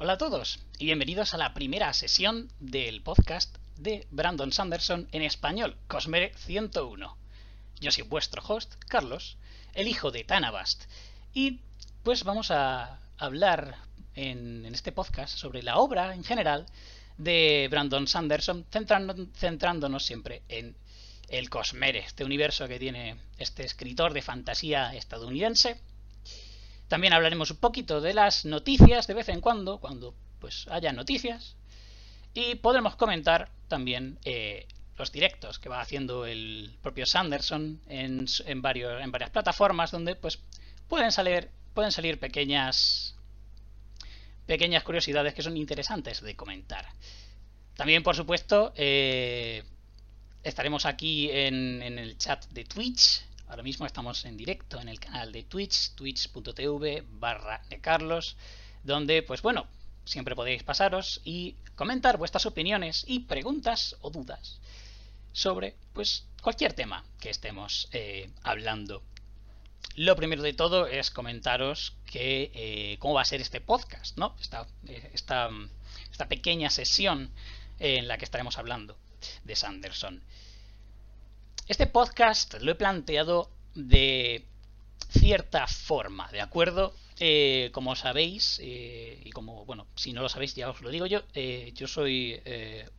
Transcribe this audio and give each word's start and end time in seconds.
Hola 0.00 0.12
a 0.12 0.18
todos 0.18 0.60
y 0.78 0.84
bienvenidos 0.84 1.34
a 1.34 1.38
la 1.38 1.54
primera 1.54 1.92
sesión 1.92 2.52
del 2.60 3.02
podcast 3.02 3.56
de 3.78 4.06
Brandon 4.12 4.52
Sanderson 4.52 5.08
en 5.10 5.22
español, 5.22 5.76
Cosmere 5.88 6.32
101. 6.36 7.16
Yo 7.80 7.90
soy 7.90 8.04
vuestro 8.04 8.40
host, 8.46 8.76
Carlos, 8.86 9.38
el 9.74 9.88
hijo 9.88 10.12
de 10.12 10.22
Tanabast, 10.22 10.84
y 11.34 11.62
pues 12.04 12.22
vamos 12.22 12.52
a 12.52 13.00
hablar 13.16 13.74
en, 14.14 14.64
este 14.66 14.92
podcast 14.92 15.36
sobre 15.36 15.64
la 15.64 15.78
obra 15.78 16.14
en 16.14 16.22
general 16.22 16.66
de 17.16 17.66
Brandon 17.68 18.06
Sanderson, 18.06 18.66
centrándonos 18.70 20.06
siempre 20.06 20.42
en 20.48 20.76
el 21.28 21.50
Cosmere, 21.50 21.98
este 21.98 22.22
universo 22.22 22.68
que 22.68 22.78
tiene 22.78 23.16
este 23.36 23.64
escritor 23.64 24.12
de 24.12 24.22
fantasía 24.22 24.94
estadounidense 24.94 25.80
también 26.88 27.12
hablaremos 27.12 27.50
un 27.50 27.58
poquito 27.58 28.00
de 28.00 28.14
las 28.14 28.44
noticias 28.44 29.06
de 29.06 29.14
vez 29.14 29.28
en 29.28 29.40
cuando, 29.40 29.78
cuando 29.78 30.14
pues 30.40 30.66
haya 30.68 30.92
noticias. 30.92 31.56
Y 32.34 32.56
podremos 32.56 32.96
comentar 32.96 33.50
también 33.68 34.18
eh, 34.24 34.66
los 34.96 35.12
directos 35.12 35.58
que 35.58 35.68
va 35.68 35.80
haciendo 35.80 36.24
el 36.24 36.76
propio 36.82 37.04
Sanderson 37.04 37.80
en, 37.88 38.26
varias 38.62 39.30
plataformas 39.30 39.90
donde 39.90 40.16
pues 40.16 40.38
pueden 40.88 41.12
salir, 41.12 41.50
pequeñas, 42.18 43.14
pequeñas 44.46 44.82
curiosidades 44.82 45.34
que 45.34 45.42
son 45.42 45.56
interesantes 45.56 46.22
de 46.22 46.34
comentar. 46.36 46.86
También, 47.76 48.02
por 48.02 48.16
supuesto, 48.16 48.72
eh, 48.76 49.62
estaremos 50.42 50.86
aquí 50.86 51.30
en 51.30 51.82
el 51.82 52.16
chat 52.18 52.46
de 52.46 52.64
Twitch 52.64 53.27
Ahora 53.48 53.62
mismo 53.62 53.86
estamos 53.86 54.24
en 54.26 54.36
directo 54.36 54.78
en 54.78 54.88
el 54.88 55.00
canal 55.00 55.32
de 55.32 55.42
Twitch, 55.42 55.94
twitch.tv 55.94 57.04
barra 57.08 57.62
de 57.70 57.80
Carlos, 57.80 58.36
donde, 58.84 59.22
pues 59.22 59.40
bueno, 59.40 59.66
siempre 60.04 60.36
podéis 60.36 60.62
pasaros 60.62 61.20
y 61.24 61.56
comentar 61.74 62.18
vuestras 62.18 62.44
opiniones 62.44 63.04
y 63.06 63.20
preguntas 63.20 63.96
o 64.02 64.10
dudas 64.10 64.60
sobre, 65.32 65.76
pues, 65.94 66.26
cualquier 66.42 66.74
tema 66.74 67.04
que 67.20 67.30
estemos 67.30 67.88
eh, 67.92 68.30
hablando. 68.42 69.02
Lo 69.94 70.14
primero 70.14 70.42
de 70.42 70.52
todo 70.52 70.86
es 70.86 71.10
comentaros 71.10 71.94
que 72.04 72.50
eh, 72.54 72.96
cómo 72.98 73.14
va 73.14 73.22
a 73.22 73.24
ser 73.24 73.40
este 73.40 73.60
podcast, 73.60 74.18
¿no? 74.18 74.36
Eh, 74.86 75.10
esta, 75.14 75.48
esta 76.10 76.28
pequeña 76.28 76.70
sesión 76.70 77.30
en 77.78 78.08
la 78.08 78.18
que 78.18 78.24
estaremos 78.24 78.58
hablando 78.58 78.98
de 79.44 79.56
Sanderson. 79.56 80.22
Este 81.68 81.86
podcast 81.86 82.54
lo 82.62 82.72
he 82.72 82.76
planteado 82.76 83.50
de 83.74 84.46
cierta 85.10 85.66
forma, 85.66 86.26
¿de 86.32 86.40
acuerdo? 86.40 86.94
Eh, 87.20 87.68
como 87.74 87.94
sabéis, 87.94 88.58
eh, 88.62 89.20
y 89.22 89.30
como, 89.32 89.66
bueno, 89.66 89.86
si 89.94 90.14
no 90.14 90.22
lo 90.22 90.30
sabéis 90.30 90.54
ya 90.54 90.70
os 90.70 90.80
lo 90.80 90.88
digo 90.88 91.04
yo, 91.04 91.24
eh, 91.34 91.72
yo 91.74 91.86
soy 91.86 92.40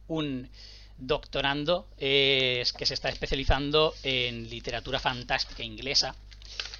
un 0.07 0.47
doctorando 0.99 1.89
que 1.97 2.63
se 2.63 2.93
está 2.93 3.09
especializando 3.09 3.95
en 4.03 4.47
literatura 4.47 4.99
fantástica 4.99 5.63
inglesa. 5.63 6.15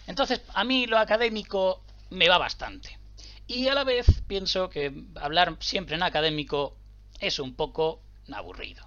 Entonces, 0.06 0.42
a 0.54 0.64
mí 0.64 0.86
lo 0.86 1.00
académico 1.00 1.82
me 2.12 2.30
va 2.30 2.38
bastante. 2.38 3.00
Y 3.48 3.68
a 3.68 3.74
la 3.74 3.84
vez 3.84 4.06
pienso 4.28 4.70
que 4.70 4.94
hablar 5.16 5.58
siempre 5.60 5.96
en 5.96 6.04
académico 6.04 6.78
es 7.20 7.40
un 7.40 7.56
poco 7.56 8.04
aburrido. 8.32 8.86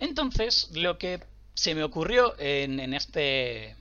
Entonces, 0.00 0.70
lo 0.72 0.98
que 0.98 1.20
se 1.56 1.74
me 1.74 1.82
ocurrió 1.82 2.34
en, 2.38 2.92
este 2.92 3.74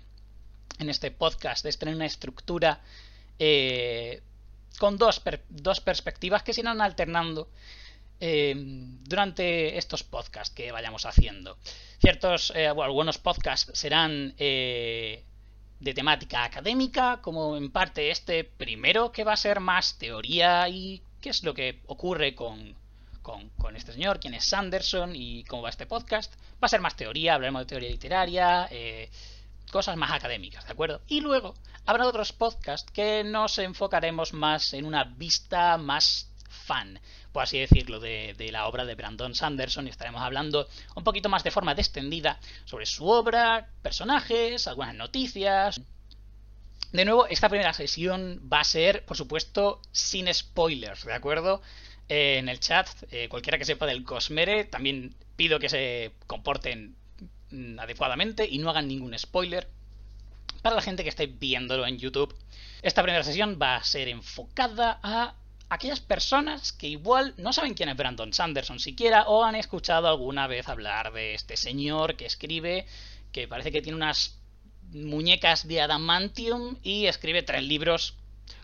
en 0.80 0.90
este 0.90 1.12
podcast 1.12 1.64
de 1.64 1.74
tener 1.74 1.94
una 1.94 2.06
estructura 2.06 2.80
eh, 3.38 4.22
con 4.80 4.98
dos, 4.98 5.22
dos, 5.50 5.82
perspectivas 5.82 6.42
que 6.42 6.54
se 6.54 6.62
irán 6.62 6.82
alternando 6.82 7.50
eh, 8.22 8.54
durante 9.04 9.78
estos 9.78 10.04
podcasts 10.04 10.56
que 10.56 10.72
vayamos 10.72 11.06
haciendo. 11.06 11.58
Ciertos, 12.00 12.54
eh, 12.56 12.68
algunos 12.68 13.18
podcasts 13.18 13.78
serán 13.78 14.34
de 14.38 15.24
temática 15.94 16.46
académica, 16.46 17.20
como 17.22 17.58
en 17.58 17.72
parte 17.72 18.10
este 18.10 18.46
primero 18.46 19.12
que 19.12 19.26
va 19.26 19.34
a 19.34 19.38
ser 19.38 19.60
más 19.60 19.98
teoría 19.98 20.70
y 20.70 21.02
qué 21.20 21.30
es 21.30 21.44
lo 21.44 21.54
que 21.54 21.82
ocurre 21.88 22.36
con, 22.36 22.76
con, 23.26 23.76
este 23.76 23.92
señor, 23.92 24.20
quién 24.20 24.36
es 24.36 24.46
Sanderson 24.46 25.16
y 25.16 25.44
cómo 25.46 25.64
va 25.64 25.70
este 25.70 25.88
podcast. 25.88 26.32
Va 26.54 26.68
a 26.68 26.68
ser 26.68 26.80
más 26.80 26.96
teoría, 26.96 27.34
hablaremos 27.34 27.64
de 27.64 27.66
teoría 27.66 27.90
literaria, 27.90 28.68
eh, 28.70 29.10
cosas 29.72 29.98
más 29.98 30.12
académicas, 30.12 30.64
¿de 30.66 30.72
acuerdo? 30.72 31.02
Y 31.08 31.22
luego 31.22 31.56
habrá 31.88 32.06
otros 32.06 32.34
podcasts 32.34 32.92
que 32.92 33.24
nos 33.24 33.58
enfocaremos 33.58 34.34
más 34.34 34.74
en 34.74 34.86
una 34.86 35.06
vista 35.06 35.78
más 35.80 36.30
fan, 36.48 37.00
por 37.32 37.42
así 37.42 37.58
decirlo, 37.58 38.00
de, 38.00 38.36
la 38.52 38.68
obra 38.68 38.86
de 38.86 38.94
Brandon 38.94 39.34
Sanderson 39.34 39.88
y 39.88 39.90
estaremos 39.90 40.22
hablando 40.22 40.68
un 40.96 41.04
poquito 41.04 41.28
más 41.28 41.44
de 41.44 41.52
forma 41.52 41.72
extendida 41.72 42.40
sobre 42.66 42.86
su 42.86 43.08
obra, 43.08 43.70
personajes, 43.82 44.68
algunas 44.68 44.94
noticias. 44.94 45.82
De 46.92 47.06
nuevo, 47.06 47.26
esta 47.26 47.50
primera 47.50 47.74
sesión 47.74 48.40
va 48.52 48.60
a 48.60 48.64
ser, 48.64 49.04
por 49.04 49.18
supuesto, 49.18 49.82
sin 49.92 50.32
spoilers, 50.32 51.06
¿de 51.06 51.14
acuerdo? 51.14 51.62
Eh, 52.08 52.38
en 52.38 52.50
el 52.50 52.60
chat, 52.60 52.88
eh, 53.12 53.28
cualquiera 53.30 53.58
que 53.58 53.66
sepa 53.66 53.86
del 53.86 54.04
Cosmere, 54.04 54.66
también 54.66 55.16
pido 55.36 55.60
que 55.60 55.70
se 55.70 56.12
comporten 56.28 56.96
mm, 57.52 57.80
adecuadamente 57.80 58.48
y 58.50 58.60
no 58.60 58.70
hagan 58.70 58.88
ningún 58.88 59.18
spoiler. 59.18 59.68
Para 60.62 60.76
la 60.76 60.82
gente 60.82 61.04
que 61.04 61.10
esté 61.10 61.28
viéndolo 61.28 61.86
en 61.86 61.98
YouTube, 61.98 62.36
esta 62.82 63.02
primera 63.04 63.24
sesión 63.24 63.58
va 63.62 63.78
a 63.78 63.84
ser 63.84 64.08
enfocada 64.08 65.00
a 65.02 65.36
aquellas 65.70 66.00
personas 66.00 66.72
que 66.72 66.88
igual 66.88 67.34
no 67.38 67.54
saben 67.54 67.74
quién 67.74 67.90
es 67.90 67.98
Brandon 67.98 68.34
Sanderson 68.34 68.80
siquiera 68.80 69.24
o 69.28 69.44
han 69.44 69.56
escuchado 69.56 70.08
alguna 70.08 70.48
vez 70.48 70.70
hablar 70.70 71.12
de 71.12 71.34
este 71.34 71.58
señor 71.58 72.16
que 72.16 72.26
escribe, 72.26 72.86
que 73.32 73.48
parece 73.48 73.72
que 73.72 73.82
tiene 73.82 73.96
unas 73.96 74.38
muñecas 74.92 75.68
de 75.68 75.82
adamantium 75.82 76.78
y 76.84 77.08
escribe 77.08 77.42
tres 77.42 77.64
libros 77.64 78.16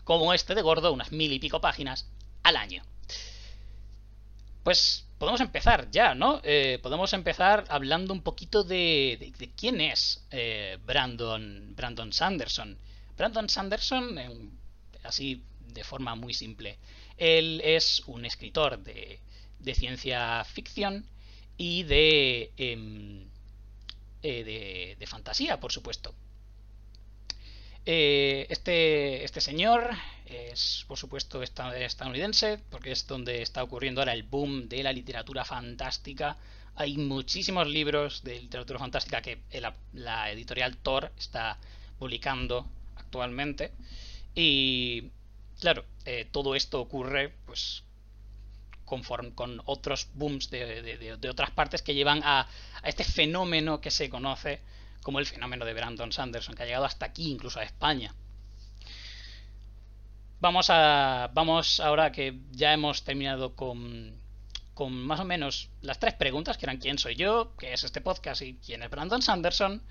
como 0.04 0.32
este 0.32 0.54
de 0.54 0.62
gordo, 0.62 0.92
unas 0.92 1.10
mil 1.10 1.32
y 1.32 1.40
pico 1.40 1.60
páginas 1.60 2.08
al 2.44 2.56
año. 2.56 2.84
Pues 4.62 5.06
podemos 5.18 5.40
empezar 5.40 5.90
ya, 5.90 6.14
¿no? 6.14 6.40
Eh, 6.44 6.78
podemos 6.82 7.12
empezar 7.12 7.64
hablando 7.68 8.12
un 8.12 8.22
poquito 8.22 8.62
de, 8.64 9.32
quién 9.56 9.80
es 9.80 10.24
eh, 10.30 10.78
Brandon, 10.84 11.74
Brandon 11.74 12.12
Sanderson. 12.12 12.78
Brandon 13.16 13.48
Sanderson, 13.48 14.18
así 15.02 15.42
de 15.68 15.84
forma 15.84 16.14
muy 16.14 16.34
simple, 16.34 16.78
él 17.16 17.60
es 17.64 18.02
un 18.06 18.24
escritor 18.24 18.78
de, 18.78 19.20
ciencia 19.74 20.44
ficción 20.44 21.06
y 21.56 21.84
de, 21.84 22.52
em, 22.56 23.28
eh, 24.22 24.96
de 24.98 25.06
fantasía, 25.06 25.60
por 25.60 25.72
supuesto. 25.72 26.14
Eh, 27.84 28.46
este, 28.48 29.24
este 29.24 29.40
señor 29.40 29.90
es, 30.26 30.84
por 30.86 30.96
supuesto, 30.96 31.42
estadounidense, 31.42 32.60
porque 32.70 32.92
es 32.92 33.06
donde 33.06 33.42
está 33.42 33.62
ocurriendo 33.62 34.00
ahora 34.00 34.12
el 34.12 34.22
boom 34.22 34.68
de 34.68 34.82
la 34.82 34.92
literatura 34.92 35.44
fantástica. 35.44 36.36
Hay 36.76 36.96
muchísimos 36.96 37.66
libros 37.66 38.22
de 38.22 38.40
literatura 38.40 38.78
fantástica 38.78 39.20
que 39.20 39.40
la, 39.92 40.30
editorial 40.30 40.76
Thor 40.76 41.12
está 41.18 41.58
publicando 41.98 42.66
actualmente. 42.96 43.72
Y, 44.34 45.10
claro, 45.60 45.84
eh, 46.04 46.26
todo 46.30 46.54
esto 46.54 46.80
ocurre, 46.80 47.34
pues, 47.46 47.82
conforme, 48.84 49.34
con 49.34 49.60
otros 49.64 50.08
booms 50.14 50.50
de, 50.50 51.18
otras 51.28 51.50
partes 51.50 51.82
que 51.82 51.94
llevan 51.94 52.22
a, 52.22 52.48
a 52.82 52.88
este 52.88 53.04
fenómeno 53.04 53.80
que 53.80 53.90
se 53.90 54.08
conoce 54.08 54.60
como 55.02 55.18
el 55.18 55.26
fenómeno 55.26 55.64
de 55.64 55.74
Brandon 55.74 56.12
Sanderson, 56.12 56.54
que 56.54 56.62
ha 56.62 56.66
llegado 56.66 56.84
hasta 56.84 57.06
aquí, 57.06 57.30
incluso 57.30 57.60
a 57.60 57.64
España. 57.64 58.14
Vamos 60.40 60.70
a. 60.70 61.30
Vamos 61.34 61.80
ahora 61.80 62.10
que 62.12 62.40
ya 62.50 62.72
hemos 62.72 63.04
terminado 63.04 63.54
con, 63.54 64.14
con 64.74 64.92
más 64.92 65.20
o 65.20 65.24
menos 65.24 65.70
las 65.82 66.00
tres 66.00 66.14
preguntas, 66.14 66.58
que 66.58 66.66
eran 66.66 66.78
quién 66.78 66.98
soy 66.98 67.14
yo, 67.14 67.54
qué 67.56 67.72
es 67.72 67.84
este 67.84 68.00
podcast 68.00 68.42
y 68.42 68.54
quién 68.54 68.82
es 68.82 68.90
Brandon 68.90 69.22
Sanderson. 69.22 69.82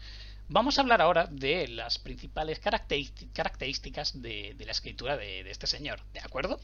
Vamos 0.50 0.78
a 0.78 0.82
hablar 0.82 1.02
ahora 1.02 1.28
de 1.28 1.70
las 1.70 1.98
principales 2.00 2.60
características 2.60 4.22
de, 4.22 4.56
la 4.60 4.72
escritura 4.72 5.16
de 5.16 5.50
este 5.50 5.68
señor, 5.68 6.02
¿de 6.12 6.20
acuerdo? 6.20 6.60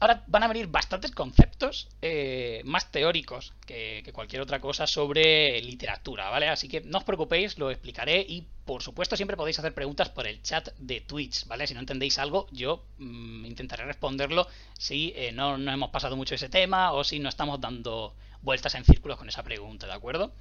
Ahora 0.00 0.22
van 0.26 0.42
a 0.42 0.48
venir 0.48 0.66
bastantes 0.68 1.10
conceptos 1.12 1.88
eh, 2.02 2.60
más 2.64 2.90
teóricos 2.90 3.54
que, 3.66 4.02
cualquier 4.12 4.42
otra 4.42 4.60
cosa 4.60 4.86
sobre 4.86 5.60
literatura, 5.62 6.28
¿vale? 6.30 6.48
Así 6.48 6.68
que 6.68 6.80
no 6.82 6.98
os 6.98 7.04
preocupéis, 7.04 7.58
lo 7.58 7.70
explicaré 7.70 8.20
y 8.20 8.46
por 8.64 8.82
supuesto 8.82 9.16
siempre 9.16 9.36
podéis 9.36 9.58
hacer 9.58 9.74
preguntas 9.74 10.08
por 10.08 10.26
el 10.26 10.42
chat 10.42 10.68
de 10.78 11.00
Twitch, 11.00 11.46
¿vale? 11.46 11.66
Si 11.66 11.74
no 11.74 11.80
entendéis 11.80 12.18
algo, 12.18 12.46
yo 12.50 12.84
mm, 12.98 13.46
intentaré 13.46 13.84
responderlo 13.84 14.46
si 14.78 15.12
eh, 15.16 15.32
no, 15.32 15.56
no 15.56 15.72
hemos 15.72 15.90
pasado 15.90 16.16
mucho 16.16 16.34
ese 16.34 16.48
tema 16.48 16.92
o 16.92 17.04
si 17.04 17.18
no 17.18 17.28
estamos 17.28 17.60
dando 17.60 18.14
vueltas 18.42 18.74
en 18.74 18.84
círculos 18.84 19.18
con 19.18 19.28
esa 19.28 19.42
pregunta, 19.42 19.86
¿de 19.86 19.92
acuerdo? 19.92 20.32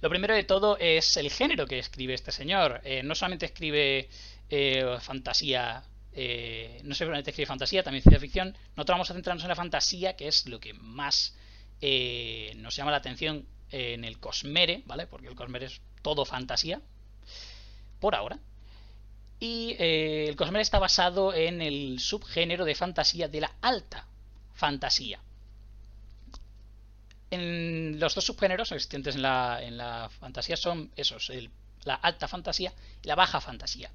Lo 0.00 0.08
primero 0.08 0.34
de 0.34 0.44
todo 0.44 0.78
es 0.78 1.16
el 1.16 1.30
género 1.30 1.66
que 1.66 1.78
escribe 1.78 2.14
este 2.14 2.30
señor. 2.30 2.80
Eh, 2.84 3.02
no 3.02 3.14
solamente 3.14 3.46
escribe 3.46 4.08
fantasía 5.00 5.82
eh, 6.20 6.80
no 6.82 6.96
solamente 6.96 7.30
escribe 7.30 7.46
fantasía, 7.46 7.84
también 7.84 8.02
ciencia 8.02 8.18
ficción. 8.18 8.48
Nosotros 8.74 8.94
vamos 8.94 9.10
a 9.12 9.14
centrarnos 9.14 9.44
en 9.44 9.50
la 9.50 9.54
fantasía, 9.54 10.16
que 10.16 10.26
es 10.26 10.48
lo 10.48 10.58
que 10.58 10.74
más 10.74 11.36
eh, 11.80 12.54
nos 12.56 12.74
llama 12.74 12.90
la 12.90 12.96
atención 12.96 13.46
en 13.70 14.02
el 14.02 14.18
Cosmere, 14.18 14.82
¿vale? 14.84 15.06
Porque 15.06 15.28
el 15.28 15.36
Cosmere 15.36 15.66
es 15.66 15.80
todo 16.02 16.24
fantasía, 16.24 16.80
por 18.00 18.16
ahora. 18.16 18.40
Y 19.38 19.76
eh, 19.78 20.26
el 20.28 20.34
Cosmere 20.34 20.62
está 20.62 20.80
basado 20.80 21.32
en 21.32 21.62
el 21.62 22.00
subgénero 22.00 22.64
de 22.64 22.74
fantasía 22.74 23.28
de 23.28 23.42
la 23.42 23.52
alta 23.60 24.08
fantasía. 24.54 25.20
En 27.30 28.00
los 28.00 28.16
dos 28.16 28.24
subgéneros 28.24 28.72
existentes 28.72 29.14
en 29.14 29.22
la, 29.22 29.60
en 29.62 29.76
la 29.76 30.10
fantasía 30.18 30.56
son 30.56 30.90
esos, 30.96 31.30
la 31.84 31.94
alta 31.94 32.26
fantasía 32.26 32.72
y 33.04 33.06
la 33.06 33.14
baja 33.14 33.40
fantasía. 33.40 33.92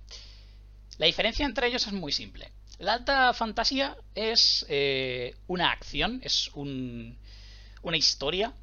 La 0.98 1.06
diferencia 1.06 1.46
entre 1.46 1.68
ellos 1.68 1.88
es 1.88 1.94
muy 1.94 2.12
simple. 2.12 2.52
La 2.80 2.94
alta 2.94 3.34
fantasía 3.34 3.96
es 4.16 4.66
eh, 4.70 5.36
una 5.48 5.72
acción, 5.72 6.22
es 6.24 6.50
una 6.54 7.98
historia 7.98 8.54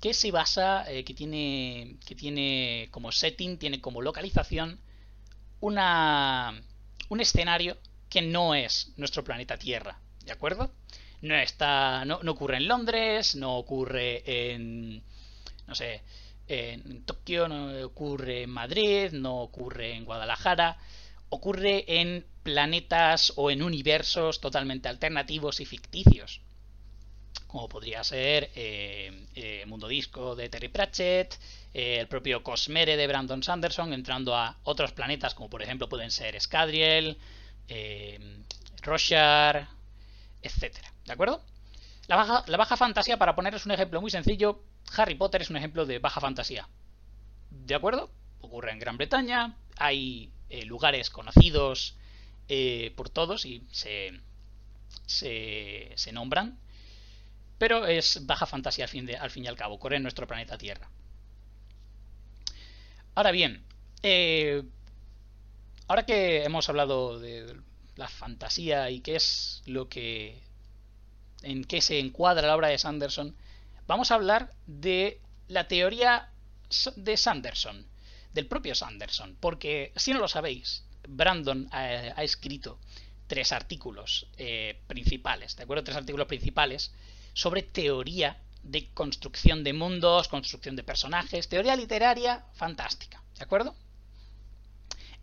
que 0.00 0.14
se 0.14 0.30
basa, 0.30 0.84
eh, 0.90 1.04
que, 1.04 1.14
tiene, 1.14 1.96
que 2.06 2.14
tiene 2.14 2.88
como 2.90 3.10
setting, 3.10 3.58
tiene 3.58 3.80
como 3.80 4.02
localización 4.02 4.78
una, 5.60 6.60
un 7.08 7.20
escenario 7.20 7.78
que 8.10 8.20
no 8.20 8.54
es 8.54 8.92
nuestro 8.96 9.24
planeta 9.24 9.56
Tierra, 9.56 9.98
¿de 10.24 10.32
acuerdo? 10.32 10.72
No, 11.22 11.34
está, 11.34 12.04
no, 12.04 12.16
ocurre 12.16 12.58
en 12.58 12.68
Londres, 12.68 13.34
no 13.34 13.56
ocurre 13.56 14.22
en, 14.52 15.02
no 15.66 15.74
sé, 15.74 16.02
en 16.48 17.02
Tokio, 17.06 17.48
no 17.48 17.86
ocurre 17.86 18.42
en 18.42 18.50
Madrid, 18.50 19.10
no 19.12 19.38
ocurre 19.38 19.94
en 19.94 20.04
Guadalajara, 20.04 20.76
ocurre 21.34 21.84
en 22.00 22.24
planetas 22.42 23.32
o 23.36 23.50
en 23.50 23.62
universos 23.62 24.40
totalmente 24.40 24.88
alternativos 24.88 25.60
y 25.60 25.64
ficticios. 25.64 26.40
Como 27.48 27.68
podría 27.68 28.04
ser 28.04 28.50
eh, 28.54 29.26
eh, 29.34 29.64
Mundo 29.66 29.88
Disco 29.88 30.36
de 30.36 30.48
Terry 30.48 30.68
Pratchett, 30.68 31.34
eh, 31.72 31.98
el 32.00 32.08
propio 32.08 32.42
Cosmere 32.42 32.96
de 32.96 33.06
Brandon 33.06 33.42
Sanderson, 33.42 33.92
entrando 33.92 34.36
a 34.36 34.58
otros 34.64 34.92
planetas 34.92 35.34
como 35.34 35.50
por 35.50 35.62
ejemplo 35.62 35.88
pueden 35.88 36.10
ser 36.10 36.40
Scadriel, 36.40 37.18
Roshar, 38.82 39.68
etc. 40.42 40.76
¿De 41.06 41.12
acuerdo? 41.12 41.42
La 42.06 42.16
baja, 42.16 42.44
la 42.46 42.56
baja 42.58 42.76
fantasía, 42.76 43.16
para 43.16 43.34
ponerles 43.34 43.66
un 43.66 43.72
ejemplo 43.72 44.00
muy 44.00 44.10
sencillo, 44.10 44.62
Harry 44.96 45.14
Potter 45.14 45.42
es 45.42 45.50
un 45.50 45.56
ejemplo 45.56 45.86
de 45.86 45.98
baja 45.98 46.20
fantasía. 46.20 46.68
¿De 47.50 47.74
acuerdo? 47.74 48.10
Ocurre 48.40 48.72
en 48.72 48.78
Gran 48.78 48.98
Bretaña, 48.98 49.56
hay 49.78 50.33
eh, 50.50 50.64
lugares 50.64 51.10
conocidos 51.10 51.96
eh, 52.48 52.92
por 52.96 53.08
todos 53.08 53.46
y 53.46 53.66
se, 53.70 54.20
se, 55.06 56.12
nombran, 56.12 56.58
pero 57.58 57.86
es 57.86 58.26
baja 58.26 58.46
fantasía 58.46 58.84
al 58.84 58.90
fin, 58.90 59.06
de, 59.06 59.16
al 59.16 59.30
fin 59.30 59.44
y 59.44 59.48
al 59.48 59.56
cabo, 59.56 59.78
corre 59.78 59.96
en 59.96 60.02
nuestro 60.02 60.26
planeta 60.26 60.58
Tierra. 60.58 60.90
Ahora 63.14 63.30
bien, 63.30 63.64
eh, 64.02 64.62
ahora 65.86 66.04
que 66.04 66.44
hemos 66.44 66.68
hablado 66.68 67.18
de 67.18 67.56
la 67.96 68.08
fantasía 68.08 68.90
y 68.90 69.00
qué 69.00 69.16
es 69.16 69.62
lo 69.66 69.88
que 69.88 70.42
en 71.42 71.64
qué 71.64 71.80
se 71.80 71.98
encuadra 71.98 72.46
la 72.46 72.56
obra 72.56 72.68
de 72.68 72.78
Sanderson, 72.78 73.36
vamos 73.86 74.10
a 74.10 74.14
hablar 74.16 74.50
de 74.66 75.20
la 75.48 75.68
teoría 75.68 76.30
de 76.96 77.16
Sanderson 77.16 77.86
del 78.34 78.46
propio 78.46 78.74
Sanderson, 78.74 79.36
porque 79.40 79.92
si 79.96 80.12
no 80.12 80.18
lo 80.18 80.28
sabéis, 80.28 80.84
Brandon 81.08 81.68
ha, 81.70 82.22
escrito 82.22 82.80
tres 83.26 83.52
artículos 83.52 84.26
eh, 84.36 84.80
principales, 84.86 85.56
¿de 85.56 85.62
acuerdo? 85.62 85.84
Tres 85.84 85.96
artículos 85.96 86.26
principales 86.26 86.92
sobre 87.32 87.62
teoría 87.62 88.38
de 88.62 88.88
construcción 88.92 89.62
de 89.62 89.72
mundos, 89.72 90.28
construcción 90.28 90.74
de 90.74 90.82
personajes, 90.82 91.48
teoría 91.48 91.76
literaria 91.76 92.44
fantástica, 92.54 93.22
¿de 93.38 93.44
acuerdo? 93.44 93.76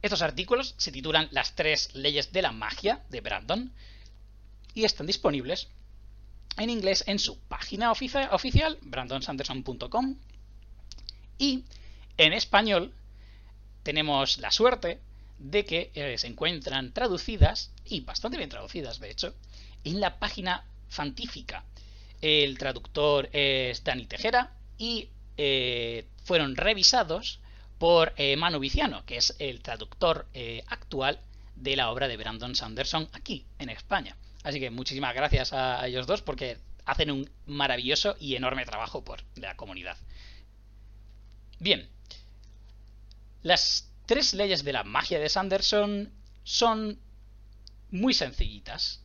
Estos 0.02 0.22
artículos 0.22 0.74
se 0.78 0.92
titulan 0.92 1.28
Las 1.31 1.56
tres 1.56 1.94
leyes 1.94 2.31
de 2.31 2.42
la 2.42 2.52
magia 2.52 3.04
de 3.10 3.22
Brandon 3.22 3.72
y 4.74 4.86
están 4.86 5.06
disponibles 5.06 5.68
en 6.57 6.69
inglés 6.69 7.04
en 7.07 7.19
su 7.19 7.40
página 7.40 7.92
oficial, 7.92 8.78
brandonsanderson.com, 8.81 10.16
y 11.38 11.66
en 12.18 12.34
español 12.34 12.94
tenemos 13.83 14.38
la 14.38 14.51
suerte 14.51 15.00
de 15.39 15.66
que 15.66 15.92
eh, 15.95 16.18
se 16.18 16.28
encuentran 16.28 16.94
traducidas, 16.94 17.72
y 17.86 18.01
bastante 18.01 18.38
bien 18.38 18.50
traducidas 18.50 19.00
de 19.00 19.10
hecho, 19.10 19.33
en 19.83 20.00
la 20.00 20.19
página 20.19 20.66
Fantífica. 20.89 21.63
El 22.22 22.57
traductor 22.57 23.30
es 23.33 23.83
Dani 23.83 24.06
Tejera 24.06 24.51
y 24.78 25.10
eh, 25.38 26.06
fueron 26.24 26.56
revisados 26.56 27.39
por 27.80 28.13
eh, 28.18 28.36
Manu 28.36 28.60
Viciano, 28.60 29.06
que 29.06 29.18
es 29.18 29.36
el 29.39 29.62
traductor 29.62 30.28
actual 30.68 31.19
de 31.56 31.75
la 31.75 31.89
obra 31.89 32.07
de 32.07 32.18
Brandon 32.18 32.56
Sanderson 32.56 33.10
aquí 33.13 33.45
en 33.57 33.69
España. 33.69 34.16
Así 34.44 34.60
que 34.60 34.69
muchísimas 34.69 35.16
gracias 35.16 35.54
a 35.54 35.88
ellos 35.88 36.06
dos 36.06 36.22
porque 36.22 36.57
hacen 36.86 37.10
un 37.10 37.30
maravilloso 37.45 38.16
y 38.19 38.36
enorme 38.36 38.66
trabajo 38.66 39.04
por 39.04 39.24
la 39.36 39.56
comunidad. 39.56 39.98
Bien, 41.60 41.88
las 43.44 43.90
tres 44.06 44.34
leyes 44.34 44.64
de 44.64 44.74
la 44.74 44.84
magia 44.84 45.20
de 45.20 45.30
Sanderson 45.30 46.12
son 46.44 47.00
muy 47.92 48.14
sencillitas. 48.14 49.02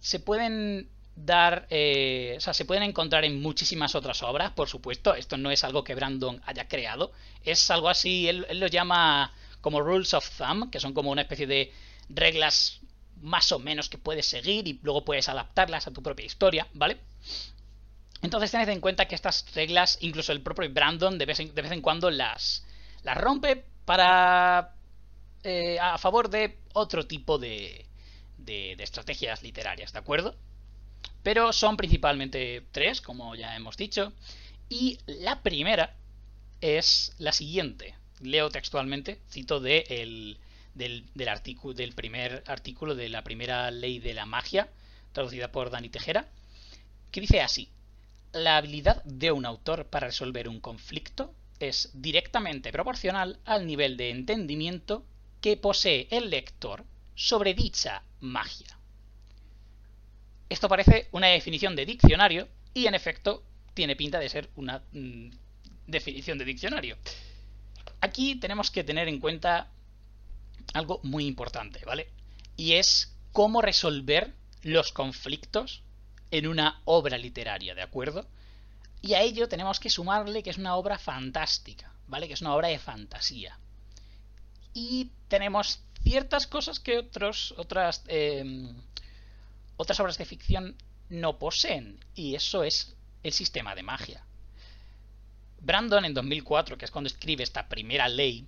Se 0.00 0.20
pueden 0.20 0.88
dar, 1.16 1.66
eh, 1.70 2.34
o 2.36 2.40
sea, 2.40 2.54
se 2.54 2.64
pueden 2.64 2.82
encontrar 2.82 3.24
en 3.24 3.40
muchísimas 3.40 3.94
otras 3.94 4.22
obras, 4.22 4.52
por 4.52 4.68
supuesto. 4.68 5.14
Esto 5.14 5.36
no 5.36 5.50
es 5.50 5.64
algo 5.64 5.84
que 5.84 5.94
Brandon 5.94 6.40
haya 6.44 6.68
creado. 6.68 7.12
Es 7.44 7.70
algo 7.70 7.88
así, 7.88 8.28
él, 8.28 8.46
lo 8.50 8.66
llama 8.66 9.32
como 9.60 9.80
rules 9.80 10.12
of 10.14 10.28
thumb, 10.36 10.70
que 10.70 10.80
son 10.80 10.92
como 10.92 11.10
una 11.10 11.22
especie 11.22 11.46
de 11.46 11.72
reglas 12.08 12.80
más 13.22 13.52
o 13.52 13.58
menos 13.58 13.88
que 13.88 13.96
puedes 13.96 14.26
seguir 14.26 14.68
y 14.68 14.78
luego 14.82 15.04
puedes 15.04 15.28
adaptarlas 15.28 15.86
a 15.86 15.92
tu 15.92 16.02
propia 16.02 16.26
historia, 16.26 16.66
¿vale? 16.74 16.98
Entonces 18.20 18.50
tened 18.50 18.68
en 18.68 18.80
cuenta 18.80 19.06
que 19.06 19.14
estas 19.14 19.46
reglas, 19.54 19.98
incluso 20.00 20.32
el 20.32 20.42
propio 20.42 20.68
Brandon 20.70 21.16
de 21.16 21.26
vez 21.26 21.40
en, 21.40 21.54
de 21.54 21.62
vez 21.62 21.72
en 21.72 21.80
cuando 21.80 22.10
las, 22.10 22.63
las 23.04 23.16
rompe 23.16 23.64
para 23.84 24.74
eh, 25.42 25.78
a 25.78 25.98
favor 25.98 26.30
de 26.30 26.58
otro 26.72 27.06
tipo 27.06 27.38
de, 27.38 27.86
de, 28.38 28.72
estrategias 28.78 29.42
literarias, 29.42 29.92
¿de 29.92 29.98
acuerdo? 29.98 30.34
Pero 31.22 31.52
son 31.52 31.76
principalmente 31.76 32.66
tres, 32.72 33.00
como 33.00 33.34
ya 33.34 33.54
hemos 33.54 33.76
dicho, 33.76 34.12
y 34.68 34.98
la 35.06 35.42
primera 35.42 35.94
es 36.60 37.14
la 37.18 37.32
siguiente. 37.32 37.94
Leo 38.20 38.48
textualmente, 38.50 39.20
cito 39.30 39.60
de 39.60 39.84
el, 39.88 40.38
del, 40.74 41.04
del, 41.14 41.74
del 41.74 41.92
primer 41.92 42.42
artículo 42.46 42.94
de 42.94 43.08
la 43.10 43.22
primera 43.22 43.70
ley 43.70 43.98
de 43.98 44.14
la 44.14 44.24
magia, 44.24 44.68
traducida 45.12 45.52
por 45.52 45.70
Dani 45.70 45.90
Tejera, 45.90 46.26
que 47.10 47.20
dice 47.20 47.42
así: 47.42 47.68
La 48.32 48.56
habilidad 48.56 49.04
de 49.04 49.30
un 49.30 49.44
autor 49.44 49.86
para 49.86 50.06
resolver 50.06 50.48
un 50.48 50.60
conflicto 50.60 51.34
es 51.60 51.90
directamente 51.94 52.72
proporcional 52.72 53.38
al 53.44 53.66
nivel 53.66 53.96
de 53.96 54.10
entendimiento 54.10 55.04
que 55.40 55.56
posee 55.56 56.08
el 56.10 56.30
lector 56.30 56.84
sobre 57.14 57.54
dicha 57.54 58.02
magia. 58.20 58.78
Esto 60.48 60.68
parece 60.68 61.08
una 61.12 61.28
definición 61.28 61.76
de 61.76 61.86
diccionario 61.86 62.48
y 62.72 62.86
en 62.86 62.94
efecto 62.94 63.44
tiene 63.72 63.96
pinta 63.96 64.18
de 64.18 64.28
ser 64.28 64.50
una 64.56 64.82
mm, 64.92 65.30
definición 65.86 66.38
de 66.38 66.44
diccionario. 66.44 66.96
Aquí 68.00 68.36
tenemos 68.36 68.70
que 68.70 68.84
tener 68.84 69.08
en 69.08 69.20
cuenta 69.20 69.70
algo 70.72 71.00
muy 71.02 71.26
importante, 71.26 71.84
¿vale? 71.84 72.08
Y 72.56 72.74
es 72.74 73.16
cómo 73.32 73.62
resolver 73.62 74.34
los 74.62 74.92
conflictos 74.92 75.82
en 76.30 76.46
una 76.46 76.80
obra 76.84 77.18
literaria, 77.18 77.74
¿de 77.74 77.82
acuerdo? 77.82 78.26
Y 79.04 79.12
a 79.12 79.20
ello 79.20 79.50
tenemos 79.50 79.80
que 79.80 79.90
sumarle 79.90 80.42
que 80.42 80.48
es 80.48 80.56
una 80.56 80.76
obra 80.76 80.96
fantástica, 80.96 81.92
¿vale? 82.06 82.26
Que 82.26 82.32
es 82.32 82.40
una 82.40 82.54
obra 82.54 82.68
de 82.68 82.78
fantasía. 82.78 83.58
Y 84.72 85.10
tenemos 85.28 85.80
ciertas 86.02 86.46
cosas 86.46 86.80
que 86.80 86.96
otros, 87.00 87.52
otras, 87.58 88.02
em, 88.08 88.74
otras 89.76 90.00
obras 90.00 90.16
de 90.16 90.24
ficción 90.24 90.74
no 91.10 91.38
poseen. 91.38 92.02
Y 92.14 92.34
eso 92.34 92.64
es 92.64 92.96
el 93.22 93.34
sistema 93.34 93.74
de 93.74 93.82
magia. 93.82 94.24
Brandon 95.60 96.06
en 96.06 96.14
2004, 96.14 96.78
que 96.78 96.86
es 96.86 96.90
cuando 96.90 97.08
escribe 97.08 97.42
esta 97.42 97.68
primera 97.68 98.08
ley, 98.08 98.46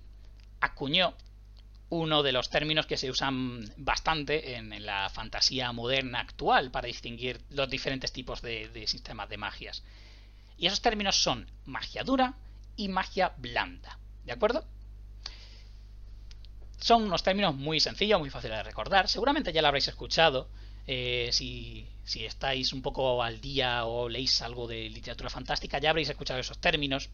acuñó 0.59 1.13
uno 1.89 2.23
de 2.23 2.31
los 2.31 2.49
términos 2.49 2.87
que 2.87 2.97
se 2.97 3.11
usan 3.11 3.63
bastante 3.77 4.55
en, 4.55 4.83
la 4.83 5.11
fantasía 5.11 5.71
moderna 5.71 6.19
actual 6.19 6.71
para 6.71 6.87
distinguir 6.87 7.39
los 7.51 7.69
diferentes 7.69 8.11
tipos 8.11 8.41
de, 8.41 8.69
de 8.69 8.87
sistemas 8.87 9.29
de 9.29 9.37
magias. 9.37 9.83
Y 10.57 10.67
esos 10.67 10.81
términos 10.81 11.15
son 11.15 11.49
magia 11.65 12.03
dura 12.03 12.33
y 12.75 12.87
magia 12.87 13.33
blanda. 13.37 13.97
¿De 14.25 14.31
acuerdo? 14.31 14.65
son 16.79 17.03
unos 17.03 17.23
términos 17.23 17.55
muy 17.55 17.79
sencillos, 17.79 18.19
muy 18.19 18.29
fáciles 18.29 18.57
de 18.57 18.63
recordar. 18.63 19.09
Seguramente 19.09 19.51
ya 19.51 19.61
lo 19.61 19.67
habréis 19.67 19.87
escuchado. 19.87 20.47
Eh, 20.85 21.29
si, 21.33 21.85
si 22.05 22.25
estáis 22.25 22.71
un 22.71 22.81
poco 22.81 23.21
al 23.21 23.41
día 23.41 23.85
o 23.85 24.07
leéis 24.07 24.41
algo 24.41 24.67
de 24.67 24.89
literatura 24.89 25.29
fantástica, 25.29 25.79
ya 25.79 25.89
habréis 25.89 26.09
escuchado 26.09 26.39
esos 26.39 26.59
términos. 26.59 27.09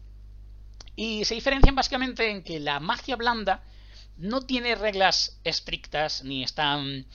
Y 0.96 1.24
se 1.24 1.34
diferencian 1.34 1.74
básicamente 1.74 2.30
en 2.30 2.44
que 2.44 2.60
la 2.60 2.78
magia 2.78 3.16
blanda 3.16 3.64
no 4.16 4.42
tiene 4.42 4.76
reglas 4.76 5.40
estrictas 5.42 6.22
ni 6.22 6.44
están, 6.44 7.06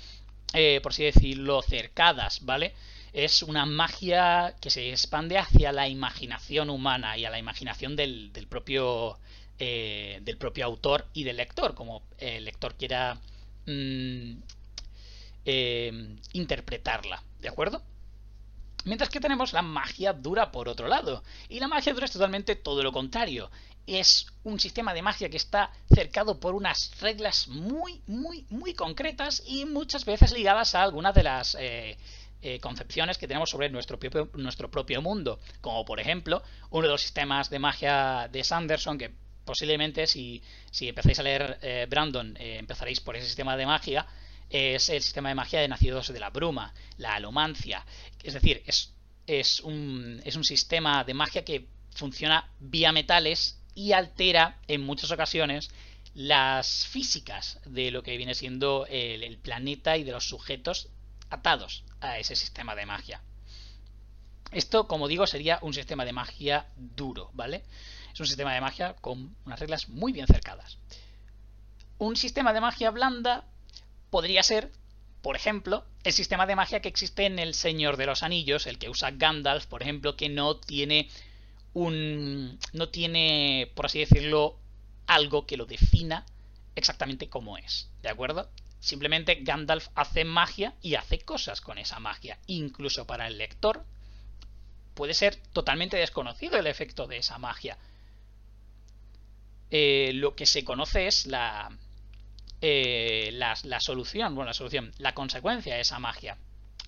eh, 0.53 0.81
por 0.83 0.91
así 0.91 1.03
decirlo, 1.03 1.61
cercadas, 1.61 2.43
¿vale? 2.43 2.73
Es 3.13 3.43
una 3.43 3.65
magia 3.65 4.55
que 4.61 4.69
se 4.69 4.89
expande 4.89 5.37
hacia 5.37 5.71
la 5.71 5.87
imaginación 5.87 6.69
humana 6.69 7.17
y 7.17 7.25
a 7.25 7.29
la 7.29 7.39
imaginación 7.39 7.95
del, 7.95 8.31
propio 8.49 9.17
eh, 9.57 10.19
del 10.21 10.37
propio 10.37 10.65
autor 10.65 11.07
y 11.13 11.23
del 11.23 11.37
lector, 11.37 11.73
como 11.75 12.03
el 12.17 12.45
lector 12.45 12.75
quiera 12.75 13.15
mm, 13.65 14.31
eh, 15.45 16.17
interpretarla, 16.33 17.23
¿de 17.39 17.49
acuerdo? 17.49 17.81
Mientras 18.85 19.09
que 19.09 19.19
tenemos 19.19 19.51
la 19.51 19.61
magia 19.61 20.13
dura 20.13 20.51
por 20.51 20.69
otro 20.69 20.87
lado. 20.87 21.21
Y 21.49 21.59
la 21.59 21.67
magia 21.67 21.93
dura 21.93 22.05
es 22.05 22.13
totalmente 22.13 22.55
todo 22.55 22.81
lo 22.81 22.93
contrario 22.93 23.49
es 23.97 24.27
un 24.43 24.59
sistema 24.59 24.93
de 24.93 25.01
magia 25.01 25.29
que 25.29 25.37
está 25.37 25.71
cercado 25.93 26.39
por 26.39 26.53
unas 26.53 26.91
reglas 26.99 27.47
muy, 27.47 28.01
muy, 28.07 28.45
muy 28.49 28.73
concretas 28.73 29.41
y 29.45 29.65
muchas 29.65 30.05
veces 30.05 30.31
ligadas 30.31 30.75
a 30.75 30.83
algunas 30.83 31.15
de 31.15 31.23
las 31.23 31.57
eh, 31.59 31.97
eh, 32.41 32.59
concepciones 32.59 33.17
que 33.17 33.27
tenemos 33.27 33.49
sobre 33.49 33.69
nuestro 33.69 33.99
propio, 33.99 34.29
nuestro 34.33 34.71
propio 34.71 35.01
mundo. 35.01 35.39
Como 35.61 35.85
por 35.85 35.99
ejemplo, 35.99 36.41
uno 36.69 36.83
de 36.83 36.91
los 36.91 37.01
sistemas 37.01 37.49
de 37.49 37.59
magia 37.59 38.29
de 38.31 38.43
Sanderson, 38.43 38.97
que 38.97 39.11
posiblemente 39.45 40.07
si, 40.07 40.43
si 40.71 40.89
empezáis 40.89 41.19
a 41.19 41.23
leer 41.23 41.57
eh, 41.61 41.87
Brandon 41.89 42.35
empezaréis 42.39 42.99
por 42.99 43.15
ese 43.15 43.25
sistema 43.25 43.57
de 43.57 43.65
magia, 43.65 44.05
es 44.49 44.89
el 44.89 45.01
sistema 45.01 45.29
de 45.29 45.35
magia 45.35 45.61
de 45.61 45.67
Nacidos 45.67 46.11
de 46.11 46.19
la 46.19 46.29
Bruma, 46.29 46.73
la 46.97 47.15
alomancia. 47.15 47.85
Es 48.23 48.33
decir, 48.33 48.63
es, 48.65 48.93
es, 49.27 49.59
un, 49.59 50.21
es 50.25 50.35
un 50.35 50.43
sistema 50.43 51.03
de 51.03 51.13
magia 51.13 51.45
que 51.45 51.67
funciona 51.91 52.49
vía 52.59 52.91
metales 52.91 53.59
y 53.75 53.91
altera 53.91 54.59
en 54.67 54.81
muchas 54.81 55.11
ocasiones 55.11 55.69
las 56.13 56.87
físicas 56.87 57.59
de 57.65 57.91
lo 57.91 58.03
que 58.03 58.17
viene 58.17 58.33
siendo 58.33 58.85
el, 58.89 59.37
planeta 59.37 59.97
y 59.97 60.03
de 60.03 60.11
los 60.11 60.27
sujetos 60.27 60.89
atados 61.29 61.83
a 62.01 62.17
ese 62.17 62.35
sistema 62.35 62.75
de 62.75 62.85
magia. 62.85 63.21
Esto, 64.51 64.87
como 64.87 65.07
digo, 65.07 65.27
sería 65.27 65.59
un 65.61 65.73
sistema 65.73 66.05
de 66.05 66.13
magia 66.13 66.67
duro, 66.75 67.29
¿vale? 67.33 67.63
Es 68.13 68.19
un 68.19 68.25
sistema 68.25 68.53
de 68.53 68.61
magia 68.61 68.95
con 68.95 69.35
unas 69.45 69.59
reglas 69.59 69.89
muy 69.89 70.11
bien 70.11 70.25
cercadas. 70.25 70.77
Un 71.99 72.15
sistema 72.15 72.53
de 72.53 72.61
magia 72.61 72.89
blanda 72.89 73.45
podría 74.09 74.41
ser, 74.41 74.71
por 75.21 75.35
ejemplo, 75.35 75.85
el 76.03 76.13
sistema 76.13 76.47
de 76.47 76.55
magia 76.55 76.81
que 76.81 76.89
existe 76.89 77.25
en 77.25 77.37
El 77.37 77.53
Señor 77.53 77.97
de 77.97 78.07
los 78.07 78.23
Anillos, 78.23 78.65
el 78.65 78.79
que 78.79 78.89
usa 78.89 79.11
Gandalf, 79.11 79.67
por 79.67 79.83
ejemplo, 79.83 80.15
que 80.15 80.29
no 80.29 80.57
tiene 80.57 81.09
un. 81.73 82.57
no 82.73 82.89
tiene, 82.89 83.71
por 83.75 83.85
así 83.85 83.99
decirlo, 83.99 84.57
algo 85.05 85.45
que 85.45 85.57
lo 85.57 85.65
defina 85.65 86.25
exactamente 86.75 87.29
como 87.29 87.57
es. 87.57 87.89
¿De 88.01 88.09
acuerdo? 88.09 88.49
Simplemente 88.79 89.35
Gandalf 89.41 89.89
hace 89.95 90.23
magia 90.23 90.73
y 90.81 90.95
hace 90.95 91.19
cosas 91.19 91.61
con 91.61 91.77
esa 91.77 91.99
magia. 91.99 92.39
Incluso 92.47 93.05
para 93.05 93.27
el 93.27 93.37
lector 93.37 93.85
puede 94.93 95.13
ser 95.13 95.35
totalmente 95.35 95.97
desconocido 95.97 96.57
el 96.57 96.67
efecto 96.67 97.07
de 97.07 97.17
esa 97.17 97.37
magia. 97.37 97.77
Eh, 99.71 100.11
lo 100.15 100.35
que 100.35 100.45
se 100.45 100.63
conoce 100.63 101.07
es 101.07 101.25
la, 101.25 101.69
eh, 102.61 103.29
la, 103.33 103.55
la, 103.63 103.79
solución, 103.79 104.33
bueno, 104.35 104.49
la 104.49 104.53
solución, 104.53 104.91
la 104.97 105.13
consecuencia 105.13 105.75
de 105.75 105.81
esa 105.81 105.99
magia. 105.99 106.37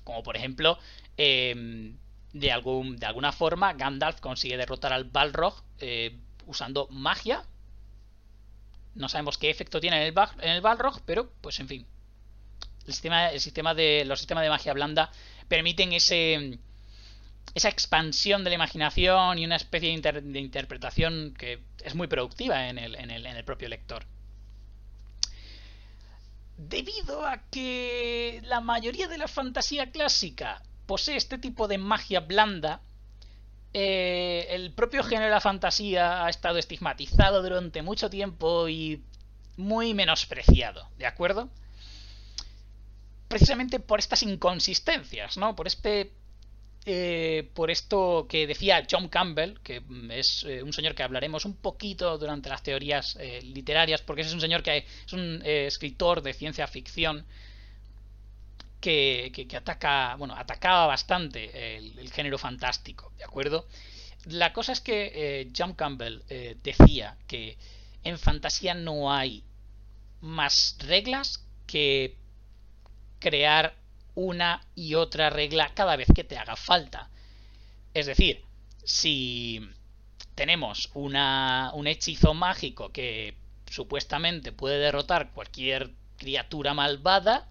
Como 0.03 0.23
por 0.23 0.35
ejemplo, 0.35 0.79
eh, 1.17 1.93
de, 2.33 2.51
algún, 2.51 2.97
de 2.97 3.05
alguna 3.05 3.31
forma 3.31 3.73
Gandalf 3.73 4.19
consigue 4.19 4.57
derrotar 4.57 4.93
al 4.93 5.05
Balrog 5.05 5.63
eh, 5.79 6.17
usando 6.47 6.87
magia. 6.89 7.43
No 8.95 9.09
sabemos 9.09 9.37
qué 9.37 9.49
efecto 9.49 9.79
tiene 9.79 10.07
en 10.07 10.13
el, 10.13 10.23
en 10.41 10.49
el 10.49 10.61
Balrog, 10.61 11.01
pero 11.05 11.31
pues 11.41 11.59
en 11.59 11.67
fin. 11.67 11.87
El 12.85 12.93
sistema, 12.93 13.29
el 13.29 13.39
sistema 13.39 13.73
de, 13.73 14.03
los 14.05 14.19
sistemas 14.19 14.43
de 14.43 14.49
magia 14.49 14.73
blanda 14.73 15.11
permiten 15.47 15.93
ese, 15.93 16.59
esa 17.53 17.69
expansión 17.69 18.43
de 18.43 18.49
la 18.49 18.55
imaginación 18.55 19.37
y 19.37 19.45
una 19.45 19.55
especie 19.55 19.97
de, 19.99 20.39
interpretación 20.39 21.33
que 21.37 21.61
es 21.83 21.95
muy 21.95 22.07
productiva 22.07 22.69
en 22.69 22.77
el, 22.77 22.95
en 22.95 23.11
el 23.11 23.43
propio 23.45 23.69
lector. 23.69 24.05
Debido 26.57 27.25
a 27.25 27.41
que 27.49 28.41
la 28.43 28.61
mayoría 28.61 29.07
de 29.07 29.17
la 29.17 29.27
fantasía 29.27 29.89
clásica 29.89 30.61
posee 30.85 31.15
este 31.15 31.37
tipo 31.37 31.67
de 31.67 31.79
magia 31.79 32.19
blanda, 32.19 32.81
eh, 33.73 34.47
el 34.49 34.71
propio 34.73 35.03
género 35.03 35.25
de 35.25 35.31
la 35.31 35.39
fantasía 35.39 36.25
ha 36.25 36.29
estado 36.29 36.57
estigmatizado 36.57 37.41
durante 37.41 37.81
mucho 37.81 38.09
tiempo 38.09 38.67
y 38.67 39.01
muy 39.55 39.93
menospreciado, 39.93 40.89
¿de 40.97 41.05
acuerdo? 41.05 41.49
Precisamente 43.29 43.79
por 43.79 43.99
estas 43.99 44.23
inconsistencias, 44.23 45.37
¿no? 45.37 45.55
Por 45.55 45.67
este. 45.67 46.11
Eh, 46.87 47.47
por 47.53 47.69
esto 47.69 48.25
que 48.27 48.47
decía 48.47 48.87
John 48.89 49.07
Campbell, 49.07 49.59
que 49.61 49.83
es 50.09 50.43
eh, 50.49 50.63
un 50.63 50.73
señor 50.73 50.95
que 50.95 51.03
hablaremos 51.03 51.45
un 51.45 51.55
poquito 51.55 52.17
durante 52.17 52.49
las 52.49 52.63
teorías 52.63 53.19
literarias, 53.43 54.01
porque 54.01 54.23
es 54.23 54.33
un 54.33 54.41
señor 54.41 54.63
que 54.63 54.87
es 55.05 55.13
un 55.13 55.43
escritor 55.45 56.23
de 56.23 56.33
ciencia 56.33 56.65
ficción 56.65 57.27
que, 58.81 59.47
ataca, 59.55 60.15
bueno, 60.17 60.35
atacaba 60.35 60.87
bastante 60.87 61.77
el, 61.77 62.11
género 62.11 62.37
fantástico, 62.37 63.13
¿de 63.17 63.23
acuerdo? 63.23 63.67
La 64.25 64.51
cosa 64.53 64.73
es 64.73 64.81
que 64.81 65.11
eh, 65.13 65.51
John 65.55 65.73
Campbell 65.73 66.21
eh, 66.29 66.57
decía 66.61 67.17
que 67.27 67.57
en 68.03 68.17
fantasía 68.17 68.73
no 68.73 69.13
hay 69.13 69.43
más 70.19 70.77
reglas 70.79 71.45
que 71.67 72.17
crear 73.19 73.75
una 74.15 74.65
y 74.75 74.95
otra 74.95 75.29
regla 75.29 75.71
cada 75.73 75.95
vez 75.95 76.07
que 76.13 76.23
te 76.23 76.37
haga 76.37 76.55
falta. 76.55 77.09
Es 77.93 78.07
decir, 78.07 78.43
si 78.83 79.69
tenemos 80.35 80.89
una, 80.93 81.71
un 81.73 81.87
hechizo 81.87 82.33
mágico 82.33 82.91
que 82.91 83.35
supuestamente 83.69 84.51
puede 84.51 84.79
derrotar 84.79 85.31
cualquier 85.31 85.91
criatura 86.17 86.73
malvada, 86.73 87.50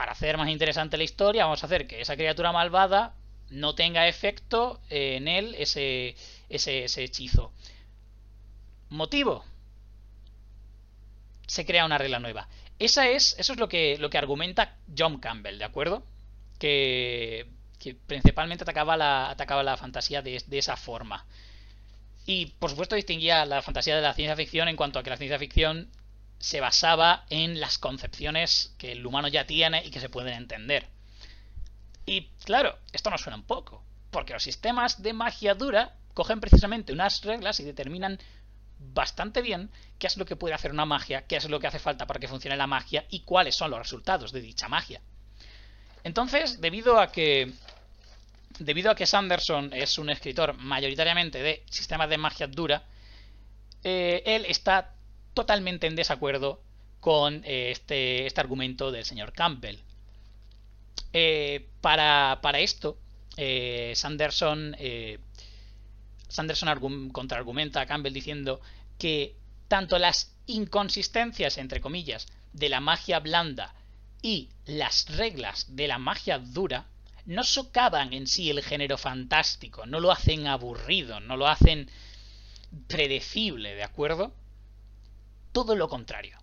para 0.00 0.12
hacer 0.12 0.38
más 0.38 0.48
interesante 0.48 0.96
la 0.96 1.04
historia, 1.04 1.44
vamos 1.44 1.62
a 1.62 1.66
hacer 1.66 1.86
que 1.86 2.00
esa 2.00 2.16
criatura 2.16 2.52
malvada 2.52 3.12
no 3.50 3.74
tenga 3.74 4.08
efecto 4.08 4.80
en 4.88 5.28
él 5.28 5.54
ese, 5.58 6.16
ese, 6.48 6.86
hechizo. 7.04 7.52
¿Motivo? 8.88 9.44
Se 11.46 11.66
crea 11.66 11.84
una 11.84 11.98
regla 11.98 12.18
nueva. 12.18 12.48
Esa 12.78 13.10
es, 13.10 13.36
eso 13.38 13.52
es 13.52 13.58
lo 13.58 13.68
que, 13.68 13.98
lo 13.98 14.08
que 14.08 14.16
argumenta 14.16 14.78
John 14.96 15.20
Campbell, 15.20 15.58
¿de 15.58 15.64
acuerdo? 15.64 16.02
Que, 16.58 17.46
principalmente 18.06 18.64
atacaba 18.64 18.96
la, 18.96 19.28
atacaba 19.28 19.62
la 19.62 19.76
fantasía 19.76 20.22
de 20.22 20.40
esa 20.52 20.78
forma. 20.78 21.26
Y 22.24 22.46
por 22.58 22.70
supuesto 22.70 22.96
distinguía 22.96 23.44
la 23.44 23.60
fantasía 23.60 23.96
de 23.96 24.00
la 24.00 24.14
ciencia 24.14 24.34
ficción 24.34 24.68
en 24.68 24.76
cuanto 24.76 24.98
a 24.98 25.02
que 25.02 25.10
la 25.10 25.18
ciencia 25.18 25.38
ficción 25.38 25.90
se 26.40 26.60
basaba 26.60 27.26
en 27.28 27.60
las 27.60 27.78
concepciones 27.78 28.74
que 28.78 28.92
el 28.92 29.06
humano 29.06 29.28
ya 29.28 29.46
tiene 29.46 29.84
y 29.84 29.90
que 29.90 30.00
se 30.00 30.08
pueden 30.08 30.34
entender. 30.34 30.88
Y 32.06 32.28
claro, 32.44 32.78
esto 32.92 33.10
nos 33.10 33.20
suena 33.20 33.36
un 33.36 33.44
poco, 33.44 33.84
porque 34.10 34.32
los 34.32 34.42
sistemas 34.42 35.02
de 35.02 35.12
magia 35.12 35.54
dura 35.54 35.94
cogen 36.14 36.40
precisamente 36.40 36.92
unas 36.92 37.22
reglas 37.22 37.60
y 37.60 37.64
determinan 37.64 38.18
bastante 38.78 39.42
bien 39.42 39.70
qué 39.98 40.06
es 40.06 40.16
lo 40.16 40.24
que 40.24 40.34
puede 40.34 40.54
hacer 40.54 40.72
una 40.72 40.86
magia, 40.86 41.26
qué 41.26 41.36
es 41.36 41.48
lo 41.48 41.60
que 41.60 41.66
hace 41.66 41.78
falta 41.78 42.06
para 42.06 42.18
que 42.18 42.26
funcione 42.26 42.56
la 42.56 42.66
magia 42.66 43.04
y 43.10 43.20
cuáles 43.20 43.54
son 43.54 43.70
los 43.70 43.78
resultados 43.78 44.32
de 44.32 44.40
dicha 44.40 44.68
magia. 44.68 45.02
Entonces, 46.02 46.62
debido 46.62 46.98
a 46.98 47.12
que 47.12 47.52
debido 48.58 48.90
a 48.90 48.94
que 48.94 49.06
Sanderson 49.06 49.72
es 49.74 49.98
un 49.98 50.08
escritor 50.08 50.54
mayoritariamente 50.54 51.42
de 51.42 51.62
sistemas 51.70 52.08
de 52.08 52.18
magia 52.18 52.46
dura, 52.46 52.82
eh, 53.84 54.22
él 54.24 54.46
está 54.46 54.94
totalmente 55.34 55.86
en 55.86 55.96
desacuerdo 55.96 56.62
con 57.00 57.42
eh, 57.44 57.70
este, 57.70 58.26
este, 58.26 58.40
argumento 58.40 58.92
del 58.92 59.04
señor 59.04 59.32
Campbell. 59.32 59.78
Eh, 61.12 61.66
para, 61.80 62.38
esto, 62.58 62.98
eh, 63.36 63.92
Sanderson, 63.96 64.76
Sanderson 66.28 67.10
contraargumenta 67.10 67.80
a 67.80 67.86
Campbell 67.86 68.12
diciendo 68.12 68.60
que 68.98 69.34
tanto 69.66 69.98
las 69.98 70.34
inconsistencias, 70.46 71.58
entre 71.58 71.80
comillas, 71.80 72.28
de 72.52 72.68
la 72.68 72.80
magia 72.80 73.20
blanda 73.20 73.74
y 74.22 74.50
las 74.66 75.06
reglas 75.16 75.74
de 75.74 75.88
la 75.88 75.98
magia 75.98 76.38
dura 76.38 76.86
no 77.26 77.44
socavan 77.44 78.12
en 78.12 78.26
sí 78.26 78.50
el 78.50 78.62
género 78.62 78.98
fantástico, 78.98 79.86
no 79.86 80.00
lo 80.00 80.10
hacen 80.10 80.46
aburrido, 80.46 81.20
no 81.20 81.36
lo 81.36 81.46
hacen 81.46 81.90
predecible, 82.88 83.74
¿de 83.74 83.84
acuerdo? 83.84 84.34
Todo 85.52 85.76
lo 85.76 85.88
contrario. 85.88 86.38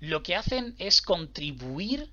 lo 0.00 0.22
que 0.22 0.36
hacen 0.36 0.74
es 0.78 1.00
contribuir 1.00 2.10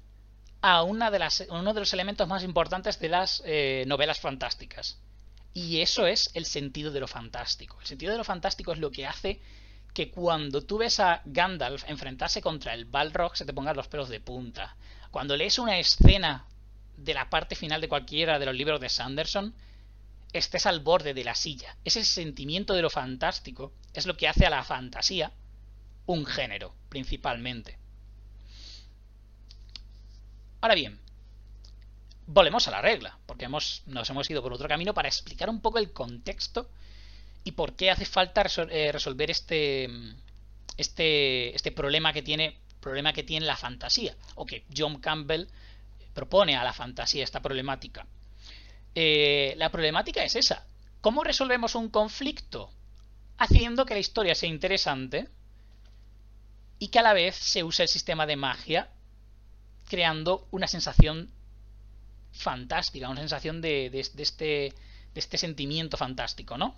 a 0.62 0.84
una 0.84 1.12
de 1.12 1.20
uno 1.50 1.74
de 1.74 1.82
los 1.82 1.94
elementos 1.94 2.28
más 2.28 2.44
importantes 2.44 2.98
de 2.98 3.10
las 3.10 3.44
eh, 3.46 3.84
novelas 3.86 4.22
fantásticas. 4.22 4.98
Y 5.54 5.82
eso 5.82 6.08
es 6.08 6.32
el 6.34 6.46
sentido 6.46 6.92
de 6.92 7.02
lo 7.02 7.08
fantástico. 7.08 7.78
El 7.82 7.88
sentido 7.88 8.14
de 8.14 8.18
lo 8.18 8.24
fantástico 8.24 8.72
es 8.72 8.80
lo 8.80 8.90
que 8.90 9.06
hace 9.06 9.42
que 9.94 10.10
cuando 10.10 10.64
tú 10.64 10.78
ves 10.78 11.02
a 11.02 11.22
Gandalf 11.26 11.84
enfrentarse 11.88 12.42
contra 12.42 12.74
el 12.74 12.86
Balrog 12.86 13.36
se 13.36 13.46
te 13.46 13.54
pongan 13.54 13.76
los 13.76 13.90
pelos 13.90 14.10
de 14.10 14.22
punta. 14.22 14.76
Cuando 15.12 15.36
lees 15.36 15.60
una 15.60 15.78
escena 15.78 16.48
de 16.98 17.14
la 17.14 17.30
parte 17.30 17.56
final 17.56 17.82
de 17.82 17.90
cualquiera 17.90 18.40
de 18.40 18.46
los 18.46 18.56
libros 18.56 18.80
de 18.80 18.90
Sanderson, 18.90 19.54
estés 20.32 20.66
al 20.66 20.80
borde 20.80 21.14
de 21.14 21.24
la 21.24 21.36
silla. 21.36 21.76
Ese 21.84 22.04
sentimiento 22.04 22.74
de 22.74 22.82
lo 22.82 22.90
fantástico 22.90 23.74
es 23.94 24.08
lo 24.08 24.18
que 24.18 24.28
hace 24.28 24.46
a 24.46 24.50
la 24.50 24.64
fantasía 24.64 25.32
un 26.06 26.26
género, 26.26 26.74
principalmente. 26.90 27.78
Ahora 30.62 30.76
bien, 30.76 31.00
volvemos 32.26 32.68
a 32.68 32.72
la 32.72 32.82
regla, 32.82 33.18
porque 33.26 33.48
nos 33.48 34.10
hemos 34.10 34.30
ido 34.30 34.42
por 34.42 34.54
otro 34.54 34.68
camino 34.68 34.94
para 34.94 35.10
explicar 35.10 35.50
un 35.50 35.62
poco 35.62 35.78
el 35.78 35.92
contexto 35.92 36.70
y 37.44 37.52
por 37.52 37.76
qué 37.76 37.92
hace 37.92 38.06
falta 38.06 38.46
eh, 38.70 38.92
resolver 38.92 39.30
este, 39.30 39.90
este, 40.78 41.56
este 41.56 41.72
problema 41.72 42.14
que 42.14 42.22
tiene 42.22 42.58
problema 42.84 43.14
que 43.14 43.24
tiene 43.24 43.46
la 43.46 43.56
fantasía, 43.56 44.16
o 44.36 44.46
que 44.46 44.66
John 44.76 45.00
Campbell 45.00 45.48
propone 46.14 46.58
a 46.58 46.64
la 46.66 46.74
fantasía 46.74 47.24
esta 47.24 47.42
problemática. 47.42 48.06
Eh, 48.94 49.56
la 49.58 49.72
problemática 49.72 50.24
es 50.24 50.36
esa. 50.36 50.68
¿Cómo 51.02 51.24
resolvemos 51.24 51.76
un 51.76 51.90
conflicto? 51.90 52.72
Haciendo 53.38 53.86
que 53.86 53.96
la 53.96 54.02
historia 54.02 54.36
sea 54.36 54.50
interesante 54.50 55.30
y 56.84 56.90
que 56.90 57.00
a 57.00 57.02
la 57.02 57.14
vez 57.14 57.38
se 57.38 57.64
use 57.64 57.84
el 57.84 57.88
sistema 57.88 58.26
de 58.26 58.36
magia 58.36 58.90
creando 59.88 60.50
una 60.52 60.68
sensación 60.68 61.32
fantástica, 62.34 63.08
una 63.08 63.22
sensación 63.22 63.62
de, 63.62 63.86
este, 64.18 64.44
de 64.44 64.74
este 65.16 65.38
sentimiento 65.38 65.96
fantástico, 65.96 66.58
¿no? 66.58 66.76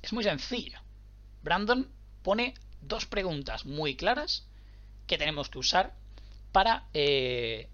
Es 0.00 0.12
muy 0.12 0.22
sencillo. 0.22 0.78
Brandon 1.42 1.90
pone 2.22 2.54
dos 2.80 3.04
preguntas 3.04 3.66
muy 3.66 3.96
claras 3.96 4.46
que 5.08 5.18
tenemos 5.18 5.48
que 5.48 5.58
usar 5.58 5.92
para 6.52 6.86
eh, 6.94 7.68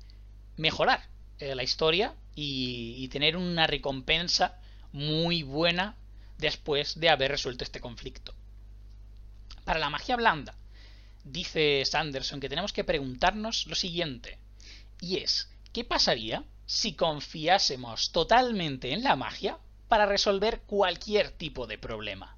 mejorar 0.56 1.06
eh, 1.38 1.54
la 1.54 1.64
historia 1.64 2.14
y, 2.34 3.06
tener 3.08 3.36
una 3.36 3.66
recompensa 3.66 4.58
muy 4.92 5.42
buena 5.42 5.96
después 6.38 6.98
de 6.98 7.10
haber 7.10 7.32
resuelto 7.32 7.62
este 7.62 7.78
conflicto. 7.78 8.32
Para 9.66 9.80
la 9.80 9.90
magia 9.90 10.16
blanda, 10.16 10.54
dice 11.30 11.84
Sanderson 11.84 12.40
que 12.40 12.48
tenemos 12.48 12.72
que 12.72 12.84
preguntarnos 12.84 13.66
lo 13.66 13.74
siguiente, 13.74 14.38
y 15.00 15.18
es, 15.18 15.50
¿qué 15.72 15.84
pasaría 15.84 16.44
si 16.66 16.94
confiásemos 16.94 18.12
totalmente 18.12 18.92
en 18.92 19.02
la 19.02 19.16
magia 19.16 19.58
para 19.88 20.06
resolver 20.06 20.62
cualquier 20.62 21.30
tipo 21.30 21.66
de 21.66 21.78
problema? 21.78 22.36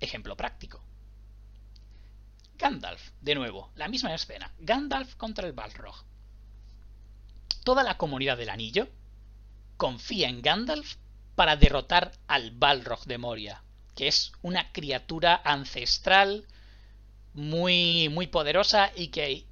Ejemplo 0.00 0.36
práctico. 0.36 0.82
Gandalf, 2.58 3.10
de 3.20 3.34
nuevo, 3.34 3.72
la 3.74 3.88
misma 3.88 4.14
escena. 4.14 4.52
Gandalf 4.58 5.16
contra 5.16 5.46
el 5.46 5.52
Balrog. 5.52 6.04
Toda 7.64 7.82
la 7.82 7.96
comunidad 7.96 8.36
del 8.36 8.50
anillo 8.50 8.88
confía 9.76 10.28
en 10.28 10.42
Gandalf 10.42 10.96
para 11.34 11.56
derrotar 11.56 12.12
al 12.28 12.52
Balrog 12.52 13.04
de 13.04 13.18
Moria, 13.18 13.62
que 13.94 14.08
es 14.08 14.32
una 14.42 14.72
criatura 14.72 15.40
ancestral 15.44 16.46
muy, 17.34 18.08
muy 18.08 18.26
poderosa 18.26 18.92
y 18.94 19.08
que 19.08 19.44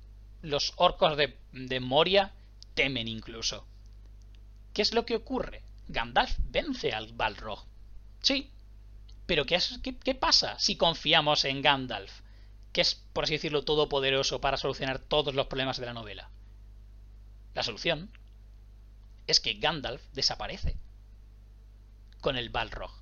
los 0.42 0.73
orcos 0.76 1.16
de, 1.16 1.80
Moria 1.80 2.32
temen 2.75 3.08
incluso. 3.08 3.67
¿Qué 4.73 4.82
es 4.82 4.95
lo 4.95 5.04
que 5.04 5.17
ocurre? 5.17 5.62
Gandalf 5.88 6.36
vence 6.38 6.93
al 6.93 7.12
Balrog. 7.12 7.64
Sí, 8.23 8.50
pero 9.26 9.45
¿qué, 9.45 9.58
qué, 9.82 9.97
¿qué 9.97 10.14
pasa 10.14 10.58
si 10.58 10.76
confiamos 10.76 11.45
en 11.45 11.62
Gandalf? 11.62 12.21
que 12.73 12.80
es, 12.80 12.95
por 13.12 13.25
así 13.25 13.34
decirlo, 13.34 13.64
todopoderoso 13.64 14.41
para 14.41 14.56
solucionar 14.56 14.99
todos 14.99 15.34
los 15.34 15.47
problemas 15.47 15.78
de 15.78 15.86
la 15.86 15.95
novela. 15.95 16.30
La 17.54 17.62
solución 17.62 18.10
es 19.26 19.41
que 19.41 19.54
Gandalf 19.54 20.02
desaparece 20.12 20.76
con 22.21 22.36
el 22.36 22.50
Balrog. 22.50 22.93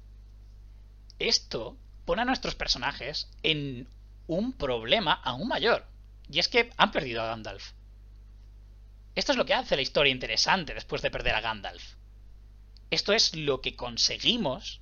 Esto 1.19 1.77
pone 2.05 2.23
a 2.23 2.25
nuestros 2.25 2.55
personajes 2.55 3.29
en 3.43 3.89
un 4.27 4.53
problema 4.53 5.13
aún 5.13 5.49
mayor, 5.49 5.87
y 6.31 6.39
es 6.39 6.49
que 6.49 6.71
han 6.77 6.93
perdido 6.93 7.23
a 7.23 7.27
Gandalf. 7.27 7.73
Esto 9.15 9.33
es 9.33 9.39
lo 9.39 9.47
que 9.47 9.55
hace 9.55 9.75
la 9.75 9.83
historia 9.83 10.13
interesante 10.13 10.75
después 10.75 11.03
de 11.03 11.11
perder 11.11 11.35
a 11.35 11.41
Gandalf. 11.41 11.95
Esto 12.91 13.13
es 13.13 13.35
lo 13.35 13.61
que 13.61 13.75
conseguimos 13.75 14.81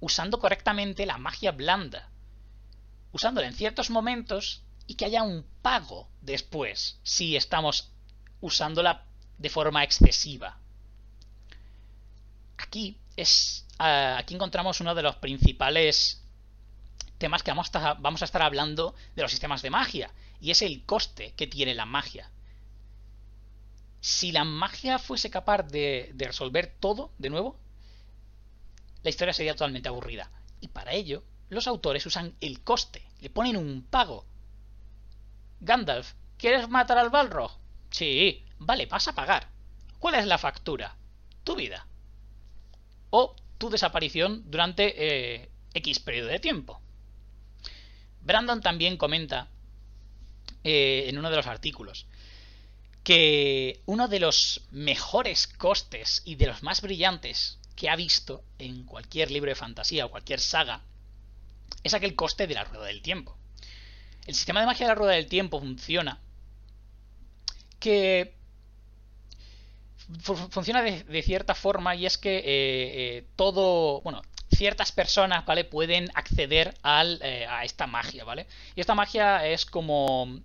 usando 0.00 0.38
correctamente 0.38 1.06
la 1.06 1.16
magia 1.16 1.52
blanda, 1.52 2.10
usándola 3.12 3.46
en 3.46 3.54
ciertos 3.54 3.88
momentos 3.88 4.62
y 4.86 4.96
que 4.96 5.06
haya 5.06 5.22
un 5.22 5.46
pago 5.62 6.08
después 6.20 6.98
si 7.02 7.36
estamos 7.36 7.92
usándola 8.40 9.04
de 9.38 9.48
forma 9.48 9.84
excesiva. 9.84 10.58
Aquí 12.58 12.98
es 13.16 13.66
aquí 13.82 14.34
encontramos 14.34 14.80
uno 14.80 14.94
de 14.94 15.02
los 15.02 15.16
principales 15.16 16.22
temas 17.18 17.42
que 17.42 17.50
vamos 17.50 17.70
a, 17.74 17.94
vamos 17.94 18.22
a 18.22 18.24
estar 18.24 18.42
hablando 18.42 18.94
de 19.14 19.22
los 19.22 19.30
sistemas 19.30 19.62
de 19.62 19.70
magia 19.70 20.10
y 20.40 20.50
es 20.50 20.62
el 20.62 20.84
coste 20.84 21.34
que 21.36 21.46
tiene 21.46 21.74
la 21.74 21.86
magia. 21.86 22.30
Si 24.00 24.32
la 24.32 24.44
magia 24.44 24.98
fuese 24.98 25.30
capaz 25.30 25.62
de, 25.62 26.10
de 26.14 26.26
resolver 26.26 26.76
todo 26.80 27.12
de 27.18 27.30
nuevo, 27.30 27.58
la 29.02 29.10
historia 29.10 29.32
sería 29.32 29.54
totalmente 29.54 29.88
aburrida. 29.88 30.30
Y 30.60 30.68
para 30.68 30.92
ello 30.92 31.22
los 31.48 31.66
autores 31.66 32.06
usan 32.06 32.34
el 32.40 32.62
coste, 32.62 33.06
le 33.20 33.30
ponen 33.30 33.56
un 33.56 33.82
pago. 33.82 34.24
Gandalf, 35.60 36.14
¿quieres 36.38 36.68
matar 36.68 36.98
al 36.98 37.10
Balrog? 37.10 37.52
Sí, 37.90 38.44
vale, 38.58 38.86
vas 38.86 39.06
a 39.06 39.14
pagar. 39.14 39.48
¿Cuál 39.98 40.16
es 40.16 40.26
la 40.26 40.38
factura? 40.38 40.96
Tu 41.44 41.54
vida. 41.54 41.86
O 43.10 43.36
tu 43.62 43.70
desaparición 43.70 44.42
durante 44.50 44.92
eh, 44.96 45.48
X 45.72 46.00
periodo 46.00 46.30
de 46.30 46.40
tiempo. 46.40 46.80
Brandon 48.20 48.60
también 48.60 48.96
comenta 48.96 49.50
eh, 50.64 51.04
en 51.06 51.16
uno 51.16 51.30
de 51.30 51.36
los 51.36 51.46
artículos 51.46 52.06
que 53.04 53.80
uno 53.86 54.08
de 54.08 54.18
los 54.18 54.62
mejores 54.72 55.46
costes 55.46 56.22
y 56.24 56.34
de 56.34 56.48
los 56.48 56.64
más 56.64 56.82
brillantes 56.82 57.60
que 57.76 57.88
ha 57.88 57.94
visto 57.94 58.42
en 58.58 58.84
cualquier 58.84 59.30
libro 59.30 59.50
de 59.50 59.54
fantasía 59.54 60.06
o 60.06 60.10
cualquier 60.10 60.40
saga 60.40 60.82
es 61.84 61.94
aquel 61.94 62.16
coste 62.16 62.48
de 62.48 62.54
la 62.54 62.64
rueda 62.64 62.86
del 62.86 63.00
tiempo. 63.00 63.36
El 64.26 64.34
sistema 64.34 64.58
de 64.58 64.66
magia 64.66 64.86
de 64.86 64.90
la 64.90 64.96
rueda 64.96 65.12
del 65.12 65.28
tiempo 65.28 65.60
funciona 65.60 66.20
que 67.78 68.34
funciona 70.20 70.82
de, 70.82 71.22
cierta 71.22 71.54
forma 71.54 71.94
y 71.94 72.06
es 72.06 72.18
que 72.18 72.38
eh, 72.38 72.42
eh, 72.44 73.26
todo, 73.36 74.00
bueno, 74.02 74.22
ciertas 74.54 74.92
personas, 74.92 75.44
¿vale? 75.46 75.64
Pueden 75.64 76.10
acceder 76.14 76.74
al, 76.82 77.20
eh, 77.22 77.46
a 77.46 77.64
esta 77.64 77.86
magia, 77.86 78.24
¿vale? 78.24 78.46
Y 78.74 78.80
esta 78.80 78.94
magia 78.94 79.46
es 79.46 79.64
como 79.64 80.40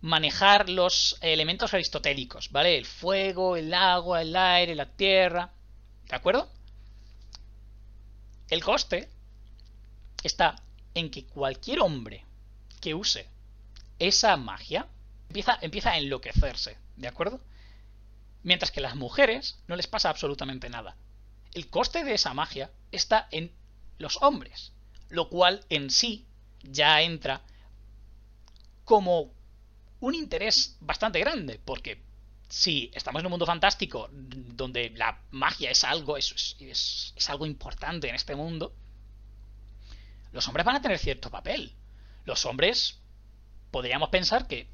manejar 0.00 0.68
los 0.68 1.16
elementos 1.20 1.74
aristotélicos, 1.74 2.50
¿vale? 2.50 2.76
El 2.76 2.86
fuego, 2.86 3.56
el 3.56 3.72
agua, 3.74 4.22
el 4.22 4.34
aire, 4.34 4.74
la 4.74 4.86
tierra, 4.86 5.50
¿de 6.08 6.16
acuerdo? 6.16 6.48
El 8.48 8.62
coste 8.62 9.08
está 10.22 10.56
en 10.94 11.10
que 11.10 11.24
cualquier 11.24 11.80
hombre 11.80 12.24
que 12.80 12.94
use 12.94 13.26
esa 13.98 14.36
magia 14.36 14.86
empieza, 15.28 15.58
empieza 15.62 15.92
a 15.92 15.98
enloquecerse, 15.98 16.76
¿de 16.96 17.08
acuerdo? 17.08 17.40
Mientras 18.42 18.70
que 18.70 18.80
las 18.80 18.96
mujeres 18.96 19.58
no 19.68 19.76
les 19.76 19.86
pasa 19.86 20.10
absolutamente 20.10 20.68
nada. 20.68 20.96
El 21.54 21.68
coste 21.68 22.04
de 22.04 22.14
esa 22.14 22.34
magia 22.34 22.70
está 22.90 23.28
en 23.30 23.52
los 23.98 24.18
hombres, 24.22 24.72
lo 25.08 25.28
cual 25.28 25.64
en 25.68 25.90
sí 25.90 26.26
ya 26.62 27.02
entra 27.02 27.42
como 28.84 29.32
un 30.00 30.14
interés 30.14 30.76
bastante 30.80 31.20
grande, 31.20 31.60
porque 31.64 32.02
si 32.48 32.90
estamos 32.94 33.20
en 33.20 33.26
un 33.26 33.30
mundo 33.30 33.46
fantástico 33.46 34.08
donde 34.10 34.90
la 34.90 35.22
magia 35.30 35.70
es 35.70 35.84
algo, 35.84 36.16
es, 36.16 36.56
es, 36.58 37.12
es 37.16 37.30
algo 37.30 37.46
importante 37.46 38.08
en 38.08 38.14
este 38.14 38.34
mundo, 38.34 38.74
los 40.32 40.48
hombres 40.48 40.66
van 40.66 40.76
a 40.76 40.82
tener 40.82 40.98
cierto 40.98 41.30
papel. 41.30 41.74
Los 42.24 42.44
hombres 42.46 42.98
podríamos 43.70 44.08
pensar 44.08 44.46
que 44.46 44.66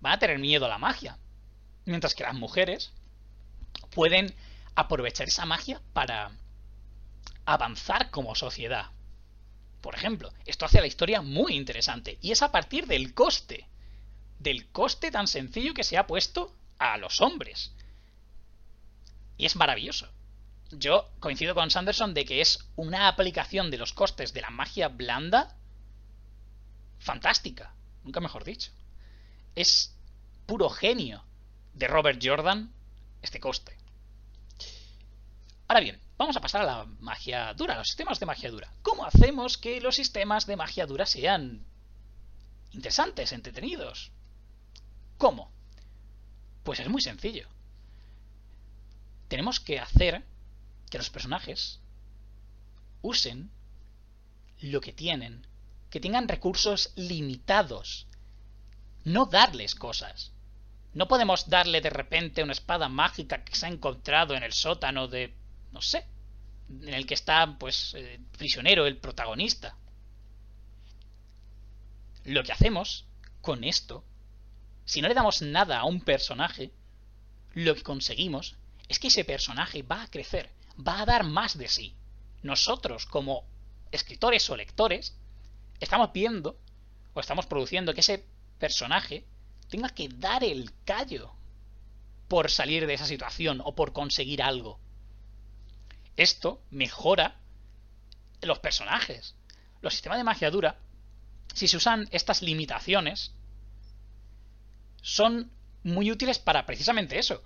van 0.00 0.14
a 0.14 0.18
tener 0.18 0.38
miedo 0.38 0.66
a 0.66 0.68
la 0.68 0.78
magia. 0.78 1.18
Mientras 1.84 2.14
que 2.14 2.24
las 2.24 2.34
mujeres 2.34 2.92
pueden 3.90 4.34
aprovechar 4.74 5.28
esa 5.28 5.46
magia 5.46 5.80
para 5.92 6.32
avanzar 7.44 8.10
como 8.10 8.34
sociedad. 8.34 8.90
por 9.80 9.94
ejemplo. 9.94 10.32
Esto 10.46 10.64
hace 10.64 10.80
la 10.80 10.86
historia 10.86 11.20
muy 11.20 11.54
interesante. 11.54 12.16
Y 12.22 12.32
es 12.32 12.40
a 12.40 12.50
partir 12.50 12.86
del 12.86 13.12
coste. 13.12 13.68
Del 14.38 14.66
coste 14.68 15.10
tan 15.10 15.28
sencillo 15.28 15.74
que 15.74 15.84
se 15.84 15.98
ha 15.98 16.06
puesto 16.06 16.56
a 16.78 16.96
los 16.96 17.20
hombres. 17.20 17.70
Y 19.36 19.44
es 19.44 19.56
maravilloso. 19.56 20.08
Yo 20.70 21.10
coincido 21.20 21.54
con 21.54 21.70
Sanderson 21.70 22.14
de 22.14 22.24
que 22.24 22.40
es 22.40 22.66
una 22.76 23.08
aplicación 23.08 23.70
de 23.70 23.76
los 23.76 23.92
costes 23.92 24.32
de 24.32 24.40
la 24.40 24.48
magia 24.48 24.88
blanda 24.88 25.54
fantástica. 26.98 27.74
Nunca 28.04 28.20
mejor 28.20 28.44
dicho. 28.44 28.72
Es 29.54 29.94
puro 30.46 30.70
genio 30.70 31.22
de 31.74 31.88
Robert 31.88 32.20
Jordan 32.22 32.72
este 33.22 33.40
coste. 33.40 33.76
Ahora 35.66 35.80
bien, 35.80 36.00
vamos 36.18 36.36
a 36.36 36.40
pasar 36.40 36.62
a 36.62 36.66
la 36.66 36.84
magia 37.00 37.52
dura, 37.54 37.74
a 37.74 37.78
los 37.78 37.88
sistemas 37.88 38.20
de 38.20 38.26
magia 38.26 38.50
dura. 38.50 38.72
¿Cómo 38.82 39.04
hacemos 39.04 39.58
que 39.58 39.80
los 39.80 39.96
sistemas 39.96 40.46
de 40.46 40.56
magia 40.56 40.86
dura 40.86 41.06
sean 41.06 41.64
interesantes, 42.72 43.32
entretenidos? 43.32 44.12
¿Cómo? 45.18 45.50
Pues 46.62 46.80
es 46.80 46.88
muy 46.88 47.00
sencillo. 47.00 47.48
Tenemos 49.28 49.58
que 49.58 49.78
hacer 49.78 50.22
que 50.90 50.98
los 50.98 51.10
personajes 51.10 51.80
usen 53.00 53.50
lo 54.60 54.80
que 54.80 54.92
tienen, 54.92 55.46
que 55.90 56.00
tengan 56.00 56.28
recursos 56.28 56.92
limitados, 56.94 58.06
no 59.04 59.26
darles 59.26 59.74
cosas. 59.74 60.33
No 60.94 61.08
podemos 61.08 61.48
darle 61.48 61.80
de 61.80 61.90
repente 61.90 62.42
una 62.42 62.52
espada 62.52 62.88
mágica 62.88 63.44
que 63.44 63.56
se 63.56 63.66
ha 63.66 63.68
encontrado 63.68 64.34
en 64.34 64.44
el 64.44 64.52
sótano 64.52 65.08
de... 65.08 65.34
no 65.72 65.82
sé, 65.82 66.06
en 66.68 66.94
el 66.94 67.06
que 67.06 67.14
está, 67.14 67.58
pues, 67.58 67.94
eh, 67.94 68.20
prisionero 68.38 68.86
el 68.86 68.96
protagonista. 68.96 69.76
Lo 72.24 72.42
que 72.44 72.52
hacemos 72.52 73.06
con 73.40 73.64
esto, 73.64 74.04
si 74.84 75.02
no 75.02 75.08
le 75.08 75.14
damos 75.14 75.42
nada 75.42 75.80
a 75.80 75.84
un 75.84 76.00
personaje, 76.00 76.72
lo 77.54 77.74
que 77.74 77.82
conseguimos 77.82 78.56
es 78.88 78.98
que 78.98 79.08
ese 79.08 79.24
personaje 79.24 79.82
va 79.82 80.02
a 80.02 80.10
crecer, 80.10 80.50
va 80.76 81.00
a 81.00 81.06
dar 81.06 81.24
más 81.24 81.58
de 81.58 81.68
sí. 81.68 81.94
Nosotros, 82.42 83.06
como 83.06 83.44
escritores 83.90 84.48
o 84.48 84.56
lectores, 84.56 85.16
estamos 85.80 86.12
viendo 86.12 86.58
o 87.14 87.20
estamos 87.20 87.46
produciendo 87.46 87.94
que 87.94 88.00
ese 88.00 88.24
personaje 88.58 89.24
tenga 89.68 89.88
que 89.88 90.08
dar 90.08 90.44
el 90.44 90.72
callo 90.84 91.32
por 92.28 92.50
salir 92.50 92.86
de 92.86 92.94
esa 92.94 93.06
situación 93.06 93.60
o 93.64 93.74
por 93.74 93.92
conseguir 93.92 94.42
algo. 94.42 94.78
Esto 96.16 96.62
mejora 96.70 97.36
los 98.42 98.58
personajes. 98.58 99.34
Los 99.80 99.94
sistemas 99.94 100.18
de 100.18 100.24
magia 100.24 100.50
dura, 100.50 100.78
si 101.52 101.68
se 101.68 101.76
usan 101.76 102.08
estas 102.10 102.42
limitaciones, 102.42 103.32
son 105.02 105.50
muy 105.82 106.10
útiles 106.10 106.38
para 106.38 106.64
precisamente 106.66 107.18
eso, 107.18 107.42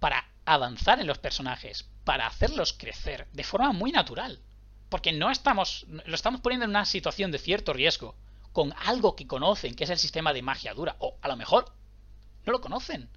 para 0.00 0.28
avanzar 0.44 1.00
en 1.00 1.06
los 1.06 1.18
personajes, 1.18 1.88
para 2.04 2.26
hacerlos 2.26 2.72
crecer 2.72 3.28
de 3.32 3.44
forma 3.44 3.72
muy 3.72 3.92
natural. 3.92 4.40
Porque 4.88 5.12
no 5.12 5.30
estamos, 5.30 5.86
lo 5.88 6.14
estamos 6.14 6.40
poniendo 6.40 6.64
en 6.64 6.70
una 6.70 6.86
situación 6.86 7.30
de 7.30 7.38
cierto 7.38 7.72
riesgo, 7.72 8.16
con 8.58 8.74
algo 8.76 9.14
que 9.14 9.28
conocen, 9.28 9.76
que 9.76 9.84
es 9.84 9.90
el 9.90 10.00
sistema 10.00 10.32
de 10.32 10.42
magia 10.42 10.74
dura, 10.74 10.96
o 10.98 11.16
a 11.22 11.28
lo 11.28 11.36
mejor 11.36 11.72
no 12.44 12.50
lo 12.50 12.60
conocen. 12.60 13.08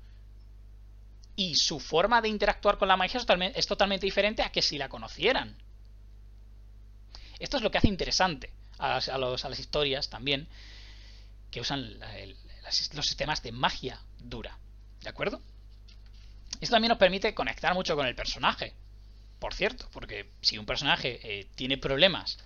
Y 1.35 1.55
su 1.55 1.79
forma 1.79 2.21
de 2.21 2.29
interactuar 2.29 2.77
con 2.77 2.87
la 2.87 2.95
magia 2.95 3.19
es 3.19 3.65
totalmente, 3.65 4.05
diferente 4.05 4.43
a 4.43 4.51
que 4.51 4.61
si 4.61 4.77
la 4.77 4.87
conocieran. 4.87 5.57
Esto 7.39 7.57
es 7.57 7.63
lo 7.63 7.71
que 7.71 7.79
hace 7.79 7.87
interesante 7.87 8.53
a, 8.77 8.99
las 9.17 9.59
historias 9.59 10.11
también 10.11 10.47
que 11.49 11.59
usan 11.59 11.97
los 12.93 13.07
sistemas 13.07 13.41
de 13.41 13.51
magia 13.51 13.99
dura. 14.19 14.59
¿De 15.01 15.09
acuerdo? 15.09 15.41
Esto 16.59 16.75
también 16.75 16.89
nos 16.89 16.99
permite 16.99 17.33
conectar 17.33 17.73
mucho 17.73 17.95
con 17.95 18.05
el 18.05 18.13
personaje. 18.13 18.75
Por 19.39 19.55
cierto, 19.55 19.89
porque 19.91 20.29
si 20.41 20.59
un 20.59 20.67
personaje 20.67 21.19
eh, 21.23 21.47
tiene 21.55 21.79
problemas 21.79 22.37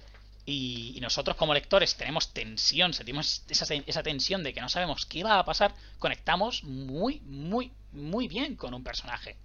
y, 0.46 1.00
nosotros 1.02 1.36
como 1.38 1.54
lectores 1.54 1.96
tenemos 1.96 2.34
tensión, 2.34 2.94
sentimos 2.94 3.44
esa, 3.50 3.74
esa, 3.74 4.04
tensión 4.04 4.44
de 4.44 4.54
que 4.54 4.62
no 4.62 4.70
sabemos 4.70 5.06
qué 5.06 5.24
va 5.24 5.40
a 5.40 5.46
pasar, 5.46 5.74
conectamos 6.00 6.64
muy, 6.64 7.20
muy, 7.22 7.72
muy 7.92 8.28
bien 8.28 8.56
con 8.56 8.74
un 8.74 8.84
personaje. 8.84 9.36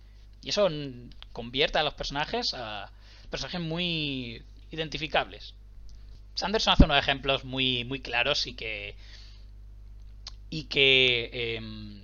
Y 0.43 0.51
eso 0.51 0.69
convierte 1.33 1.79
a 1.79 1.83
los 1.83 1.95
personajes 1.95 2.55
a 2.55 2.91
personajes 3.31 3.61
muy 3.61 4.43
identificables. 4.71 5.55
Sanderson 6.35 6.73
hace 6.73 6.85
unos 6.85 6.99
ejemplos 6.99 7.45
muy, 7.45 7.85
muy 7.85 8.01
claros 8.01 8.47
y 8.47 8.55
que. 8.55 8.95
y 10.49 10.65
que. 10.65 11.31
Em, 11.57 12.03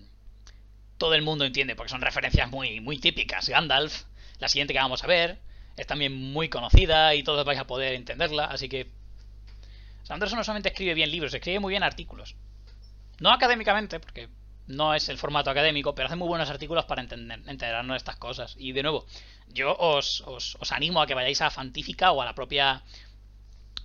todo 0.98 1.14
el 1.14 1.22
mundo 1.22 1.44
entiende, 1.44 1.76
porque 1.76 1.90
son 1.90 2.00
referencias 2.00 2.50
muy, 2.50 2.80
muy 2.80 2.98
típicas. 2.98 3.48
Gandalf, 3.48 4.04
la 4.38 4.48
siguiente 4.48 4.72
que 4.72 4.78
vamos 4.78 5.04
a 5.04 5.06
ver, 5.06 5.38
es 5.76 5.86
también 5.86 6.14
muy 6.14 6.48
conocida 6.48 7.14
y 7.14 7.22
todos 7.22 7.44
vais 7.44 7.58
a 7.58 7.66
poder 7.66 7.94
entenderla, 7.94 8.46
así 8.46 8.68
que 8.68 8.90
Sanderson 10.02 10.38
no 10.38 10.44
solamente 10.44 10.68
escribe 10.68 10.94
bien 10.94 11.10
libros, 11.10 11.34
escribe 11.34 11.58
muy 11.58 11.72
bien 11.72 11.82
artículos. 11.82 12.36
No 13.18 13.32
académicamente, 13.32 13.98
porque 13.98 14.28
no 14.68 14.94
es 14.94 15.08
el 15.08 15.18
formato 15.18 15.50
académico, 15.50 15.94
pero 15.94 16.06
hace 16.06 16.16
muy 16.16 16.28
buenos 16.28 16.50
artículos 16.50 16.84
para 16.84 17.02
entender, 17.02 17.40
enterarnos 17.46 17.94
de 17.94 17.98
estas 17.98 18.16
cosas. 18.16 18.54
Y 18.58 18.72
de 18.72 18.82
nuevo, 18.82 19.06
yo 19.48 19.76
os, 19.76 20.22
os, 20.22 20.56
animo 20.72 21.00
a 21.00 21.06
que 21.06 21.14
vayáis 21.14 21.40
a 21.40 21.50
Fantífica 21.50 22.12
o 22.12 22.22
a 22.22 22.24
la 22.24 22.34
propia 22.34 22.82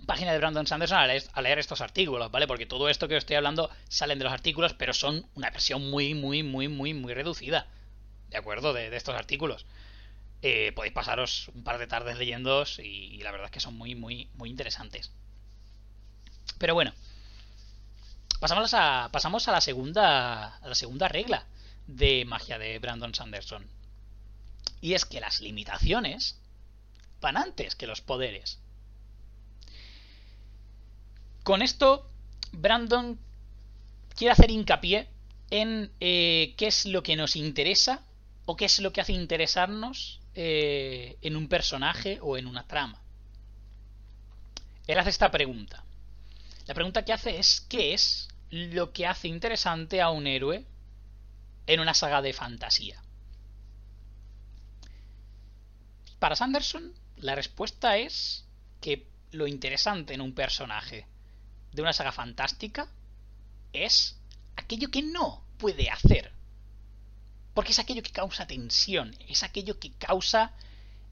página 0.06 0.32
de 0.32 0.38
Brandon 0.38 0.66
Sanderson 0.66 0.98
a 0.98 1.06
leer, 1.06 1.24
a 1.32 1.42
leer, 1.42 1.58
estos 1.58 1.80
artículos, 1.80 2.30
¿vale? 2.30 2.46
Porque 2.46 2.66
todo 2.66 2.88
esto 2.88 3.08
que 3.08 3.16
os 3.16 3.22
estoy 3.22 3.36
hablando 3.36 3.70
salen 3.88 4.18
de 4.18 4.24
los 4.24 4.32
artículos, 4.32 4.74
pero 4.74 4.92
son 4.92 5.26
una 5.34 5.50
versión 5.50 5.90
muy, 5.90 6.14
muy, 6.14 6.42
muy, 6.42 6.68
muy, 6.68 6.94
muy 6.94 7.14
reducida, 7.14 7.66
¿de 8.30 8.36
acuerdo? 8.36 8.72
De, 8.72 8.90
de 8.90 8.96
estos 8.96 9.14
artículos. 9.14 9.66
Eh, 10.42 10.72
podéis 10.74 10.92
pasaros 10.92 11.48
un 11.54 11.62
par 11.62 11.78
de 11.78 11.86
tardes 11.86 12.18
leyéndoos 12.18 12.80
y, 12.80 13.18
la 13.18 13.30
verdad 13.30 13.46
es 13.46 13.52
que 13.52 13.60
son 13.60 13.78
muy, 13.78 13.94
muy, 13.94 14.28
muy 14.34 14.50
interesantes. 14.50 15.12
Pero 16.58 16.74
bueno, 16.74 16.92
pasamos 18.40 18.74
a, 18.74 19.08
pasamos 19.12 19.46
a 19.46 19.52
la 19.52 19.60
segunda, 19.60 20.56
a 20.56 20.68
la 20.68 20.74
segunda 20.74 21.06
regla 21.06 21.46
de 21.86 22.24
magia 22.24 22.58
de 22.58 22.78
Brandon 22.80 23.14
Sanderson. 23.14 23.64
Y 24.80 24.94
es 24.94 25.04
que 25.04 25.20
las 25.20 25.40
limitaciones 25.40 26.40
van 27.20 27.36
antes 27.36 27.76
que 27.76 27.86
los 27.86 28.00
poderes. 28.00 28.58
Con 31.44 31.62
esto, 31.62 32.10
Brandon 32.50 33.16
quiere 34.16 34.32
hacer 34.32 34.50
hincapié 34.50 35.08
en 35.50 35.92
eh, 36.00 36.54
qué 36.56 36.66
es 36.66 36.84
lo 36.86 37.04
que 37.04 37.14
nos 37.14 37.36
interesa 37.36 38.04
o 38.44 38.56
qué 38.56 38.64
es 38.64 38.80
lo 38.80 38.92
que 38.92 39.00
hace 39.00 39.12
interesarnos 39.12 40.21
eh, 40.34 41.18
en 41.20 41.36
un 41.36 41.48
personaje 41.48 42.18
o 42.22 42.36
en 42.36 42.46
una 42.46 42.66
trama. 42.66 43.00
Él 44.86 44.98
hace 44.98 45.10
esta 45.10 45.30
pregunta. 45.30 45.84
La 46.66 46.74
pregunta 46.74 47.04
que 47.04 47.12
hace 47.12 47.38
es 47.38 47.60
¿qué 47.68 47.94
es 47.94 48.28
lo 48.50 48.92
que 48.92 49.06
hace 49.06 49.28
interesante 49.28 50.00
a 50.00 50.10
un 50.10 50.26
héroe 50.26 50.64
en 51.66 51.80
una 51.80 51.94
saga 51.94 52.22
de 52.22 52.32
fantasía? 52.32 53.02
Para 56.18 56.36
Sanderson, 56.36 56.92
la 57.16 57.34
respuesta 57.34 57.96
es 57.96 58.44
que 58.80 59.06
lo 59.32 59.46
interesante 59.46 60.14
en 60.14 60.20
un 60.20 60.34
personaje 60.34 61.06
de 61.72 61.82
una 61.82 61.92
saga 61.92 62.12
fantástica 62.12 62.88
es 63.72 64.16
aquello 64.56 64.90
que 64.90 65.02
no 65.02 65.44
puede 65.58 65.90
hacer 65.90 66.32
porque 67.54 67.72
es 67.72 67.78
aquello 67.78 68.02
que 68.02 68.12
causa 68.12 68.46
tensión, 68.46 69.16
es 69.28 69.42
aquello 69.42 69.78
que 69.78 69.92
causa 69.92 70.52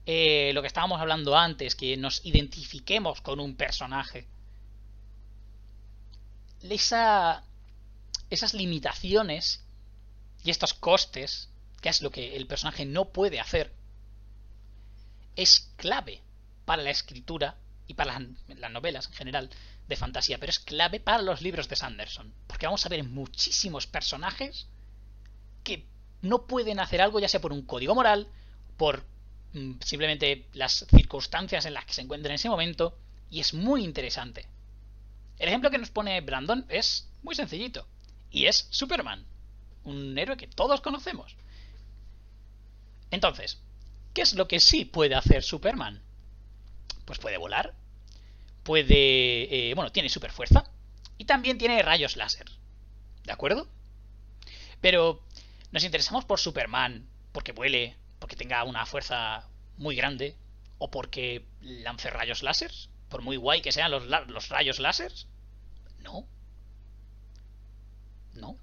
eh, 0.05 0.51
lo 0.53 0.61
que 0.61 0.67
estábamos 0.67 0.99
hablando 0.99 1.37
antes, 1.37 1.75
que 1.75 1.95
nos 1.97 2.25
identifiquemos 2.25 3.21
con 3.21 3.39
un 3.39 3.55
personaje. 3.55 4.27
Esa, 6.61 7.43
esas 8.29 8.53
limitaciones 8.53 9.63
y 10.43 10.49
estos 10.49 10.73
costes, 10.73 11.49
que 11.81 11.89
es 11.89 12.01
lo 12.01 12.09
que 12.09 12.35
el 12.35 12.47
personaje 12.47 12.85
no 12.85 13.09
puede 13.09 13.39
hacer, 13.39 13.73
es 15.35 15.71
clave 15.75 16.21
para 16.65 16.81
la 16.81 16.89
escritura 16.89 17.55
y 17.87 17.93
para 17.93 18.19
las, 18.19 18.29
las, 18.57 18.71
novelas 18.71 19.07
en 19.07 19.13
general 19.13 19.49
de 19.87 19.95
fantasía, 19.95 20.39
pero 20.39 20.49
es 20.49 20.59
clave 20.59 20.99
para 20.99 21.21
los 21.21 21.41
libros 21.41 21.67
de 21.67 21.75
Sanderson, 21.75 22.33
porque 22.47 22.65
vamos 22.65 22.85
a 22.85 22.89
ver 22.89 23.03
muchísimos 23.03 23.85
personajes 23.85 24.67
no 26.21 26.45
pueden 26.45 26.79
hacer 26.79 27.01
algo 27.01 27.19
ya 27.19 27.27
sea 27.27 27.41
por 27.41 27.53
un 27.53 27.63
código 27.63 27.95
moral, 27.95 28.27
por 28.77 29.03
mm, 29.53 29.73
simplemente 29.83 30.45
las 30.53 30.85
circunstancias 30.89 31.65
en 31.65 31.73
las 31.73 31.85
que 31.85 31.93
se 31.93 32.01
encuentran 32.01 32.31
en 32.31 32.35
ese 32.35 32.49
momento, 32.49 32.97
y 33.29 33.39
es 33.39 33.53
muy 33.53 33.83
interesante. 33.83 34.47
El 35.39 35.47
ejemplo 35.47 35.71
que 35.71 35.77
nos 35.77 35.89
pone 35.89 36.21
Brandon 36.21 36.65
es 36.69 37.09
muy 37.23 37.35
sencillito, 37.35 37.87
y 38.29 38.45
es 38.45 38.67
Superman, 38.69 39.25
un 39.83 40.17
héroe 40.17 40.37
que 40.37 40.47
todos 40.47 40.81
conocemos. 40.81 41.35
Entonces, 43.09 43.59
¿qué 44.13 44.21
es 44.21 44.33
lo 44.33 44.47
que 44.47 44.59
sí 44.59 44.85
puede 44.85 45.15
hacer 45.15 45.43
Superman? 45.43 46.01
Pues 47.05 47.19
puede 47.19 47.37
volar, 47.37 47.73
puede... 48.63 49.69
Eh, 49.69 49.73
bueno, 49.73 49.91
tiene 49.91 50.09
super 50.09 50.31
fuerza. 50.31 50.63
Y 51.17 51.25
también 51.25 51.57
tiene 51.57 51.81
rayos 51.83 52.15
láser. 52.15 52.47
¿De 53.25 53.31
acuerdo? 53.31 53.67
Pero 54.79 55.21
nos 55.71 55.83
interesamos 55.83 56.25
por 56.25 56.39
Superman, 56.39 57.07
porque 57.31 57.53
vuele, 57.53 57.95
porque 58.19 58.35
tenga 58.35 58.63
una 58.63 58.85
fuerza 58.85 59.47
muy 59.77 59.95
grande, 59.95 60.35
o 60.77 60.91
porque 60.91 61.45
lance 61.61 62.09
rayos 62.09 62.43
láser, 62.43 62.71
por 63.09 63.21
muy 63.21 63.37
guay 63.37 63.61
que 63.61 63.71
sean 63.71 63.91
los, 63.91 64.49
rayos 64.49 64.79
láser. 64.79 65.13
No. 65.99 66.25
No. 68.33 68.57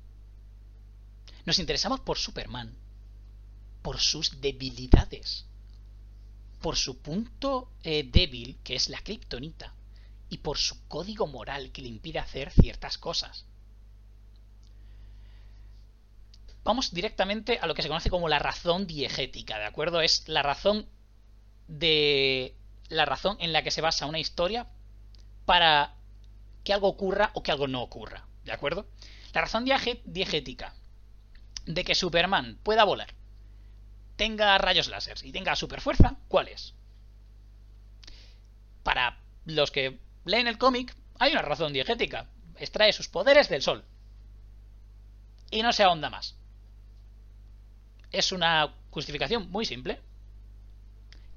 Nos 1.47 1.59
interesamos 1.59 2.01
por 2.01 2.19
Superman, 2.19 2.75
por 3.83 4.01
sus 4.01 4.41
debilidades, 4.41 5.47
por 6.61 6.77
su 6.77 6.99
punto 6.99 7.71
eh, 7.85 8.03
débil, 8.05 8.59
que 8.65 8.75
es 8.75 8.89
la 8.89 9.01
kriptonita, 9.01 9.73
y 10.29 10.39
por 10.39 10.59
su 10.59 10.87
código 10.89 11.27
moral 11.27 11.73
que 11.73 11.83
le 11.83 11.89
impide 11.89 12.19
hacer 12.19 12.51
ciertas 12.51 12.99
cosas. 12.99 13.47
Vamos 16.69 16.93
directamente 16.93 17.59
a 17.63 17.67
lo 17.67 17.75
que 17.75 17.81
se 17.81 17.89
conoce 17.89 18.11
como 18.11 18.29
la 18.29 18.39
razón 18.39 18.87
diegética, 18.87 19.59
¿de 19.59 19.65
acuerdo? 19.65 20.03
Es 20.03 20.29
la 20.29 20.43
razón 20.43 20.87
de 21.67 22.55
la 22.91 23.07
razón 23.07 23.39
en 23.41 23.55
la 23.55 23.63
que 23.63 23.71
se 23.71 23.81
basa 23.81 24.05
una 24.05 24.19
historia 24.19 24.67
para 25.47 25.95
que 26.65 26.75
algo 26.75 26.89
ocurra 26.89 27.31
o 27.33 27.43
que 27.43 27.53
algo 27.53 27.69
no 27.69 27.81
ocurra, 27.81 28.27
¿de 28.45 28.53
acuerdo? 28.53 28.87
La 29.33 29.41
razón 29.41 29.65
diegética 29.65 30.75
de 31.65 31.85
que 31.85 31.95
Superman 31.95 32.59
pueda 32.63 32.85
volar, 32.85 33.15
tenga 34.17 34.59
rayos 34.59 34.89
láser 34.89 35.17
y 35.23 35.33
tenga 35.33 35.57
superfuerza, 35.57 36.17
¿cuál 36.29 36.49
es? 36.49 36.75
Para 38.83 39.19
los 39.47 39.71
que 39.71 39.99
leen 40.27 40.47
el 40.47 40.59
cómic, 40.59 40.95
hay 41.19 41.33
una 41.33 41.41
razón 41.41 41.73
diegética. 41.73 42.29
Extrae 42.59 42.93
sus 42.93 43.09
poderes 43.09 43.49
del 43.49 43.63
sol. 43.63 43.87
Y 45.51 45.63
no 45.63 45.73
se 45.73 45.83
ahonda 45.83 46.11
más. 46.11 46.38
Es 48.13 48.33
una 48.33 48.75
justificación 48.91 49.51
muy 49.51 49.65
simple. 49.65 50.01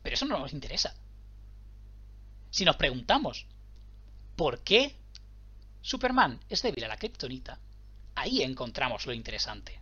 Pero 0.03 0.13
eso 0.15 0.25
no 0.25 0.39
nos 0.39 0.53
interesa. 0.53 0.95
Si 2.49 2.65
nos 2.65 2.75
preguntamos 2.75 3.45
por 4.36 4.60
qué 4.63 4.95
Superman 5.81 6.39
es 6.49 6.62
débil 6.62 6.84
a 6.84 6.88
la 6.88 6.97
kriptonita, 6.97 7.60
ahí 8.15 8.41
encontramos 8.41 9.05
lo 9.05 9.13
interesante. 9.13 9.79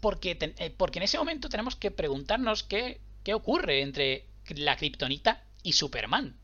Porque, 0.00 0.36
eh, 0.40 0.70
porque 0.70 0.98
en 0.98 1.04
ese 1.04 1.18
momento 1.18 1.48
tenemos 1.48 1.76
que 1.76 1.90
preguntarnos 1.90 2.62
qué, 2.62 3.00
qué 3.22 3.34
ocurre 3.34 3.82
entre 3.82 4.26
la 4.48 4.76
kriptonita 4.76 5.42
y 5.62 5.72
Superman. 5.72 6.36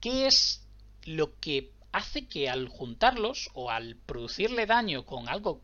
¿Qué 0.00 0.26
es 0.26 0.66
lo 1.04 1.38
que 1.40 1.72
hace 1.92 2.26
que 2.26 2.48
al 2.48 2.68
juntarlos 2.68 3.50
o 3.54 3.70
al 3.70 3.96
producirle 3.96 4.66
daño 4.66 5.04
con 5.04 5.28
algo 5.28 5.60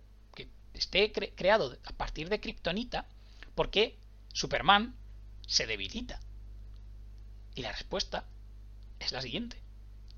esté 0.74 1.12
creado 1.12 1.76
a 1.84 1.92
partir 1.92 2.28
de 2.28 2.40
kriptonita, 2.40 3.06
por 3.54 3.70
qué 3.70 3.98
Superman 4.32 4.94
se 5.46 5.66
debilita? 5.66 6.20
Y 7.54 7.62
la 7.62 7.72
respuesta 7.72 8.24
es 8.98 9.12
la 9.12 9.22
siguiente. 9.22 9.60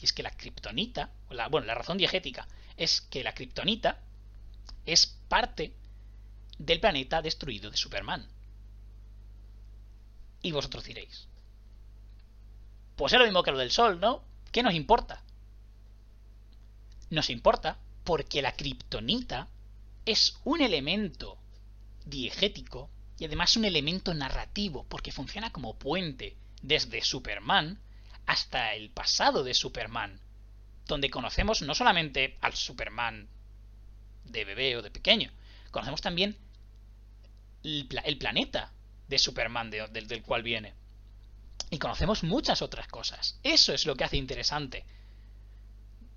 Y 0.01 0.05
es 0.05 0.13
que 0.13 0.23
la 0.23 0.31
kriptonita, 0.31 1.11
bueno, 1.51 1.67
la 1.67 1.75
razón 1.75 1.99
diegética 1.99 2.47
es 2.77 3.01
que 3.01 3.23
la 3.23 3.35
kriptonita 3.35 4.01
es 4.85 5.07
parte 5.29 5.75
del 6.59 6.81
planeta 6.81 7.23
destruido 7.23 7.71
de 7.71 7.77
Superman. 7.77 8.27
Y 10.43 10.53
vosotros 10.53 10.85
diréis, 10.85 11.29
pues 12.97 13.13
es 13.13 13.19
lo 13.19 13.25
mismo 13.25 13.43
que 13.43 13.53
lo 13.53 13.59
del 13.59 13.71
Sol, 13.71 14.01
¿no? 14.01 14.23
¿Qué 14.51 14.63
nos 14.63 14.75
importa? 14.75 15.23
Nos 17.11 17.31
importa 17.31 17.79
porque 18.05 18.43
la 18.43 18.53
kriptonita 18.57 19.49
es 20.07 20.39
un 20.45 20.61
elemento 20.61 21.39
diegético 22.05 22.91
y 23.19 23.25
además 23.25 23.57
un 23.57 23.65
elemento 23.65 24.15
narrativo 24.15 24.85
porque 24.89 25.13
funciona 25.13 25.53
como 25.53 25.79
puente 25.79 26.37
desde 26.63 27.03
Superman 27.03 27.79
hasta 28.27 28.75
el 28.75 28.91
pasado 28.91 29.45
de 29.45 29.55
Superman, 29.55 30.21
donde 30.87 31.11
conocemos 31.11 31.63
no 31.63 31.75
solamente 31.75 32.39
al 32.41 32.55
Superman 32.55 33.29
de 34.25 34.45
bebé 34.45 34.77
o 34.77 34.83
de 34.83 34.91
pequeño, 34.91 35.31
conocemos 35.71 36.01
también 36.01 36.37
el, 37.63 38.19
planeta 38.19 38.73
de 39.09 39.19
Superman 39.19 39.71
del 39.71 40.23
cual 40.23 40.43
viene. 40.43 40.75
Y 41.71 41.79
conocemos 41.79 42.23
muchas 42.23 42.61
otras 42.61 42.87
cosas. 42.89 43.39
Eso 43.43 43.73
es 43.73 43.87
lo 43.87 43.97
que 43.97 44.05
hace 44.05 44.17
interesante 44.17 44.85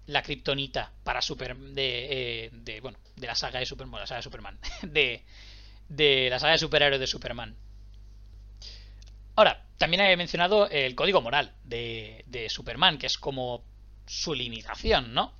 la 0.07 0.21
kriptonita 0.21 0.91
para 1.03 1.21
Super 1.21 1.55
de, 1.57 2.45
eh, 2.45 2.49
de, 2.53 2.81
bueno 2.81 2.97
de 3.15 3.27
la 3.27 3.35
saga 3.35 3.59
de 3.59 3.65
Superman 3.65 4.01
la 4.01 4.07
saga 4.07 4.19
de 4.19 4.23
Superman 4.23 4.59
de, 4.83 5.23
de 5.89 6.27
la 6.29 6.39
saga 6.39 6.53
de 6.53 6.59
superhéroes 6.59 6.99
de 6.99 7.07
Superman. 7.07 7.55
Ahora 9.35 9.65
también 9.77 10.03
he 10.03 10.15
mencionado 10.15 10.69
el 10.69 10.95
código 10.95 11.21
moral 11.21 11.53
de, 11.63 12.23
de 12.27 12.49
Superman 12.49 12.97
que 12.97 13.07
es 13.07 13.17
como 13.17 13.63
su 14.05 14.33
limitación 14.33 15.13
no 15.13 15.33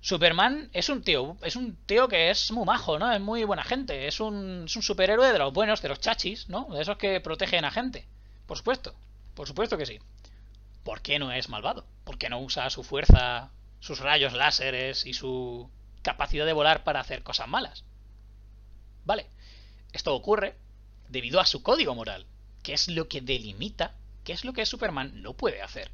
Superman 0.00 0.70
es 0.72 0.88
un 0.88 1.02
tío 1.02 1.36
es 1.42 1.56
un 1.56 1.76
tío 1.86 2.08
que 2.08 2.30
es 2.30 2.50
muy 2.50 2.64
majo 2.64 2.98
no 2.98 3.10
es 3.12 3.20
muy 3.20 3.44
buena 3.44 3.64
gente 3.64 4.06
es 4.06 4.20
un, 4.20 4.64
es 4.66 4.76
un 4.76 4.82
superhéroe 4.82 5.32
de 5.32 5.38
los 5.38 5.52
buenos 5.52 5.80
de 5.82 5.88
los 5.88 6.00
chachis 6.00 6.48
no 6.48 6.68
de 6.70 6.82
esos 6.82 6.98
que 6.98 7.20
protegen 7.20 7.64
a 7.64 7.70
gente 7.70 8.06
por 8.48 8.56
supuesto, 8.56 8.94
por 9.34 9.46
supuesto 9.46 9.76
que 9.76 9.84
sí. 9.84 9.98
¿Por 10.84 11.02
qué 11.02 11.18
no 11.18 11.32
es 11.32 11.48
malvado? 11.48 11.86
¿Por 12.04 12.18
qué 12.18 12.28
no 12.28 12.40
usa 12.40 12.70
su 12.70 12.82
fuerza, 12.82 13.50
sus 13.80 14.00
rayos 14.00 14.32
láseres 14.32 15.06
y 15.06 15.12
su 15.12 15.70
capacidad 16.02 16.46
de 16.46 16.52
volar 16.52 16.84
para 16.84 17.00
hacer 17.00 17.22
cosas 17.22 17.48
malas? 17.48 17.84
Vale, 19.04 19.26
esto 19.92 20.14
ocurre 20.14 20.56
debido 21.08 21.40
a 21.40 21.46
su 21.46 21.62
código 21.62 21.94
moral, 21.94 22.26
que 22.62 22.74
es 22.74 22.88
lo 22.88 23.08
que 23.08 23.20
delimita 23.20 23.94
qué 24.24 24.32
es 24.32 24.44
lo 24.44 24.52
que 24.52 24.66
Superman 24.66 25.22
no 25.22 25.32
puede 25.32 25.62
hacer. 25.62 25.90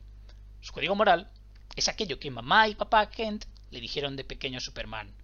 Su 0.60 0.72
código 0.72 0.96
moral 0.96 1.30
es 1.76 1.88
aquello 1.88 2.18
que 2.18 2.30
mamá 2.30 2.66
y 2.66 2.74
papá 2.74 3.08
Kent 3.08 3.44
le 3.70 3.80
dijeron 3.80 4.16
de 4.16 4.24
pequeño 4.24 4.58
a 4.58 4.60
Superman. 4.60 5.14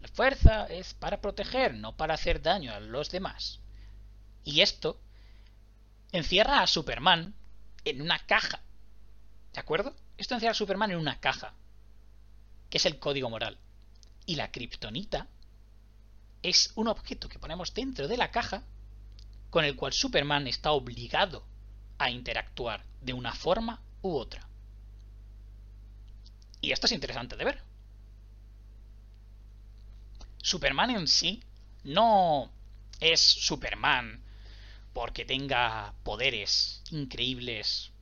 La 0.00 0.08
fuerza 0.08 0.66
es 0.66 0.94
para 0.94 1.20
proteger, 1.20 1.74
no 1.74 1.96
para 1.96 2.14
hacer 2.14 2.42
daño 2.42 2.72
a 2.74 2.80
los 2.80 3.10
demás. 3.10 3.60
Y 4.44 4.60
esto 4.60 5.00
encierra 6.12 6.60
a 6.60 6.66
Superman 6.66 7.34
en 7.84 8.02
una 8.02 8.18
caja. 8.18 8.60
¿De 9.52 9.60
acuerdo? 9.60 9.94
Esto 10.16 10.34
encierra 10.34 10.52
a 10.52 10.54
Superman 10.54 10.90
en 10.90 10.98
una 10.98 11.20
caja, 11.20 11.54
que 12.68 12.78
es 12.78 12.86
el 12.86 12.98
código 12.98 13.30
moral. 13.30 13.58
Y 14.26 14.36
la 14.36 14.50
kriptonita 14.50 15.26
es 16.42 16.72
un 16.76 16.88
objeto 16.88 17.28
que 17.28 17.38
ponemos 17.38 17.74
dentro 17.74 18.08
de 18.08 18.16
la 18.16 18.30
caja 18.30 18.62
con 19.50 19.64
el 19.64 19.76
cual 19.76 19.92
Superman 19.92 20.46
está 20.46 20.70
obligado 20.72 21.44
a 21.98 22.10
interactuar 22.10 22.84
de 23.00 23.12
una 23.12 23.34
forma 23.34 23.82
u 24.02 24.16
otra. 24.16 24.46
Y 26.60 26.72
esto 26.72 26.86
es 26.86 26.92
interesante 26.92 27.36
de 27.36 27.44
ver. 27.44 27.62
Superman 30.42 30.90
en 30.90 31.08
sí 31.08 31.42
no 31.84 32.50
es 33.00 33.20
Superman 33.20 34.22
porque 34.92 35.24
tenga 35.24 35.94
poderes 36.02 36.82
increíbles 36.90 37.92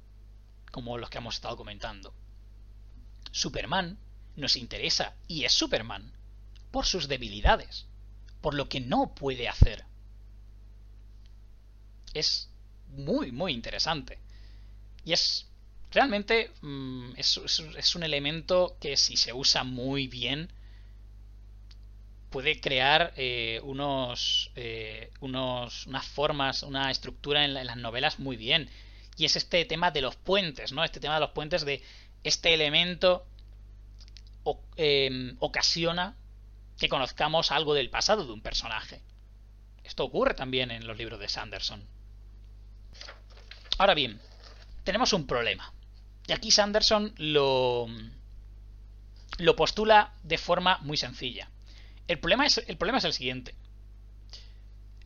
como 0.71 0.99
los 0.99 1.11
que 1.11 1.19
hemos 1.19 1.37
estado 1.37 1.57
comentando. 1.57 2.15
Superman 3.31 3.99
nos 4.37 4.57
interesa, 4.57 5.15
y 5.27 5.45
es 5.45 5.53
Superman, 5.53 6.13
por 6.71 6.87
sus 6.87 7.09
debilidades, 7.09 7.87
por 8.41 8.55
lo 8.55 8.69
que 8.69 8.81
no 8.81 9.15
puede 9.15 9.49
hacer. 9.49 9.85
Es 12.15 12.51
muy, 12.89 13.33
muy 13.33 13.53
interesante. 13.53 14.19
Y 15.05 15.13
es 15.13 15.49
realmente 15.91 16.51
mm, 16.61 17.13
es, 17.17 17.95
un 17.95 18.03
elemento 18.03 18.77
que 18.81 18.97
si 18.97 19.17
se 19.17 19.33
usa 19.33 19.65
muy 19.65 20.07
bien 20.07 20.51
puede 22.31 22.61
crear 22.61 23.15
eh, 23.17 23.59
unos, 23.65 24.51
eh, 24.55 25.11
unos, 25.21 25.87
unas 25.87 26.07
formas, 26.07 26.63
una 26.63 26.91
estructura 26.91 27.45
en, 27.45 27.55
las 27.55 27.77
novelas 27.77 28.19
muy 28.19 28.37
bien. 28.37 28.69
Y 29.19 29.25
es 29.25 29.35
este 29.35 29.65
tema 29.65 29.91
de 29.91 30.01
los 30.01 30.15
puentes, 30.15 30.71
¿no? 30.71 30.85
Este 30.85 31.01
tema 31.01 31.15
de 31.15 31.21
los 31.21 31.31
puentes 31.31 31.65
de 31.65 31.83
este 32.23 32.55
elemento 32.55 33.27
em, 34.77 35.37
ocasiona 35.41 36.17
que 36.79 36.89
conozcamos 36.89 37.51
algo 37.51 37.75
del 37.75 37.91
pasado 37.91 38.25
de 38.25 38.33
un 38.33 38.41
personaje. 38.41 39.03
Esto 39.83 40.05
ocurre 40.05 40.35
también 40.35 40.71
en 40.71 40.87
los 40.87 40.97
libros 40.97 41.19
de 41.19 41.29
Sanderson. 41.29 41.85
Ahora 43.79 43.95
bien, 43.95 44.21
tenemos 44.85 45.13
un 45.13 45.27
problema. 45.27 45.73
Y 46.29 46.33
aquí 46.33 46.53
Sanderson 46.53 47.13
lo, 47.17 47.89
lo 49.39 49.57
postula 49.57 50.15
de 50.23 50.39
forma 50.39 50.79
muy 50.83 50.97
sencilla. 50.97 51.51
El 52.07 52.21
problema 52.21 52.47
es 52.47 52.59
el, 52.69 52.77
problema 52.77 52.99
es 52.99 53.05
el 53.05 53.13
siguiente. 53.13 53.57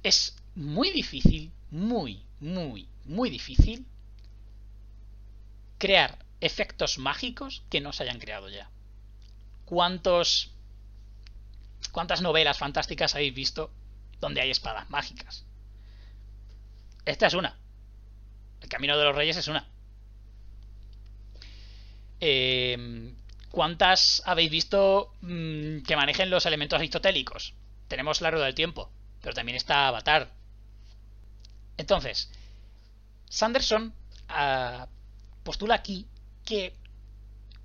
Es 0.02 0.36
muy 0.54 0.90
difícil, 0.90 1.50
muy, 1.70 2.22
muy, 2.40 2.88
muy 3.06 3.30
difícil 3.30 3.86
crear 5.82 6.16
efectos 6.40 6.98
mágicos 6.98 7.64
que 7.68 7.80
no 7.80 7.92
se 7.92 8.04
hayan 8.04 8.20
creado 8.20 8.48
ya. 8.48 8.70
¿Cuántos 9.64 10.52
cuántas 11.90 12.22
novelas 12.22 12.56
fantásticas 12.56 13.16
habéis 13.16 13.34
visto 13.34 13.68
donde 14.20 14.40
hay 14.40 14.52
espadas 14.52 14.88
mágicas? 14.90 15.44
Esta 17.04 17.26
es 17.26 17.34
una. 17.34 17.58
El 18.60 18.68
Camino 18.68 18.96
de 18.96 19.04
los 19.04 19.16
Reyes 19.16 19.36
es 19.36 19.48
una. 19.48 19.66
Eh, 22.20 23.12
¿Cuántas 23.50 24.22
habéis 24.24 24.52
visto 24.52 25.12
mmm, 25.20 25.80
que 25.80 25.96
manejen 25.96 26.30
los 26.30 26.46
elementos 26.46 26.78
aristotélicos? 26.78 27.54
Tenemos 27.88 28.20
la 28.20 28.30
rueda 28.30 28.46
del 28.46 28.54
tiempo, 28.54 28.88
pero 29.20 29.34
también 29.34 29.56
está 29.56 29.88
Avatar. 29.88 30.30
Entonces, 31.76 32.30
Sanderson 33.28 33.92
uh, 34.30 34.86
postula 35.42 35.74
aquí 35.74 36.06
que 36.44 36.74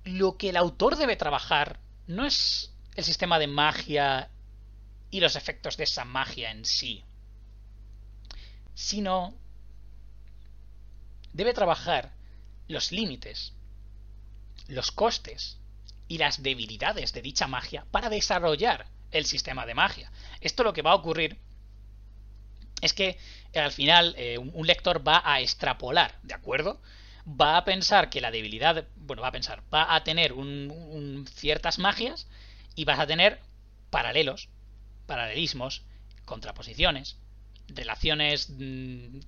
lo 0.04 0.36
que 0.36 0.50
el 0.50 0.56
autor 0.56 0.96
debe 0.96 1.16
trabajar 1.16 1.78
no 2.06 2.24
es 2.24 2.72
el 2.94 3.04
sistema 3.04 3.38
de 3.38 3.46
magia 3.46 4.30
y 5.10 5.20
los 5.20 5.36
efectos 5.36 5.76
de 5.76 5.84
esa 5.84 6.04
magia 6.04 6.50
en 6.50 6.64
sí, 6.64 7.04
sino 8.74 9.34
debe 11.32 11.52
trabajar 11.52 12.12
los 12.68 12.92
límites, 12.92 13.52
los 14.66 14.90
costes 14.90 15.58
y 16.08 16.18
las 16.18 16.42
debilidades 16.42 17.12
de 17.12 17.22
dicha 17.22 17.46
magia 17.46 17.86
para 17.90 18.08
desarrollar 18.08 18.86
el 19.10 19.24
sistema 19.24 19.66
de 19.66 19.74
magia. 19.74 20.10
Esto 20.40 20.62
lo 20.62 20.72
que 20.72 20.82
va 20.82 20.92
a 20.92 20.96
ocurrir 20.96 21.38
es 22.80 22.92
que 22.92 23.18
eh, 23.52 23.60
al 23.60 23.72
final 23.72 24.14
eh, 24.16 24.38
un 24.38 24.66
lector 24.66 25.06
va 25.06 25.22
a 25.24 25.40
extrapolar, 25.40 26.18
¿de 26.22 26.34
acuerdo? 26.34 26.80
Va 27.28 27.58
a 27.58 27.64
pensar 27.64 28.08
que 28.08 28.20
la 28.20 28.30
debilidad, 28.30 28.86
bueno, 28.96 29.22
va 29.22 29.28
a 29.28 29.32
pensar, 29.32 29.62
va 29.72 29.94
a 29.94 30.02
tener 30.02 30.32
un, 30.32 31.26
ciertas 31.34 31.78
magias 31.78 32.26
y 32.74 32.84
vas 32.84 32.98
a 32.98 33.06
tener 33.06 33.40
paralelos, 33.90 34.48
paralelismos, 35.06 35.82
contraposiciones, 36.24 37.18
relaciones, 37.68 38.48
mm, 38.50 39.18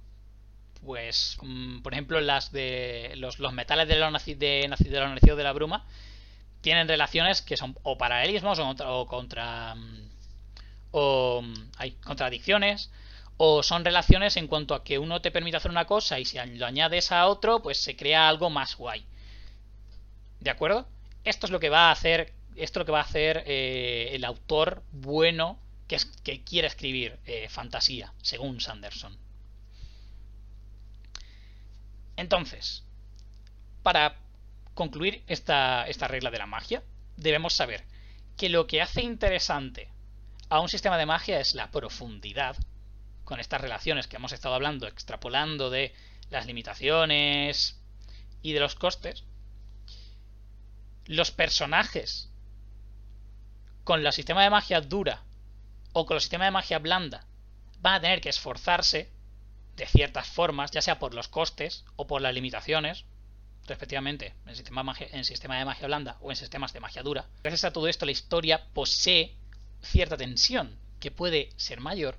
pues, 0.85 1.37
mm, 1.43 1.83
por 1.83 1.93
ejemplo, 1.93 2.21
las 2.21 2.53
de 2.53 3.13
los, 3.17 3.39
metales 3.53 3.87
de 3.87 3.99
los, 3.99 4.25
de, 4.25 4.35
de, 4.35 5.37
de 5.37 5.43
la 5.43 5.53
bruma 5.53 5.85
tienen 6.61 6.89
relaciones 6.89 7.43
que 7.43 7.57
son 7.57 7.77
o 7.83 7.99
paralelismos 7.99 8.59
o 8.59 8.65
contra, 8.65 8.91
o, 8.93 9.07
contra, 9.07 9.75
mm, 9.75 10.09
o 10.93 11.43
hay 11.77 11.93
contradicciones 11.93 12.91
o 13.43 13.63
son 13.63 13.87
relaciones 13.87 14.37
en 14.37 14.49
cuanto 14.49 14.75
a 14.75 14.85
que 14.85 14.99
uno 14.99 15.23
te 15.23 15.31
permite 15.31 15.57
hacer 15.57 15.71
una 15.71 15.87
cosa 15.87 16.19
y 16.19 16.27
si 16.27 16.37
lo 16.59 16.67
añades 16.67 17.11
a 17.11 17.27
otro, 17.27 17.63
pues 17.63 17.83
se 17.83 17.97
crea 17.97 18.29
algo 18.29 18.51
más 18.51 18.77
guay. 18.77 19.03
¿De 20.41 20.51
acuerdo? 20.51 20.87
Esto 21.25 21.47
es 21.47 21.51
lo 21.51 21.59
que 21.59 21.71
va 21.71 21.89
a 21.89 21.93
hacer, 21.93 22.35
esto 22.57 22.79
es 22.79 22.83
lo 22.83 22.85
que 22.85 22.93
va 22.93 22.99
a 22.99 23.05
hacer 23.05 23.43
eh, 23.47 24.11
el 24.13 24.27
autor 24.27 24.83
bueno 24.93 25.59
que, 25.89 25.97
es, 25.97 26.05
que 26.05 26.45
quiere 26.45 26.69
escribir 26.69 27.19
eh, 27.25 27.49
fantasía, 27.49 28.13
según 28.21 28.61
Sanderson. 28.61 29.17
Entonces, 32.17 32.85
para 33.83 34.17
concluir 34.75 35.25
esta 35.29 35.87
regla 36.09 36.31
de 36.31 36.39
la 36.39 36.47
magia, 36.47 36.83
debemos 37.17 37.55
saber 37.55 37.85
que 38.37 38.51
lo 38.51 38.67
que 38.67 38.83
hace 38.83 39.01
interesante 39.01 39.89
a 40.51 40.61
un 40.61 40.69
sistema 40.69 40.99
de 40.99 41.07
magia 41.07 41.41
es 41.41 41.55
la 41.55 41.71
profundidad 41.71 42.55
con 43.31 43.39
estas 43.39 43.61
relaciones 43.61 44.09
que 44.09 44.17
hemos 44.17 44.33
estado 44.33 44.57
hablando, 44.57 44.89
extrapolando 44.89 45.71
de 45.71 45.95
las 46.31 46.47
limitaciones 46.47 47.81
y 48.43 48.53
de 48.55 48.59
los 48.59 48.75
costes, 48.75 49.23
los 51.07 51.31
personajes 51.31 52.29
con 53.85 54.05
el 54.05 54.13
sistema 54.13 54.43
de 54.43 54.51
magia 54.51 54.81
dura 54.81 55.23
o 55.93 56.07
con 56.07 56.17
el 56.17 56.21
sistema 56.21 56.47
de 56.47 56.51
magia 56.51 56.81
blanda 56.81 57.25
van 57.79 57.95
a 57.95 58.01
tener 58.01 58.21
que 58.21 58.31
esforzarse 58.31 59.13
de 59.77 59.87
ciertas 59.87 60.27
formas, 60.27 60.73
ya 60.73 60.83
sea 60.83 60.99
por 60.99 61.15
los 61.15 61.29
costes 61.29 61.85
o 61.95 62.09
por 62.09 62.23
las 62.23 62.35
limitaciones, 62.35 63.05
respectivamente, 63.69 64.35
en 64.45 64.57
sistema, 64.57 64.83
magia, 64.83 65.07
en 65.13 65.25
sistema 65.25 65.57
de 65.57 65.65
magia 65.65 65.87
blanda 65.87 66.17
o 66.21 66.33
en 66.33 66.37
sistemas 66.37 66.73
de 66.73 66.81
magia 66.81 67.05
dura. 67.05 67.29
Gracias 67.45 67.67
a 67.67 67.73
todo 67.73 67.87
esto, 67.87 68.07
la 68.07 68.11
historia 68.11 68.67
posee 68.75 69.37
cierta 69.83 70.17
tensión 70.17 70.77
que 70.99 71.13
puede 71.13 71.51
ser 71.57 71.79
mayor 71.79 72.19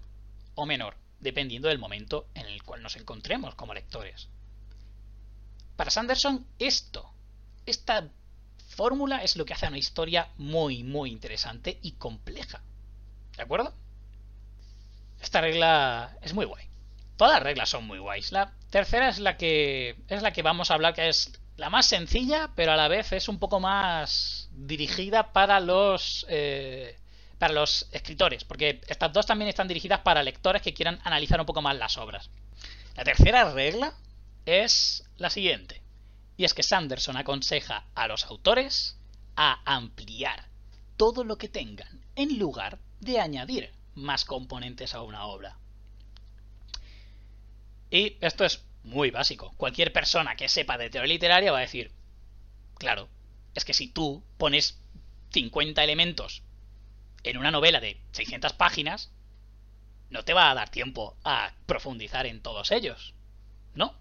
o 0.55 0.65
menor 0.65 1.00
dependiendo 1.21 1.69
del 1.69 1.79
momento 1.79 2.27
en 2.35 2.45
el 2.47 2.63
cual 2.63 2.83
nos 2.83 2.97
encontremos 2.97 3.55
como 3.55 3.73
lectores. 3.73 4.27
Para 5.75 5.91
Sanderson, 5.91 6.45
esto, 6.59 7.09
esta 7.65 8.09
fórmula 8.67 9.23
es 9.23 9.35
lo 9.35 9.45
que 9.45 9.53
hace 9.53 9.65
a 9.65 9.69
una 9.69 9.77
historia 9.77 10.29
muy, 10.37 10.83
muy 10.83 11.11
interesante 11.11 11.79
y 11.81 11.93
compleja. 11.93 12.61
¿De 13.37 13.43
acuerdo? 13.43 13.73
Esta 15.21 15.41
regla 15.41 16.17
es 16.21 16.33
muy 16.33 16.45
guay. 16.45 16.65
Todas 17.17 17.35
las 17.35 17.43
reglas 17.43 17.69
son 17.69 17.85
muy 17.85 17.99
guays. 17.99 18.31
La 18.31 18.53
tercera 18.69 19.09
es 19.09 19.19
la 19.19 19.37
que 19.37 19.95
es 20.07 20.21
la 20.23 20.33
que 20.33 20.41
vamos 20.41 20.71
a 20.71 20.73
hablar, 20.73 20.93
que 20.93 21.07
es 21.07 21.39
la 21.57 21.69
más 21.69 21.85
sencilla, 21.85 22.49
pero 22.55 22.71
a 22.71 22.75
la 22.75 22.87
vez 22.87 23.11
es 23.11 23.27
un 23.27 23.37
poco 23.37 23.59
más 23.59 24.49
dirigida 24.51 25.31
para 25.31 25.59
los 25.59 26.25
eh, 26.29 26.97
para 27.41 27.55
los 27.55 27.87
escritores, 27.91 28.43
porque 28.43 28.81
estas 28.85 29.11
dos 29.11 29.25
también 29.25 29.49
están 29.49 29.67
dirigidas 29.67 30.01
para 30.01 30.21
lectores 30.21 30.61
que 30.61 30.75
quieran 30.75 30.99
analizar 31.03 31.39
un 31.39 31.47
poco 31.47 31.63
más 31.63 31.75
las 31.75 31.97
obras. 31.97 32.29
La 32.95 33.03
tercera 33.03 33.51
regla 33.51 33.95
es 34.45 35.09
la 35.17 35.31
siguiente, 35.31 35.81
y 36.37 36.45
es 36.45 36.53
que 36.53 36.61
Sanderson 36.61 37.17
aconseja 37.17 37.87
a 37.95 38.07
los 38.07 38.25
autores 38.25 38.95
a 39.35 39.59
ampliar 39.65 40.49
todo 40.97 41.23
lo 41.23 41.39
que 41.39 41.49
tengan 41.49 42.05
en 42.15 42.37
lugar 42.37 42.77
de 42.99 43.19
añadir 43.19 43.73
más 43.95 44.23
componentes 44.23 44.93
a 44.93 45.01
una 45.01 45.25
obra. 45.25 45.57
Y 47.89 48.17
esto 48.21 48.45
es 48.45 48.63
muy 48.83 49.09
básico. 49.09 49.55
Cualquier 49.57 49.91
persona 49.91 50.35
que 50.35 50.47
sepa 50.47 50.77
de 50.77 50.91
teoría 50.91 51.15
literaria 51.15 51.51
va 51.51 51.57
a 51.57 51.61
decir, 51.61 51.91
claro, 52.77 53.09
es 53.55 53.65
que 53.65 53.73
si 53.73 53.87
tú 53.87 54.23
pones 54.37 54.79
50 55.31 55.83
elementos 55.83 56.43
en 57.23 57.37
una 57.37 57.51
novela 57.51 57.79
de 57.79 57.99
600 58.11 58.53
páginas, 58.53 59.11
no 60.09 60.23
te 60.23 60.33
va 60.33 60.51
a 60.51 60.55
dar 60.55 60.69
tiempo 60.69 61.15
a 61.23 61.53
profundizar 61.65 62.25
en 62.25 62.41
todos 62.41 62.71
ellos. 62.71 63.13
¿No? 63.73 63.95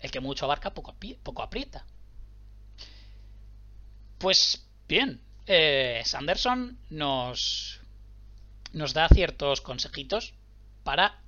El 0.00 0.10
que 0.10 0.20
mucho 0.20 0.46
abarca 0.46 0.72
poco, 0.74 1.42
aprieta. 1.42 1.84
Pues 4.18 4.66
bien, 4.88 5.20
eh, 5.46 6.02
Sanderson 6.04 6.78
nos, 6.90 7.80
nos 8.72 8.94
da 8.94 9.08
ciertos 9.08 9.60
consejitos 9.60 10.34
para 10.82 11.20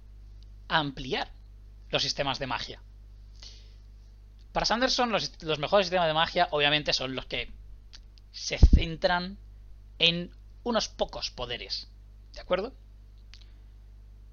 ampliar 0.69 1.31
los 1.91 2.03
sistemas 2.03 2.39
de 2.39 2.47
magia. 2.47 2.81
Para 4.53 4.67
Sanderson 4.67 5.11
los, 5.11 5.43
los 5.43 5.59
mejores 5.59 5.87
sistemas 5.87 6.07
de 6.07 6.15
magia 6.15 6.49
obviamente 6.51 6.93
son 6.93 7.15
los 7.15 7.27
que 7.27 7.53
se 8.33 8.59
centran 8.59 9.37
en 9.99 10.33
unos 10.65 10.89
pocos 10.89 11.31
poderes. 11.31 11.89
¿De 12.33 12.41
acuerdo? 12.41 12.75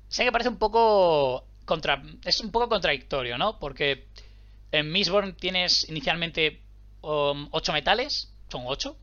Sé 0.10 0.26
que 0.26 0.32
parece 0.32 0.50
un 0.50 0.58
poco 0.58 1.46
contra 1.66 2.02
es 2.26 2.42
un 2.42 2.52
poco 2.52 2.68
contradictorio, 2.68 3.38
¿no? 3.38 3.60
Porque 3.60 4.08
en 4.72 4.92
Mistborn 4.92 5.36
tienes 5.36 5.88
inicialmente 5.90 6.62
8 7.02 7.72
um, 7.72 7.74
metales, 7.74 8.34
son 8.50 8.64
8, 8.66 8.98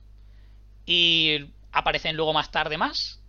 y 0.87 1.47
aparecen 1.73 2.17
luego 2.17 2.33
más 2.33 2.51
tarde 2.51 2.77
más. 2.79 3.21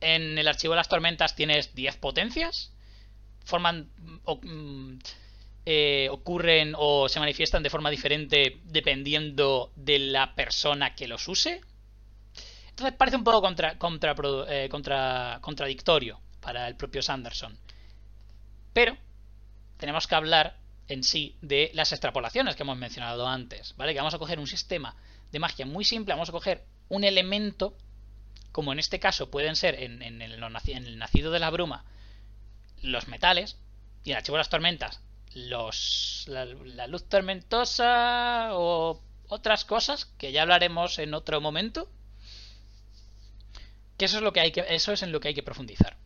En 0.00 0.38
el 0.38 0.46
archivo 0.46 0.74
de 0.74 0.78
las 0.78 0.88
tormentas 0.88 1.34
tienes 1.34 1.74
10 1.74 1.96
potencias, 1.96 2.72
forman 3.44 3.90
mm, 4.42 4.98
eh, 5.66 6.08
ocurren 6.10 6.74
o 6.76 7.08
se 7.08 7.20
manifiestan 7.20 7.62
de 7.62 7.70
forma 7.70 7.90
diferente 7.90 8.60
dependiendo 8.64 9.72
de 9.76 9.98
la 9.98 10.34
persona 10.34 10.94
que 10.94 11.08
los 11.08 11.26
use. 11.28 11.60
Entonces 12.78 12.96
parece 12.96 13.16
un 13.16 13.24
poco 13.24 13.42
eh, 14.48 14.68
contra, 14.68 15.38
contradictorio 15.40 16.20
para 16.40 16.68
el 16.68 16.76
propio 16.76 17.02
Sanderson. 17.02 17.58
Pero 18.72 18.96
tenemos 19.78 20.06
que 20.06 20.14
hablar 20.14 20.60
en 20.86 21.02
sí 21.02 21.36
de 21.42 21.72
las 21.74 21.90
extrapolaciones 21.90 22.54
que 22.54 22.62
hemos 22.62 22.78
mencionado 22.78 23.26
antes, 23.26 23.74
¿vale? 23.76 23.94
Que 23.94 23.98
vamos 23.98 24.14
a 24.14 24.18
coger 24.20 24.38
un 24.38 24.46
sistema 24.46 24.94
de 25.32 25.40
magia 25.40 25.66
muy 25.66 25.84
simple, 25.84 26.14
vamos 26.14 26.28
a 26.28 26.32
coger 26.32 26.66
un 26.88 27.02
elemento, 27.02 27.76
como 28.52 28.72
en 28.72 28.78
este 28.78 29.00
caso 29.00 29.28
pueden 29.28 29.56
ser 29.56 29.82
en, 29.82 30.00
en, 30.00 30.22
el, 30.22 30.38
nacido 30.98 31.32
de 31.32 31.40
la 31.40 31.50
bruma, 31.50 31.84
los 32.80 33.08
metales, 33.08 33.58
y 34.04 34.10
en 34.10 34.12
el 34.12 34.18
archivo 34.18 34.36
de 34.36 34.42
las 34.42 34.50
tormentas, 34.50 35.02
los, 35.34 36.26
la 36.28 36.86
luz 36.86 37.08
tormentosa 37.08 38.50
o 38.52 39.02
otras 39.26 39.64
cosas 39.64 40.04
que 40.04 40.30
ya 40.30 40.42
hablaremos 40.42 41.00
en 41.00 41.14
otro 41.14 41.40
momento. 41.40 41.90
Que 43.98 44.04
eso 44.04 44.18
es 44.18 44.22
lo 44.22 44.32
que 44.32 44.40
hay 44.40 44.52
que, 44.52 44.64
en 44.64 45.12
lo 45.12 45.20
que 45.20 45.28
hay 45.28 45.34
que 45.34 45.42
profundizar. 45.42 45.96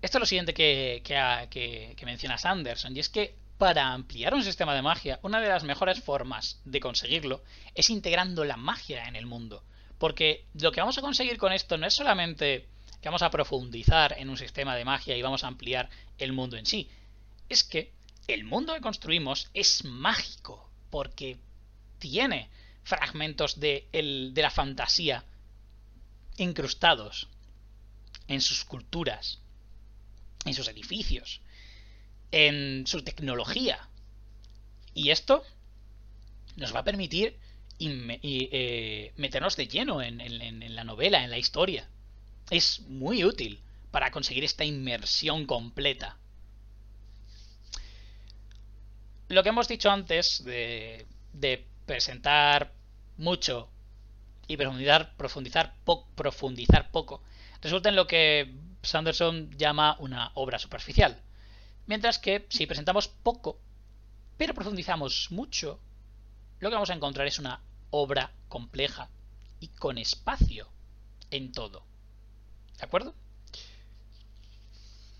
Esto 0.00 0.16
es 0.16 0.20
lo 0.20 0.26
siguiente 0.26 0.54
que, 0.54 1.02
que, 1.04 1.94
que, 1.94 2.06
menciona 2.06 2.38
Sanderson, 2.38 2.96
y 2.96 3.00
es 3.00 3.10
que 3.10 3.34
para 3.58 3.92
ampliar 3.92 4.32
un 4.32 4.42
sistema 4.42 4.74
de 4.74 4.80
magia, 4.80 5.20
una 5.22 5.38
de 5.38 5.48
las 5.50 5.64
mejores 5.64 6.02
formas 6.02 6.58
de 6.64 6.80
conseguirlo 6.80 7.42
es 7.74 7.90
integrando 7.90 8.42
la 8.46 8.56
magia 8.56 9.04
en 9.04 9.16
el 9.16 9.26
mundo. 9.26 9.62
Porque 9.98 10.46
lo 10.54 10.72
que 10.72 10.80
vamos 10.80 10.96
a 10.96 11.02
conseguir 11.02 11.36
con 11.36 11.52
esto 11.52 11.76
no 11.76 11.86
es 11.86 11.92
solamente 11.92 12.66
que 13.02 13.08
vamos 13.10 13.20
a 13.20 13.30
profundizar 13.30 14.14
en 14.18 14.30
un 14.30 14.38
sistema 14.38 14.74
de 14.74 14.86
magia 14.86 15.14
y 15.14 15.20
vamos 15.20 15.44
a 15.44 15.48
ampliar 15.48 15.90
el 16.16 16.32
mundo 16.32 16.56
en 16.56 16.64
sí. 16.64 16.88
Es 17.50 17.64
que 17.64 17.92
el 18.28 18.44
mundo 18.44 18.72
que 18.72 18.80
construimos 18.80 19.50
es 19.52 19.84
mágico, 19.84 20.70
porque 20.88 21.36
tiene 21.98 22.48
fragmentos 22.82 23.60
de 23.60 23.86
la 24.34 24.50
fantasía 24.50 25.22
incrustados 26.36 27.28
en 28.28 28.40
sus 28.40 28.64
culturas, 28.64 29.40
en 30.44 30.54
sus 30.54 30.68
edificios, 30.68 31.40
en 32.30 32.86
su 32.86 33.02
tecnología. 33.02 33.88
Y 34.94 35.10
esto 35.10 35.44
nos 36.56 36.74
va 36.74 36.80
a 36.80 36.84
permitir 36.84 37.36
eh, 37.78 39.12
meternos 39.16 39.56
de 39.56 39.68
lleno 39.68 40.02
en, 40.02 40.74
la 40.74 40.84
novela, 40.84 41.24
en 41.24 41.30
la 41.30 41.38
historia. 41.38 41.88
Es 42.50 42.80
muy 42.80 43.24
útil 43.24 43.60
para 43.90 44.10
conseguir 44.10 44.44
esta 44.44 44.64
inmersión 44.64 45.46
completa. 45.46 46.16
Lo 49.28 49.42
que 49.42 49.48
hemos 49.48 49.68
dicho 49.68 49.90
antes 49.90 50.44
de 50.44 51.64
presentar 51.86 52.72
mucho 53.16 53.68
y 54.50 54.56
profundizar, 54.56 55.14
profundizar, 55.14 56.90
poco, 56.90 57.22
resulta 57.62 57.88
en 57.88 57.94
lo 57.94 58.08
que 58.08 58.52
Sanderson 58.82 59.48
llama 59.56 59.94
una 60.00 60.32
obra 60.34 60.58
superficial. 60.58 61.22
Mientras 61.86 62.18
que 62.18 62.46
si 62.48 62.66
presentamos 62.66 63.06
poco, 63.06 63.60
pero 64.36 64.52
profundizamos 64.52 65.28
mucho, 65.30 65.78
lo 66.58 66.68
que 66.68 66.74
vamos 66.74 66.90
a 66.90 66.94
encontrar 66.94 67.28
es 67.28 67.38
una 67.38 67.60
obra 67.90 68.32
compleja 68.48 69.08
y 69.60 69.68
con 69.68 69.98
espacio 69.98 70.66
en 71.30 71.52
todo. 71.52 71.84
¿De 72.76 72.84
acuerdo? 72.84 73.14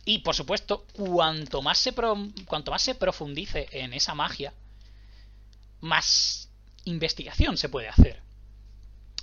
Y 0.04 0.18
por 0.18 0.34
supuesto, 0.34 0.86
cuanto 0.96 1.62
más 1.62 1.78
se 1.78 1.92
profundice 2.96 3.68
en 3.70 3.92
esa 3.92 4.16
magia, 4.16 4.52
más 5.82 6.48
investigación 6.84 7.56
se 7.56 7.68
puede 7.68 7.88
hacer. 7.88 8.28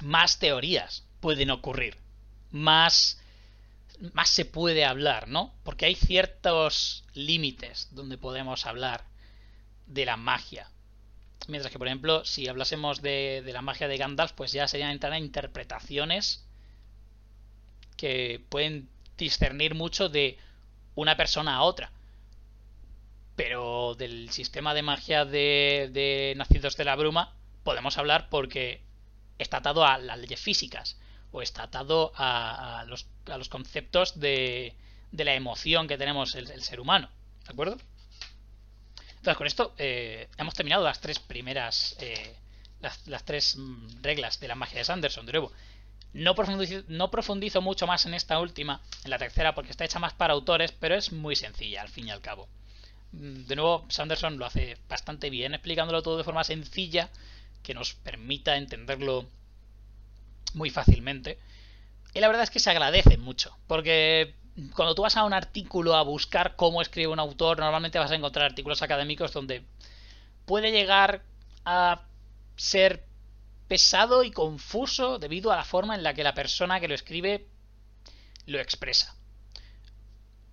Más 0.02 0.39
teorías 0.39 1.06
pueden 1.20 1.52
ocurrir. 1.52 1.98
Más 2.52 3.20
más 4.14 4.30
se 4.30 4.45
puede 4.45 4.86
hablar, 4.86 5.28
¿no? 5.28 5.54
Porque 5.64 5.86
hay 5.86 5.95
ciertos 5.95 7.04
límites 7.14 7.89
donde 7.91 8.18
podemos 8.18 8.66
hablar 8.66 9.06
de 9.88 10.06
la 10.06 10.18
magia. 10.18 10.70
Mientras 11.48 11.72
que, 11.72 11.80
por 11.80 11.88
ejemplo, 11.88 12.26
si 12.26 12.48
hablásemos 12.48 13.02
de, 13.02 13.43
la 13.45 13.62
magia 13.62 13.88
de 13.88 13.98
Gandalf, 13.98 14.34
pues 14.34 14.52
ya 14.52 14.68
serían 14.68 14.91
entrar 14.91 15.18
interpretaciones 15.18 16.45
que 17.95 18.43
pueden 18.50 18.89
discernir 19.18 19.74
mucho 19.74 20.10
de 20.10 20.38
una 20.95 21.18
persona 21.18 21.56
a 21.56 21.64
otra. 21.64 21.91
Pero 23.36 23.95
del 23.95 24.30
sistema 24.32 24.74
de 24.74 24.82
magia 24.82 25.26
de, 25.26 25.89
de 25.91 26.34
Nacidos 26.38 26.76
de 26.76 26.86
la 26.86 26.95
Bruma 26.95 27.36
podemos 27.64 27.98
hablar 27.98 28.30
porque 28.30 28.82
está 29.38 29.57
atado 29.57 29.85
a 29.85 29.97
las 29.97 30.17
leyes 30.17 30.39
físicas 30.39 30.97
o 31.31 31.41
está 31.41 31.63
atado 31.63 32.11
a, 32.15 32.85
los, 32.88 33.07
a 33.27 33.38
los, 33.38 33.49
conceptos 33.49 34.19
de, 34.19 34.75
de, 35.11 35.25
la 35.25 35.33
emoción 35.35 35.88
que 35.88 35.97
tenemos 35.97 36.35
el, 36.35 36.61
ser 36.63 36.79
humano. 36.79 37.09
¿De 37.45 37.51
acuerdo? 37.51 37.77
Entonces, 39.17 39.38
con 39.38 39.47
esto 39.47 39.73
eh, 39.77 40.29
hemos 40.38 40.53
terminado 40.53 40.83
las 40.83 41.01
tres 41.01 41.19
primeras. 41.19 41.95
Eh, 41.99 42.35
las, 42.79 43.07
las, 43.07 43.23
tres 43.25 43.57
mm, 43.57 44.01
reglas 44.01 44.39
de 44.39 44.47
la 44.47 44.55
magia 44.55 44.77
de 44.77 44.85
Sanderson. 44.85 45.25
De 45.25 45.33
nuevo, 45.33 45.51
no 46.13 46.35
profundizo, 46.35 46.83
no 46.88 47.11
profundizo 47.11 47.61
mucho 47.61 47.88
más 47.88 48.05
en 48.05 48.13
esta 48.13 48.39
última, 48.39 48.81
en 49.03 49.11
la 49.11 49.17
tercera, 49.17 49.53
porque 49.55 49.71
está 49.71 49.85
hecha 49.85 49.99
más 49.99 50.13
para 50.13 50.33
autores, 50.33 50.71
pero 50.71 50.95
es 50.95 51.11
muy 51.11 51.35
sencilla 51.35 51.81
al 51.81 51.89
fin 51.89 52.07
y 52.07 52.11
al 52.11 52.21
cabo. 52.21 52.47
Mm, 53.11 53.45
de 53.45 53.55
nuevo, 53.55 53.85
Sanderson 53.89 54.38
lo 54.38 54.45
hace 54.45 54.77
bastante 54.88 55.29
bien, 55.29 55.53
explicándolo 55.53 56.01
todo 56.01 56.17
de 56.17 56.23
forma 56.23 56.43
sencilla 56.43 57.09
que 57.68 57.74
nos 57.74 57.95
permita 57.95 58.55
entenderlo 58.55 59.30
muy 60.53 60.70
fácilmente. 60.70 61.38
Y 62.13 62.22
la 62.22 62.28
verdad 62.28 62.43
es 62.43 62.49
que 62.49 62.61
se 62.61 62.70
agradece 62.70 63.18
mucho, 63.18 63.57
porque 63.68 64.36
cuando 64.74 64.95
tú 64.95 65.01
vas 65.01 65.18
a 65.18 65.26
un 65.26 65.34
artículo 65.34 65.93
a 65.95 66.01
buscar 66.01 66.55
cómo 66.55 66.82
escribe 66.82 67.11
un 67.11 67.20
autor, 67.20 67.59
normalmente 67.59 67.99
vas 67.99 68.09
a 68.09 68.15
encontrar 68.15 68.45
artículos 68.45 68.82
académicos 68.84 69.34
donde 69.34 69.65
puede 70.45 70.72
llegar 70.72 71.24
a 71.65 72.03
ser 72.55 73.03
pesado 73.68 74.24
y 74.24 74.32
confuso 74.32 75.20
debido 75.20 75.51
a 75.51 75.57
la 75.57 75.65
forma 75.65 75.93
en 75.93 76.03
la 76.03 76.13
que 76.13 76.24
la 76.24 76.34
persona 76.34 76.80
que 76.80 76.88
lo 76.88 76.95
escribe 76.95 77.47
lo 78.45 78.61
expresa. 78.61 79.13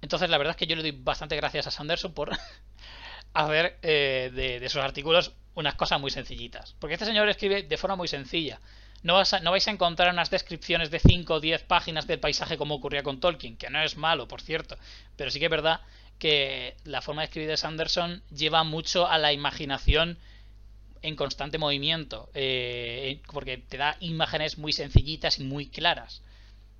Entonces 0.02 0.28
la 0.28 0.38
verdad 0.38 0.50
es 0.50 0.56
que 0.56 0.66
yo 0.66 0.74
le 0.74 0.82
doy 0.82 0.90
bastante 0.90 1.36
gracias 1.36 1.68
a 1.68 1.70
Sanderson 1.70 2.12
por 2.12 2.36
hacer 3.34 3.78
eh, 3.82 4.32
de, 4.34 4.58
de, 4.58 4.66
esos 4.66 4.82
artículos 4.82 5.32
unas 5.54 5.74
cosas 5.74 6.00
muy 6.00 6.10
sencillitas. 6.10 6.74
Porque 6.78 6.94
este 6.94 7.06
señor 7.06 7.28
escribe 7.28 7.62
de 7.62 7.76
forma 7.76 7.96
muy 7.96 8.08
sencilla. 8.08 8.60
No, 9.02 9.22
no 9.42 9.50
vais 9.50 9.68
a 9.68 9.70
encontrar 9.70 10.12
unas 10.12 10.30
descripciones 10.30 10.90
de 10.90 10.98
5 10.98 11.34
o 11.34 11.40
10 11.40 11.64
páginas 11.64 12.06
del 12.06 12.20
paisaje 12.20 12.56
como 12.56 12.76
ocurría 12.76 13.02
con 13.02 13.20
Tolkien, 13.20 13.56
que 13.56 13.68
no 13.68 13.82
es 13.82 13.96
malo, 13.96 14.26
por 14.26 14.40
cierto, 14.40 14.78
pero 15.16 15.30
sí 15.30 15.38
que 15.38 15.44
es 15.46 15.50
verdad 15.50 15.80
que 16.18 16.74
la 16.84 17.02
forma 17.02 17.22
de 17.22 17.26
escribir 17.26 17.50
de 17.50 17.56
Sanderson 17.56 18.22
lleva 18.30 18.64
mucho 18.64 19.06
a 19.06 19.18
la 19.18 19.32
imaginación 19.32 20.18
en 21.02 21.16
constante 21.16 21.58
movimiento, 21.58 22.30
eh, 22.32 23.20
porque 23.30 23.58
te 23.58 23.76
da 23.76 23.98
imágenes 24.00 24.56
muy 24.56 24.72
sencillitas 24.72 25.38
y 25.38 25.44
muy 25.44 25.66
claras, 25.66 26.22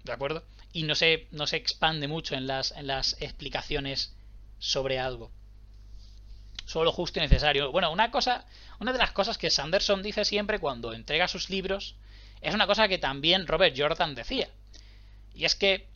¿de 0.04 0.12
acuerdo? 0.12 0.44
Y 0.72 0.84
no 0.84 0.94
se, 0.94 1.28
no 1.30 1.46
se 1.46 1.56
expande 1.56 2.08
mucho 2.08 2.34
en 2.34 2.46
las, 2.46 2.72
en 2.72 2.86
las 2.86 3.20
explicaciones 3.20 4.14
sobre 4.58 4.98
algo. 4.98 5.30
Solo 6.64 6.92
justo 6.92 7.18
y 7.18 7.22
necesario. 7.22 7.70
Bueno, 7.72 7.92
una 7.92 8.10
cosa, 8.10 8.44
una 8.80 8.92
de 8.92 8.98
las 8.98 9.12
cosas 9.12 9.38
que 9.38 9.50
Sanderson 9.50 10.02
dice 10.02 10.24
siempre 10.24 10.58
cuando 10.58 10.92
entrega 10.92 11.28
sus 11.28 11.50
libros 11.50 11.96
es 12.40 12.54
una 12.54 12.66
cosa 12.66 12.88
que 12.88 12.98
también 12.98 13.46
Robert 13.46 13.74
Jordan 13.76 14.14
decía. 14.14 14.48
Y 15.34 15.44
es 15.44 15.54
que 15.54 15.88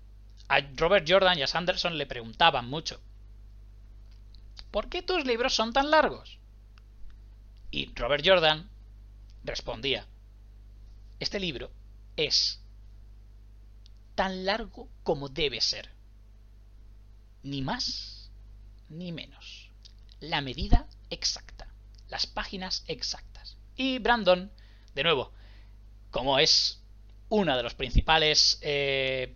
a 0.48 0.60
Robert 0.76 1.06
Jordan 1.08 1.38
y 1.38 1.42
a 1.42 1.46
Sanderson 1.46 1.98
le 1.98 2.06
preguntaban 2.06 2.68
mucho. 2.68 3.00
¿Por 4.70 4.88
qué 4.88 5.02
tus 5.02 5.24
libros 5.24 5.54
son 5.54 5.72
tan 5.72 5.90
largos? 5.90 6.38
Y 7.70 7.92
Robert 7.94 8.24
Jordan 8.26 8.68
respondía, 9.44 10.06
este 11.20 11.38
libro 11.38 11.70
es 12.16 12.60
tan 14.14 14.44
largo 14.44 14.88
como 15.02 15.28
debe 15.28 15.60
ser. 15.60 15.90
Ni 17.42 17.62
más 17.62 18.30
ni 18.88 19.12
menos. 19.12 19.67
La 20.20 20.40
medida 20.40 20.86
exacta. 21.10 21.68
Las 22.08 22.26
páginas 22.26 22.84
exactas. 22.86 23.56
Y 23.76 23.98
Brandon, 23.98 24.50
de 24.94 25.02
nuevo, 25.02 25.32
como 26.10 26.38
es 26.38 26.82
una 27.28 27.56
de 27.56 27.62
los 27.62 27.74
principales 27.74 28.58
eh, 28.62 29.34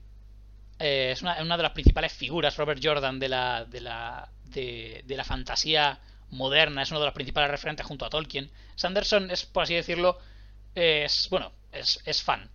eh, 0.79 1.11
es 1.13 1.23
una, 1.23 1.57
de 1.57 1.63
las 1.63 1.73
principales 1.73 2.13
figuras 2.13 2.57
Robert 2.57 2.81
Jordan 2.83 3.19
de 3.19 3.29
la 3.29 3.65
de 3.65 3.81
la 3.81 4.31
de, 4.45 5.05
la 5.07 5.25
fantasía 5.25 6.01
moderna 6.31 6.83
es 6.83 6.91
uno 6.91 7.01
de 7.01 7.07
los 7.07 7.15
principales 7.15 7.51
referentes 7.51 7.87
junto 7.87 8.05
a 8.05 8.11
Tolkien 8.11 8.51
Sanderson 8.77 9.31
es 9.31 9.45
por 9.45 9.65
así 9.65 9.75
decirlo 9.75 10.19
es 10.75 11.29
bueno 11.29 11.53
es, 11.71 12.01
es 12.07 12.23
fan 12.23 12.51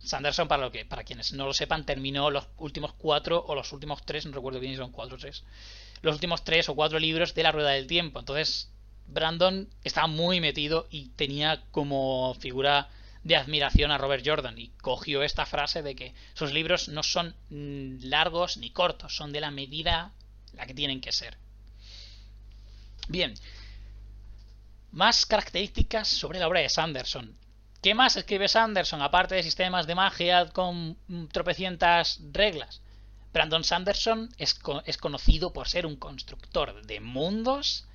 Sanderson 0.00 0.48
para 0.48 0.64
lo 0.64 0.72
que 0.72 0.84
para 0.84 1.04
quienes 1.04 1.32
no 1.32 1.46
lo 1.46 1.54
sepan 1.54 1.86
terminó 1.86 2.30
los 2.30 2.48
últimos 2.58 2.92
cuatro 2.94 3.44
o 3.46 3.54
los 3.54 3.72
últimos 3.72 4.04
tres 4.04 4.26
no 4.26 4.32
recuerdo 4.32 4.58
bien 4.58 4.72
si 4.72 4.78
son 4.78 4.90
cuatro 4.90 5.16
o 5.16 5.18
tres 5.18 5.44
los 6.02 6.14
últimos 6.14 6.44
tres 6.44 6.68
o 6.68 6.74
cuatro 6.74 6.98
libros 6.98 7.34
de 7.34 7.42
la 7.42 7.52
rueda 7.52 7.70
del 7.70 7.86
tiempo 7.86 8.20
entonces 8.20 8.70
Brandon 9.06 9.68
estaba 9.82 10.06
muy 10.06 10.40
metido 10.40 10.86
y 10.90 11.08
tenía 11.10 11.62
como 11.72 12.34
figura 12.34 12.88
de 13.22 13.36
admiración 13.36 13.90
a 13.90 13.98
Robert 13.98 14.24
Jordan 14.24 14.58
y 14.58 14.68
cogió 14.80 15.22
esta 15.22 15.46
frase 15.46 15.82
de 15.82 15.94
que 15.94 16.14
sus 16.34 16.52
libros 16.52 16.88
no 16.88 17.02
son 17.02 17.34
mm, 17.50 18.04
largos 18.04 18.56
ni 18.56 18.70
cortos, 18.70 19.14
son 19.14 19.32
de 19.32 19.40
la 19.40 19.50
medida 19.50 20.12
la 20.54 20.66
que 20.66 20.74
tienen 20.74 21.00
que 21.00 21.12
ser. 21.12 21.36
Bien, 23.08 23.34
más 24.92 25.26
características 25.26 26.08
sobre 26.08 26.38
la 26.38 26.48
obra 26.48 26.60
de 26.60 26.68
Sanderson. 26.68 27.36
¿Qué 27.82 27.94
más 27.94 28.16
escribe 28.16 28.48
Sanderson 28.48 29.02
aparte 29.02 29.34
de 29.34 29.42
sistemas 29.42 29.86
de 29.86 29.94
magia 29.94 30.50
con 30.50 30.96
tropecientas 31.32 32.20
reglas? 32.32 32.82
Brandon 33.32 33.62
Sanderson 33.62 34.28
es, 34.38 34.54
conocido 34.98 35.52
por 35.52 35.68
ser 35.68 35.86
un 35.86 35.96
constructor 35.96 36.84
de 36.84 36.98
mundos 37.00 37.86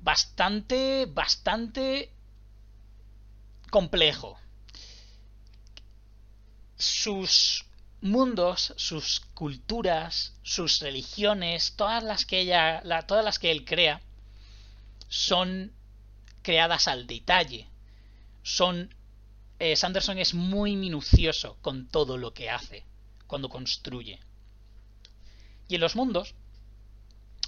bastante, 0.00 1.06
bastante 1.06 2.12
complejo. 3.70 4.38
Sus 6.76 7.66
mundos, 8.00 8.74
sus 8.76 9.20
culturas, 9.34 10.34
sus 10.42 10.80
religiones, 10.80 11.74
todas 11.76 12.02
las 12.02 12.26
que 12.26 12.40
ella, 12.40 12.82
todas 13.06 13.24
las 13.24 13.38
que 13.38 13.52
él 13.52 13.64
crea, 13.64 14.00
son 15.08 15.72
creadas 16.42 16.88
al 16.88 17.06
detalle. 17.06 17.68
Son 18.42 18.92
eh, 19.60 19.76
Sanderson 19.76 20.18
es 20.18 20.34
muy 20.34 20.74
minucioso 20.74 21.56
con 21.62 21.86
todo 21.86 22.18
lo 22.18 22.34
que 22.34 22.50
hace 22.50 22.84
cuando 23.34 23.48
construye. 23.48 24.20
Y 25.66 25.74
en 25.74 25.80
los 25.80 25.96
mundos 25.96 26.36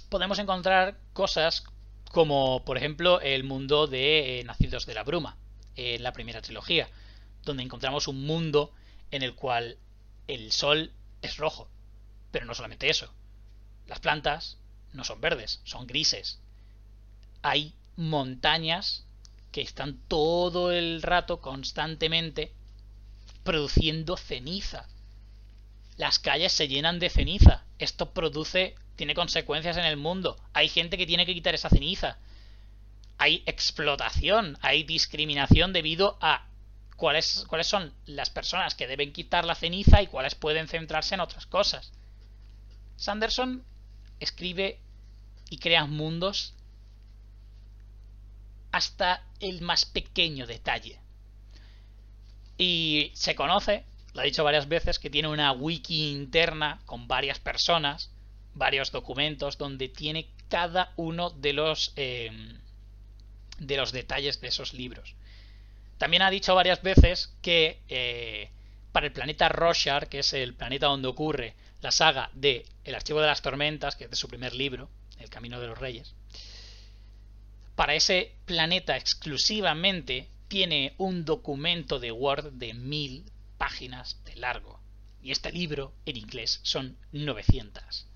podemos 0.09 0.37
encontrar 0.37 0.99
cosas 1.13 1.63
como, 2.11 2.65
por 2.65 2.75
ejemplo, 2.75 3.21
el 3.21 3.45
mundo 3.45 3.87
de 3.87 4.41
eh, 4.41 4.43
Nacidos 4.43 4.85
de 4.85 4.93
la 4.93 5.05
Bruma, 5.05 5.37
en 5.77 6.03
la 6.03 6.11
primera 6.11 6.41
trilogía, 6.41 6.89
donde 7.45 7.63
encontramos 7.63 8.09
un 8.09 8.25
mundo 8.25 8.73
en 9.11 9.23
el 9.23 9.33
cual 9.33 9.77
el 10.27 10.51
sol 10.51 10.91
es 11.21 11.37
rojo. 11.37 11.69
Pero 12.31 12.45
no 12.45 12.53
solamente 12.53 12.89
eso. 12.89 13.13
Las 13.85 14.01
plantas 14.01 14.57
no 14.91 15.05
son 15.05 15.21
verdes, 15.21 15.61
son 15.63 15.87
grises. 15.87 16.41
Hay 17.43 17.73
montañas 17.95 19.05
que 19.53 19.61
están 19.61 20.01
todo 20.09 20.73
el 20.73 21.01
rato 21.01 21.39
constantemente 21.39 22.51
produciendo 23.45 24.17
ceniza. 24.17 24.89
Las 25.97 26.19
calles 26.19 26.53
se 26.53 26.67
llenan 26.67 26.99
de 26.99 27.09
ceniza. 27.09 27.65
Esto 27.79 28.13
produce, 28.13 28.75
tiene 28.95 29.15
consecuencias 29.15 29.77
en 29.77 29.85
el 29.85 29.97
mundo. 29.97 30.39
Hay 30.53 30.69
gente 30.69 30.97
que 30.97 31.07
tiene 31.07 31.25
que 31.25 31.33
quitar 31.33 31.55
esa 31.55 31.69
ceniza. 31.69 32.17
Hay 33.17 33.43
explotación, 33.47 34.57
hay 34.61 34.83
discriminación 34.83 35.73
debido 35.73 36.17
a 36.21 36.47
cuáles, 36.95 37.45
cuáles 37.47 37.65
son 37.65 37.93
las 38.05 38.29
personas 38.29 38.75
que 38.75 38.87
deben 38.87 39.11
quitar 39.11 39.43
la 39.43 39.55
ceniza 39.55 40.01
y 40.01 40.07
cuáles 40.07 40.35
pueden 40.35 40.67
centrarse 40.67 41.15
en 41.15 41.21
otras 41.21 41.47
cosas. 41.47 41.91
Sanderson 42.95 43.63
escribe 44.19 44.79
y 45.49 45.57
crea 45.57 45.85
mundos 45.85 46.53
hasta 48.71 49.23
el 49.39 49.61
más 49.61 49.85
pequeño 49.85 50.45
detalle. 50.45 50.99
Y 52.57 53.11
se 53.15 53.35
conoce, 53.35 53.85
lo 54.17 54.21
ha 54.21 54.25
dicho 54.25 54.43
varias 54.43 54.67
veces, 54.67 54.97
que 54.97 55.11
tiene 55.11 55.27
una 55.27 55.51
wiki 55.51 56.09
interna 56.09 56.81
con 56.87 57.07
varias 57.07 57.37
personas, 57.37 58.09
varios 58.55 58.91
documentos, 58.91 59.59
donde 59.59 59.89
tiene 59.89 60.27
cada 60.49 60.91
uno 60.95 61.29
de 61.29 61.53
los, 61.53 61.93
eh, 61.97 62.31
de 63.59 63.77
los 63.77 63.91
detalles 63.91 64.41
de 64.41 64.47
esos 64.47 64.73
libros. 64.73 65.13
También 65.99 66.23
ha 66.23 66.31
dicho 66.31 66.55
varias 66.55 66.81
veces 66.81 67.31
que 67.43 67.79
eh, 67.89 68.49
para 68.91 69.05
el 69.05 69.13
planeta 69.13 69.49
Roshar, 69.49 70.09
que 70.09 70.19
es 70.19 70.33
el 70.33 70.55
planeta 70.55 70.87
donde 70.87 71.09
ocurre 71.09 71.53
la 71.83 71.91
saga 71.91 72.31
de 72.33 72.65
El 72.85 72.95
Archivo 72.95 73.21
de 73.21 73.27
las 73.27 73.43
Tormentas, 73.43 73.95
que 73.95 74.05
es 74.05 74.09
de 74.09 74.15
su 74.15 74.27
primer 74.27 74.55
libro, 74.55 74.89
El 75.19 75.29
Camino 75.29 75.59
de 75.59 75.67
los 75.67 75.77
Reyes, 75.77 76.15
para 77.75 77.93
ese 77.93 78.31
planeta 78.45 78.97
exclusivamente 78.97 80.27
tiene 80.47 80.95
un 80.97 81.23
documento 81.23 81.99
de 81.99 82.11
Word 82.11 82.53
de 82.53 82.73
mil 82.73 83.23
páginas 83.57 84.21
de 84.25 84.35
largo. 84.35 84.79
Y 85.21 85.31
este 85.31 85.51
libro, 85.51 85.93
en 86.05 86.17
inglés, 86.17 86.59
son 86.63 86.97
900. 87.11 88.07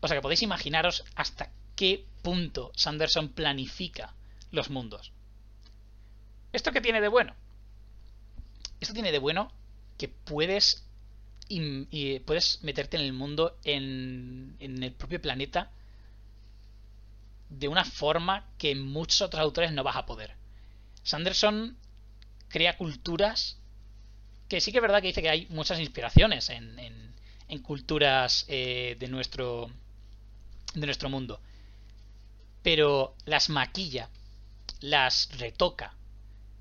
O 0.00 0.08
sea 0.08 0.16
que 0.16 0.22
podéis 0.22 0.42
imaginaros 0.42 1.04
hasta 1.14 1.50
qué 1.76 2.06
punto 2.22 2.72
Sanderson 2.74 3.28
planifica 3.30 4.14
los 4.50 4.70
mundos. 4.70 5.12
¿Esto 6.52 6.72
qué 6.72 6.80
tiene 6.80 7.00
de 7.00 7.08
bueno? 7.08 7.34
Esto 8.80 8.94
tiene 8.94 9.12
de 9.12 9.18
bueno 9.18 9.52
que 9.96 10.08
puedes, 10.08 10.84
puedes 12.26 12.62
meterte 12.62 12.96
en 12.96 13.04
el 13.04 13.12
mundo, 13.12 13.56
en, 13.64 14.56
en 14.58 14.82
el 14.82 14.92
propio 14.92 15.20
planeta, 15.20 15.70
de 17.48 17.68
una 17.68 17.84
forma 17.84 18.48
que 18.58 18.74
muchos 18.74 19.22
otros 19.22 19.40
autores 19.40 19.72
no 19.72 19.84
vas 19.84 19.96
a 19.96 20.06
poder. 20.06 20.34
Sanderson 21.02 21.76
crea 22.48 22.76
culturas 22.76 23.58
que 24.52 24.60
sí 24.60 24.70
que 24.70 24.78
es 24.78 24.82
verdad 24.82 25.00
que 25.00 25.08
dice 25.08 25.22
que 25.22 25.30
hay 25.30 25.46
muchas 25.50 25.80
inspiraciones 25.80 26.50
en, 26.50 26.82
culturas 27.62 28.46
eh, 28.48 28.96
de 28.98 29.08
nuestro 29.08 29.70
de 30.74 30.86
nuestro 30.86 31.10
mundo 31.10 31.40
pero 32.62 33.14
las 33.26 33.50
maquilla 33.50 34.08
las 34.80 35.28
retoca 35.38 35.94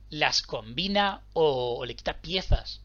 las 0.10 0.42
combina 0.42 1.22
o, 1.34 1.86
le 1.86 1.96
quita 1.96 2.22
piezas. 2.22 2.82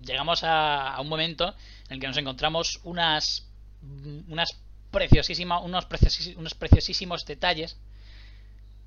Llegamos 0.00 0.42
a, 0.44 0.96
un 1.00 1.08
momento 1.08 1.54
en 1.88 1.94
el 1.94 2.00
que 2.00 2.06
nos 2.06 2.16
encontramos 2.16 2.80
unas, 2.84 3.48
unas 4.28 4.56
preciosísimas, 4.92 5.62
unos, 5.64 5.86
preciosísimos, 5.86 6.38
unos 6.38 6.54
preciosísimos 6.54 7.26
detalles 7.26 7.76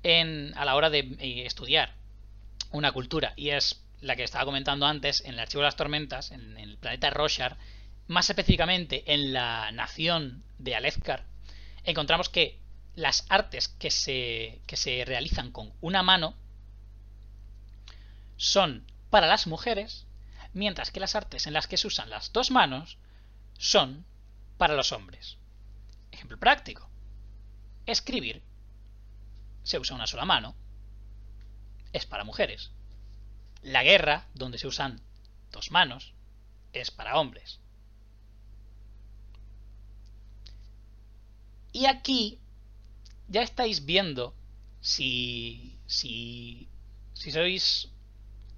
en, 0.02 0.56
a 0.56 0.64
la 0.64 0.76
hora 0.76 0.88
de 0.88 1.00
eh, 1.00 1.44
estudiar 1.44 1.94
una 2.70 2.92
cultura. 2.92 3.34
Y 3.36 3.50
es 3.50 3.82
la 4.00 4.16
que 4.16 4.24
estaba 4.24 4.44
comentando 4.44 4.86
antes 4.86 5.22
en 5.22 5.34
el 5.34 5.40
Archivo 5.40 5.62
de 5.62 5.66
las 5.66 5.76
Tormentas, 5.76 6.30
en, 6.30 6.56
el 6.58 6.78
planeta 6.78 7.10
Roshar, 7.10 7.56
más 8.06 8.28
específicamente 8.30 9.12
en 9.12 9.32
la 9.32 9.72
nación 9.72 10.44
de 10.58 10.76
Alezcar, 10.76 11.24
encontramos 11.84 12.28
que 12.28 12.58
las 12.94 13.26
artes 13.28 13.68
que 13.68 13.90
se, 13.90 14.60
que 14.66 14.76
se 14.76 15.04
realizan 15.04 15.50
con 15.52 15.72
una 15.80 16.02
mano 16.02 16.34
son 18.36 18.86
para 19.10 19.26
las 19.26 19.46
mujeres, 19.46 20.06
mientras 20.52 20.90
que 20.90 21.00
las 21.00 21.14
artes 21.14 21.46
en 21.46 21.52
las 21.52 21.66
que 21.66 21.76
se 21.76 21.86
usan 21.86 22.10
las 22.10 22.32
dos 22.32 22.50
manos 22.50 22.98
son 23.58 24.04
para 24.58 24.74
los 24.74 24.92
hombres. 24.92 25.36
Ejemplo 26.12 26.38
práctico. 26.38 26.88
Escribir 27.86 28.42
se 29.62 29.78
usa 29.78 29.96
una 29.96 30.06
sola 30.06 30.24
mano. 30.24 30.54
Es 31.92 32.06
para 32.06 32.24
mujeres. 32.24 32.70
La 33.62 33.82
guerra, 33.82 34.26
donde 34.34 34.58
se 34.58 34.66
usan 34.66 35.00
dos 35.52 35.70
manos, 35.70 36.12
es 36.72 36.90
para 36.90 37.18
hombres. 37.18 37.60
Y 41.72 41.86
aquí 41.86 42.38
ya 43.28 43.42
estáis 43.42 43.84
viendo 43.84 44.34
si, 44.80 45.78
si, 45.86 46.68
si 47.14 47.32
sois 47.32 47.90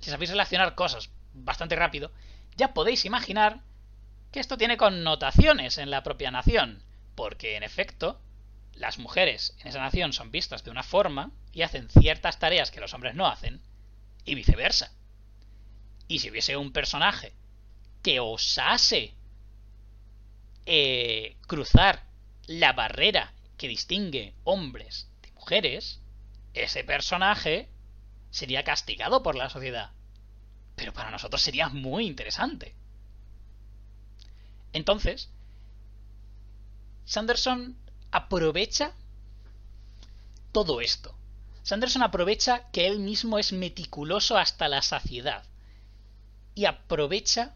si 0.01 0.11
sabéis 0.11 0.31
relacionar 0.31 0.75
cosas 0.75 1.11
bastante 1.35 1.77
rápido, 1.77 2.13
ya 2.57 2.75
podéis 2.75 3.05
imaginar 3.05 3.61
que 4.33 4.41
esto 4.41 4.59
tiene 4.59 4.77
connotaciones 4.77 5.79
en 5.79 5.91
la 5.91 6.03
propia 6.03 6.31
nación, 6.31 6.83
porque 7.15 7.57
en 7.57 7.63
efecto, 7.63 8.21
las 8.75 8.99
mujeres 8.99 9.57
en 9.61 9.69
esa 9.69 9.81
nación 9.81 10.13
son 10.13 10.31
vistas 10.31 10.63
de 10.63 10.71
una 10.71 10.83
forma 10.83 11.33
y 11.53 11.63
hacen 11.63 11.89
ciertas 11.89 12.39
tareas 12.39 12.71
que 12.71 12.81
los 12.81 12.95
hombres 12.95 13.15
no 13.15 13.27
hacen, 13.27 13.61
y 14.29 14.35
viceversa. 14.35 14.93
Y 16.07 16.19
si 16.19 16.31
hubiese 16.31 16.57
un 16.57 16.73
personaje 16.73 17.33
que 18.03 18.21
osase 18.21 19.15
eh, 20.67 21.37
cruzar 21.47 22.05
la 22.47 22.73
barrera 22.73 23.33
que 23.57 23.69
distingue 23.69 24.35
hombres 24.45 25.09
de 25.23 25.33
mujeres, 25.33 26.01
ese 26.55 26.85
personaje 26.85 27.69
sería 28.31 28.65
castigado 28.65 29.23
por 29.23 29.35
la 29.35 29.51
sociedad. 29.51 29.91
Pero 30.77 30.93
para 30.93 31.11
nosotros 31.11 31.43
sería 31.43 31.69
muy 31.69 32.07
interesante. 32.07 32.75
Entonces, 34.73 35.31
Sanderson 37.05 37.77
aprovecha 38.11 38.93
todo 40.53 40.81
esto. 40.81 41.18
Sanderson 41.69 42.03
aprovecha 42.03 42.71
que 42.73 42.87
él 42.87 42.99
mismo 42.99 43.39
es 43.39 43.53
meticuloso 43.53 44.39
hasta 44.39 44.69
la 44.69 44.81
saciedad. 44.81 45.45
Y 46.55 46.65
aprovecha 46.65 47.55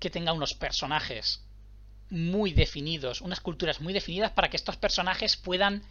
que 0.00 0.10
tenga 0.10 0.32
unos 0.32 0.54
personajes 0.54 1.44
muy 2.10 2.52
definidos, 2.52 3.20
unas 3.20 3.38
culturas 3.38 3.80
muy 3.80 3.92
definidas 3.92 4.32
para 4.32 4.50
que 4.50 4.56
estos 4.56 4.76
personajes 4.76 5.36
puedan 5.36 5.84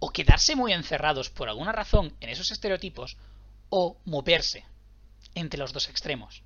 o 0.00 0.10
quedarse 0.10 0.56
muy 0.56 0.72
encerrados 0.72 1.30
por 1.30 1.48
alguna 1.48 1.70
razón 1.70 2.16
en 2.18 2.28
esos 2.28 2.50
estereotipos 2.50 3.16
o 3.68 3.96
moverse 4.04 4.64
entre 5.36 5.60
los 5.60 5.72
dos 5.72 5.88
extremos, 5.88 6.42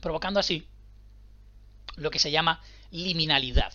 provocando 0.00 0.38
así 0.38 0.68
lo 1.96 2.08
que 2.12 2.20
se 2.20 2.30
llama 2.30 2.62
liminalidad. 2.92 3.72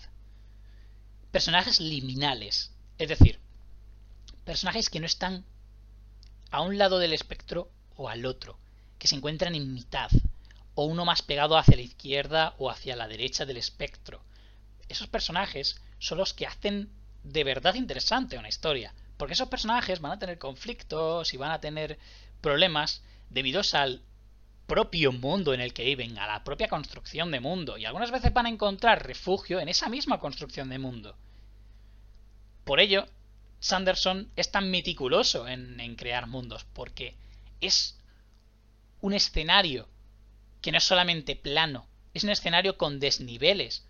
Personajes 1.34 1.82
liminales, 1.82 2.72
es 2.98 3.10
decir, 3.10 3.42
personajes 4.50 4.90
que 4.90 5.00
no 5.00 5.06
están 5.06 5.46
a 6.50 6.62
un 6.62 6.80
lado 6.80 6.98
del 6.98 7.14
espectro 7.14 7.70
o 7.96 8.10
al 8.10 8.26
otro, 8.26 8.58
que 8.98 9.08
se 9.08 9.16
encuentran 9.16 9.54
en 9.54 9.76
mitad, 9.76 10.10
o 10.74 10.86
uno 10.86 11.06
más 11.06 11.22
pegado 11.22 11.56
hacia 11.56 11.76
la 11.76 11.84
izquierda 11.84 12.56
o 12.58 12.72
hacia 12.72 12.96
la 12.96 13.08
derecha 13.08 13.46
del 13.46 13.58
espectro. 13.58 14.24
Esos 14.88 15.06
personajes 15.06 15.80
son 16.00 16.18
los 16.18 16.34
que 16.34 16.48
hacen 16.48 16.90
de 17.24 17.44
verdad 17.44 17.76
interesante 17.76 18.40
una 18.40 18.50
historia. 18.50 18.92
Porque 19.18 19.34
esos 19.34 19.50
personajes 19.50 20.02
van 20.02 20.14
a 20.14 20.18
tener 20.18 20.40
conflictos 20.40 21.32
y 21.32 21.38
van 21.38 21.52
a 21.52 21.62
tener 21.62 22.00
problemas 22.42 23.04
debido 23.30 23.62
al 23.74 24.02
propio 24.66 25.12
mundo 25.12 25.54
en 25.54 25.62
el 25.62 25.74
que 25.76 25.84
viven, 25.84 26.18
a 26.18 26.26
la 26.26 26.44
propia 26.44 26.70
construcción 26.70 27.30
de 27.30 27.40
mundo, 27.40 27.78
y 27.78 27.86
algunas 27.86 28.10
veces 28.10 28.34
van 28.34 28.48
a 28.48 28.50
encontrar 28.50 29.06
refugio 29.06 29.60
en 29.60 29.70
esa 29.70 29.90
misma 29.90 30.20
construcción 30.20 30.70
de 30.70 30.80
mundo. 30.80 31.16
Por 32.64 32.80
ello, 32.80 33.06
Sanderson 33.60 34.32
es 34.36 34.52
tan 34.52 34.72
meticuloso 34.72 35.48
en, 35.48 35.96
crear 35.96 36.28
mundos, 36.28 36.66
porque 36.74 37.16
es 37.62 37.98
un 39.02 39.14
escenario 39.14 39.88
que 40.62 40.72
no 40.72 40.78
es 40.78 40.84
solamente 40.84 41.36
plano, 41.36 41.88
es 42.14 42.24
un 42.24 42.30
escenario 42.30 42.78
con 42.78 43.00
desniveles 43.00 43.86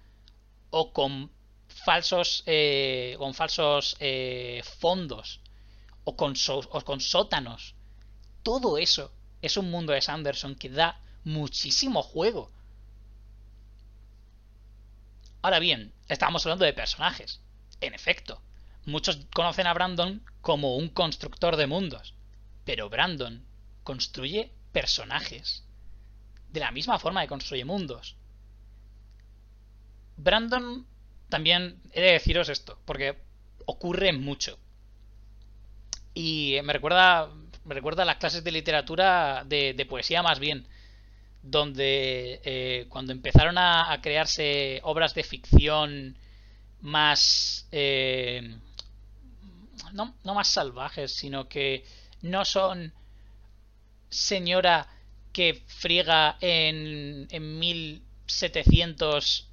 o 0.72 0.92
con 0.92 1.32
falsos 1.68 2.44
eh, 2.48 3.16
con 3.18 3.34
falsos 3.34 3.96
eh, 4.00 4.62
fondos 4.80 5.40
o 6.04 6.16
con, 6.16 6.34
o 6.48 6.82
con 6.82 7.00
sótanos. 7.00 7.76
Todo 8.44 8.78
eso 8.78 9.12
es 9.42 9.58
un 9.58 9.70
mundo 9.70 9.94
de 9.94 10.02
Sanderson 10.02 10.56
que 10.56 10.70
da 10.70 11.00
muchísimo 11.24 12.02
juego. 12.02 12.52
Ahora 15.42 15.60
bien, 15.60 15.94
estamos 16.08 16.46
hablando 16.46 16.66
de 16.66 16.74
personajes. 16.74 17.40
En 17.82 17.94
efecto, 17.94 18.42
muchos 18.90 19.28
conocen 19.34 19.68
a 19.68 19.74
Brandon 19.74 20.22
como 20.42 20.76
un 20.76 20.90
constructor 20.90 21.56
de 21.56 21.68
mundos, 21.68 22.14
pero 22.66 22.90
Brandon 22.90 23.46
construye 23.84 24.52
personajes 24.72 25.64
de 26.52 26.60
la 26.60 26.72
misma 26.72 27.00
forma 27.00 27.22
que 27.22 27.28
construye 27.28 27.66
mundos. 27.66 28.16
Brandon 30.18 30.86
también 31.30 31.82
he 31.94 32.02
de 32.02 32.12
deciros 32.14 32.50
esto, 32.50 32.80
porque 32.86 33.18
ocurre 33.66 34.12
mucho. 34.14 34.58
Y 36.14 36.58
me 36.64 36.74
recuerda, 36.74 37.30
me 37.66 37.76
recuerda 37.76 38.04
a 38.04 38.06
las 38.06 38.18
clases 38.18 38.44
de 38.44 38.52
literatura, 38.52 39.44
de, 39.46 39.86
poesía 39.88 40.24
más 40.24 40.40
bien, 40.40 40.68
donde 41.42 42.42
eh, 42.44 42.88
cuando 42.90 43.14
empezaron 43.14 43.58
a, 43.58 43.98
crearse 44.02 44.82
obras 44.84 45.14
de 45.14 45.24
ficción 45.24 46.18
más... 46.82 47.68
Eh, 47.72 48.58
no, 49.94 50.16
no 50.24 50.34
más 50.34 50.48
salvajes, 50.48 51.14
sino 51.14 51.48
que 51.48 51.86
no 52.22 52.46
son 52.46 52.94
señora 54.10 54.88
que 55.32 55.64
friega 55.68 56.38
en, 56.42 57.28
en 57.30 57.60
1700 57.60 59.48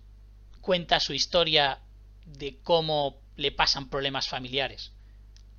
cuenta 0.61 0.99
su 1.01 1.13
historia 1.13 1.79
de 2.25 2.59
cómo 2.63 3.21
le 3.37 3.53
pasan 3.53 3.89
problemas 3.89 4.29
familiares, 4.29 4.93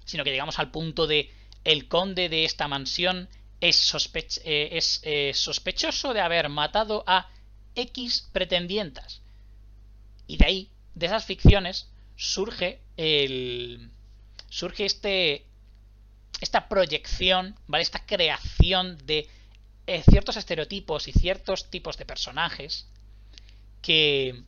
sino 0.05 0.23
que 0.23 0.31
llegamos 0.31 0.59
al 0.59 0.71
punto 0.71 1.07
de 1.07 1.31
el 1.63 1.87
conde 1.87 2.29
de 2.29 2.45
esta 2.45 2.67
mansión 2.67 3.29
es, 3.59 3.93
eh, 4.43 4.69
es 4.71 5.01
eh, 5.03 5.31
sospechoso 5.33 6.13
de 6.13 6.21
haber 6.21 6.49
matado 6.49 7.03
a 7.07 7.29
X 7.75 8.27
pretendientas. 8.31 9.21
Y 10.27 10.37
de 10.37 10.45
ahí, 10.45 10.69
de 10.95 11.05
esas 11.05 11.25
ficciones, 11.25 11.89
surge 12.15 12.81
el. 12.97 13.91
Surge 14.57 14.85
este. 14.85 15.45
esta 16.41 16.67
proyección, 16.67 17.55
¿vale? 17.67 17.83
Esta 17.83 18.05
creación 18.05 18.97
de 19.05 19.29
eh, 19.85 20.03
ciertos 20.09 20.35
estereotipos 20.35 21.07
y 21.07 21.11
ciertos 21.11 21.69
tipos 21.69 21.97
de 21.97 22.05
personajes 22.05 22.87
que 23.81 24.43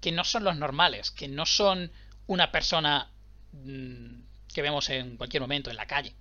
que 0.00 0.12
no 0.12 0.24
son 0.24 0.44
los 0.44 0.56
normales, 0.56 1.10
que 1.10 1.28
no 1.28 1.44
son 1.44 1.90
una 2.26 2.50
persona 2.52 3.10
mm, 3.52 4.22
que 4.54 4.62
vemos 4.62 4.88
en 4.88 5.16
cualquier 5.16 5.42
momento 5.42 5.68
en 5.70 5.76
la 5.76 5.86
calle. 5.86 6.14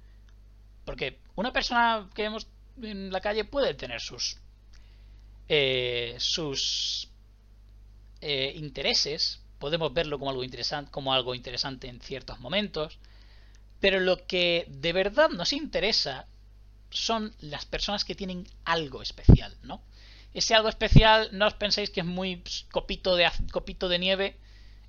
Porque 0.86 1.20
una 1.36 1.54
persona 1.54 2.10
que 2.16 2.24
vemos 2.24 2.48
en 2.82 3.12
la 3.12 3.22
calle 3.22 3.46
puede 3.46 3.76
tener 3.76 4.02
sus 4.02 4.38
eh, 5.48 6.16
sus 6.18 7.10
eh, 8.22 8.54
intereses, 8.56 9.42
podemos 9.60 9.94
verlo 9.94 10.18
como 10.18 10.32
algo 10.32 10.44
interesante, 10.44 10.92
como 10.92 11.14
algo 11.14 11.36
interesante 11.36 11.88
en 11.88 12.02
ciertos 12.02 12.40
momentos, 12.40 12.98
pero 13.80 14.00
lo 14.00 14.26
que 14.26 14.66
de 14.70 14.94
verdad 14.94 15.30
nos 15.30 15.54
interesa 15.54 16.26
son 16.90 17.34
las 17.40 17.66
personas 17.66 18.04
que 18.04 18.16
tienen 18.16 18.48
algo 18.66 19.02
especial, 19.02 19.56
¿no? 19.62 19.82
Ese 20.34 20.56
algo 20.56 20.70
especial, 20.70 21.30
no 21.32 21.48
os 21.48 21.54
penséis 21.56 21.90
que 21.90 22.02
es 22.02 22.06
muy 22.06 22.44
copito 22.72 23.16
de, 23.16 23.30
copito 23.52 23.90
de 23.90 24.00
nieve, 24.00 24.38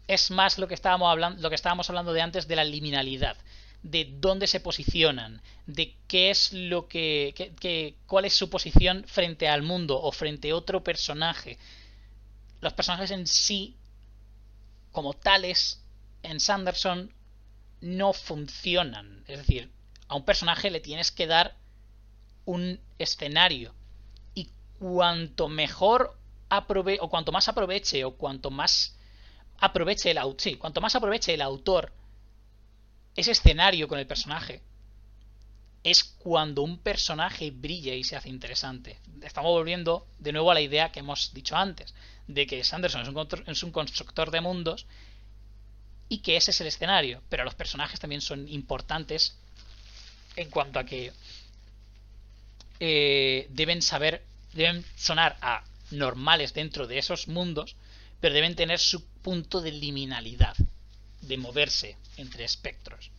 es 0.07 0.31
más 0.31 0.59
lo 0.59 0.69
que, 0.69 0.75
estábamos 0.75 1.11
hablando, 1.11 1.41
lo 1.41 1.49
que 1.49 1.55
estábamos 1.55 1.89
hablando 1.89 2.13
de 2.13 2.21
antes 2.21 2.47
de 2.49 2.57
la 2.57 2.65
liminalidad, 2.65 3.37
de 3.83 4.09
dónde 4.19 4.47
se 4.47 4.61
posicionan, 4.61 5.41
de 5.67 5.95
qué 6.09 6.31
es 6.31 6.53
lo 6.53 6.89
que, 6.89 7.95
cuál 8.07 8.25
es 8.25 8.35
su 8.35 8.51
posición 8.51 9.05
frente 9.07 9.49
al 9.49 9.63
mundo 9.63 10.01
o 10.01 10.13
frente 10.13 10.51
a 10.51 10.57
otro 10.57 10.85
personaje. 10.85 11.59
Los 12.61 12.75
personajes 12.75 13.11
en 13.11 13.27
sí, 13.27 13.77
como 14.93 15.15
tales, 15.15 15.83
en 16.23 16.41
Sanderson 16.41 17.13
no 17.81 18.13
funcionan. 18.13 19.25
Es 19.27 19.39
decir, 19.39 19.71
a 20.09 20.17
un 20.17 20.25
personaje 20.25 20.71
le 20.71 20.81
tienes 20.81 21.11
que 21.11 21.27
dar 21.27 21.57
un 22.45 22.81
escenario 22.99 23.75
cuanto 24.81 25.49
mejor 25.49 26.19
aprove 26.49 26.99
o 27.01 27.11
cuanto 27.11 27.33
más 27.33 27.49
aproveche 27.49 28.05
o 28.05 28.17
cuanto 28.17 28.51
más 28.51 28.97
aproveche 29.59 30.11
el 30.11 30.19
cuanto 30.59 30.81
más 30.81 30.97
aproveche 30.97 31.35
el 31.35 31.43
autor 31.43 31.93
ese 33.15 33.33
escenario 33.33 33.87
con 33.89 33.99
el 33.99 34.07
personaje 34.07 34.63
es 35.83 36.05
cuando 36.05 36.63
un 36.63 36.79
personaje 36.79 37.51
brilla 37.51 37.95
y 37.95 38.05
se 38.05 38.17
hace 38.17 38.29
interesante. 38.29 38.99
Estamos 39.23 39.51
volviendo 39.51 40.07
de 40.19 40.33
nuevo 40.33 40.51
a 40.51 40.55
la 40.55 40.61
idea 40.61 40.93
que 40.93 41.01
hemos 41.01 41.33
dicho 41.33 41.57
antes, 41.57 41.95
de 42.27 42.47
que 42.47 42.65
Sanderson 42.65 43.03
es 43.47 43.63
un, 43.63 43.73
constructor 43.73 44.31
de 44.31 44.41
mundos 44.41 44.87
y 46.09 46.19
que 46.19 46.37
ese 46.37 46.51
es 46.51 46.61
el 46.61 46.67
escenario, 46.67 47.23
pero 47.29 47.45
los 47.45 47.55
personajes 47.55 48.01
también 48.01 48.21
son 48.21 48.49
importantes 48.49 49.37
en 50.37 50.51
cuanto 50.51 50.79
a 50.79 50.85
que 50.85 51.13
eh, 52.79 53.47
deben 53.51 53.83
saber 53.83 54.23
deben 54.53 54.85
sonar 54.97 55.37
a 55.41 55.63
normales 55.91 56.55
dentro 56.55 56.87
de 56.87 56.99
esos 56.99 57.29
mundos, 57.29 57.77
pero 58.21 58.35
deben 58.35 58.57
tener 58.57 58.79
su 58.79 59.05
punto 59.23 59.61
de 59.61 59.73
liminalidad, 59.73 60.57
de 61.23 61.37
moverse 61.37 61.97
entre 62.17 62.45
espectros. 62.45 63.11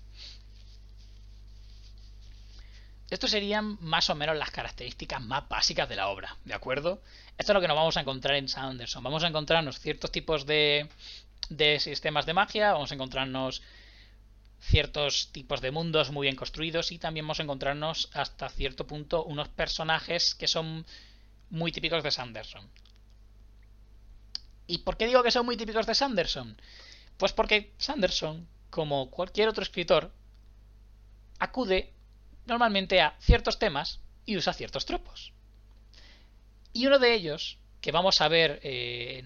Estos 3.12 3.32
serían 3.32 3.78
más 3.82 4.10
o 4.10 4.16
menos 4.16 4.38
las 4.38 4.52
características 4.52 5.22
más 5.22 5.48
básicas 5.50 5.90
de 5.90 5.98
la 5.98 6.08
obra, 6.08 6.38
¿de 6.46 6.54
acuerdo? 6.54 7.02
Esto 7.38 7.52
es 7.52 7.54
lo 7.54 7.60
que 7.60 7.68
nos 7.68 7.76
vamos 7.76 7.98
a 7.98 8.00
encontrar 8.00 8.38
en 8.38 8.48
Sanderson. 8.48 9.04
Vamos 9.04 9.26
a 9.26 9.28
encontrarnos 9.28 9.82
ciertos 9.82 10.14
tipos 10.14 10.46
de, 10.46 10.88
de 11.50 11.82
sistemas 11.82 12.26
de 12.26 12.34
magia, 12.34 12.72
vamos 12.72 12.90
a 12.90 12.96
encontrarnos 12.96 13.64
ciertos 14.62 15.30
tipos 15.34 15.60
de 15.60 15.72
mundos 15.72 16.10
muy 16.12 16.28
bien 16.28 16.38
construidos 16.38 16.94
y 16.94 17.00
también 17.00 17.26
vamos 17.26 17.42
a 17.42 17.44
encontrarnos 17.44 18.10
hasta 18.14 18.48
cierto 18.48 18.88
punto 18.88 19.26
unos 19.26 19.50
personajes 19.50 20.34
que 20.34 20.48
son 20.48 20.86
muy 21.50 21.74
típicos 21.74 22.04
de 22.04 22.12
Sanderson. 22.12 22.66
¿Y 24.68 24.78
por 24.80 24.96
qué 24.96 25.06
digo 25.06 25.22
que 25.22 25.32
son 25.32 25.46
muy 25.46 25.58
típicos 25.58 25.86
de 25.86 25.96
Sanderson? 25.96 26.56
Pues 27.18 27.34
porque 27.34 27.74
Sanderson, 27.78 28.48
como 28.70 29.12
cualquier 29.12 29.50
otro 29.50 29.64
escritor, 29.64 30.14
acude 31.40 31.92
normalmente 32.46 33.02
a 33.02 33.16
ciertos 33.20 33.60
temas 33.60 34.00
y 34.26 34.38
usa 34.38 34.54
ciertos 34.54 34.86
tropos. 34.86 35.34
Y 36.74 36.88
uno 36.88 37.00
de 37.00 37.14
ellos, 37.14 37.58
que 37.82 37.92
vamos 37.92 38.22
a 38.22 38.28
ver 38.28 38.60
eh, 38.64 39.24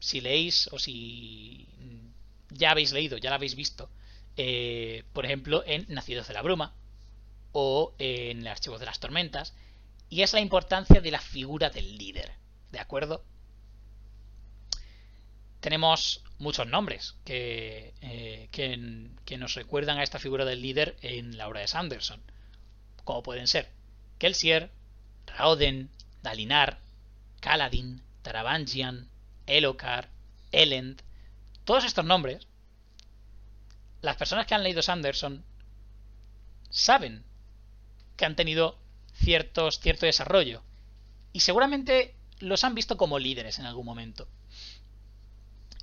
si 0.00 0.20
leéis 0.20 0.68
o 0.72 0.78
si 0.78 1.68
ya 2.50 2.70
habéis 2.70 2.92
leído, 2.92 3.16
ya 3.18 3.30
lo 3.30 3.36
habéis 3.36 3.54
visto, 3.54 3.90
eh, 4.36 5.04
por 5.12 5.24
ejemplo, 5.24 5.62
en 5.66 5.86
Nacidos 5.88 6.28
de 6.28 6.34
la 6.34 6.42
Bruma 6.42 6.74
o 7.52 7.94
en 7.98 8.40
el 8.40 8.46
Archivo 8.46 8.78
de 8.78 8.86
las 8.86 9.00
Tormentas, 9.00 9.54
y 10.08 10.22
es 10.22 10.32
la 10.32 10.40
importancia 10.40 11.00
de 11.00 11.10
la 11.10 11.20
figura 11.20 11.70
del 11.70 11.96
líder. 11.98 12.32
¿De 12.70 12.80
acuerdo? 12.80 13.24
Tenemos 15.60 16.22
muchos 16.38 16.66
nombres 16.66 17.14
que, 17.24 17.94
eh, 18.00 18.48
que, 18.50 19.38
nos 19.38 19.54
recuerdan 19.54 19.98
a 19.98 20.02
esta 20.02 20.18
figura 20.18 20.44
del 20.44 20.60
líder 20.60 20.96
en 21.02 21.36
la 21.36 21.46
obra 21.46 21.60
de 21.60 21.68
Sanderson. 21.68 22.20
Como 23.04 23.22
pueden 23.22 23.46
ser 23.46 23.70
Kelsier, 24.18 24.70
Raoden, 25.26 25.90
Dalinar, 26.22 26.78
Kaladin, 27.40 28.02
Taravangian, 28.22 29.08
Elokar, 29.46 30.08
Elend. 30.52 31.02
Todos 31.64 31.84
estos 31.84 32.04
nombres, 32.04 32.46
las 34.00 34.16
personas 34.16 34.46
que 34.46 34.54
han 34.54 34.62
leído 34.62 34.82
Sanderson 34.82 35.44
saben 36.70 37.24
que 38.16 38.24
han 38.24 38.36
tenido 38.36 38.78
cierto 39.14 39.68
desarrollo. 40.06 40.62
Y 41.32 41.40
seguramente 41.40 42.14
los 42.38 42.64
han 42.64 42.74
visto 42.74 42.96
como 42.96 43.18
líderes 43.18 43.58
en 43.58 43.66
algún 43.66 43.86
momento. 43.86 44.28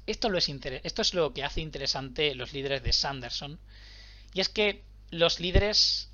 Esto 0.06 0.30
es 0.36 1.14
lo 1.14 1.34
que 1.34 1.44
hace 1.44 1.62
interesante 1.62 2.34
los 2.36 2.54
líderes 2.54 2.84
de 2.84 2.94
Sanderson. 2.94 3.60
Y 4.34 4.42
es 4.42 4.50
que 4.50 4.84
los 5.12 5.40
líderes 5.40 6.10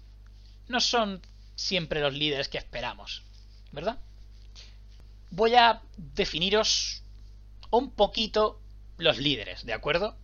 no 0.67 0.79
son 0.79 1.21
siempre 1.55 2.01
los 2.01 2.13
líderes 2.13 2.49
que 2.49 2.57
esperamos. 2.57 3.23
¿verdad? 3.75 3.99
Voy 5.29 5.53
a 5.55 5.81
definiros 5.97 7.03
un 7.69 7.91
poquito 7.91 8.61
los 8.97 9.17
líderes, 9.17 9.65
¿de 9.65 9.73
acuerdo? 9.73 10.17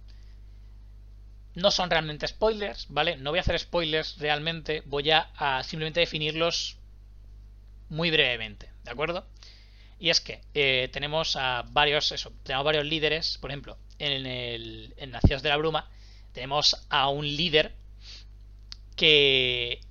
No 1.53 1.69
son 1.69 1.89
realmente 1.89 2.27
spoilers, 2.27 2.87
¿vale? 2.89 3.17
No 3.17 3.31
voy 3.31 3.39
a 3.39 3.41
hacer 3.41 3.59
spoilers 3.59 4.17
realmente, 4.19 4.83
voy 4.85 5.11
a, 5.11 5.61
simplemente 5.63 5.99
definirlos 5.99 6.77
muy 7.89 8.09
brevemente, 8.09 8.71
¿de 8.85 8.91
acuerdo? 8.91 9.27
Y 9.99 10.09
es 10.09 10.21
que 10.21 10.41
eh, 10.53 10.89
tenemos 10.93 11.35
a 11.35 11.65
varios, 11.67 12.13
eso, 12.13 12.31
tenemos 12.43 12.65
varios 12.65 12.85
líderes, 12.85 13.37
por 13.37 13.51
ejemplo, 13.51 13.77
en 13.99 14.25
el 14.25 14.93
en 14.97 15.11
Nacidos 15.11 15.43
de 15.43 15.49
la 15.49 15.57
Bruma, 15.57 15.89
tenemos 16.31 16.87
a 16.89 17.09
un 17.09 17.27
líder 17.27 17.75
que, 18.95 19.81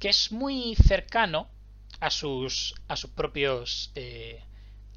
que 0.00 0.08
es 0.08 0.32
muy 0.32 0.74
cercano 0.74 1.48
a 2.00 2.10
sus, 2.10 2.74
a 2.88 2.96
sus 2.96 3.10
propios 3.10 3.92
eh, 3.94 4.42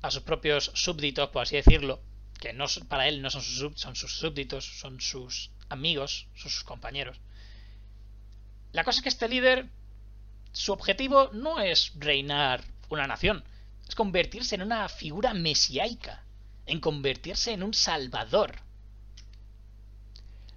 a 0.01 0.12
sus 0.12 0.24
propios 0.24 0.72
súbditos, 0.74 1.30
por 1.30 1.43
así 1.43 1.56
decirlo, 1.56 2.01
que 2.39 2.51
no 2.51 2.66
para 2.89 3.08
él 3.08 3.22
no 3.22 3.30
son 3.30 3.41
sus, 3.41 3.80
son 3.80 3.95
sus 3.95 4.18
súbditos, 4.18 4.66
son 4.80 4.99
sus 4.99 5.51
amigos, 5.70 6.28
son 6.36 6.51
sus 6.51 6.64
compañeros. 6.64 7.20
La 8.74 8.84
cosa 8.84 8.99
es 8.99 9.04
que 9.04 9.10
este 9.10 9.30
líder, 9.30 9.70
su 10.51 10.74
objetivo 10.74 11.30
no 11.32 11.62
es 11.62 11.93
reinar 11.95 12.66
una 12.89 13.08
nación, 13.08 13.45
es 13.88 13.95
convertirse 13.95 14.56
en 14.56 14.62
una 14.62 14.89
figura 14.89 15.34
mesiaica, 15.34 16.26
en 16.66 16.82
convertirse 16.82 17.54
en 17.54 17.64
un 17.64 17.74
salvador. 17.74 18.56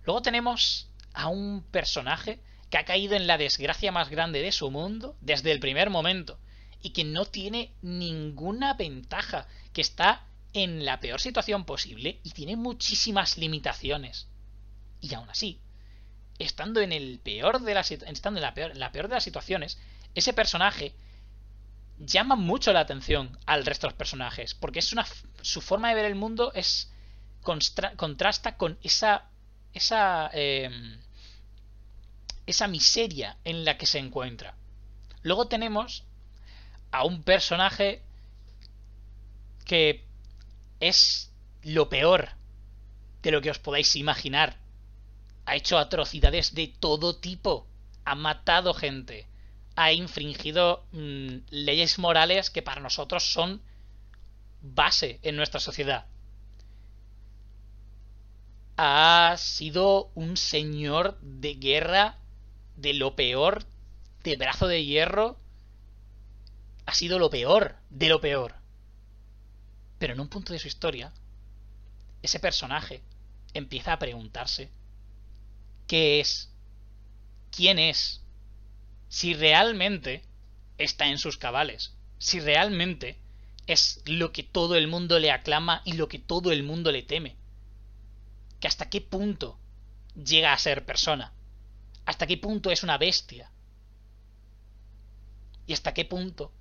Luego 0.04 0.22
tenemos 0.22 0.88
a 1.14 1.28
un 1.28 1.62
personaje 1.70 2.40
que 2.70 2.78
ha 2.78 2.84
caído 2.84 3.14
en 3.14 3.26
la 3.26 3.38
desgracia 3.38 3.92
más 3.92 4.08
grande 4.08 4.42
de 4.42 4.52
su 4.52 4.70
mundo 4.70 5.16
desde 5.20 5.52
el 5.52 5.60
primer 5.60 5.90
momento 5.90 6.38
y 6.82 6.90
que 6.90 7.04
no 7.04 7.24
tiene 7.24 7.72
ninguna 7.82 8.74
ventaja, 8.74 9.46
que 9.72 9.80
está 9.80 10.24
en 10.52 10.84
la 10.84 11.00
peor 11.00 11.20
situación 11.20 11.64
posible 11.64 12.20
y 12.22 12.30
tiene 12.30 12.56
muchísimas 12.56 13.38
limitaciones. 13.38 14.28
Y 15.00 15.14
aún 15.14 15.28
así, 15.28 15.60
estando 16.38 16.80
en 16.80 16.92
el 16.92 17.18
peor 17.18 17.60
de 17.60 17.74
las 17.74 17.90
estando 17.90 18.38
en 18.38 18.42
la 18.42 18.54
peor, 18.54 18.76
la 18.76 18.92
peor 18.92 19.08
de 19.08 19.14
las 19.14 19.24
situaciones, 19.24 19.78
ese 20.14 20.32
personaje 20.32 20.94
llama 21.98 22.36
mucho 22.36 22.72
la 22.72 22.80
atención 22.80 23.38
al 23.46 23.64
resto 23.64 23.86
de 23.86 23.92
los 23.92 23.98
personajes, 23.98 24.54
porque 24.54 24.80
es 24.80 24.92
una 24.92 25.06
su 25.42 25.60
forma 25.60 25.88
de 25.88 25.94
ver 25.94 26.04
el 26.04 26.14
mundo 26.14 26.52
es 26.54 26.90
contrasta 27.42 28.56
con 28.56 28.78
esa 28.82 29.30
esa 29.72 30.30
eh, 30.32 30.98
esa 32.46 32.68
miseria 32.68 33.36
en 33.44 33.64
la 33.64 33.76
que 33.76 33.86
se 33.86 33.98
encuentra. 33.98 34.56
Luego 35.22 35.48
tenemos 35.48 36.04
a 36.92 37.04
un 37.04 37.22
personaje 37.22 38.02
que 39.64 40.04
es 40.80 41.32
lo 41.62 41.88
peor 41.88 42.30
de 43.22 43.32
lo 43.32 43.40
que 43.42 43.50
os 43.50 43.58
podáis 43.58 43.96
imaginar. 43.96 44.56
Ha 45.44 45.56
hecho 45.56 45.78
atrocidades 45.78 46.54
de 46.54 46.68
todo 46.68 47.16
tipo. 47.16 47.66
Ha 48.04 48.14
matado 48.14 48.72
gente. 48.72 49.26
Ha 49.74 49.92
infringido 49.92 50.86
mm, 50.92 51.38
leyes 51.50 51.98
morales 51.98 52.50
que 52.50 52.62
para 52.62 52.80
nosotros 52.80 53.32
son 53.32 53.60
base 54.62 55.18
en 55.22 55.36
nuestra 55.36 55.60
sociedad. 55.60 56.06
Ha 58.76 59.34
sido 59.38 60.10
un 60.14 60.36
señor 60.36 61.18
de 61.20 61.54
guerra 61.54 62.18
de 62.76 62.94
lo 62.94 63.16
peor, 63.16 63.64
de 64.22 64.36
brazo 64.36 64.68
de 64.68 64.84
hierro, 64.84 65.38
ha 66.84 66.94
sido 66.94 67.18
lo 67.18 67.30
peor 67.30 67.76
de 67.90 68.08
lo 68.08 68.20
peor. 68.20 68.54
Pero 69.98 70.12
en 70.12 70.20
un 70.20 70.28
punto 70.28 70.52
de 70.52 70.58
su 70.58 70.68
historia, 70.68 71.12
ese 72.22 72.38
personaje 72.38 73.02
empieza 73.54 73.92
a 73.92 73.98
preguntarse 73.98 74.70
qué 75.86 76.20
es, 76.20 76.50
quién 77.50 77.78
es, 77.78 78.20
si 79.08 79.34
realmente 79.34 80.22
está 80.78 81.08
en 81.08 81.18
sus 81.18 81.38
cabales, 81.38 81.94
si 82.18 82.40
realmente 82.40 83.18
es 83.66 84.02
lo 84.04 84.32
que 84.32 84.42
todo 84.42 84.76
el 84.76 84.86
mundo 84.86 85.18
le 85.18 85.30
aclama 85.30 85.82
y 85.84 85.94
lo 85.94 86.08
que 86.08 86.18
todo 86.18 86.52
el 86.52 86.62
mundo 86.62 86.92
le 86.92 87.02
teme. 87.02 87.36
Que 88.60 88.68
hasta 88.68 88.88
qué 88.88 89.00
punto 89.00 89.58
llega 90.14 90.52
a 90.52 90.58
ser 90.58 90.84
persona 90.84 91.32
hasta 92.06 92.26
qué 92.26 92.38
punto 92.38 92.70
es 92.70 92.82
una 92.82 92.96
bestia 92.96 93.50
y 95.66 95.72
hasta 95.72 95.92
qué 95.92 96.04
punto 96.04 96.52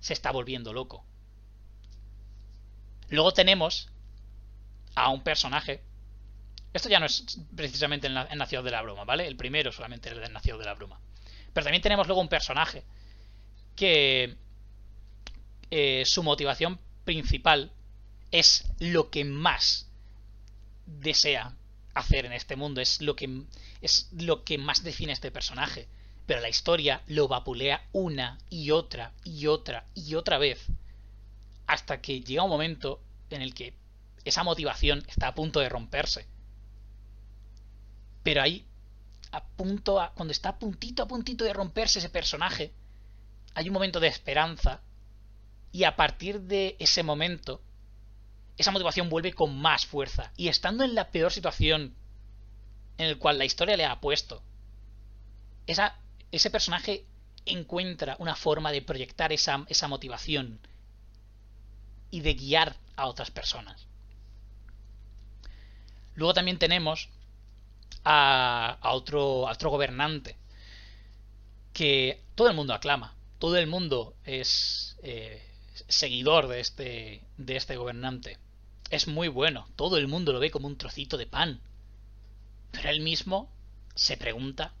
se 0.00 0.12
está 0.12 0.30
volviendo 0.30 0.72
loco. 0.72 1.04
Luego 3.10 3.32
tenemos 3.32 3.90
a 4.94 5.10
un 5.10 5.22
personaje. 5.22 5.82
Esto 6.72 6.88
ya 6.88 7.00
no 7.00 7.06
es 7.06 7.24
precisamente 7.54 8.06
en, 8.06 8.14
Nacido 8.14 8.62
de 8.62 8.70
la 8.70 8.82
Bruma, 8.82 9.04
¿vale? 9.04 9.26
El 9.26 9.36
primero 9.36 9.72
solamente 9.72 10.08
es 10.08 10.16
el 10.16 10.32
Nacido 10.32 10.58
de 10.58 10.64
la 10.64 10.74
Bruma. 10.74 11.00
Pero 11.52 11.64
también 11.64 11.82
tenemos 11.82 12.06
luego 12.06 12.20
un 12.20 12.28
personaje 12.28 12.84
que 13.74 14.36
eh, 15.70 16.04
su 16.06 16.22
motivación 16.22 16.78
principal 17.04 17.72
es 18.30 18.64
lo 18.78 19.10
que 19.10 19.24
más 19.24 19.88
desea 20.86 21.54
hacer 21.94 22.26
en 22.26 22.32
este 22.32 22.56
mundo, 22.56 22.80
es 22.80 23.00
lo 23.00 23.16
que 23.16 23.42
es 23.80 24.08
lo 24.12 24.44
que 24.44 24.58
más 24.58 24.82
define 24.82 25.12
este 25.12 25.30
personaje. 25.30 25.88
Pero 26.26 26.40
la 26.40 26.48
historia 26.48 27.02
lo 27.06 27.28
vapulea 27.28 27.86
una 27.92 28.38
y 28.50 28.70
otra 28.70 29.12
y 29.24 29.46
otra 29.46 29.84
y 29.94 30.14
otra 30.14 30.38
vez 30.38 30.66
hasta 31.66 32.00
que 32.00 32.20
llega 32.20 32.42
un 32.42 32.50
momento 32.50 33.00
en 33.30 33.42
el 33.42 33.54
que 33.54 33.74
esa 34.24 34.42
motivación 34.42 35.04
está 35.08 35.28
a 35.28 35.34
punto 35.34 35.60
de 35.60 35.68
romperse. 35.68 36.26
Pero 38.22 38.42
ahí, 38.42 38.64
a 39.32 39.44
punto, 39.44 40.00
cuando 40.14 40.32
está 40.32 40.50
a 40.50 40.58
puntito 40.58 41.02
a 41.02 41.08
puntito 41.08 41.44
de 41.44 41.52
romperse 41.52 41.98
ese 41.98 42.08
personaje, 42.08 42.72
hay 43.54 43.68
un 43.68 43.74
momento 43.74 44.00
de 44.00 44.08
esperanza 44.08 44.80
y 45.72 45.84
a 45.84 45.96
partir 45.96 46.40
de 46.40 46.76
ese 46.78 47.02
momento 47.02 47.60
esa 48.56 48.70
motivación 48.70 49.08
vuelve 49.08 49.32
con 49.32 49.56
más 49.58 49.86
fuerza. 49.86 50.32
Y 50.36 50.48
estando 50.48 50.84
en 50.84 50.94
la 50.94 51.10
peor 51.10 51.32
situación 51.32 51.94
en 52.98 53.06
el 53.06 53.18
cual 53.18 53.38
la 53.38 53.44
historia 53.44 53.76
le 53.76 53.84
ha 53.84 54.00
puesto, 54.00 54.42
ese 55.66 56.50
personaje 56.50 57.04
encuentra 57.46 58.16
una 58.18 58.36
forma 58.36 58.70
de 58.72 58.82
proyectar 58.82 59.32
esa, 59.32 59.64
esa 59.68 59.88
motivación 59.88 60.60
y 62.10 62.20
de 62.20 62.34
guiar 62.34 62.76
a 62.96 63.06
otras 63.06 63.30
personas. 63.30 63.86
Luego 66.14 66.34
también 66.34 66.58
tenemos 66.58 67.08
a, 68.04 68.78
a, 68.80 68.92
otro, 68.92 69.48
a 69.48 69.52
otro 69.52 69.70
gobernante 69.70 70.36
que 71.72 72.22
todo 72.36 72.48
el 72.48 72.54
mundo 72.54 72.72
aclama, 72.72 73.14
todo 73.38 73.56
el 73.56 73.66
mundo 73.66 74.14
es 74.24 74.96
eh, 75.02 75.42
seguidor 75.88 76.48
de 76.48 76.60
este, 76.60 77.22
de 77.36 77.56
este 77.56 77.76
gobernante. 77.76 78.38
Es 78.94 79.08
muy 79.08 79.26
bueno, 79.26 79.66
todo 79.74 79.96
el 79.96 80.06
mundo 80.06 80.32
lo 80.32 80.38
ve 80.38 80.52
como 80.52 80.68
un 80.68 80.78
trocito 80.78 81.16
de 81.16 81.26
pan. 81.26 81.60
Pero 82.70 82.90
él 82.90 83.00
mismo 83.00 83.50
se 83.96 84.16
pregunta 84.16 84.72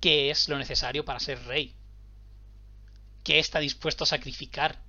qué 0.00 0.30
es 0.30 0.48
lo 0.48 0.58
necesario 0.58 1.04
para 1.04 1.20
ser 1.20 1.44
rey. 1.44 1.76
¿Qué 3.22 3.38
está 3.38 3.60
dispuesto 3.60 4.02
a 4.02 4.08
sacrificar? 4.08 4.82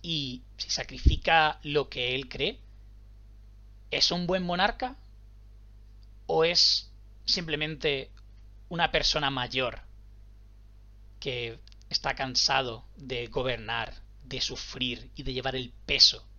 Y 0.00 0.40
si 0.56 0.70
sacrifica 0.70 1.60
lo 1.62 1.90
que 1.90 2.14
él 2.14 2.30
cree, 2.30 2.58
¿es 3.90 4.10
un 4.10 4.26
buen 4.26 4.42
monarca? 4.42 4.96
¿O 6.24 6.44
es 6.44 6.90
simplemente 7.26 8.10
una 8.70 8.90
persona 8.90 9.28
mayor 9.28 9.82
que 11.18 11.60
está 11.90 12.14
cansado 12.14 12.86
de 12.96 13.26
gobernar, 13.26 13.94
de 14.24 14.40
sufrir 14.40 15.10
y 15.16 15.22
de 15.22 15.34
llevar 15.34 15.54
el 15.54 15.70
peso 15.84 16.29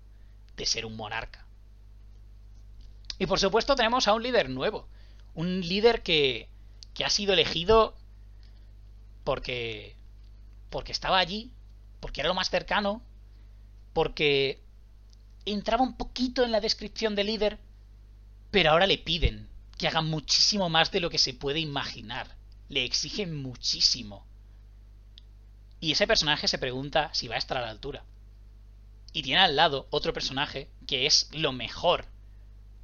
de 0.57 0.65
ser 0.65 0.85
un 0.85 0.95
monarca. 0.95 1.45
Y 3.19 3.25
por 3.25 3.39
supuesto 3.39 3.75
tenemos 3.75 4.07
a 4.07 4.13
un 4.13 4.23
líder 4.23 4.49
nuevo, 4.49 4.87
un 5.35 5.61
líder 5.61 6.01
que, 6.01 6.49
que 6.93 7.05
ha 7.05 7.09
sido 7.09 7.33
elegido 7.33 7.95
porque 9.23 9.95
porque 10.71 10.93
estaba 10.93 11.19
allí, 11.19 11.51
porque 11.99 12.21
era 12.21 12.29
lo 12.29 12.33
más 12.33 12.49
cercano, 12.49 13.03
porque 13.93 14.61
entraba 15.45 15.83
un 15.83 15.97
poquito 15.97 16.43
en 16.43 16.51
la 16.51 16.61
descripción 16.61 17.13
de 17.13 17.25
líder, 17.25 17.59
pero 18.49 18.71
ahora 18.71 18.87
le 18.87 18.97
piden 18.97 19.49
que 19.77 19.87
haga 19.87 20.01
muchísimo 20.01 20.69
más 20.69 20.91
de 20.91 21.01
lo 21.01 21.09
que 21.09 21.17
se 21.17 21.33
puede 21.33 21.59
imaginar. 21.59 22.35
Le 22.69 22.85
exigen 22.85 23.35
muchísimo. 23.41 24.25
Y 25.81 25.91
ese 25.91 26.07
personaje 26.07 26.47
se 26.47 26.57
pregunta 26.57 27.09
si 27.13 27.27
va 27.27 27.35
a 27.35 27.39
estar 27.39 27.57
a 27.57 27.61
la 27.61 27.69
altura. 27.69 28.03
Y 29.13 29.23
tiene 29.23 29.41
al 29.41 29.55
lado 29.55 29.87
otro 29.89 30.13
personaje 30.13 30.69
que 30.87 31.05
es 31.05 31.29
lo 31.31 31.51
mejor 31.51 32.05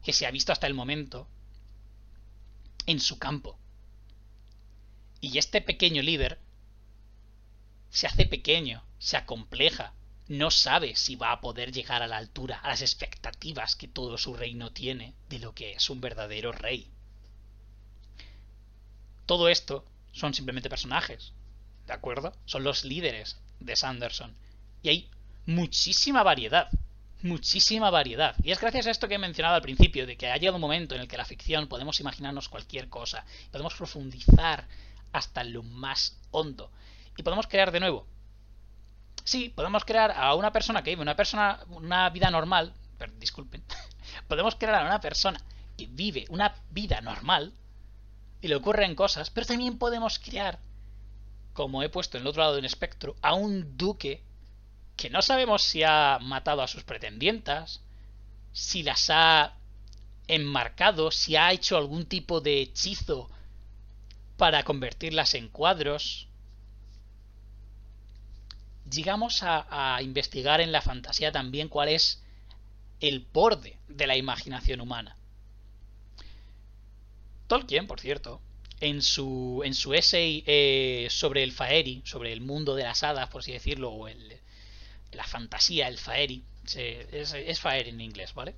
que 0.04 0.14
se 0.14 0.26
ha 0.26 0.32
visto 0.32 0.52
hasta 0.52 0.68
el 0.68 0.74
momento 0.74 1.28
en 2.86 3.00
su 3.00 3.20
campo. 3.20 3.58
Y 5.22 5.38
este 5.38 5.62
pequeño 5.62 6.02
líder 6.02 6.40
se 7.90 8.08
hace 8.08 8.26
pequeño, 8.26 8.84
se 9.00 9.18
acompleja, 9.18 9.94
no 10.28 10.52
sabe 10.52 10.96
si 10.96 11.16
va 11.16 11.32
a 11.32 11.42
poder 11.42 11.72
llegar 11.72 12.04
a 12.04 12.08
la 12.08 12.18
altura, 12.18 12.60
a 12.60 12.70
las 12.70 12.82
expectativas 12.82 13.76
que 13.76 13.88
todo 13.88 14.18
su 14.18 14.36
reino 14.36 14.72
tiene 14.72 15.14
de 15.30 15.40
lo 15.40 15.54
que 15.54 15.74
es 15.74 15.90
un 15.90 16.02
verdadero 16.02 16.52
rey. 16.52 16.90
Todo 19.26 19.50
esto 19.50 19.86
son 20.12 20.34
simplemente 20.34 20.70
personajes, 20.70 21.34
¿de 21.86 21.94
acuerdo? 21.94 22.36
Son 22.46 22.64
los 22.64 22.84
líderes 22.84 23.38
de 23.60 23.76
Sanderson. 23.76 24.36
Y 24.84 24.90
hay 24.90 25.10
muchísima 25.48 26.22
variedad, 26.22 26.70
muchísima 27.24 27.90
variedad. 27.90 28.36
Y 28.44 28.52
es 28.52 28.60
gracias 28.60 28.86
a 28.86 28.92
esto 28.92 29.08
que 29.08 29.16
he 29.16 29.20
mencionado 29.20 29.56
al 29.56 29.62
principio, 29.62 30.06
de 30.06 30.18
que 30.18 30.28
ha 30.28 30.38
llegado 30.38 30.58
un 30.58 30.62
momento 30.62 30.94
en 30.94 31.02
el 31.02 31.08
que 31.08 31.18
la 31.18 31.26
ficción 31.26 31.68
podemos 31.68 32.00
imaginarnos 32.00 32.50
cualquier 32.50 32.90
cosa, 32.90 33.26
podemos 33.52 33.74
profundizar 33.74 34.68
hasta 35.14 35.44
lo 35.44 35.64
más 35.64 36.20
hondo 36.32 36.70
y 37.18 37.24
podemos 37.24 37.48
crear 37.48 37.72
de 37.72 37.80
nuevo. 37.80 38.06
Sí, 39.24 39.50
podemos 39.50 39.84
crear 39.84 40.12
a 40.12 40.36
una 40.36 40.52
persona 40.52 40.84
que 40.84 40.92
vive 40.92 41.02
una 41.02 41.16
persona 41.16 41.60
una 41.70 42.10
vida 42.10 42.30
normal, 42.30 42.74
disculpen, 43.18 43.64
podemos 44.28 44.56
crear 44.56 44.76
a 44.76 44.86
una 44.86 45.02
persona 45.02 45.42
que 45.78 45.88
vive 45.88 46.26
una 46.30 46.56
vida 46.72 47.02
normal 47.02 47.54
y 48.42 48.48
le 48.50 48.56
ocurren 48.56 48.96
cosas, 48.96 49.30
pero 49.30 49.48
también 49.48 49.78
podemos 49.78 50.20
crear, 50.20 50.60
como 51.54 51.84
he 51.84 51.90
puesto 51.90 52.18
en 52.18 52.22
el 52.22 52.28
otro 52.28 52.44
lado 52.44 52.56
del 52.56 52.66
espectro, 52.66 53.16
a 53.22 53.34
un 53.34 53.78
duque 53.78 54.27
que 54.98 55.12
no 55.12 55.22
sabemos 55.22 55.62
si 55.62 55.84
ha 55.84 56.18
matado 56.22 56.64
a 56.64 56.68
sus 56.68 56.84
pretendientas, 56.84 57.82
si 58.52 58.82
las 58.82 59.10
ha 59.12 59.54
enmarcado, 60.28 61.12
si 61.12 61.36
ha 61.36 61.52
hecho 61.52 61.78
algún 61.78 62.08
tipo 62.08 62.42
de 62.42 62.62
hechizo 62.62 63.30
para 64.36 64.64
convertirlas 64.64 65.36
en 65.36 65.50
cuadros. 65.50 66.28
Llegamos 68.92 69.44
a, 69.44 70.00
investigar 70.02 70.62
en 70.62 70.72
la 70.72 70.82
fantasía 70.82 71.32
también 71.32 71.70
cuál 71.70 71.90
es 71.90 72.24
el 73.00 73.20
borde 73.20 73.78
de 73.88 74.08
la 74.08 74.18
imaginación 74.18 74.82
humana. 74.82 75.16
Tolkien, 77.48 77.86
por 77.86 78.00
cierto, 78.00 78.42
en 78.80 79.02
su, 79.02 79.62
en 79.64 79.76
su 79.76 79.94
essay 79.94 80.44
eh, 80.48 81.08
sobre 81.12 81.44
el 81.44 81.52
Faeri, 81.52 82.02
sobre 82.04 82.34
el 82.34 82.42
mundo 82.42 82.76
de 82.76 82.84
las 82.84 83.04
hadas, 83.04 83.30
por 83.30 83.42
así 83.42 83.52
decirlo, 83.52 83.92
o 83.92 84.08
el, 84.08 84.40
la 85.18 85.26
fantasía, 85.26 85.88
el 85.88 85.98
Faeri, 85.98 86.44
es, 86.76 87.34
es 87.34 87.60
Faeri 87.60 87.90
en 87.90 88.02
inglés, 88.02 88.34
¿vale? 88.34 88.56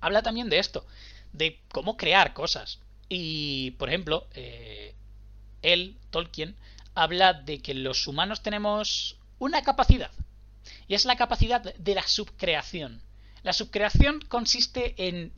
Habla 0.00 0.22
también 0.22 0.50
de 0.50 0.58
esto, 0.58 0.84
de 1.32 1.60
cómo 1.70 1.96
crear 1.96 2.34
cosas. 2.34 2.80
Y, 3.08 3.70
por 3.72 3.88
ejemplo, 3.88 4.26
eh, 4.34 4.94
él, 5.62 5.96
Tolkien, 6.10 6.56
habla 6.94 7.32
de 7.32 7.60
que 7.60 7.74
los 7.74 8.06
humanos 8.06 8.42
tenemos 8.42 9.16
una 9.38 9.62
capacidad. 9.62 10.10
Y 10.88 10.94
es 10.94 11.04
la 11.04 11.16
capacidad 11.16 11.62
de 11.62 11.94
la 11.94 12.06
subcreación. 12.06 13.00
La 13.42 13.52
subcreación 13.52 14.20
consiste 14.20 14.94
en 14.98 15.32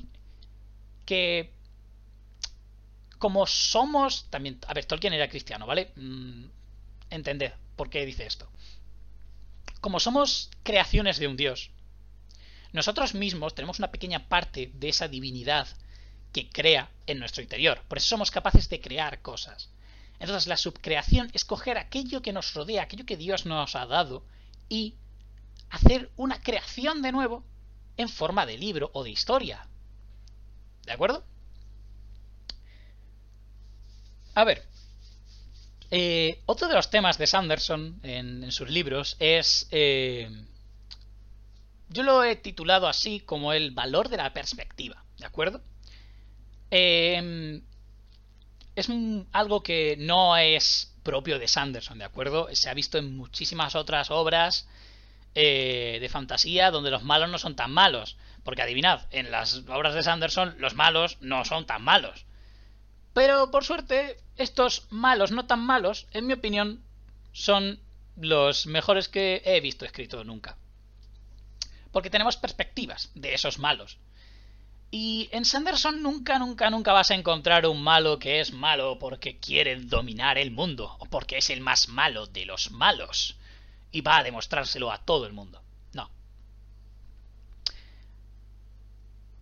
que 1.05 1.53
como 3.19 3.47
somos 3.47 4.31
también 4.31 4.59
a 4.67 4.73
ver 4.73 4.87
Tolkien 4.87 5.13
era 5.13 5.29
cristiano 5.29 5.67
vale 5.67 5.93
mm, 5.97 6.45
entended 7.11 7.53
por 7.77 7.91
qué 7.91 8.07
dice 8.07 8.25
esto 8.25 8.49
como 9.81 10.01
somos 10.01 10.51
creaciones 10.63 11.19
de 11.19 11.29
un 11.29 11.37
dios, 11.37 11.71
nosotros 12.73 13.15
mismos 13.15 13.55
tenemos 13.55 13.79
una 13.79 13.91
pequeña 13.91 14.29
parte 14.29 14.71
de 14.75 14.89
esa 14.89 15.09
divinidad 15.09 15.67
que 16.33 16.49
crea 16.49 16.91
en 17.07 17.19
nuestro 17.19 17.43
interior. 17.43 17.83
Por 17.89 17.99
eso 17.99 18.09
somos 18.09 18.31
capaces 18.31 18.69
de 18.69 18.81
crear 18.81 19.21
cosas. 19.23 19.71
Entonces 20.21 20.47
la 20.47 20.57
subcreación 20.57 21.31
es 21.33 21.45
coger 21.45 21.79
aquello 21.79 22.23
que 22.23 22.33
nos 22.33 22.55
rodea, 22.55 22.83
aquello 22.83 23.07
que 23.07 23.17
Dios 23.17 23.47
nos 23.47 23.75
ha 23.75 23.87
dado, 23.87 24.25
y 24.69 24.95
hacer 25.71 26.11
una 26.17 26.41
creación 26.41 27.03
de 27.03 27.13
nuevo 27.13 27.43
en 27.97 28.09
forma 28.09 28.47
de 28.47 28.59
libro 28.59 28.91
o 28.93 29.03
de 29.03 29.11
historia. 29.11 29.67
¿De 30.85 30.93
acuerdo? 30.93 31.25
A 34.35 34.45
ver, 34.45 34.67
eh, 35.91 36.41
otro 36.47 36.69
de 36.69 36.75
los 36.75 36.91
temas 36.91 37.19
de 37.19 37.27
Sanderson 37.27 38.01
en, 38.03 38.51
sus 38.53 38.69
libros 38.71 39.17
es... 39.19 39.67
Eh, 39.71 40.31
yo 41.89 42.05
lo 42.05 42.23
he 42.23 42.37
titulado 42.37 42.87
así 42.87 43.21
como 43.21 43.53
el 43.53 43.73
valor 43.73 44.09
de 44.09 44.17
la 44.17 44.33
perspectiva, 44.33 45.03
¿de 45.19 45.27
acuerdo? 45.27 45.61
Eh, 46.71 47.61
es 48.77 48.89
algo 49.33 49.63
que 49.65 49.97
no 49.99 50.37
es 50.37 50.95
propio 51.03 51.41
de 51.41 51.49
Sanderson, 51.49 51.99
¿de 51.99 52.05
acuerdo? 52.05 52.49
Se 52.53 52.71
ha 52.71 52.75
visto 52.75 52.99
en 52.99 53.17
muchísimas 53.17 53.75
otras 53.75 54.11
obras 54.13 54.69
de 55.35 56.09
fantasía 56.11 56.71
donde 56.71 56.91
los 56.91 57.03
malos 57.03 57.29
no 57.31 57.39
son 57.39 57.57
tan 57.57 57.73
malos. 57.73 58.17
Porque 58.45 58.63
adivinad, 58.63 59.03
en 59.11 59.31
las 59.31 59.63
obras 59.69 59.95
de 59.95 60.03
Sanderson 60.03 60.55
los 60.59 60.75
malos 60.75 61.19
no 61.21 61.45
son 61.45 61.67
tan 61.67 61.83
malos. 61.83 62.25
Pero 63.13 63.51
por 63.51 63.65
suerte, 63.65 64.19
estos 64.41 64.87
malos 64.91 65.31
no 65.31 65.47
tan 65.47 65.61
malos, 65.61 66.07
en 66.13 66.27
mi 66.27 66.33
opinión, 66.33 66.83
son 67.33 67.81
los 68.17 68.67
mejores 68.67 69.09
que 69.09 69.43
he 69.45 69.61
visto 69.61 69.85
escrito 69.85 70.25
nunca. 70.25 70.57
Porque 71.93 72.11
tenemos 72.11 72.37
perspectivas 72.37 73.11
de 73.15 73.35
esos 73.35 73.59
malos. 73.59 73.99
Y 74.91 75.29
en 75.33 75.45
Sanderson 75.45 76.03
nunca, 76.03 76.39
nunca, 76.39 76.69
nunca 76.69 76.93
vas 76.93 77.11
a 77.11 77.15
encontrar 77.15 77.67
un 77.67 77.83
malo 77.83 78.19
que 78.19 78.41
es 78.41 78.53
malo 78.53 78.99
porque 78.99 79.39
quiere 79.39 79.77
dominar 79.77 80.37
el 80.37 80.51
mundo 80.51 80.97
o 80.99 81.07
porque 81.07 81.39
es 81.39 81.51
el 81.51 81.61
más 81.61 81.89
malo 81.89 82.27
de 82.27 82.45
los 82.45 82.73
malos 82.73 83.37
y 83.93 84.01
va 84.01 84.19
a 84.19 84.23
demostrárselo 84.25 84.91
a 84.91 84.99
todo 84.99 85.27
el 85.27 85.33
mundo. 85.33 85.63
No. 85.93 86.11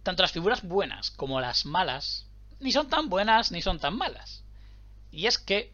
Tanto 0.02 0.22
las 0.22 0.32
figuras 0.32 0.62
buenas 0.62 1.10
como 1.10 1.40
las 1.40 1.64
malas 1.64 2.26
ni 2.60 2.72
son 2.72 2.88
tan 2.90 3.08
buenas 3.08 3.50
ni 3.50 3.62
son 3.62 3.78
tan 3.78 3.96
malas. 3.96 4.44
Y 5.10 5.26
es 5.26 5.38
que 5.38 5.72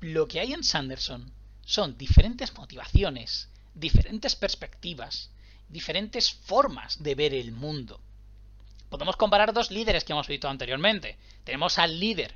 lo 0.00 0.26
que 0.26 0.40
hay 0.40 0.52
en 0.52 0.64
Sanderson 0.64 1.32
son 1.64 1.96
diferentes 1.96 2.54
motivaciones, 2.54 3.48
diferentes 3.74 4.36
perspectivas, 4.36 5.30
diferentes 5.68 6.32
formas 6.32 7.02
de 7.02 7.14
ver 7.14 7.34
el 7.34 7.52
mundo. 7.52 8.00
Podemos 8.90 9.16
comparar 9.16 9.52
dos 9.52 9.70
líderes 9.70 10.04
que 10.04 10.12
hemos 10.12 10.28
visto 10.28 10.48
anteriormente. 10.48 11.16
Tenemos 11.44 11.78
al 11.78 11.98
líder, 11.98 12.34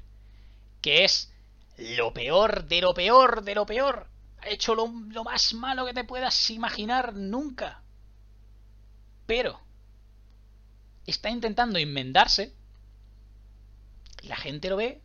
que 0.80 1.05
es 1.05 1.30
lo 1.76 2.14
peor 2.14 2.64
de 2.64 2.80
lo 2.80 2.95
peor 2.95 3.43
de 3.43 3.55
lo 3.55 3.66
peor. 3.66 4.07
Ha 4.39 4.49
hecho 4.49 4.74
lo, 4.74 4.89
más 4.89 5.53
malo 5.55 5.84
que 5.84 5.93
te 5.93 6.05
puedas 6.05 6.51
imaginar 6.51 7.14
nunca. 7.14 7.82
Pero 9.26 9.61
está 11.07 11.28
intentando 11.30 11.78
enmendarse 11.78 12.55
la 14.27 14.37
gente 14.37 14.68
lo 14.68 14.77
ve 14.77 15.03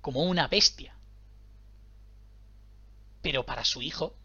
como 0.00 0.22
una 0.24 0.48
bestia. 0.48 0.94
Pero 3.22 3.44
para 3.44 3.64
su 3.64 3.82
hijo 3.82 4.16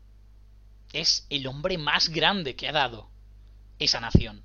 es 0.93 1.25
el 1.29 1.47
hombre 1.47 1.77
más 1.77 2.09
grande 2.09 2.55
que 2.55 2.67
ha 2.67 2.71
dado 2.71 3.09
esa 3.79 3.99
nación. 3.99 4.43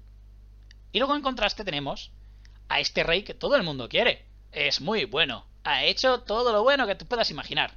Y 0.92 0.98
luego 0.98 1.14
en 1.14 1.22
contraste 1.22 1.64
tenemos 1.64 2.10
a 2.68 2.80
este 2.80 3.02
rey 3.02 3.22
que 3.22 3.34
todo 3.34 3.56
el 3.56 3.62
mundo 3.62 3.88
quiere. 3.88 4.24
Es 4.52 4.80
muy 4.80 5.04
bueno. 5.04 5.46
Ha 5.64 5.84
hecho 5.84 6.22
todo 6.22 6.52
lo 6.52 6.62
bueno 6.62 6.86
que 6.86 6.94
te 6.94 7.04
puedas 7.04 7.30
imaginar. 7.30 7.76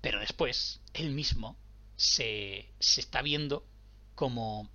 Pero 0.00 0.20
después, 0.20 0.80
él 0.94 1.10
mismo 1.10 1.56
se, 1.96 2.68
se 2.78 3.00
está 3.00 3.22
viendo 3.22 3.66
como 4.14 4.68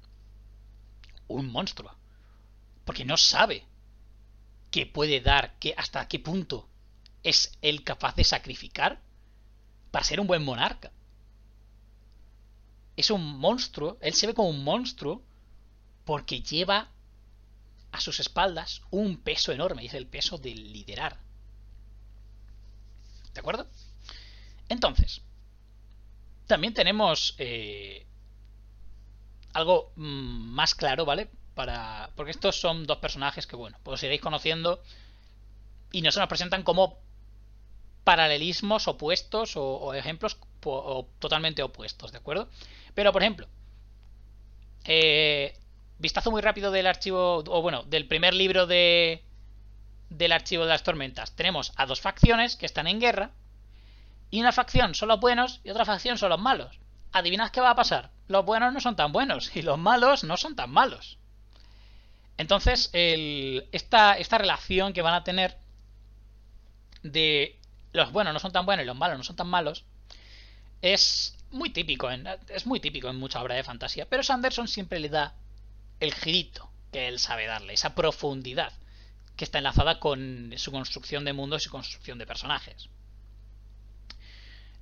un 1.28 1.51
monstruo. 1.51 1.95
Porque 2.86 3.05
no 3.05 3.17
sabe 3.17 3.65
qué 4.72 4.86
puede 4.86 5.22
dar, 5.22 5.57
qué, 5.59 5.74
hasta 5.78 6.07
qué 6.07 6.20
punto 6.20 6.68
es 7.24 7.57
él 7.61 7.84
capaz 7.84 8.15
de 8.15 8.24
sacrificar 8.24 9.01
para 9.91 10.05
ser 10.05 10.20
un 10.20 10.28
buen 10.28 10.43
monarca. 10.43 10.91
Es 12.95 13.11
un 13.11 13.38
monstruo, 13.39 13.97
él 14.01 14.13
se 14.13 14.28
ve 14.28 14.34
como 14.34 14.49
un 14.49 14.63
monstruo 14.63 15.22
porque 16.05 16.41
lleva 16.41 16.89
a 17.91 17.99
sus 17.99 18.20
espaldas 18.20 18.82
un 18.91 19.18
peso 19.18 19.51
enorme, 19.51 19.84
y 19.84 19.88
es 19.88 19.93
el 19.93 20.07
peso 20.07 20.38
de 20.38 20.53
liderar. 20.55 21.20
¿De 23.34 23.39
acuerdo? 23.39 23.68
Entonces, 24.70 25.22
también 26.47 26.74
tenemos 26.74 27.36
eh, 27.38 28.05
algo 29.53 29.91
mm, 29.95 30.53
más 30.53 30.76
claro, 30.76 31.05
¿vale? 31.05 31.30
Para, 31.58 32.12
porque 32.16 32.32
estos 32.32 32.62
son 32.62 32.86
dos 32.86 32.99
personajes 32.99 33.47
que, 33.47 33.55
bueno, 33.55 33.80
pues 33.82 34.03
iréis 34.03 34.22
conociendo 34.22 34.80
y 35.91 36.03
no 36.03 36.12
se 36.12 36.20
nos 36.20 36.30
presentan 36.30 36.62
como 36.62 36.99
paralelismos 38.03 38.88
opuestos 38.88 39.53
o, 39.55 39.93
ejemplos 39.95 40.38
totalmente 41.18 41.64
opuestos, 41.64 42.12
¿de 42.12 42.20
acuerdo? 42.20 42.47
Pero, 42.93 43.12
por 43.12 43.24
ejemplo, 43.24 43.47
eh, 44.86 45.58
vistazo 45.97 46.30
muy 46.30 46.41
rápido 46.43 46.70
del 46.70 46.86
archivo, 46.86 47.43
o 47.47 47.62
bueno, 47.64 47.82
del 47.86 48.08
primer 48.08 48.36
libro 48.36 48.68
de 48.68 49.24
del 50.10 50.34
archivo 50.34 50.64
de 50.64 50.70
las 50.70 50.84
tormentas. 50.84 51.36
Tenemos 51.36 51.74
a 51.76 51.88
dos 51.88 52.01
facciones 52.01 52.55
que 52.55 52.68
están 52.68 52.88
en 52.88 52.99
guerra 52.99 53.32
Y 54.30 54.41
una 54.41 54.51
facción 54.51 54.93
son 54.93 55.10
los 55.10 55.20
buenos 55.20 55.60
y 55.64 55.72
otra 55.72 55.86
facción 55.86 56.20
son 56.20 56.30
los 56.30 56.39
malos. 56.39 56.80
Adivinad 57.14 57.49
qué 57.51 57.62
va 57.62 57.72
a 57.72 57.76
pasar. 57.76 58.12
Los 58.28 58.45
buenos 58.45 58.74
no 58.74 58.80
son 58.80 58.95
tan 58.95 59.12
buenos 59.12 59.55
y 59.55 59.64
los 59.64 59.80
malos 59.80 60.24
no 60.24 60.38
son 60.38 60.55
tan 60.55 60.70
malos. 60.70 61.18
Entonces, 62.38 62.89
esta, 62.93 64.38
relación 64.38 64.93
que 64.93 65.01
van 65.01 65.13
a 65.13 65.23
tener 65.23 65.57
de 67.03 67.59
los 67.93 68.11
buenos 68.11 68.33
no 68.33 68.39
son 68.39 68.51
tan 68.51 68.65
buenos 68.65 68.83
y 68.83 68.88
los 68.88 68.95
malos 68.95 69.17
no 69.17 69.23
son 69.23 69.35
tan 69.35 69.47
malos 69.47 69.85
es 70.81 71.38
muy 71.51 71.69
típico 71.71 72.11
en, 72.11 72.27
es 72.49 72.65
muy 72.65 72.79
típico 72.79 73.09
en 73.09 73.15
mucha 73.15 73.41
obra 73.41 73.55
de 73.55 73.63
fantasía. 73.63 74.07
Pero 74.07 74.23
Sanderson 74.23 74.67
siempre 74.67 74.99
le 74.99 75.09
da 75.09 75.35
el 75.99 76.13
girito 76.13 76.69
que 76.91 77.07
él 77.07 77.19
sabe 77.19 77.47
darle, 77.47 77.73
esa 77.73 77.95
profundidad 77.95 78.73
que 79.35 79.43
está 79.43 79.59
enlazada 79.59 79.99
con 79.99 80.53
su 80.57 80.71
construcción 80.71 81.25
de 81.25 81.33
mundos 81.33 81.65
y 81.65 81.69
construcción 81.69 82.17
de 82.17 82.25
personajes. 82.25 82.89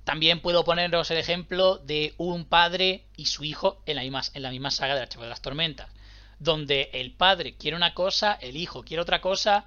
También 0.04 0.40
puedo 0.40 0.64
poneros 0.64 1.10
el 1.10 1.18
ejemplo 1.18 1.78
de 1.78 2.14
un 2.16 2.44
padre 2.44 3.06
y 3.16 3.26
su 3.26 3.44
hijo 3.44 3.82
en 3.86 3.96
la 3.96 4.02
misma, 4.02 4.22
en 4.34 4.42
la 4.42 4.50
misma 4.50 4.70
saga 4.70 4.94
de 4.94 5.28
las 5.28 5.42
Tormentas, 5.42 5.90
donde 6.38 6.90
el 6.92 7.12
padre 7.12 7.56
quiere 7.56 7.76
una 7.76 7.94
cosa, 7.94 8.34
el 8.34 8.56
hijo 8.56 8.82
quiere 8.82 9.02
otra 9.02 9.20
cosa, 9.20 9.66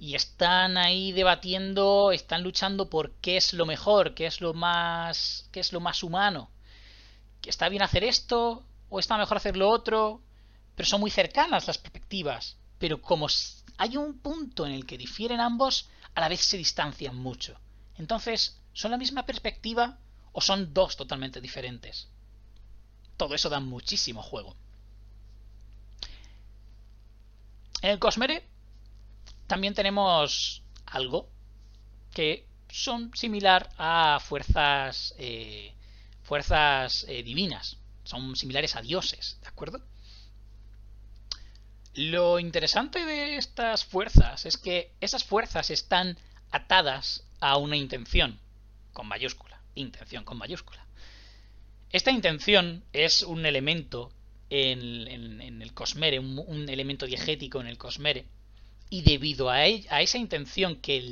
y 0.00 0.14
están 0.14 0.78
ahí 0.78 1.12
debatiendo, 1.12 2.12
están 2.12 2.42
luchando 2.42 2.88
por 2.88 3.12
qué 3.16 3.36
es 3.36 3.52
lo 3.52 3.66
mejor, 3.66 4.14
qué 4.14 4.26
es 4.26 4.40
lo 4.40 4.54
más, 4.54 5.48
qué 5.50 5.60
es 5.60 5.72
lo 5.72 5.80
más 5.80 6.02
humano. 6.02 6.50
¿Que 7.40 7.50
está 7.50 7.68
bien 7.68 7.82
hacer 7.82 8.04
esto 8.04 8.64
o 8.88 9.00
está 9.00 9.18
mejor 9.18 9.36
hacer 9.36 9.56
lo 9.56 9.68
otro? 9.68 10.22
Pero 10.76 10.88
son 10.88 11.00
muy 11.00 11.10
cercanas 11.10 11.66
las 11.66 11.78
perspectivas. 11.78 12.56
Pero 12.78 13.02
como 13.02 13.26
hay 13.76 13.96
un 13.96 14.18
punto 14.18 14.66
en 14.66 14.72
el 14.72 14.86
que 14.86 14.98
difieren 14.98 15.40
ambos, 15.40 15.88
a 16.14 16.20
la 16.20 16.28
vez 16.28 16.40
se 16.40 16.56
distancian 16.56 17.16
mucho. 17.16 17.58
Entonces, 17.96 18.58
¿Son 18.78 18.92
la 18.92 18.96
misma 18.96 19.26
perspectiva 19.26 19.98
o 20.30 20.40
son 20.40 20.72
dos 20.72 20.96
totalmente 20.96 21.40
diferentes? 21.40 22.06
Todo 23.16 23.34
eso 23.34 23.48
da 23.48 23.58
muchísimo 23.58 24.22
juego. 24.22 24.54
En 27.82 27.90
el 27.90 27.98
Cosmere 27.98 28.44
también 29.46 29.74
tenemos 29.74 30.62
algo 30.86 31.30
que 32.12 32.46
son 32.68 33.10
similar 33.14 33.70
a 33.78 34.20
fuerzas 34.20 35.14
eh, 35.18 35.72
fuerzas 36.22 37.06
eh, 37.08 37.22
divinas. 37.22 37.78
Son 38.04 38.36
similares 38.36 38.76
a 38.76 38.82
dioses, 38.82 39.38
¿de 39.42 39.48
acuerdo? 39.48 39.80
Lo 41.94 42.38
interesante 42.38 43.04
de 43.04 43.36
estas 43.36 43.84
fuerzas 43.84 44.46
es 44.46 44.56
que 44.56 44.92
esas 45.00 45.24
fuerzas 45.24 45.70
están 45.70 46.18
atadas 46.50 47.24
a 47.40 47.56
una 47.56 47.76
intención 47.76 48.38
con 48.92 49.08
mayúscula, 49.08 49.60
intención 49.74 50.24
con 50.24 50.38
mayúscula. 50.38 50.86
Esta 51.90 52.10
intención 52.10 52.84
es 52.92 53.22
un 53.22 53.46
elemento 53.46 54.12
en, 54.50 55.62
el 55.62 55.74
cosmere, 55.74 56.18
un, 56.18 56.68
elemento 56.68 57.06
diegético 57.06 57.60
en 57.60 57.66
el 57.66 57.78
cosmere, 57.78 58.26
y 58.90 59.02
debido 59.02 59.50
a, 59.50 59.66
esa 59.66 60.18
intención 60.18 60.76
que 60.76 61.02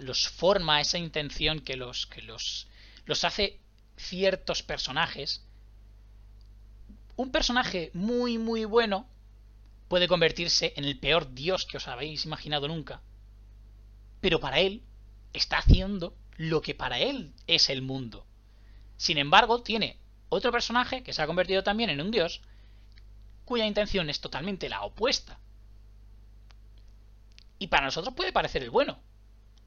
los 0.00 0.28
forma, 0.28 0.80
esa 0.80 0.98
intención 0.98 1.60
que 1.60 1.76
los, 1.76 2.06
que 2.06 2.22
los, 2.22 2.66
los 3.06 3.24
hace 3.24 3.58
ciertos 3.96 4.62
personajes, 4.62 5.42
un 7.16 7.30
personaje 7.30 7.90
muy 7.94 8.38
muy 8.38 8.64
bueno 8.64 9.06
puede 9.88 10.08
convertirse 10.08 10.72
en 10.76 10.84
el 10.84 10.98
peor 10.98 11.34
dios 11.34 11.64
que 11.64 11.76
os 11.76 11.88
habéis 11.88 12.24
imaginado 12.24 12.68
nunca. 12.68 13.00
Pero 14.20 14.40
para 14.40 14.58
él 14.60 14.82
está 15.32 15.58
haciendo 15.58 16.16
lo 16.36 16.62
que 16.62 16.74
para 16.74 16.98
él 16.98 17.32
es 17.46 17.70
el 17.70 17.82
mundo. 17.82 18.26
Sin 18.96 19.18
embargo, 19.18 19.62
tiene 19.62 19.98
otro 20.28 20.50
personaje 20.50 21.02
que 21.02 21.12
se 21.12 21.22
ha 21.22 21.26
convertido 21.26 21.62
también 21.62 21.90
en 21.90 22.00
un 22.00 22.10
dios, 22.10 22.40
cuya 23.44 23.66
intención 23.66 24.10
es 24.10 24.20
totalmente 24.20 24.68
la 24.68 24.82
opuesta. 24.82 25.38
Y 27.58 27.68
para 27.68 27.86
nosotros 27.86 28.14
puede 28.14 28.32
parecer 28.32 28.62
el 28.62 28.70
bueno. 28.70 28.98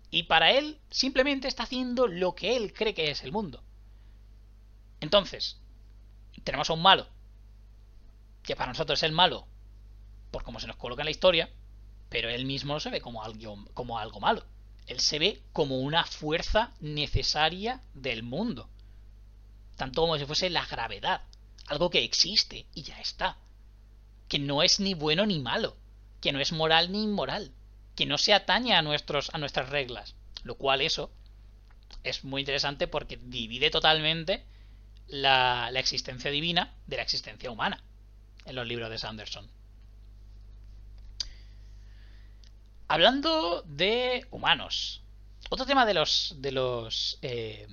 Y 0.09 0.23
para 0.23 0.51
él 0.51 0.79
simplemente 0.89 1.47
está 1.47 1.63
haciendo 1.63 2.07
lo 2.07 2.35
que 2.35 2.55
él 2.55 2.73
cree 2.73 2.93
que 2.93 3.11
es 3.11 3.23
el 3.23 3.31
mundo. 3.31 3.63
Entonces, 4.99 5.59
tenemos 6.43 6.69
a 6.69 6.73
un 6.73 6.81
malo, 6.81 7.07
que 8.43 8.55
para 8.55 8.71
nosotros 8.71 8.99
es 8.99 9.03
el 9.03 9.11
malo, 9.11 9.47
por 10.31 10.43
cómo 10.43 10.59
se 10.59 10.67
nos 10.67 10.77
coloca 10.77 11.01
en 11.01 11.05
la 11.05 11.11
historia, 11.11 11.49
pero 12.09 12.29
él 12.29 12.45
mismo 12.45 12.73
no 12.73 12.79
se 12.79 12.89
ve 12.89 13.01
como 13.01 13.23
algo, 13.23 13.65
como 13.73 13.99
algo 13.99 14.19
malo 14.19 14.45
él 14.87 15.01
se 15.01 15.19
ve 15.19 15.43
como 15.51 15.79
una 15.79 16.05
fuerza 16.05 16.71
necesaria 16.79 17.81
del 17.93 18.23
mundo. 18.23 18.69
Tanto 19.75 20.01
como 20.01 20.17
si 20.17 20.25
fuese 20.25 20.49
la 20.49 20.65
gravedad. 20.65 21.21
Algo 21.67 21.89
que 21.89 22.03
existe 22.03 22.65
y 22.73 22.83
ya 22.83 22.99
está. 23.01 23.37
Que 24.27 24.39
no 24.39 24.63
es 24.63 24.79
ni 24.79 24.93
bueno 24.93 25.25
ni 25.25 25.39
malo. 25.39 25.77
Que 26.21 26.31
no 26.31 26.39
es 26.39 26.51
moral 26.51 26.91
ni 26.91 27.03
inmoral. 27.03 27.51
Que 27.95 28.05
no 28.05 28.17
se 28.17 28.33
atañe 28.33 28.73
a, 28.73 28.81
nuestros, 28.81 29.29
a 29.33 29.37
nuestras 29.37 29.69
reglas. 29.69 30.15
Lo 30.43 30.55
cual 30.55 30.81
eso 30.81 31.11
es 32.03 32.23
muy 32.23 32.41
interesante 32.41 32.87
porque 32.87 33.17
divide 33.17 33.69
totalmente 33.69 34.45
la, 35.07 35.69
la 35.71 35.79
existencia 35.79 36.31
divina 36.31 36.73
de 36.85 36.97
la 36.97 37.03
existencia 37.03 37.51
humana 37.51 37.81
en 38.45 38.55
los 38.55 38.67
libros 38.67 38.89
de 38.89 38.97
Sanderson. 38.97 39.49
Hablando 42.87 43.63
de 43.63 44.25
humanos. 44.31 45.01
Otro 45.49 45.65
tema 45.65 45.85
de 45.85 45.93
los. 45.93 46.35
de 46.37 46.51
los. 46.51 47.19
Eh, 47.21 47.67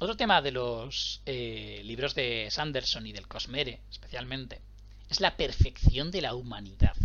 otro 0.00 0.16
tema 0.16 0.42
de 0.42 0.50
los 0.50 1.22
eh, 1.26 1.82
libros 1.84 2.14
de 2.14 2.48
Sanderson 2.50 3.06
y 3.06 3.12
del 3.12 3.28
Cosmere, 3.28 3.82
especialmente, 3.90 4.62
es 5.10 5.20
la 5.20 5.36
perfección 5.36 6.10
de 6.10 6.22
la 6.22 6.34
humanidad. 6.34 6.96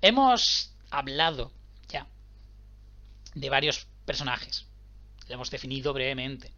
Hemos 0.00 0.72
hablado 0.90 1.52
ya 1.88 2.06
de 3.34 3.50
varios 3.50 3.86
personajes. 4.04 4.66
Lo 5.28 5.34
hemos 5.34 5.50
definido 5.50 5.92
brevemente. 5.92 6.52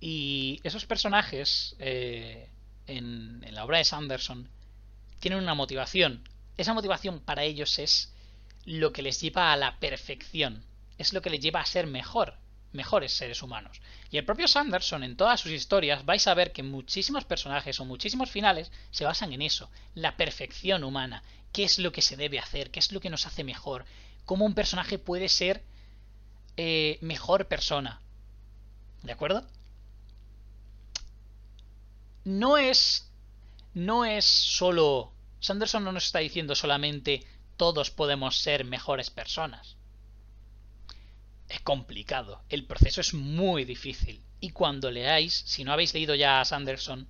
Y 0.00 0.60
esos 0.62 0.86
personajes 0.86 1.74
eh, 1.78 2.48
en, 2.86 3.42
en 3.44 3.54
la 3.54 3.64
obra 3.64 3.78
de 3.78 3.84
Sanderson 3.84 4.48
tienen 5.18 5.40
una 5.40 5.54
motivación 5.54 6.22
esa 6.56 6.74
motivación 6.74 7.20
para 7.20 7.44
ellos 7.44 7.78
es 7.78 8.12
lo 8.64 8.92
que 8.92 9.02
les 9.02 9.20
lleva 9.20 9.52
a 9.52 9.56
la 9.56 9.78
perfección, 9.78 10.64
es 10.98 11.12
lo 11.12 11.20
que 11.20 11.30
les 11.30 11.40
lleva 11.40 11.60
a 11.60 11.66
ser 11.66 11.86
mejor, 11.86 12.36
mejores 12.74 13.12
seres 13.12 13.42
humanos. 13.42 13.80
Y 14.10 14.18
el 14.18 14.24
propio 14.24 14.48
Sanderson 14.48 15.04
en 15.04 15.16
todas 15.16 15.40
sus 15.40 15.52
historias 15.52 16.04
vais 16.04 16.26
a 16.26 16.34
ver 16.34 16.52
que 16.52 16.62
muchísimos 16.62 17.24
personajes 17.24 17.80
o 17.80 17.84
muchísimos 17.84 18.30
finales 18.30 18.70
se 18.90 19.04
basan 19.04 19.32
en 19.32 19.42
eso, 19.42 19.70
la 19.94 20.16
perfección 20.16 20.84
humana, 20.84 21.22
qué 21.52 21.64
es 21.64 21.78
lo 21.78 21.92
que 21.92 22.02
se 22.02 22.16
debe 22.16 22.38
hacer, 22.38 22.70
qué 22.70 22.80
es 22.80 22.92
lo 22.92 23.00
que 23.00 23.10
nos 23.10 23.26
hace 23.26 23.44
mejor, 23.44 23.84
cómo 24.24 24.44
un 24.44 24.54
personaje 24.54 24.98
puede 24.98 25.28
ser 25.28 25.62
eh, 26.56 26.98
mejor 27.00 27.46
persona. 27.46 28.00
¿De 29.02 29.12
acuerdo? 29.12 29.46
No 32.24 32.58
es 32.58 33.10
no 33.74 34.04
es 34.04 34.24
solo 34.24 35.12
Sanderson 35.40 35.84
no 35.84 35.92
nos 35.92 36.06
está 36.06 36.20
diciendo 36.20 36.54
solamente 36.54 37.26
todos 37.56 37.90
podemos 37.90 38.38
ser 38.38 38.64
mejores 38.64 39.10
personas. 39.10 39.76
Es 41.48 41.60
complicado, 41.60 42.42
el 42.48 42.64
proceso 42.64 43.00
es 43.00 43.14
muy 43.14 43.64
difícil. 43.64 44.22
Y 44.40 44.50
cuando 44.50 44.90
leáis, 44.90 45.42
si 45.46 45.64
no 45.64 45.72
habéis 45.72 45.94
leído 45.94 46.14
ya 46.14 46.40
a 46.40 46.44
Sanderson, 46.44 47.06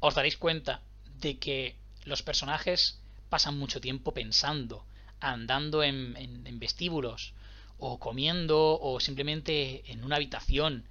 os 0.00 0.14
daréis 0.14 0.36
cuenta 0.36 0.82
de 1.20 1.38
que 1.38 1.76
los 2.04 2.22
personajes 2.22 3.00
pasan 3.28 3.58
mucho 3.58 3.80
tiempo 3.80 4.12
pensando, 4.12 4.84
andando 5.20 5.82
en, 5.82 6.58
vestíbulos, 6.58 7.34
o 7.78 7.98
comiendo, 7.98 8.78
o 8.80 9.00
simplemente 9.00 9.90
en 9.90 10.04
una 10.04 10.16
habitación, 10.16 10.84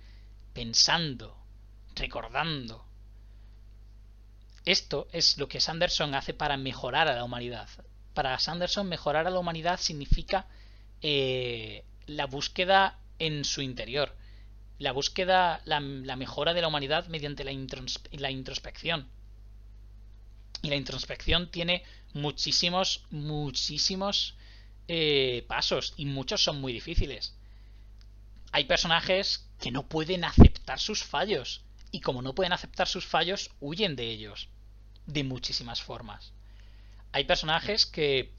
pensando, 0.53 1.37
recordando, 1.95 2.85
esto 4.65 5.07
es 5.11 5.37
lo 5.37 5.47
que 5.47 5.59
Sanderson 5.59 6.13
hace 6.13 6.33
para 6.33 6.57
mejorar 6.57 7.07
a 7.07 7.15
la 7.15 7.23
humanidad. 7.23 7.67
Para 8.13 8.37
Sanderson 8.37 8.87
mejorar 8.87 9.25
a 9.25 9.31
la 9.31 9.39
humanidad 9.39 9.79
significa 9.79 10.47
eh, 11.01 11.83
la 12.09 12.25
búsqueda 12.25 12.99
en 13.19 13.45
su 13.45 13.61
interior, 13.61 14.15
la 14.79 14.91
búsqueda, 14.91 15.61
la, 15.65 15.79
mejora 15.79 16.53
de 16.53 16.61
la 16.61 16.67
humanidad 16.67 17.07
mediante 17.07 17.43
la, 17.43 17.51
introspección. 18.31 19.07
Y 20.61 20.69
la 20.69 20.75
introspección 20.75 21.51
tiene 21.51 21.83
muchísimos, 22.13 23.05
muchísimos 23.11 24.35
eh, 24.87 25.45
pasos 25.47 25.93
y 25.97 26.05
muchos 26.05 26.43
son 26.43 26.59
muy 26.59 26.73
difíciles. 26.73 27.35
Hay 28.51 28.63
personajes 28.63 29.45
que 29.59 29.71
no 29.71 29.87
pueden 29.87 30.23
aceptar 30.23 30.79
sus 30.79 31.03
fallos 31.03 31.61
y 31.91 32.01
como 32.01 32.21
no 32.21 32.33
pueden 32.33 32.53
aceptar 32.53 32.87
sus 32.87 33.05
fallos, 33.05 33.51
huyen 33.59 33.95
de 33.95 34.09
ellos 34.09 34.49
de 35.05 35.23
muchísimas 35.23 35.81
formas. 35.81 36.33
Hay 37.11 37.25
personajes 37.25 37.85
que 37.85 38.31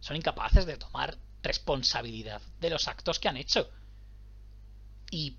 son 0.00 0.16
incapaces 0.16 0.64
de 0.66 0.76
tomar 0.76 1.18
responsabilidad 1.42 2.42
de 2.60 2.70
los 2.70 2.88
actos 2.88 3.18
que 3.18 3.28
han 3.28 3.36
hecho. 3.36 3.70
y 5.12 5.36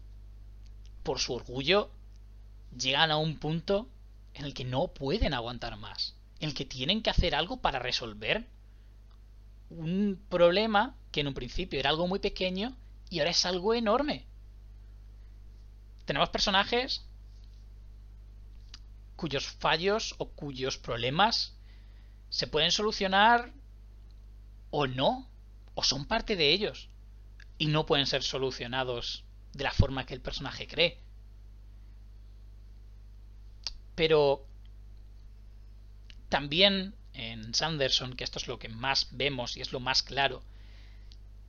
por 1.03 1.19
su 1.19 1.33
orgullo 1.33 1.89
llegan 2.77 3.09
a 3.09 3.17
un 3.17 3.37
punto 3.37 3.87
en 4.33 4.45
el 4.45 4.53
que 4.53 4.65
no 4.65 4.87
pueden 4.89 5.33
aguantar 5.33 5.77
más, 5.77 6.15
en 6.39 6.49
el 6.49 6.55
que 6.55 6.65
tienen 6.65 7.01
que 7.01 7.09
hacer 7.09 7.35
algo 7.35 7.57
para 7.57 7.79
resolver 7.79 8.47
un 9.69 10.21
problema 10.29 10.95
que 11.11 11.21
en 11.21 11.27
un 11.27 11.33
principio 11.33 11.79
era 11.79 11.89
algo 11.89 12.07
muy 12.07 12.19
pequeño 12.19 12.75
y 13.09 13.19
ahora 13.19 13.31
es 13.31 13.45
algo 13.45 13.73
enorme. 13.73 14.25
Tenemos 16.05 16.29
personajes 16.29 17.05
cuyos 19.15 19.47
fallos 19.47 20.15
o 20.17 20.29
cuyos 20.29 20.77
problemas 20.77 21.53
se 22.29 22.47
pueden 22.47 22.71
solucionar 22.71 23.51
o 24.71 24.87
no, 24.87 25.27
o 25.81 25.83
son 25.83 26.05
parte 26.05 26.35
de 26.35 26.53
ellos, 26.53 26.89
y 27.57 27.65
no 27.65 27.87
pueden 27.87 28.05
ser 28.05 28.21
solucionados 28.21 29.23
de 29.53 29.63
la 29.63 29.71
forma 29.71 30.05
que 30.05 30.13
el 30.13 30.21
personaje 30.21 30.67
cree. 30.67 30.99
Pero 33.95 34.45
también 36.29 36.93
en 37.13 37.55
Sanderson, 37.55 38.15
que 38.15 38.23
esto 38.23 38.37
es 38.37 38.47
lo 38.47 38.59
que 38.59 38.69
más 38.69 39.07
vemos 39.09 39.57
y 39.57 39.61
es 39.61 39.71
lo 39.71 39.79
más 39.79 40.03
claro, 40.03 40.43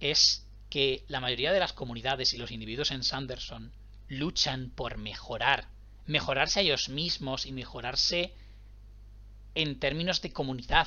es 0.01 0.47
que 0.70 1.05
la 1.09 1.20
mayoría 1.20 1.53
de 1.53 1.61
las 1.61 1.74
comunidades 1.74 2.33
y 2.33 2.39
los 2.39 2.53
individuos 2.53 2.91
en 2.91 3.05
Sanderson 3.05 3.70
luchan 4.09 4.70
por 4.70 4.97
mejorar, 4.97 5.68
mejorarse 6.07 6.61
a 6.61 6.62
ellos 6.62 6.89
mismos 6.89 7.45
y 7.45 7.53
mejorarse 7.53 8.33
en 9.55 9.78
términos 9.78 10.22
de 10.22 10.33
comunidad. 10.33 10.87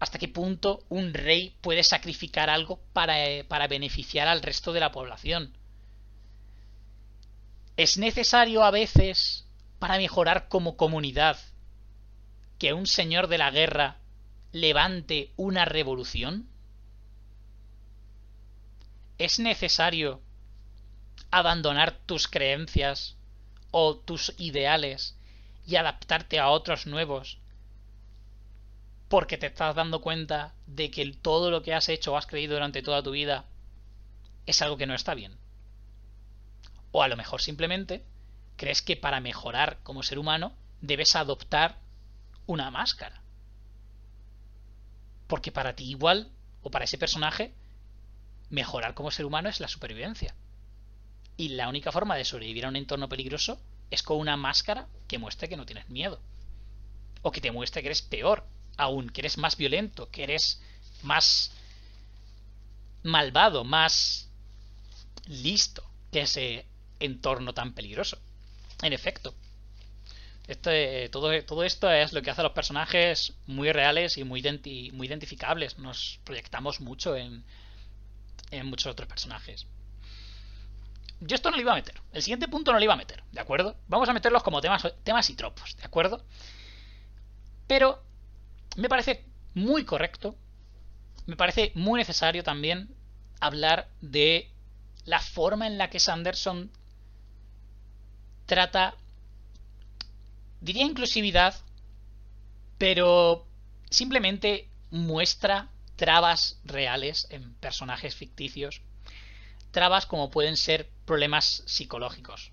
¿Hasta 0.00 0.18
qué 0.18 0.28
punto 0.28 0.84
un 0.88 1.12
rey 1.12 1.56
puede 1.60 1.82
sacrificar 1.82 2.50
algo 2.50 2.80
para, 2.92 3.26
eh, 3.26 3.44
para 3.44 3.66
beneficiar 3.66 4.28
al 4.28 4.42
resto 4.42 4.72
de 4.72 4.80
la 4.80 4.92
población? 4.92 5.56
¿Es 7.76 7.98
necesario 7.98 8.64
a 8.64 8.70
veces, 8.70 9.46
para 9.78 9.98
mejorar 9.98 10.48
como 10.48 10.76
comunidad, 10.76 11.38
que 12.58 12.72
un 12.72 12.86
señor 12.86 13.28
de 13.28 13.38
la 13.38 13.50
guerra 13.50 13.98
levante 14.52 15.32
una 15.36 15.64
revolución? 15.64 16.48
¿Es 19.18 19.40
necesario 19.40 20.22
abandonar 21.30 21.98
tus 22.06 22.28
creencias 22.28 23.16
o 23.72 23.96
tus 23.96 24.32
ideales 24.38 25.16
y 25.66 25.76
adaptarte 25.76 26.38
a 26.38 26.48
otros 26.48 26.86
nuevos 26.86 27.38
porque 29.08 29.38
te 29.38 29.46
estás 29.46 29.74
dando 29.74 30.00
cuenta 30.00 30.54
de 30.66 30.90
que 30.90 31.12
todo 31.12 31.50
lo 31.50 31.62
que 31.62 31.74
has 31.74 31.88
hecho 31.88 32.12
o 32.12 32.16
has 32.16 32.26
creído 32.26 32.54
durante 32.54 32.82
toda 32.82 33.02
tu 33.02 33.10
vida 33.10 33.46
es 34.46 34.60
algo 34.62 34.76
que 34.76 34.86
no 34.86 34.94
está 34.94 35.14
bien. 35.14 35.36
O 36.92 37.02
a 37.02 37.08
lo 37.08 37.16
mejor 37.16 37.40
simplemente 37.40 38.04
crees 38.56 38.82
que 38.82 38.96
para 38.96 39.20
mejorar 39.20 39.78
como 39.82 40.02
ser 40.02 40.18
humano 40.18 40.52
debes 40.80 41.16
adoptar 41.16 41.78
una 42.46 42.70
máscara. 42.70 43.22
Porque 45.26 45.52
para 45.52 45.74
ti 45.74 45.84
igual, 45.84 46.30
o 46.62 46.70
para 46.70 46.84
ese 46.84 46.98
personaje, 46.98 47.54
mejorar 48.50 48.94
como 48.94 49.10
ser 49.10 49.26
humano 49.26 49.48
es 49.48 49.60
la 49.60 49.68
supervivencia. 49.68 50.34
Y 51.36 51.50
la 51.50 51.68
única 51.68 51.92
forma 51.92 52.16
de 52.16 52.24
sobrevivir 52.24 52.64
a 52.64 52.68
un 52.68 52.76
entorno 52.76 53.08
peligroso 53.08 53.60
es 53.90 54.02
con 54.02 54.18
una 54.18 54.36
máscara 54.36 54.88
que 55.06 55.18
muestre 55.18 55.48
que 55.48 55.56
no 55.56 55.66
tienes 55.66 55.88
miedo. 55.88 56.20
O 57.22 57.30
que 57.30 57.40
te 57.40 57.52
muestre 57.52 57.82
que 57.82 57.88
eres 57.88 58.02
peor 58.02 58.44
aún, 58.78 59.10
que 59.10 59.20
eres 59.20 59.36
más 59.36 59.56
violento, 59.56 60.10
que 60.10 60.22
eres 60.22 60.62
más 61.02 61.52
malvado, 63.02 63.64
más 63.64 64.28
listo 65.26 65.84
que 66.10 66.22
ese 66.22 66.66
entorno 67.00 67.52
tan 67.52 67.74
peligroso. 67.74 68.18
En 68.82 68.92
efecto, 68.92 69.34
todo, 71.10 71.44
todo, 71.44 71.62
esto 71.64 71.90
es 71.90 72.12
lo 72.12 72.22
que 72.22 72.30
hace 72.30 72.40
a 72.40 72.44
los 72.44 72.52
personajes 72.52 73.34
muy 73.46 73.70
reales 73.72 74.16
y 74.16 74.24
muy, 74.24 74.42
muy 74.92 75.06
identificables. 75.06 75.78
Nos 75.78 76.20
proyectamos 76.24 76.80
mucho 76.80 77.16
en, 77.16 77.44
en 78.50 78.66
muchos 78.66 78.92
otros 78.92 79.08
personajes. 79.08 79.66
Yo 81.20 81.34
esto 81.34 81.50
no 81.50 81.56
lo 81.56 81.62
iba 81.62 81.72
a 81.72 81.76
meter. 81.76 82.00
El 82.12 82.22
siguiente 82.22 82.46
punto 82.48 82.72
no 82.72 82.78
lo 82.78 82.84
iba 82.84 82.94
a 82.94 82.96
meter, 82.96 83.22
¿de 83.32 83.40
acuerdo? 83.40 83.76
Vamos 83.88 84.08
a 84.08 84.12
meterlos 84.12 84.42
como 84.44 84.60
temas, 84.60 84.86
temas 85.02 85.28
y 85.28 85.34
tropos, 85.34 85.76
¿de 85.76 85.84
acuerdo? 85.84 86.24
Pero 87.66 88.02
me 88.78 88.88
parece 88.88 89.24
muy 89.54 89.84
correcto, 89.84 90.36
me 91.26 91.34
parece 91.34 91.72
muy 91.74 91.98
necesario 91.98 92.44
también 92.44 92.88
hablar 93.40 93.88
de 94.00 94.52
la 95.04 95.20
forma 95.20 95.66
en 95.66 95.78
la 95.78 95.90
que 95.90 95.98
Sanderson 95.98 96.70
trata, 98.46 98.94
diría 100.60 100.84
inclusividad, 100.84 101.56
pero 102.78 103.48
simplemente 103.90 104.68
muestra 104.92 105.70
trabas 105.96 106.60
reales 106.64 107.26
en 107.30 107.54
personajes 107.54 108.14
ficticios, 108.14 108.80
trabas 109.72 110.06
como 110.06 110.30
pueden 110.30 110.56
ser 110.56 110.88
problemas 111.04 111.64
psicológicos. 111.66 112.52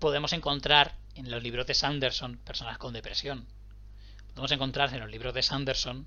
Podemos 0.00 0.32
encontrar 0.32 0.96
en 1.14 1.30
los 1.30 1.40
libros 1.40 1.68
de 1.68 1.74
Sanderson 1.74 2.38
personas 2.38 2.78
con 2.78 2.92
depresión, 2.92 3.46
podemos 4.38 4.52
encontrar 4.52 4.94
en 4.94 5.00
los 5.00 5.10
libros 5.10 5.34
de 5.34 5.42
Sanderson 5.42 6.06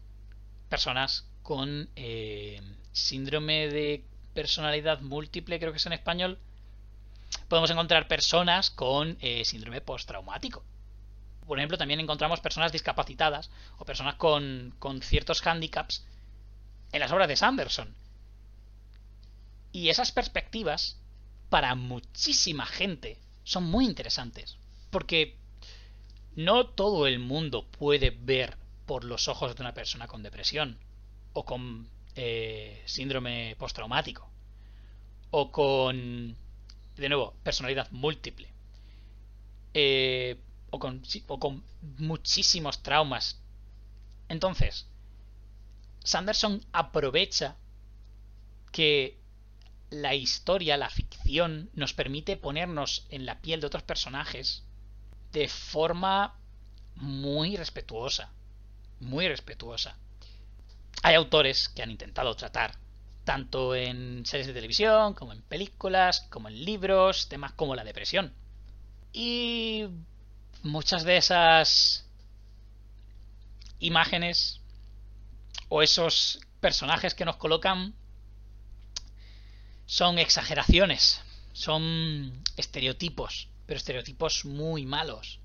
personas 0.69 1.27
con 1.43 1.89
eh, 1.97 2.61
síndrome 2.93 3.67
de 3.67 4.05
personalidad 4.33 5.01
múltiple, 5.01 5.59
creo 5.59 5.73
que 5.73 5.79
es 5.79 5.85
en 5.85 5.91
español. 5.91 6.39
Podemos 7.49 7.69
encontrar 7.71 8.07
personas 8.07 8.71
con 8.71 9.17
eh, 9.19 9.43
síndrome 9.43 9.81
postraumático. 9.81 10.63
Por 11.45 11.59
ejemplo, 11.59 11.77
también 11.77 11.99
encontramos 11.99 12.39
personas 12.39 12.71
discapacitadas 12.71 13.51
o 13.79 13.83
personas 13.83 14.15
con, 14.15 14.75
con 14.79 15.01
ciertos 15.01 15.41
hándicaps 15.41 16.05
en 16.93 17.01
las 17.01 17.11
obras 17.11 17.27
de 17.27 17.35
Sanderson. 17.35 17.93
Y 19.73 19.89
esas 19.89 20.13
perspectivas, 20.13 21.01
para 21.49 21.75
muchísima 21.75 22.65
gente, 22.65 23.19
son 23.43 23.65
muy 23.65 23.83
interesantes. 23.83 24.55
Porque 24.89 25.40
no 26.35 26.67
todo 26.67 27.07
el 27.07 27.19
mundo 27.19 27.65
puede 27.65 28.09
ver 28.09 28.57
por 28.85 29.03
los 29.03 29.27
ojos 29.27 29.55
de 29.55 29.61
una 29.61 29.73
persona 29.73 30.07
con 30.07 30.23
depresión 30.23 30.77
o 31.33 31.45
con 31.45 31.89
eh, 32.15 32.81
síndrome 32.85 33.55
postraumático 33.57 34.29
o 35.29 35.51
con, 35.51 36.35
de 36.97 37.09
nuevo, 37.09 37.33
personalidad 37.43 37.89
múltiple 37.91 38.49
eh, 39.73 40.37
o, 40.69 40.79
con, 40.79 41.01
o 41.27 41.39
con 41.39 41.63
muchísimos 41.97 42.83
traumas. 42.83 43.39
Entonces, 44.27 44.87
Sanderson 46.03 46.65
aprovecha 46.71 47.55
que 48.71 49.17
la 49.89 50.15
historia, 50.15 50.77
la 50.77 50.89
ficción, 50.89 51.69
nos 51.73 51.93
permite 51.93 52.37
ponernos 52.37 53.05
en 53.09 53.25
la 53.25 53.41
piel 53.41 53.59
de 53.59 53.67
otros 53.67 53.83
personajes 53.83 54.63
de 55.31 55.47
forma 55.47 56.35
muy 56.95 57.57
respetuosa. 57.57 58.29
Muy 58.99 59.27
respetuosa. 59.27 59.97
Hay 61.03 61.15
autores 61.15 61.69
que 61.69 61.81
han 61.81 61.91
intentado 61.91 62.35
tratar, 62.35 62.77
tanto 63.23 63.75
en 63.75 64.25
series 64.25 64.47
de 64.47 64.53
televisión, 64.53 65.13
como 65.13 65.33
en 65.33 65.41
películas, 65.41 66.21
como 66.29 66.47
en 66.47 66.63
libros, 66.63 67.27
temas 67.27 67.53
como 67.53 67.75
la 67.75 67.83
depresión. 67.83 68.33
Y 69.13 69.87
muchas 70.63 71.03
de 71.03 71.17
esas 71.17 72.05
imágenes 73.79 74.61
o 75.69 75.81
esos 75.81 76.39
personajes 76.59 77.15
que 77.15 77.25
nos 77.25 77.37
colocan 77.37 77.95
son 79.87 80.19
exageraciones, 80.19 81.21
son 81.53 82.43
estereotipos 82.57 83.50
pero 83.71 83.77
estereotipos 83.77 84.43
muy 84.43 84.85
malos. 84.85 85.39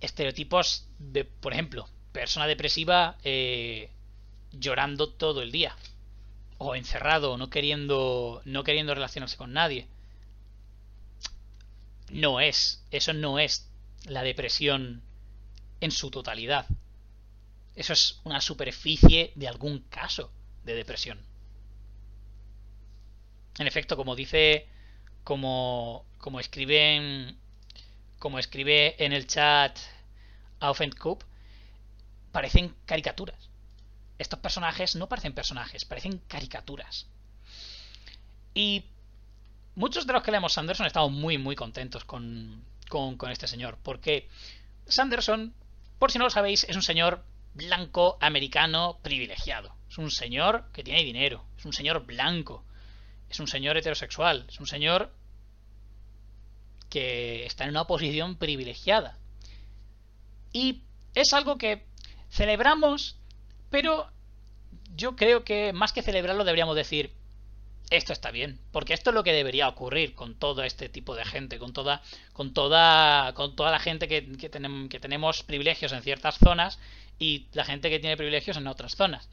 Estereotipos 0.00 0.88
de, 0.98 1.26
por 1.26 1.52
ejemplo, 1.52 1.86
persona 2.12 2.46
depresiva 2.46 3.18
eh, 3.24 3.90
llorando 4.52 5.10
todo 5.10 5.42
el 5.42 5.52
día. 5.52 5.76
O 6.56 6.74
encerrado, 6.74 7.36
no 7.36 7.50
queriendo, 7.50 8.40
no 8.46 8.64
queriendo 8.64 8.94
relacionarse 8.94 9.36
con 9.36 9.52
nadie. 9.52 9.86
No 12.08 12.40
es, 12.40 12.82
eso 12.90 13.12
no 13.12 13.38
es 13.38 13.68
la 14.06 14.22
depresión 14.22 15.02
en 15.82 15.90
su 15.90 16.10
totalidad. 16.10 16.64
Eso 17.74 17.92
es 17.92 18.22
una 18.24 18.40
superficie 18.40 19.34
de 19.34 19.46
algún 19.46 19.80
caso 19.80 20.32
de 20.64 20.72
depresión. 20.72 21.20
En 23.58 23.66
efecto, 23.66 23.94
como 23.98 24.16
dice 24.16 24.66
como, 25.30 26.04
como 26.18 26.40
escribe 26.40 27.36
como 28.18 28.40
escribe 28.40 28.96
en 28.98 29.12
el 29.12 29.28
chat 29.28 29.78
Coop, 30.98 31.22
parecen 32.32 32.74
caricaturas. 32.84 33.48
Estos 34.18 34.40
personajes 34.40 34.96
no 34.96 35.08
parecen 35.08 35.32
personajes, 35.32 35.84
parecen 35.84 36.18
caricaturas. 36.26 37.06
Y 38.54 38.86
muchos 39.76 40.04
de 40.04 40.14
los 40.14 40.24
que 40.24 40.32
leemos 40.32 40.52
Sanderson 40.52 40.86
estamos 40.86 41.12
muy, 41.12 41.38
muy 41.38 41.54
contentos 41.54 42.04
con, 42.04 42.64
con, 42.88 43.16
con 43.16 43.30
este 43.30 43.46
señor. 43.46 43.78
Porque 43.84 44.28
Sanderson, 44.88 45.54
por 46.00 46.10
si 46.10 46.18
no 46.18 46.24
lo 46.24 46.30
sabéis, 46.30 46.64
es 46.64 46.74
un 46.74 46.82
señor 46.82 47.24
blanco 47.54 48.18
americano 48.20 48.98
privilegiado. 49.04 49.76
Es 49.88 49.96
un 49.96 50.10
señor 50.10 50.64
que 50.72 50.82
tiene 50.82 51.04
dinero. 51.04 51.44
Es 51.56 51.66
un 51.66 51.72
señor 51.72 52.04
blanco. 52.04 52.64
Es 53.28 53.38
un 53.38 53.46
señor 53.46 53.76
heterosexual. 53.76 54.44
Es 54.48 54.58
un 54.58 54.66
señor 54.66 55.19
que 56.90 57.46
está 57.46 57.64
en 57.64 57.70
una 57.70 57.86
posición 57.86 58.36
privilegiada. 58.36 59.16
Y 60.52 60.82
es 61.14 61.32
algo 61.32 61.56
que 61.56 61.86
celebramos, 62.30 63.16
pero 63.70 64.10
yo 64.96 65.16
creo 65.16 65.44
que 65.44 65.72
más 65.72 65.92
que 65.92 66.02
celebrarlo 66.02 66.44
deberíamos 66.44 66.76
decir, 66.76 67.12
esto 67.90 68.12
está 68.12 68.30
bien, 68.30 68.60
porque 68.70 68.94
esto 68.94 69.10
es 69.10 69.14
lo 69.14 69.24
que 69.24 69.32
debería 69.32 69.68
ocurrir 69.68 70.14
con 70.14 70.36
todo 70.36 70.62
este 70.62 70.88
tipo 70.88 71.16
de 71.16 71.24
gente, 71.24 71.58
con 71.58 71.72
toda, 71.72 72.02
con 72.32 72.54
toda, 72.54 73.32
con 73.34 73.56
toda 73.56 73.72
la 73.72 73.80
gente 73.80 74.06
que, 74.06 74.22
tenemos, 74.48 74.88
que 74.88 75.00
tenemos 75.00 75.42
privilegios 75.42 75.92
en 75.92 76.02
ciertas 76.02 76.38
zonas 76.38 76.78
y 77.18 77.46
la 77.52 77.64
gente 77.64 77.90
que 77.90 77.98
tiene 77.98 78.16
privilegios 78.16 78.56
en 78.56 78.68
otras 78.68 78.94
zonas. 78.94 79.28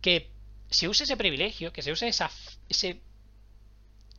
Que 0.00 0.30
se 0.70 0.88
use 0.88 1.04
ese 1.04 1.16
privilegio, 1.16 1.72
que 1.72 1.82
se 1.82 1.92
use 1.92 2.08
esa, 2.08 2.30
ese, 2.68 3.00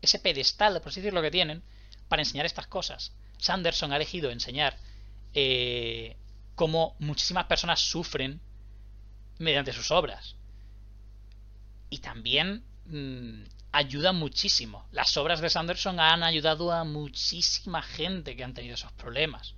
ese 0.02 0.20
pedestal, 0.20 0.80
por 0.80 0.90
así 0.90 1.02
decirlo, 1.02 1.22
que 1.22 1.32
tienen, 1.32 1.62
para 2.07 2.22
enseñar 2.22 2.45
estas 2.45 2.68
cosas. 2.68 3.14
Sanderson 3.38 3.91
ha 3.91 3.98
elegido 3.98 4.32
enseñar 4.32 4.77
eh, 5.34 6.15
cómo 6.56 6.95
muchísimas 6.99 7.45
personas 7.45 7.80
sufren 7.80 8.41
mediante 9.38 9.73
sus 9.73 9.91
obras. 9.91 10.36
Y 11.90 11.99
también 11.99 12.64
mmm, 12.86 13.44
ayuda 13.72 14.14
muchísimo. 14.14 14.88
Las 14.91 15.18
obras 15.18 15.41
de 15.41 15.49
Sanderson 15.49 15.99
han 15.99 16.23
ayudado 16.23 16.72
a 16.72 16.84
muchísima 16.84 17.82
gente 17.82 18.36
que 18.36 18.44
han 18.44 18.53
tenido 18.53 18.76
esos 18.76 18.91
problemas. 18.94 19.56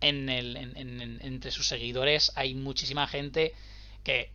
Entre 0.00 1.50
sus 1.50 1.66
seguidores 1.66 2.32
hay 2.36 2.54
muchísima 2.54 3.06
gente 3.06 3.54
que, 4.04 4.32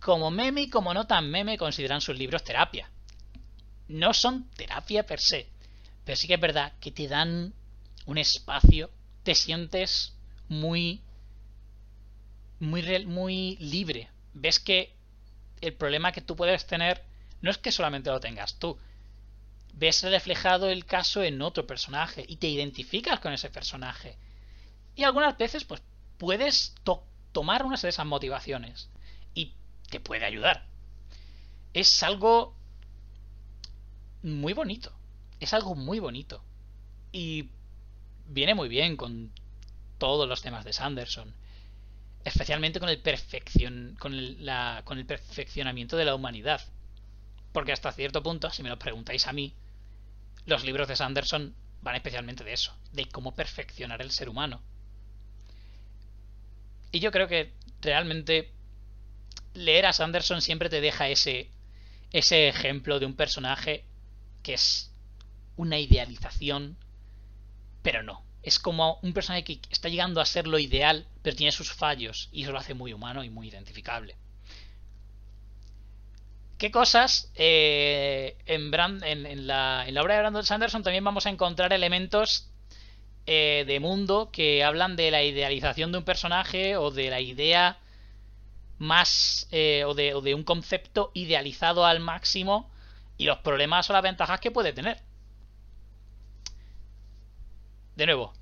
como 0.00 0.30
meme 0.30 0.62
y 0.62 0.70
como 0.70 0.94
no 0.94 1.06
tan 1.06 1.30
meme, 1.30 1.58
consideran 1.58 2.00
sus 2.00 2.16
libros 2.16 2.44
terapia. 2.44 2.90
No 3.88 4.14
son 4.14 4.48
terapia 4.50 5.04
per 5.04 5.20
se, 5.20 5.51
pero 6.04 6.16
sí 6.16 6.26
que 6.26 6.34
es 6.34 6.40
verdad 6.40 6.72
que 6.80 6.90
te 6.90 7.08
dan 7.08 7.52
un 8.06 8.18
espacio, 8.18 8.90
te 9.22 9.34
sientes 9.34 10.14
muy 10.48 11.00
muy 12.58 13.06
muy 13.06 13.56
libre. 13.56 14.08
Ves 14.34 14.58
que 14.58 14.94
el 15.60 15.74
problema 15.74 16.12
que 16.12 16.20
tú 16.20 16.36
puedes 16.36 16.66
tener 16.66 17.02
no 17.40 17.50
es 17.50 17.58
que 17.58 17.72
solamente 17.72 18.10
lo 18.10 18.20
tengas 18.20 18.58
tú. 18.58 18.78
Ves 19.74 20.02
reflejado 20.02 20.68
el 20.70 20.84
caso 20.84 21.22
en 21.22 21.40
otro 21.42 21.66
personaje 21.66 22.24
y 22.28 22.36
te 22.36 22.48
identificas 22.48 23.20
con 23.20 23.32
ese 23.32 23.50
personaje. 23.50 24.16
Y 24.94 25.04
algunas 25.04 25.36
veces 25.38 25.64
pues 25.64 25.82
puedes 26.18 26.74
to 26.84 27.04
tomar 27.32 27.64
unas 27.64 27.82
de 27.82 27.88
esas 27.88 28.06
motivaciones 28.06 28.90
y 29.34 29.54
te 29.88 30.00
puede 30.00 30.24
ayudar. 30.24 30.66
Es 31.72 32.02
algo 32.02 32.54
muy 34.22 34.52
bonito 34.52 34.92
es 35.44 35.52
algo 35.52 35.74
muy 35.74 35.98
bonito. 35.98 36.42
Y 37.10 37.50
viene 38.26 38.54
muy 38.54 38.68
bien 38.68 38.96
con 38.96 39.32
todos 39.98 40.28
los 40.28 40.42
temas 40.42 40.64
de 40.64 40.72
Sanderson. 40.72 41.34
Especialmente 42.24 42.78
con 42.78 42.88
el, 42.88 43.02
con, 43.98 44.14
el, 44.14 44.50
con 44.84 44.98
el 44.98 45.06
perfeccionamiento 45.06 45.96
de 45.96 46.04
la 46.04 46.14
humanidad. 46.14 46.60
Porque 47.52 47.72
hasta 47.72 47.92
cierto 47.92 48.22
punto, 48.22 48.50
si 48.50 48.62
me 48.62 48.68
lo 48.68 48.78
preguntáis 48.78 49.26
a 49.26 49.32
mí, 49.32 49.54
los 50.46 50.64
libros 50.64 50.88
de 50.88 50.96
Sanderson 50.96 51.54
van 51.82 51.96
especialmente 51.96 52.44
de 52.44 52.52
eso, 52.52 52.76
de 52.92 53.06
cómo 53.06 53.34
perfeccionar 53.34 54.00
el 54.00 54.12
ser 54.12 54.28
humano. 54.28 54.62
Y 56.92 57.00
yo 57.00 57.10
creo 57.10 57.26
que 57.26 57.52
realmente 57.80 58.52
leer 59.54 59.86
a 59.86 59.92
Sanderson 59.92 60.40
siempre 60.40 60.68
te 60.68 60.80
deja 60.80 61.08
ese, 61.08 61.50
ese 62.12 62.48
ejemplo 62.48 63.00
de 63.00 63.06
un 63.06 63.16
personaje 63.16 63.84
que 64.42 64.54
es 64.54 64.91
una 65.62 65.78
idealización, 65.78 66.76
pero 67.82 68.02
no. 68.02 68.24
Es 68.42 68.58
como 68.58 68.98
un 69.02 69.12
personaje 69.12 69.44
que 69.44 69.60
está 69.70 69.88
llegando 69.88 70.20
a 70.20 70.26
ser 70.26 70.46
lo 70.46 70.58
ideal, 70.58 71.06
pero 71.22 71.36
tiene 71.36 71.52
sus 71.52 71.72
fallos 71.72 72.28
y 72.32 72.42
eso 72.42 72.52
lo 72.52 72.58
hace 72.58 72.74
muy 72.74 72.92
humano 72.92 73.22
y 73.22 73.30
muy 73.30 73.48
identificable. 73.48 74.16
¿Qué 76.58 76.70
cosas? 76.70 77.32
Eh, 77.34 78.36
en, 78.46 78.70
la, 79.46 79.84
obra 80.00 80.14
de 80.14 80.20
Brandon 80.20 80.44
Sanderson 80.44 80.82
también 80.82 81.04
vamos 81.04 81.26
a 81.26 81.30
encontrar 81.30 81.72
elementos 81.72 82.48
eh, 83.26 83.64
de 83.66 83.80
mundo 83.80 84.30
que 84.32 84.62
hablan 84.64 84.96
de 84.96 85.10
la 85.10 85.22
idealización 85.22 85.92
de 85.92 85.98
un 85.98 86.04
personaje 86.04 86.76
o 86.76 86.90
de 86.90 87.10
la 87.10 87.20
idea 87.20 87.78
más 88.78 89.48
eh, 89.52 89.84
o, 89.84 89.90
o 89.90 90.20
de 90.20 90.34
un 90.34 90.42
concepto 90.42 91.12
idealizado 91.14 91.84
al 91.84 92.00
máximo 92.00 92.70
y 93.18 93.24
los 93.24 93.38
problemas 93.38 93.88
o 93.88 93.92
las 93.92 94.02
ventajas 94.02 94.40
que 94.40 94.50
puede 94.50 94.72
tener 94.72 95.00
de 97.96 98.06
nuevo, 98.06 98.32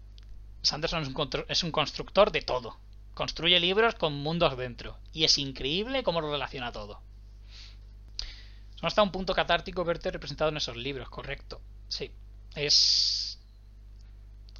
Sanderson 0.62 1.02
es 1.48 1.62
un, 1.62 1.72
constructor 1.72 2.30
de 2.30 2.42
todo. 2.42 2.78
Construye 3.14 3.58
libros 3.58 3.94
con 3.94 4.14
mundos 4.14 4.56
dentro. 4.56 4.98
Y 5.12 5.24
es 5.24 5.38
increíble 5.38 6.02
cómo 6.02 6.20
lo 6.20 6.30
relaciona 6.30 6.72
todo. 6.72 7.00
Son 8.76 8.86
hasta 8.86 9.02
un 9.02 9.10
punto 9.10 9.34
catártico 9.34 9.84
verte 9.84 10.10
representado 10.10 10.50
en 10.50 10.58
esos 10.58 10.76
libros, 10.76 11.08
correcto. 11.08 11.60
Sí. 11.88 12.10
Es. 12.54 13.38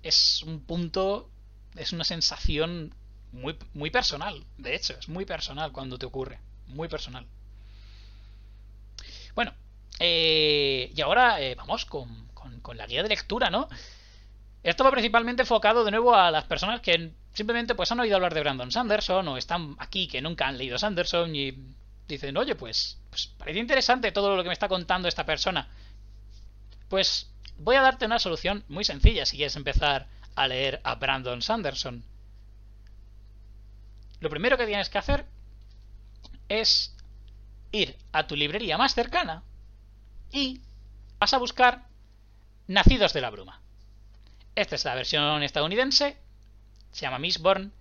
Es 0.03 0.43
un 0.43 0.61
punto. 0.61 1.31
Es 1.77 1.93
una 1.93 2.05
sensación 2.05 2.95
muy, 3.33 3.91
personal. 3.91 4.45
De 4.59 4.75
hecho, 4.75 4.99
es 4.99 5.09
muy 5.09 5.25
personal 5.25 5.71
cuando 5.73 5.99
te 5.99 6.07
ocurre. 6.07 6.41
Muy 6.67 6.89
personal. 6.89 7.27
Bueno. 9.35 9.55
Eh, 10.03 10.91
y 10.95 11.01
ahora 11.03 11.43
eh, 11.43 11.55
vamos 11.55 11.85
con 11.85 12.29
la 12.75 12.87
guía 12.87 13.03
de 13.03 13.11
lectura, 13.11 13.51
¿no? 13.51 13.69
Esto 14.63 14.85
va 14.85 14.91
principalmente 14.91 15.43
enfocado 15.43 15.85
de 15.85 15.91
nuevo 15.91 16.15
a 16.15 16.31
las 16.31 16.45
personas 16.45 16.81
que 16.81 17.13
simplemente 17.33 17.75
pues 17.75 17.91
han 17.93 18.01
oído 18.01 18.17
hablar 18.17 18.35
de 18.35 18.41
Brandon 18.41 18.71
Sanderson 18.71 19.27
o 19.29 19.37
están 19.37 19.75
aquí 19.79 20.07
que 20.07 20.21
nunca 20.21 20.47
han 20.47 20.59
leído 20.59 20.79
Sanderson 20.79 21.35
y 21.35 21.55
dicen, 22.07 22.37
oye, 22.37 22.55
pues, 22.55 22.99
pues 23.09 23.29
parece 23.39 23.59
interesante 23.59 24.13
todo 24.13 24.37
lo 24.37 24.43
que 24.43 24.49
me 24.49 24.53
está 24.53 24.69
contando 24.69 25.09
esta 25.09 25.25
persona. 25.25 25.69
Pues 26.89 27.31
voy 27.57 27.77
a 27.77 27.83
darte 27.83 28.05
una 28.05 28.19
solución 28.19 28.65
muy 28.69 28.85
sencilla 28.85 29.25
si 29.25 29.37
quieres 29.37 29.57
empezar 29.57 30.07
a 30.35 30.47
leer 30.47 30.81
a 30.85 30.97
Brandon 30.97 31.41
Sanderson. 31.41 32.05
Lo 34.21 34.29
primero 34.29 34.59
que 34.59 34.67
tienes 34.67 34.91
que 34.91 34.99
hacer 34.99 35.25
es 36.49 36.95
ir 37.73 37.97
a 38.13 38.27
tu 38.27 38.37
librería 38.37 38.77
más 38.77 38.95
cercana 38.95 39.43
y 40.33 40.61
vas 41.19 41.33
a 41.33 41.39
buscar 41.39 41.87
Nacidos 42.67 43.13
de 43.13 43.21
la 43.21 43.31
Bruma. 43.31 43.60
Esta 44.61 44.75
es 44.75 44.85
la 44.85 44.95
versión 44.95 45.43
estadounidense. 45.43 46.19
Se 46.93 47.01
llama 47.01 47.19
Mistborn. 47.19 47.73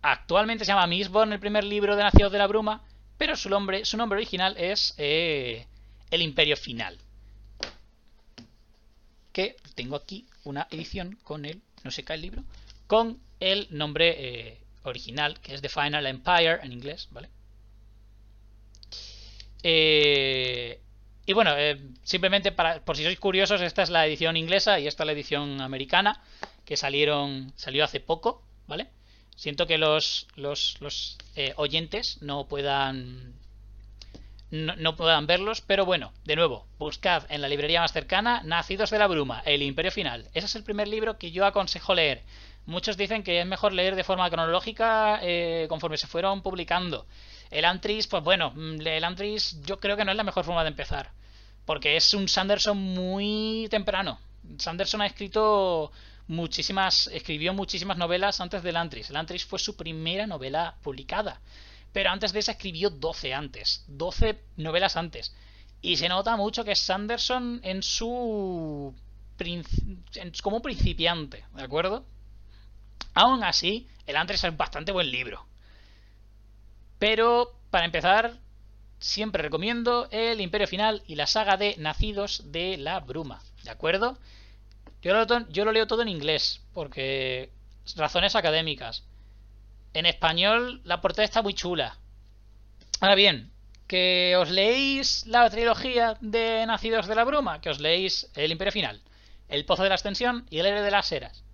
Actualmente 0.00 0.64
se 0.64 0.72
llama 0.72 0.86
Mistborn 0.86 1.34
el 1.34 1.38
primer 1.38 1.64
libro 1.64 1.96
de 1.96 2.02
Nacidos 2.02 2.32
de 2.32 2.38
la 2.38 2.46
Bruma. 2.46 2.82
Pero 3.18 3.36
su 3.36 3.50
nombre, 3.50 3.84
su 3.84 3.98
nombre 3.98 4.16
original 4.16 4.56
es 4.56 4.94
eh, 4.96 5.66
El 6.10 6.22
Imperio 6.22 6.56
Final. 6.56 6.98
Que 9.34 9.56
tengo 9.74 9.96
aquí 9.96 10.26
una 10.44 10.66
edición 10.70 11.18
con 11.22 11.44
el. 11.44 11.60
No 11.82 11.90
se 11.90 12.04
cae 12.04 12.16
el 12.16 12.22
libro. 12.22 12.42
Con 12.86 13.20
el 13.38 13.66
nombre 13.68 14.14
eh, 14.16 14.60
original, 14.84 15.38
que 15.40 15.52
es 15.52 15.60
The 15.60 15.68
Final 15.68 16.06
Empire 16.06 16.60
en 16.62 16.72
inglés, 16.72 17.06
¿vale? 17.10 17.28
Eh, 19.62 20.80
y 21.26 21.32
bueno, 21.32 21.54
eh, 21.56 21.80
simplemente 22.02 22.52
para, 22.52 22.80
por 22.84 22.96
si 22.96 23.04
sois 23.04 23.18
curiosos, 23.18 23.60
esta 23.60 23.82
es 23.82 23.90
la 23.90 24.06
edición 24.06 24.36
inglesa 24.36 24.78
y 24.78 24.86
esta 24.86 25.04
es 25.04 25.06
la 25.06 25.12
edición 25.12 25.60
americana, 25.60 26.22
que 26.64 26.76
salieron, 26.76 27.52
salió 27.56 27.84
hace 27.84 28.00
poco, 28.00 28.42
¿vale? 28.66 28.88
Siento 29.36 29.66
que 29.66 29.78
los, 29.78 30.28
los, 30.36 30.76
los 30.80 31.18
eh, 31.34 31.54
oyentes 31.56 32.18
no 32.20 32.46
puedan 32.46 33.34
no, 34.50 34.76
no, 34.76 34.94
puedan 34.94 35.26
verlos, 35.26 35.62
pero 35.62 35.84
bueno, 35.84 36.12
de 36.24 36.36
nuevo, 36.36 36.66
buscad 36.78 37.24
en 37.28 37.40
la 37.40 37.48
librería 37.48 37.80
más 37.80 37.92
cercana 37.92 38.42
Nacidos 38.44 38.90
de 38.90 38.98
la 38.98 39.08
Bruma, 39.08 39.42
El 39.44 39.62
Imperio 39.62 39.90
Final. 39.90 40.28
Ese 40.32 40.46
es 40.46 40.54
el 40.54 40.62
primer 40.62 40.86
libro 40.86 41.18
que 41.18 41.32
yo 41.32 41.44
aconsejo 41.44 41.94
leer. 41.94 42.22
Muchos 42.66 42.96
dicen 42.96 43.22
que 43.22 43.40
es 43.40 43.46
mejor 43.46 43.72
leer 43.72 43.94
de 43.94 44.04
forma 44.04 44.30
cronológica 44.30 45.18
eh, 45.22 45.66
conforme 45.68 45.98
se 45.98 46.06
fueron 46.06 46.42
publicando. 46.42 47.06
El 47.50 47.64
Antris, 47.66 48.06
pues 48.06 48.24
bueno, 48.24 48.52
mm, 48.54 48.86
el 48.86 49.04
Antris 49.04 49.60
yo 49.64 49.78
creo 49.78 49.96
que 49.96 50.04
no 50.04 50.10
es 50.10 50.16
la 50.16 50.24
mejor 50.24 50.44
forma 50.44 50.62
de 50.62 50.70
empezar. 50.70 51.12
Porque 51.64 51.96
es 51.96 52.14
un 52.14 52.28
Sanderson 52.28 52.76
muy 52.76 53.68
temprano. 53.70 54.18
Sanderson 54.58 55.02
ha 55.02 55.06
escrito 55.06 55.92
muchísimas, 56.26 57.06
escribió 57.08 57.52
muchísimas 57.54 57.96
novelas 57.96 58.40
antes 58.40 58.62
del 58.62 58.76
Antris. 58.76 59.10
El 59.10 59.16
Antris 59.16 59.44
fue 59.44 59.58
su 59.58 59.76
primera 59.76 60.26
novela 60.26 60.76
publicada. 60.82 61.40
Pero 61.92 62.10
antes 62.10 62.32
de 62.32 62.40
esa 62.40 62.52
escribió 62.52 62.90
12 62.90 63.34
antes. 63.34 63.84
12 63.88 64.40
novelas 64.56 64.96
antes. 64.96 65.34
Y 65.80 65.96
se 65.96 66.08
nota 66.08 66.36
mucho 66.36 66.64
que 66.64 66.74
Sanderson 66.74 67.60
en 67.62 67.82
su. 67.82 68.94
como 70.42 70.62
principiante, 70.62 71.44
¿de 71.54 71.62
acuerdo? 71.62 72.06
Aún 73.14 73.44
así, 73.44 73.88
el 74.06 74.16
Antres 74.16 74.44
es 74.44 74.56
bastante 74.56 74.92
buen 74.92 75.10
libro. 75.10 75.46
Pero, 76.98 77.54
para 77.70 77.86
empezar, 77.86 78.34
siempre 78.98 79.42
recomiendo 79.42 80.08
El 80.10 80.40
Imperio 80.40 80.66
Final 80.66 81.02
y 81.06 81.14
la 81.14 81.26
saga 81.26 81.56
de 81.56 81.76
Nacidos 81.78 82.52
de 82.52 82.76
la 82.76 83.00
Bruma, 83.00 83.42
¿de 83.62 83.70
acuerdo? 83.70 84.18
Yo 85.02 85.12
lo, 85.64 85.72
leo 85.72 85.86
todo 85.86 86.00
en 86.00 86.08
inglés, 86.08 86.62
porque 86.72 87.50
razones 87.94 88.34
académicas. 88.34 89.04
En 89.92 90.06
español 90.06 90.80
la 90.84 91.02
portada 91.02 91.24
está 91.24 91.42
muy 91.42 91.52
chula. 91.52 91.98
Ahora 93.00 93.14
bien, 93.14 93.52
que 93.86 94.34
os 94.38 94.50
leéis 94.50 95.26
la 95.26 95.48
trilogía 95.50 96.16
de 96.22 96.64
Nacidos 96.66 97.06
de 97.06 97.14
la 97.14 97.24
Bruma, 97.24 97.60
que 97.60 97.68
os 97.68 97.80
leéis 97.80 98.30
El 98.34 98.50
Imperio 98.50 98.72
Final, 98.72 99.02
El 99.48 99.66
Pozo 99.66 99.82
de 99.82 99.90
la 99.90 99.96
Ascensión 99.96 100.46
y 100.48 100.60
El 100.60 100.66
Héroe 100.66 100.80
de 100.80 100.90
las 100.90 101.12
Eras. 101.12 101.44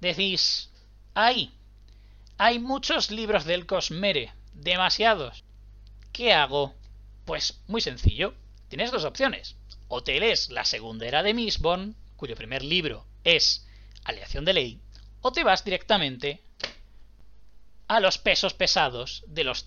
Decís, 0.00 0.70
¡ay! 1.14 1.52
Hay 2.36 2.58
muchos 2.58 3.10
libros 3.10 3.44
del 3.44 3.66
Cosmere, 3.66 4.32
demasiados. 4.52 5.44
¿Qué 6.12 6.32
hago? 6.32 6.74
Pues 7.24 7.60
muy 7.66 7.80
sencillo. 7.80 8.34
Tienes 8.68 8.90
dos 8.90 9.04
opciones. 9.04 9.56
O 9.88 10.02
te 10.02 10.18
lees 10.20 10.50
la 10.50 10.64
segunda 10.64 11.06
era 11.06 11.22
de 11.22 11.34
Misbon, 11.34 11.96
cuyo 12.16 12.36
primer 12.36 12.62
libro 12.62 13.06
es 13.24 13.66
Aleación 14.04 14.44
de 14.44 14.52
Ley, 14.52 14.80
o 15.20 15.32
te 15.32 15.44
vas 15.44 15.64
directamente 15.64 16.42
a 17.88 18.00
los 18.00 18.18
pesos 18.18 18.54
pesados 18.54 19.24
de 19.26 19.44
los 19.44 19.66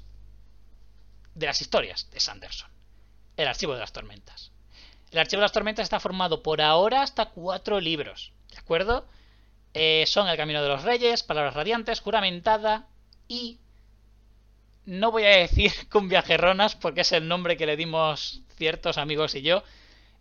de 1.33 1.45
las 1.45 1.61
historias 1.61 2.09
de 2.11 2.19
Sanderson. 2.19 2.69
El 3.37 3.47
Archivo 3.47 3.73
de 3.73 3.79
las 3.79 3.93
Tormentas. 3.93 4.51
El 5.11 5.19
Archivo 5.19 5.39
de 5.39 5.45
las 5.45 5.53
Tormentas 5.53 5.83
está 5.83 5.99
formado 5.99 6.43
por 6.43 6.61
ahora 6.61 7.01
hasta 7.01 7.27
cuatro 7.27 7.79
libros, 7.79 8.33
¿de 8.51 8.57
acuerdo? 8.57 9.07
Eh, 9.73 10.03
son 10.07 10.27
El 10.27 10.37
Camino 10.37 10.61
de 10.61 10.69
los 10.69 10.83
Reyes, 10.83 11.23
Palabras 11.23 11.53
Radiantes, 11.53 12.01
Juramentada 12.01 12.87
y 13.27 13.57
no 14.85 15.11
voy 15.11 15.23
a 15.23 15.29
decir 15.29 15.71
con 15.89 16.09
viajerronas 16.09 16.75
porque 16.75 17.01
es 17.01 17.11
el 17.11 17.27
nombre 17.27 17.57
que 17.57 17.65
le 17.65 17.77
dimos 17.77 18.41
ciertos 18.57 18.97
amigos 18.97 19.35
y 19.35 19.41
yo. 19.41 19.63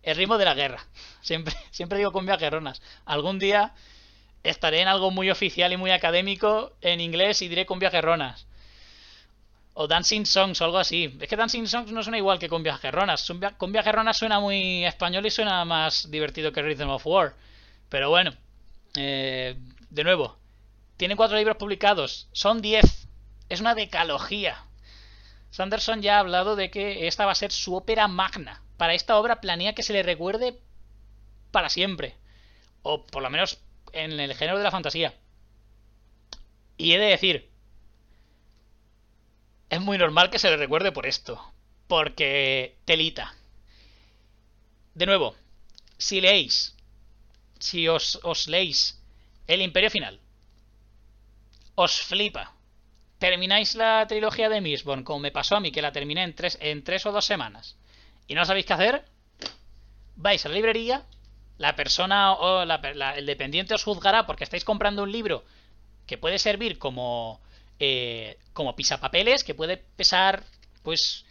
El 0.03 0.15
ritmo 0.15 0.37
de 0.37 0.45
la 0.45 0.53
guerra. 0.55 0.83
Siempre, 1.21 1.53
siempre 1.69 1.99
digo 1.99 2.11
con 2.11 2.25
viajerronas. 2.25 2.81
Algún 3.05 3.37
día 3.37 3.73
estaré 4.43 4.81
en 4.81 4.87
algo 4.87 5.11
muy 5.11 5.29
oficial 5.29 5.71
y 5.71 5.77
muy 5.77 5.91
académico 5.91 6.73
en 6.81 6.99
inglés 6.99 7.43
y 7.43 7.47
diré 7.47 7.67
con 7.67 7.77
viajerronas. 7.77 8.47
O 9.75 9.87
Dancing 9.87 10.25
Songs 10.25 10.59
o 10.61 10.65
algo 10.65 10.79
así. 10.79 11.15
Es 11.21 11.29
que 11.29 11.35
Dancing 11.35 11.67
Songs 11.67 11.91
no 11.91 12.01
suena 12.01 12.17
igual 12.17 12.39
que 12.39 12.49
con 12.49 12.63
viajerronas. 12.63 13.31
Con 13.57 13.71
viajerronas 13.71 14.17
suena 14.17 14.39
muy 14.39 14.85
español 14.85 15.25
y 15.25 15.29
suena 15.29 15.63
más 15.65 16.09
divertido 16.09 16.51
que 16.51 16.63
Rhythm 16.63 16.89
of 16.89 17.05
War. 17.05 17.35
Pero 17.89 18.09
bueno. 18.09 18.33
Eh, 18.95 19.57
de 19.89 20.03
nuevo. 20.03 20.37
Tiene 20.97 21.15
cuatro 21.15 21.37
libros 21.37 21.57
publicados. 21.57 22.27
Son 22.31 22.61
diez 22.61 23.07
es 23.51 23.59
una 23.59 23.75
decalogía. 23.75 24.63
Sanderson 25.49 26.01
ya 26.01 26.15
ha 26.15 26.19
hablado 26.21 26.55
de 26.55 26.71
que 26.71 27.07
esta 27.07 27.25
va 27.25 27.33
a 27.33 27.35
ser 27.35 27.51
su 27.51 27.75
ópera 27.75 28.07
magna. 28.07 28.63
Para 28.77 28.93
esta 28.93 29.17
obra 29.17 29.41
planea 29.41 29.73
que 29.73 29.83
se 29.83 29.91
le 29.91 30.03
recuerde 30.03 30.57
para 31.51 31.67
siempre. 31.67 32.15
O 32.81 33.05
por 33.05 33.21
lo 33.21 33.29
menos 33.29 33.59
en 33.91 34.17
el 34.21 34.33
género 34.35 34.57
de 34.57 34.63
la 34.63 34.71
fantasía. 34.71 35.13
Y 36.77 36.93
he 36.93 36.97
de 36.97 37.07
decir, 37.07 37.51
es 39.69 39.81
muy 39.81 39.97
normal 39.97 40.29
que 40.29 40.39
se 40.39 40.49
le 40.49 40.55
recuerde 40.55 40.93
por 40.93 41.05
esto. 41.05 41.53
Porque 41.87 42.77
telita. 42.85 43.35
De 44.93 45.05
nuevo, 45.05 45.35
si 45.97 46.21
leéis, 46.21 46.77
si 47.61 47.87
os, 47.87 48.19
leéis 48.47 48.99
El 49.47 49.61
Imperio 49.61 49.89
Final, 49.89 50.19
os 51.75 52.01
flipa 52.01 52.53
termináis 53.21 53.75
la 53.75 54.07
trilogía 54.07 54.49
de 54.49 54.61
Mistborn, 54.61 55.03
como 55.03 55.19
me 55.19 55.31
pasó 55.31 55.55
a 55.55 55.59
mí, 55.59 55.71
que 55.71 55.83
la 55.83 55.91
terminé 55.91 56.23
en 56.23 56.33
tres, 56.33 56.57
en 56.59 56.83
tres 56.83 57.05
o 57.05 57.11
dos 57.11 57.23
semanas, 57.23 57.77
y 58.27 58.33
no 58.33 58.45
sabéis 58.45 58.65
qué 58.65 58.73
hacer, 58.73 59.05
vais 60.15 60.43
a 60.43 60.49
la 60.49 60.55
librería, 60.55 61.05
la 61.59 61.75
persona 61.75 62.33
o 62.33 62.63
el 62.63 63.25
dependiente 63.27 63.75
os 63.75 63.83
juzgará 63.83 64.25
porque 64.25 64.43
estáis 64.43 64.65
comprando 64.65 65.03
un 65.03 65.11
libro 65.11 65.45
que 66.07 66.17
puede 66.17 66.39
servir 66.39 66.79
como, 66.79 67.39
eh, 67.79 68.39
como 68.53 68.75
pisapapeles, 68.75 69.43
que 69.43 69.53
puede 69.53 69.77
pesar, 69.77 70.43
pues, 70.81 71.23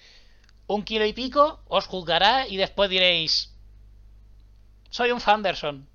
un 0.69 0.85
kilo 0.85 1.05
y 1.05 1.12
pico, 1.12 1.61
os 1.66 1.86
juzgará 1.86 2.47
y 2.47 2.57
después 2.57 2.89
diréis, 2.89 3.52
soy 4.90 5.11
un 5.11 5.20
Fanderson. 5.20 5.90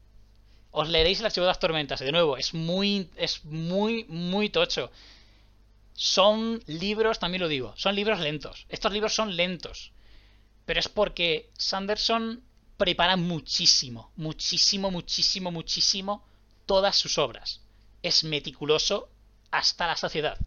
Os 0.78 0.90
leeréis 0.90 1.22
el 1.22 1.28
archivo 1.28 1.46
de 1.46 1.52
las 1.52 1.60
tormentas. 1.60 2.02
de 2.02 2.12
nuevo, 2.12 2.36
es 2.36 2.54
muy, 2.54 3.10
es 3.16 3.46
muy, 3.46 4.04
muy 4.10 4.50
tocho. 4.50 4.92
Son 5.94 6.62
libros, 6.68 7.18
también 7.18 7.42
lo 7.42 7.48
digo, 7.48 7.74
son 7.78 7.96
libros 7.96 8.20
lentos. 8.20 8.66
Estos 8.68 8.92
libros 8.92 9.16
son 9.16 9.38
lentos. 9.38 9.94
Pero 10.66 10.82
es 10.82 10.90
porque 10.90 11.50
Sanderson 11.58 12.44
prepara 12.76 13.16
muchísimo, 13.16 14.12
muchísimo, 14.18 14.92
muchísimo, 14.92 15.50
muchísimo 15.50 16.26
todas 16.66 16.98
sus 16.98 17.18
obras. 17.18 17.62
Es 18.04 18.26
meticuloso 18.26 19.08
hasta 19.52 19.88
la 19.88 19.96
sociedad. 19.96 20.38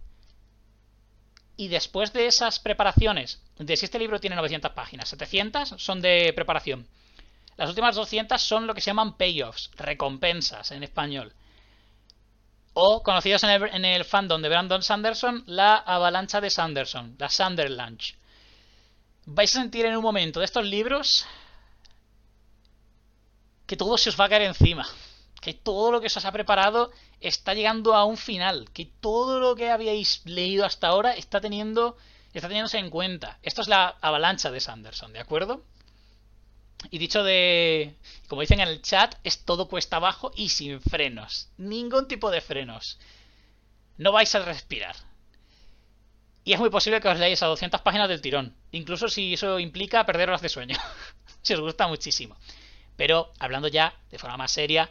Y 1.57 1.69
después 1.69 2.13
de 2.13 2.27
esas 2.27 2.61
preparaciones, 2.61 3.41
de 3.59 3.79
si 3.79 3.87
este 3.87 3.99
libro 3.99 4.21
tiene 4.21 4.37
900 4.37 4.73
páginas, 4.73 5.09
700 5.09 5.71
son 5.79 6.03
de 6.03 6.35
preparación. 6.35 6.87
Las 7.59 7.69
últimas 7.69 7.97
200 7.97 8.41
son 8.41 8.67
lo 8.67 8.75
que 8.75 8.81
se 8.81 8.91
llaman 8.91 9.17
payoffs, 9.17 9.71
recompensas 9.77 10.71
en 10.71 10.85
español 10.85 11.35
o 12.81 13.03
conocidos 13.03 13.43
en 13.43 13.85
el, 13.85 14.05
fandom 14.05 14.41
de 14.41 14.49
Brandon 14.49 14.85
Sanderson, 14.85 15.43
la 15.47 15.75
avalancha 15.75 16.41
de 16.41 16.49
Sanderson, 16.49 17.17
la 17.19 17.29
Sunderlanche. 17.29 18.15
Vais 19.27 19.51
a 19.57 19.61
sentir 19.61 19.85
en 19.87 19.97
un 19.97 20.03
momento 20.05 20.39
de 20.39 20.45
estos 20.45 20.65
libros 20.65 21.27
que 23.67 23.77
todo 23.77 23.99
se 23.99 24.11
os 24.11 24.21
va 24.21 24.27
a 24.27 24.29
caer 24.29 24.43
encima, 24.43 24.87
que 25.41 25.53
todo 25.53 25.91
lo 25.91 26.01
que 26.01 26.07
os 26.07 26.25
ha 26.25 26.31
preparado 26.31 26.93
está 27.21 27.55
llegando 27.55 27.97
a 27.97 28.05
un 28.05 28.17
final, 28.17 28.71
que 28.73 28.87
todo 28.87 29.41
lo 29.41 29.57
que 29.57 29.73
habíais 29.73 30.25
leído 30.25 30.65
hasta 30.65 30.87
ahora 30.87 31.11
está 31.17 31.41
teniendo 31.41 31.97
está 32.33 32.47
teniéndose 32.47 32.79
en 32.79 32.91
cuenta. 32.91 33.41
Esto 33.43 33.63
es 33.63 33.67
la 33.67 33.97
avalancha 34.01 34.53
de 34.53 34.61
Sanderson, 34.61 35.13
¿de 35.13 35.19
acuerdo? 35.19 35.65
Y 36.91 36.99
dicho 36.99 37.25
de, 37.25 37.97
como 38.29 38.41
dicen 38.41 38.61
en 38.61 38.69
el 38.69 38.83
chat, 38.83 39.17
es 39.25 39.45
todo 39.45 39.69
cuesta 39.69 39.97
abajo 39.97 40.33
y 40.37 40.51
sin 40.51 40.81
frenos. 40.81 41.49
Ningún 41.57 42.09
tipo 42.09 42.31
de 42.31 42.41
frenos. 42.41 42.99
No 43.97 44.13
vais 44.13 44.35
a 44.35 44.45
respirar. 44.45 44.97
Y 46.45 46.53
es 46.53 46.61
muy 46.61 46.71
posible 46.71 47.01
que 47.01 47.09
os 47.09 47.19
leáis 47.19 47.43
a 47.43 47.47
200 47.47 47.81
páginas 47.83 48.09
del 48.09 48.23
tirón. 48.23 48.55
Incluso 48.71 49.09
si 49.09 49.35
eso 49.35 49.59
implica 49.59 50.07
perder 50.07 50.29
horas 50.29 50.41
de 50.41 50.49
sueño. 50.49 50.79
si 51.43 51.55
os 51.55 51.61
gusta 51.61 51.89
muchísimo. 51.89 52.37
Pero, 52.97 53.33
hablando 53.39 53.69
ya 53.69 53.95
de 54.11 54.19
forma 54.19 54.37
más 54.37 54.53
seria, 54.53 54.91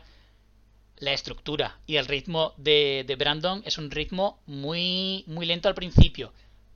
la 0.97 1.13
estructura 1.13 1.79
y 1.85 1.97
el 1.97 2.05
ritmo 2.05 2.53
de, 2.57 3.03
de 3.07 3.15
Brandon 3.15 3.61
es 3.65 3.77
un 3.77 3.91
ritmo 3.91 4.41
muy, 4.45 5.23
muy 5.27 5.45
lento 5.45 5.67
al 5.67 5.75
principio. 5.75 6.33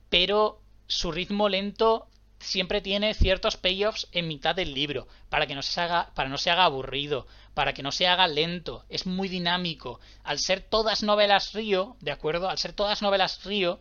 Pero 0.08 0.60
su 0.86 1.12
ritmo 1.12 1.48
lento 1.48 2.08
siempre 2.42 2.80
tiene 2.80 3.14
ciertos 3.14 3.56
payoffs 3.56 4.08
en 4.12 4.28
mitad 4.28 4.54
del 4.54 4.74
libro, 4.74 5.08
para 5.28 5.46
que 5.46 5.54
no 5.54 5.62
se 5.62 5.80
haga, 5.80 6.10
para 6.14 6.28
no 6.28 6.38
se 6.38 6.50
haga 6.50 6.64
aburrido, 6.64 7.26
para 7.54 7.72
que 7.72 7.82
no 7.82 7.92
se 7.92 8.06
haga 8.06 8.26
lento, 8.26 8.84
es 8.88 9.06
muy 9.06 9.28
dinámico. 9.28 10.00
Al 10.24 10.38
ser 10.38 10.60
todas 10.60 11.02
novelas 11.02 11.52
Río, 11.52 11.96
¿de 12.00 12.10
acuerdo? 12.10 12.48
Al 12.48 12.58
ser 12.58 12.72
todas 12.72 13.02
novelas 13.02 13.44
Río, 13.44 13.80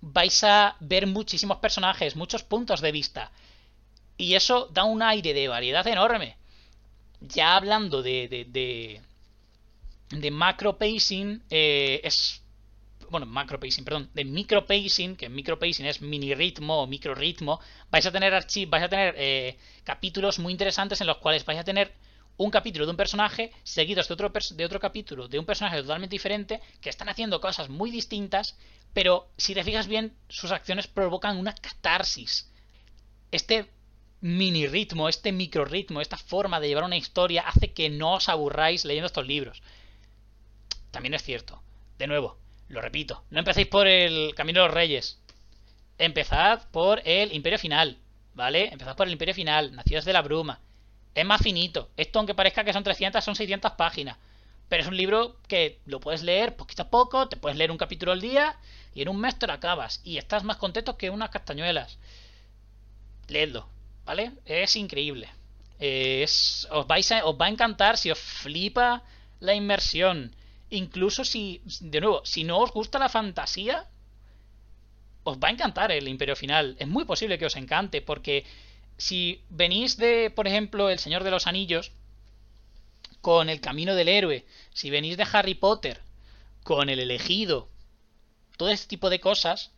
vais 0.00 0.44
a 0.44 0.76
ver 0.80 1.06
muchísimos 1.06 1.58
personajes, 1.58 2.16
muchos 2.16 2.42
puntos 2.42 2.80
de 2.80 2.92
vista. 2.92 3.30
Y 4.16 4.34
eso 4.34 4.68
da 4.72 4.84
un 4.84 5.02
aire 5.02 5.32
de 5.32 5.48
variedad 5.48 5.86
enorme. 5.86 6.36
Ya 7.20 7.56
hablando 7.56 8.02
de, 8.02 8.28
de, 8.28 9.00
de, 10.10 10.30
macro 10.30 10.76
pacing, 10.76 11.42
eh, 11.50 12.00
es 12.02 12.41
bueno, 13.12 13.26
macro 13.26 13.60
pacing, 13.60 13.84
perdón, 13.84 14.10
de 14.14 14.24
micro 14.24 14.66
pacing, 14.66 15.14
que 15.14 15.28
micro 15.28 15.58
pacing 15.58 15.86
es 15.86 16.00
mini 16.02 16.34
ritmo 16.34 16.82
o 16.82 16.86
micro 16.88 17.14
ritmo, 17.14 17.60
vais 17.90 18.04
a 18.06 18.10
tener 18.10 18.34
archivos, 18.34 18.70
vais 18.70 18.84
a 18.84 18.88
tener 18.88 19.14
eh, 19.16 19.56
capítulos 19.84 20.40
muy 20.40 20.52
interesantes 20.52 21.00
en 21.00 21.06
los 21.06 21.18
cuales 21.18 21.44
vais 21.44 21.60
a 21.60 21.64
tener 21.64 21.92
un 22.38 22.50
capítulo 22.50 22.86
de 22.86 22.90
un 22.90 22.96
personaje 22.96 23.52
seguidos 23.62 24.08
de 24.08 24.14
otro, 24.14 24.32
de 24.54 24.64
otro 24.64 24.80
capítulo 24.80 25.28
de 25.28 25.38
un 25.38 25.44
personaje 25.44 25.80
totalmente 25.82 26.14
diferente 26.14 26.60
que 26.80 26.90
están 26.90 27.08
haciendo 27.08 27.40
cosas 27.40 27.68
muy 27.68 27.90
distintas, 27.90 28.56
pero 28.92 29.28
si 29.36 29.54
te 29.54 29.62
fijas 29.62 29.86
bien, 29.86 30.16
sus 30.28 30.50
acciones 30.50 30.86
provocan 30.86 31.36
una 31.36 31.54
catarsis. 31.54 32.50
Este 33.30 33.70
mini 34.20 34.66
ritmo, 34.66 35.08
este 35.08 35.32
micro 35.32 35.64
ritmo, 35.64 36.00
esta 36.00 36.16
forma 36.16 36.60
de 36.60 36.68
llevar 36.68 36.84
una 36.84 36.96
historia 36.96 37.42
hace 37.42 37.72
que 37.72 37.90
no 37.90 38.14
os 38.14 38.28
aburráis 38.28 38.84
leyendo 38.84 39.06
estos 39.06 39.26
libros. 39.26 39.62
También 40.90 41.14
es 41.14 41.22
cierto, 41.22 41.62
de 41.98 42.06
nuevo, 42.06 42.38
lo 42.72 42.80
repito, 42.80 43.24
no 43.30 43.38
empecéis 43.38 43.68
por 43.68 43.86
el 43.86 44.34
Camino 44.34 44.60
de 44.60 44.66
los 44.66 44.74
Reyes. 44.74 45.18
Empezad 45.98 46.68
por 46.70 47.00
el 47.04 47.32
Imperio 47.32 47.58
Final. 47.58 47.98
¿vale? 48.34 48.68
Empezad 48.72 48.96
por 48.96 49.06
el 49.06 49.12
Imperio 49.12 49.34
Final, 49.34 49.74
Nacidos 49.74 50.04
de 50.04 50.12
la 50.12 50.22
Bruma. 50.22 50.60
Es 51.14 51.24
más 51.24 51.42
finito. 51.42 51.90
Esto, 51.96 52.18
aunque 52.18 52.34
parezca 52.34 52.64
que 52.64 52.72
son 52.72 52.84
300, 52.84 53.22
son 53.22 53.36
600 53.36 53.72
páginas. 53.72 54.16
Pero 54.68 54.82
es 54.82 54.88
un 54.88 54.96
libro 54.96 55.36
que 55.48 55.80
lo 55.84 56.00
puedes 56.00 56.22
leer 56.22 56.56
poquito 56.56 56.82
a 56.82 56.90
poco, 56.90 57.28
te 57.28 57.36
puedes 57.36 57.58
leer 57.58 57.70
un 57.70 57.76
capítulo 57.76 58.12
al 58.12 58.20
día 58.20 58.56
y 58.94 59.02
en 59.02 59.08
un 59.08 59.20
mes 59.20 59.38
te 59.38 59.46
lo 59.46 59.52
acabas. 59.52 60.00
Y 60.04 60.16
estás 60.16 60.44
más 60.44 60.56
contento 60.56 60.96
que 60.96 61.10
unas 61.10 61.30
castañuelas. 61.30 61.98
Leedlo, 63.28 63.68
¿vale? 64.04 64.32
Es 64.46 64.76
increíble. 64.76 65.28
Es, 65.78 66.66
os, 66.70 66.86
vais 66.86 67.10
os 67.24 67.36
va 67.38 67.46
a 67.46 67.50
encantar 67.50 67.98
si 67.98 68.10
os 68.10 68.18
flipa 68.18 69.02
la 69.40 69.54
inmersión. 69.54 70.34
Incluso 70.72 71.22
si, 71.22 71.60
de 71.80 72.00
nuevo, 72.00 72.24
si 72.24 72.44
no 72.44 72.58
os 72.58 72.72
gusta 72.72 72.98
la 72.98 73.10
fantasía, 73.10 73.86
os 75.22 75.36
va 75.36 75.48
a 75.48 75.50
encantar 75.50 75.92
el 75.92 76.08
Imperio 76.08 76.34
Final. 76.34 76.76
Es 76.78 76.88
muy 76.88 77.04
posible 77.04 77.38
que 77.38 77.44
os 77.44 77.56
encante, 77.56 78.00
porque 78.00 78.46
si 78.96 79.42
venís 79.50 79.98
de, 79.98 80.30
por 80.30 80.46
ejemplo, 80.46 80.88
El 80.88 80.98
Señor 80.98 81.24
de 81.24 81.30
los 81.30 81.46
Anillos, 81.46 81.92
con 83.20 83.50
El 83.50 83.60
Camino 83.60 83.94
del 83.94 84.08
Héroe, 84.08 84.46
si 84.72 84.88
venís 84.88 85.18
de 85.18 85.26
Harry 85.30 85.54
Potter, 85.54 86.00
con 86.62 86.88
El 86.88 87.00
Elegido, 87.00 87.68
todo 88.56 88.70
este 88.70 88.88
tipo 88.88 89.10
de 89.10 89.20
cosas, 89.20 89.72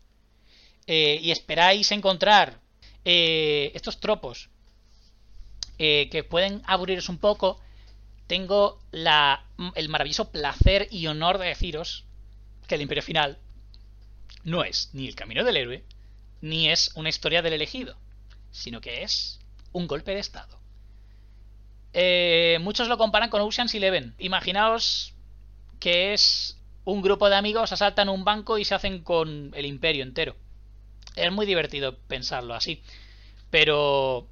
eh, 0.87 1.19
y 1.21 1.33
esperáis 1.33 1.91
encontrar 1.91 2.61
eh, 3.05 3.73
estos 3.75 3.99
tropos 3.99 4.49
eh, 5.79 6.09
que 6.13 6.23
pueden 6.23 6.63
aburriros 6.67 7.09
un 7.09 7.19
poco, 7.19 7.61
tengo 8.29 8.79
la, 8.93 9.44
el 9.75 9.89
maravilloso 9.89 10.31
placer 10.31 10.89
y 10.91 11.07
honor 11.07 11.39
de 11.39 11.47
deciros 11.47 12.05
que 12.67 12.75
el 12.75 12.83
Imperio 12.83 13.03
Final 13.03 13.39
no 14.43 14.65
es 14.65 14.91
ni 14.93 15.07
el 15.07 15.15
camino 15.15 15.45
del 15.45 15.57
héroe, 15.57 15.85
ni 16.41 16.71
es 16.71 16.91
una 16.95 17.09
historia 17.09 17.43
del 17.43 17.55
elegido, 17.55 17.97
sino 18.51 18.81
que 18.81 19.03
es 19.03 19.41
un 19.73 19.87
golpe 19.87 20.13
de 20.13 20.21
estado. 20.21 20.59
Eh, 21.93 22.59
muchos 22.61 22.89
lo 22.89 22.99
comparan 22.99 23.31
con 23.31 23.41
Ocean's 23.41 23.75
Eleven. 23.75 24.15
Imaginaos 24.19 25.15
que 25.79 26.13
es 26.13 26.59
un 26.85 27.03
grupo 27.03 27.31
de 27.31 27.37
amigos 27.37 27.73
asaltan 27.73 28.09
un 28.09 28.25
banco 28.25 28.59
y 28.59 28.65
se 28.65 28.75
hacen 28.75 29.03
con 29.03 29.53
el 29.55 29.65
imperio 29.65 30.03
entero. 30.03 30.37
Es 31.17 31.31
muy 31.33 31.47
divertido 31.47 31.97
pensarlo 32.09 32.55
así. 32.55 32.83
Pero 33.51 34.27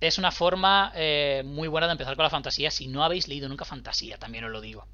es 0.00 0.18
una 0.18 0.30
forma 0.30 0.92
eh, 0.94 1.42
muy 1.44 1.68
buena 1.68 1.86
de 1.86 1.92
empezar 1.92 2.16
con 2.16 2.22
la 2.22 2.30
fantasía. 2.30 2.70
Si 2.70 2.86
no 2.86 3.02
habéis 3.02 3.28
leído 3.28 3.48
nunca 3.48 3.64
fantasía, 3.64 4.18
también 4.18 4.44
os 4.44 4.50
lo 4.50 4.60
digo. 4.60 4.86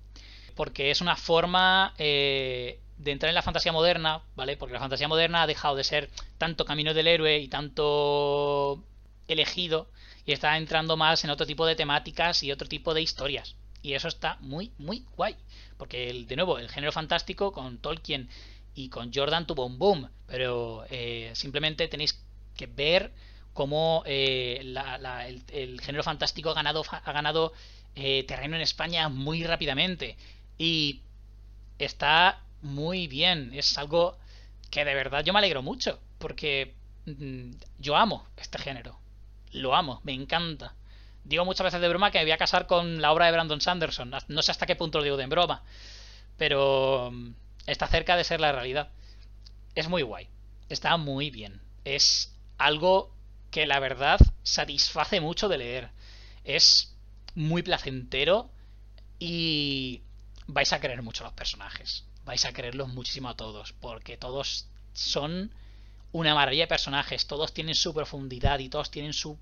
Porque 0.55 0.91
es 0.91 1.01
una 1.01 1.17
forma 1.17 1.95
eh, 1.99 2.81
de 2.97 3.11
entrar 3.13 3.29
en 3.29 3.35
la 3.35 3.43
fantasía 3.43 3.73
moderna, 3.73 4.23
¿vale? 4.37 4.57
Porque 4.57 4.75
la 4.75 4.81
fantasía 4.81 5.09
moderna 5.09 5.43
ha 5.43 5.47
dejado 5.47 5.77
de 5.77 5.85
ser 5.85 6.11
tanto 6.39 6.65
camino 6.65 6.95
del 6.95 7.09
héroe 7.09 7.39
y 7.39 7.49
tanto 7.49 8.83
elegido 9.29 9.89
y 10.27 10.33
está 10.33 10.57
entrando 10.57 10.97
más 10.97 11.25
en 11.25 11.31
otro 11.31 11.47
tipo 11.47 11.67
de 11.67 11.77
temáticas 11.77 12.43
y 12.43 12.53
otro 12.53 12.69
tipo 12.69 12.95
de 12.95 13.03
historias. 13.03 13.57
Y 13.83 13.93
eso 13.93 14.09
está 14.09 14.39
muy, 14.41 14.73
muy 14.79 15.05
guay. 15.17 15.37
Porque, 15.77 16.09
el, 16.09 16.27
de 16.27 16.37
nuevo, 16.37 16.59
el 16.59 16.71
género 16.71 16.93
fantástico 16.93 17.53
con 17.53 17.79
Tolkien 17.79 18.31
y 18.75 18.89
con 18.89 19.13
Jordan 19.13 19.47
tuvo 19.47 19.67
un 19.67 19.79
boom. 19.79 20.09
Pero 20.27 20.87
eh, 20.89 21.31
simplemente 21.35 21.89
tenéis 21.89 22.19
que 22.57 22.67
ver 22.67 23.13
cómo 23.55 24.03
eh, 24.05 24.61
el, 25.53 25.81
género 25.81 26.03
fantástico 26.03 26.51
ha 26.51 27.13
ganado, 27.13 27.53
eh, 27.95 28.25
terreno 28.25 28.57
en 28.57 28.63
España 28.63 29.09
muy 29.09 29.45
rápidamente. 29.45 30.17
Y 30.59 31.01
está 31.79 32.43
muy 32.61 33.07
bien. 33.07 33.53
Es 33.55 33.79
algo 33.79 34.19
que 34.71 34.85
de 34.85 34.95
verdad 34.95 35.25
yo 35.25 35.33
me 35.33 35.39
alegro 35.39 35.63
mucho. 35.63 36.01
Porque 36.19 36.75
mm, 37.07 37.53
yo 37.79 37.97
amo 37.97 38.27
este 38.37 38.59
género. 38.59 38.99
Lo 39.53 39.75
amo, 39.75 40.01
me 40.03 40.13
encanta. 40.13 40.75
Digo 41.23 41.45
muchas 41.45 41.65
veces 41.65 41.81
de 41.81 41.89
broma 41.89 42.11
que 42.11 42.19
me 42.19 42.25
voy 42.25 42.33
a 42.33 42.39
casar 42.39 42.67
con 42.67 43.01
la 43.01 43.13
obra 43.13 43.27
de 43.27 43.33
Brandon 43.33 43.61
Sanderson. 43.61 44.13
No 44.29 44.43
sé 44.43 44.51
hasta 44.51 44.67
qué 44.67 44.77
punto 44.77 44.99
lo 44.99 45.05
digo 45.05 45.17
de 45.17 45.27
broma. 45.27 45.63
Pero 46.37 47.11
mm, 47.13 47.31
está 47.67 47.87
cerca 47.87 48.17
de 48.17 48.25
ser 48.25 48.41
la 48.41 48.53
realidad. 48.53 48.91
Es 49.77 49.89
muy 49.89 50.03
guay. 50.03 50.29
Está 50.69 50.97
muy 50.97 51.31
bien. 51.31 51.61
Es 51.85 52.35
algo 52.59 53.14
que 53.55 53.67
la 53.67 53.79
verdad 53.79 54.19
satisface 54.43 55.21
mucho 55.21 55.49
de 55.49 55.59
leer. 55.59 55.91
Es 56.43 56.93
muy 57.37 57.63
placentero 57.63 58.51
y 59.21 60.03
vais 60.49 60.73
a 60.73 60.81
querer 60.81 61.03
mucho 61.03 61.23
los 61.23 61.35
personajes. 61.35 62.05
Vais 62.25 62.45
a 62.47 62.53
quererlos 62.53 62.89
muchísimo 62.89 63.29
a 63.29 63.37
todos, 63.37 63.73
porque 63.73 64.17
todos 64.17 64.67
son 64.93 65.53
una 66.11 66.35
maravilla 66.35 66.65
de 66.65 66.67
personajes, 66.67 67.29
todos 67.29 67.55
tienen 67.55 67.77
su 67.77 67.95
profundidad 67.95 68.59
y 68.59 68.69
todos 68.69 68.91
tienen 68.91 69.13
su 69.13 69.39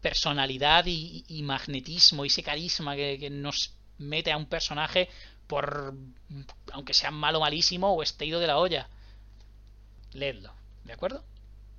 personalidad 0.00 0.86
y, 0.86 1.42
magnetismo 1.44 2.24
y 2.24 2.28
ese 2.28 2.42
carisma 2.42 2.96
que, 2.96 3.16
que, 3.20 3.30
nos 3.30 3.74
mete 3.98 4.32
a 4.32 4.36
un 4.36 4.46
personaje 4.46 5.08
por 5.46 5.94
aunque 6.72 6.94
sea 6.94 7.12
malo 7.12 7.38
malísimo 7.38 7.92
o 7.92 8.02
esté 8.02 8.26
ido 8.26 8.40
de 8.40 8.48
la 8.48 8.58
olla. 8.58 8.88
Leedlo, 10.14 10.52
¿de 10.82 10.92
acuerdo? 10.94 11.24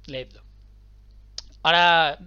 Leedlo. 0.05 0.50
Ahora, 1.63 2.19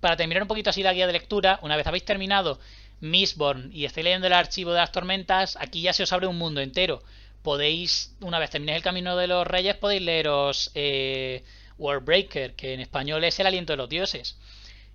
para 0.00 0.16
terminar 0.16 0.42
un 0.42 0.48
poquito 0.48 0.70
así 0.70 0.82
la 0.82 0.92
guía 0.92 1.06
de 1.06 1.12
lectura, 1.12 1.58
una 1.62 1.76
vez 1.76 1.86
habéis 1.86 2.04
terminado 2.04 2.58
Mistborn 3.00 3.70
y 3.72 3.84
estáis 3.84 4.04
leyendo 4.04 4.26
el 4.26 4.32
archivo 4.32 4.72
de 4.72 4.78
las 4.78 4.92
tormentas, 4.92 5.56
aquí 5.60 5.82
ya 5.82 5.92
se 5.92 6.04
os 6.04 6.12
abre 6.12 6.26
un 6.26 6.38
mundo 6.38 6.60
entero. 6.60 7.02
Podéis, 7.42 8.14
una 8.20 8.38
vez 8.38 8.50
terminéis 8.50 8.76
el 8.76 8.82
camino 8.82 9.16
de 9.16 9.26
los 9.26 9.46
reyes, 9.46 9.76
podéis 9.76 10.02
leeros 10.02 10.70
eh, 10.74 11.42
Warbreaker, 11.78 12.54
que 12.54 12.74
en 12.74 12.80
español 12.80 13.24
es 13.24 13.38
el 13.40 13.46
aliento 13.46 13.72
de 13.72 13.76
los 13.76 13.88
dioses. 13.88 14.36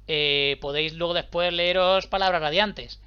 Eh, 0.08 0.58
podéis 0.62 0.94
luego 0.94 1.14
después 1.14 1.52
leeros 1.52 2.08
Palabras 2.08 2.41
Radiantes. 2.41 2.99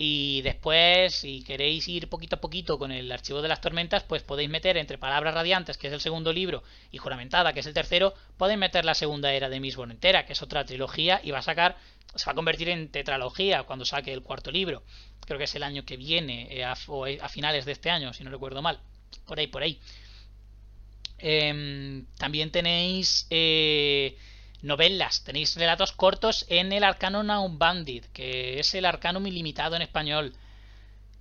Y 0.00 0.42
después, 0.42 1.12
si 1.12 1.42
queréis 1.42 1.88
ir 1.88 2.08
poquito 2.08 2.36
a 2.36 2.40
poquito 2.40 2.78
con 2.78 2.92
el 2.92 3.10
archivo 3.10 3.42
de 3.42 3.48
las 3.48 3.60
tormentas, 3.60 4.04
pues 4.04 4.22
podéis 4.22 4.48
meter 4.48 4.76
entre 4.76 4.96
Palabras 4.96 5.34
Radiantes, 5.34 5.76
que 5.76 5.88
es 5.88 5.92
el 5.92 6.00
segundo 6.00 6.32
libro, 6.32 6.62
y 6.92 6.98
Juramentada, 6.98 7.52
que 7.52 7.60
es 7.60 7.66
el 7.66 7.74
tercero, 7.74 8.14
podéis 8.36 8.60
meter 8.60 8.84
la 8.84 8.94
segunda 8.94 9.32
era 9.32 9.48
de 9.48 9.58
Mistborn 9.58 9.90
entera, 9.90 10.24
que 10.24 10.34
es 10.34 10.42
otra 10.42 10.64
trilogía, 10.64 11.20
y 11.24 11.32
va 11.32 11.40
a 11.40 11.42
sacar, 11.42 11.76
se 12.14 12.26
va 12.26 12.32
a 12.32 12.34
convertir 12.36 12.68
en 12.68 12.90
tetralogía 12.90 13.64
cuando 13.64 13.84
saque 13.84 14.12
el 14.12 14.22
cuarto 14.22 14.52
libro. 14.52 14.84
Creo 15.26 15.36
que 15.36 15.44
es 15.44 15.54
el 15.56 15.64
año 15.64 15.84
que 15.84 15.96
viene, 15.96 16.46
eh, 16.48 16.64
o 16.86 17.04
a 17.04 17.28
finales 17.28 17.64
de 17.64 17.72
este 17.72 17.90
año, 17.90 18.12
si 18.12 18.22
no 18.22 18.30
recuerdo 18.30 18.62
mal. 18.62 18.78
Por 19.26 19.40
ahí, 19.40 19.48
por 19.48 19.64
ahí. 19.64 19.80
Em, 21.18 22.06
también 22.18 22.52
tenéis... 22.52 23.26
Eh, 23.30 24.16
novelas, 24.62 25.24
tenéis 25.24 25.56
relatos 25.56 25.92
cortos 25.92 26.44
en 26.48 26.72
el 26.72 26.84
Arcanum 26.84 27.58
Bandit, 27.58 28.06
que 28.12 28.58
es 28.58 28.74
el 28.74 28.84
Arcanum 28.84 29.26
ilimitado 29.26 29.76
en 29.76 29.82
español. 29.82 30.34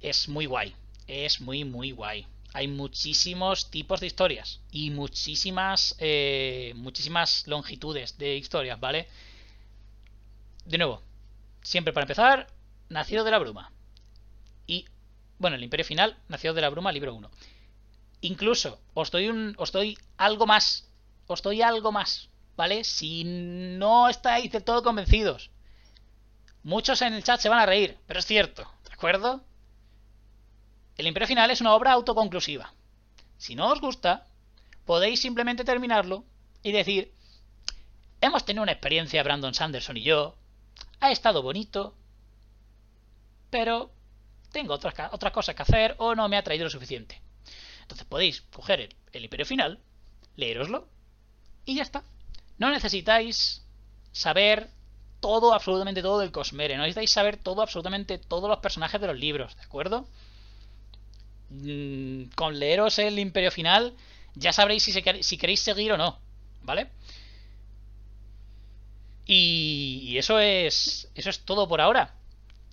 Es 0.01 0.27
muy 0.27 0.45
guay, 0.45 0.75
es 1.07 1.41
muy, 1.41 1.63
muy 1.63 1.91
guay. 1.91 2.27
Hay 2.53 2.67
muchísimos 2.67 3.69
tipos 3.69 3.99
de 3.99 4.07
historias 4.07 4.61
y 4.71 4.89
muchísimas, 4.89 5.95
eh, 5.99 6.73
muchísimas 6.75 7.45
longitudes 7.47 8.17
de 8.17 8.35
historias, 8.35 8.79
¿vale? 8.79 9.07
De 10.65 10.77
nuevo, 10.77 11.03
siempre 11.61 11.93
para 11.93 12.05
empezar, 12.05 12.47
Nacido 12.89 13.23
de 13.23 13.31
la 13.31 13.39
Bruma. 13.39 13.71
Y, 14.65 14.85
bueno, 15.37 15.57
el 15.57 15.63
Imperio 15.63 15.85
Final, 15.85 16.17
Nacido 16.29 16.53
de 16.53 16.61
la 16.61 16.69
Bruma, 16.69 16.91
libro 16.91 17.13
1. 17.13 17.29
Incluso, 18.21 18.79
os 18.93 19.11
doy, 19.11 19.27
un, 19.27 19.53
os 19.57 19.71
doy 19.71 19.97
algo 20.17 20.47
más. 20.47 20.89
Os 21.27 21.41
doy 21.41 21.61
algo 21.61 21.91
más. 21.91 22.29
¿Vale? 22.57 22.83
Si 22.83 23.23
no 23.23 24.09
estáis 24.09 24.51
de 24.51 24.59
todo 24.59 24.83
convencidos. 24.83 25.51
Muchos 26.63 27.01
en 27.01 27.13
el 27.13 27.23
chat 27.23 27.39
se 27.39 27.47
van 27.47 27.59
a 27.59 27.65
reír, 27.65 27.97
pero 28.07 28.19
es 28.19 28.25
cierto, 28.25 28.69
¿de 28.85 28.93
acuerdo? 28.93 29.41
El 30.97 31.07
Imperio 31.07 31.27
Final 31.27 31.51
es 31.51 31.61
una 31.61 31.75
obra 31.75 31.93
autoconclusiva. 31.93 32.73
Si 33.37 33.55
no 33.55 33.71
os 33.71 33.79
gusta, 33.79 34.25
podéis 34.85 35.21
simplemente 35.21 35.63
terminarlo 35.63 36.25
y 36.63 36.71
decir, 36.71 37.13
hemos 38.19 38.43
tenido 38.43 38.63
una 38.63 38.71
experiencia 38.71 39.23
Brandon 39.23 39.53
Sanderson 39.53 39.95
y 39.95 40.01
yo, 40.01 40.35
ha 40.99 41.11
estado 41.11 41.43
bonito, 41.43 41.95
pero 43.51 43.91
tengo 44.51 44.73
otras, 44.73 44.95
otras 45.13 45.31
cosas 45.31 45.53
que 45.55 45.61
hacer 45.61 45.95
o 45.99 46.15
no 46.15 46.27
me 46.27 46.37
ha 46.37 46.43
traído 46.43 46.63
lo 46.63 46.71
suficiente. 46.71 47.21
Entonces 47.83 48.07
podéis 48.07 48.41
coger 48.41 48.81
el, 48.81 48.95
el 49.13 49.23
Imperio 49.23 49.45
Final, 49.45 49.79
leeroslo 50.35 50.89
y 51.63 51.75
ya 51.75 51.83
está. 51.83 52.03
No 52.57 52.71
necesitáis 52.71 53.63
saber 54.11 54.69
todo, 55.19 55.53
absolutamente 55.53 56.01
todo 56.01 56.19
del 56.19 56.31
Cosmere. 56.31 56.75
No 56.75 56.83
necesitáis 56.83 57.11
saber 57.11 57.37
todo, 57.37 57.61
absolutamente 57.61 58.17
todos 58.17 58.49
los 58.49 58.59
personajes 58.59 58.99
de 58.99 59.07
los 59.07 59.17
libros, 59.17 59.55
¿de 59.55 59.63
acuerdo? 59.63 60.07
Mm, 61.49 62.25
con 62.35 62.59
leeros 62.59 62.99
el 62.99 63.19
Imperio 63.19 63.51
Final 63.51 63.93
ya 64.35 64.53
sabréis 64.53 64.83
si, 64.83 65.37
queréis 65.37 65.59
seguir 65.59 65.91
o 65.93 65.97
no, 65.97 66.19
¿vale? 66.61 66.89
Y, 69.25 70.15
eso 70.17 70.39
es 70.39 71.09
eso 71.15 71.29
es 71.29 71.39
todo 71.41 71.67
por 71.67 71.81
ahora. 71.81 72.13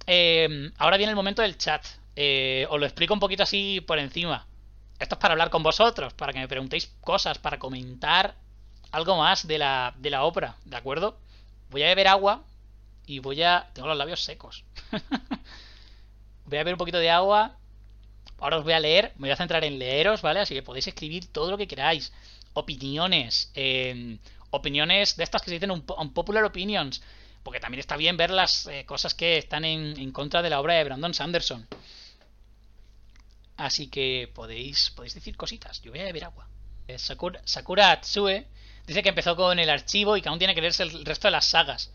Eh, 0.07 0.71
ahora 0.79 0.97
viene 0.97 1.11
el 1.11 1.17
momento 1.17 1.43
del 1.43 1.59
chat. 1.59 1.85
Eh, 2.17 2.67
os 2.71 2.79
lo 2.79 2.87
explico 2.87 3.15
un 3.15 3.21
poquito 3.21 3.43
así 3.43 3.81
por 3.81 3.99
encima. 3.99 4.47
Esto 4.99 5.17
es 5.17 5.19
para 5.21 5.33
hablar 5.33 5.51
con 5.51 5.63
vosotros, 5.63 6.15
para 6.15 6.33
que 6.33 6.39
me 6.39 6.49
preguntéis 6.49 6.87
cosas, 7.01 7.39
para 7.39 7.59
comentar 7.59 8.37
algo 8.95 9.17
más 9.17 9.47
de 9.47 9.59
la, 9.59 9.93
de 9.99 10.11
la 10.11 10.25
obra, 10.25 10.57
¿de 10.65 10.77
acuerdo? 10.77 11.19
voy 11.75 11.83
a 11.83 11.87
beber 11.87 12.07
agua 12.07 12.45
y 13.05 13.19
voy 13.19 13.43
a... 13.43 13.69
Tengo 13.73 13.89
los 13.89 13.97
labios 13.97 14.23
secos. 14.23 14.65
voy 16.47 16.57
a 16.57 16.61
beber 16.61 16.75
un 16.75 16.79
poquito 16.79 16.99
de 16.99 17.11
agua. 17.11 17.57
Ahora 18.39 18.59
os 18.59 18.65
voy 18.65 18.75
a 18.75 18.79
leer, 18.79 19.13
me 19.17 19.27
voy 19.27 19.31
a 19.33 19.37
centrar 19.37 19.65
en 19.65 19.81
leeros, 19.81 20.23
¿vale? 20.23 20.39
Así 20.39 20.55
que 20.55 20.63
podéis 20.63 20.87
escribir 20.87 21.33
todo 21.33 21.51
lo 21.51 21.59
que 21.59 21.67
queráis. 21.67 22.13
Opiniones, 22.53 23.51
eh, 23.55 24.19
opiniones 24.51 25.17
de 25.17 25.25
estas 25.25 25.43
que 25.43 25.47
se 25.47 25.55
dicen 25.55 25.73
un, 25.73 25.83
popular 25.83 26.45
opinions. 26.45 27.03
Porque 27.43 27.59
también 27.59 27.81
está 27.81 27.97
bien 27.97 28.17
ver 28.17 28.31
las 28.31 28.67
eh, 28.69 28.85
cosas 28.87 29.13
que 29.13 29.37
están 29.37 29.65
en, 29.65 29.99
en, 29.99 30.13
contra 30.13 30.43
de 30.43 30.51
la 30.51 30.61
obra 30.61 30.75
de 30.75 30.85
Brandon 30.85 31.13
Sanderson. 31.13 31.67
Así 33.57 33.89
que 33.89 34.31
podéis, 34.33 34.91
podéis 34.91 35.15
decir 35.15 35.37
cositas. 35.37 35.83
Yo 35.83 35.91
voy 35.91 36.01
a 36.01 36.05
beber 36.05 36.25
agua. 36.25 36.47
Eh, 36.87 36.99
Sakura, 36.99 37.41
Sakura 37.45 37.91
Atsue 37.91 38.47
dice 38.87 39.03
que 39.03 39.09
empezó 39.09 39.37
con 39.37 39.59
el 39.59 39.71
archivo 39.71 40.17
y 40.17 40.23
que 40.23 40.29
aún 40.29 40.39
tiene 40.39 40.55
que 40.55 40.61
leerse 40.61 40.83
el 40.83 41.05
resto 41.05 41.29
de 41.29 41.33
las 41.33 41.47
sagas. 41.47 41.93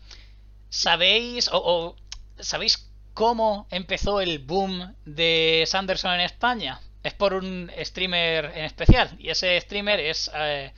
¿Sabéis 0.68 1.48
o, 1.52 1.96
sabéis 2.38 2.88
cómo 3.14 3.66
empezó 3.70 4.20
el 4.20 4.38
boom 4.38 4.94
de 5.04 5.64
Sanderson 5.66 6.14
en 6.14 6.20
España? 6.20 6.80
Es 7.02 7.14
por 7.14 7.34
un 7.34 7.70
streamer 7.82 8.52
en 8.54 8.64
especial. 8.64 9.16
Y 9.18 9.30
ese 9.30 9.60
streamer 9.60 10.00
es. 10.00 10.30
Eh, 10.34 10.72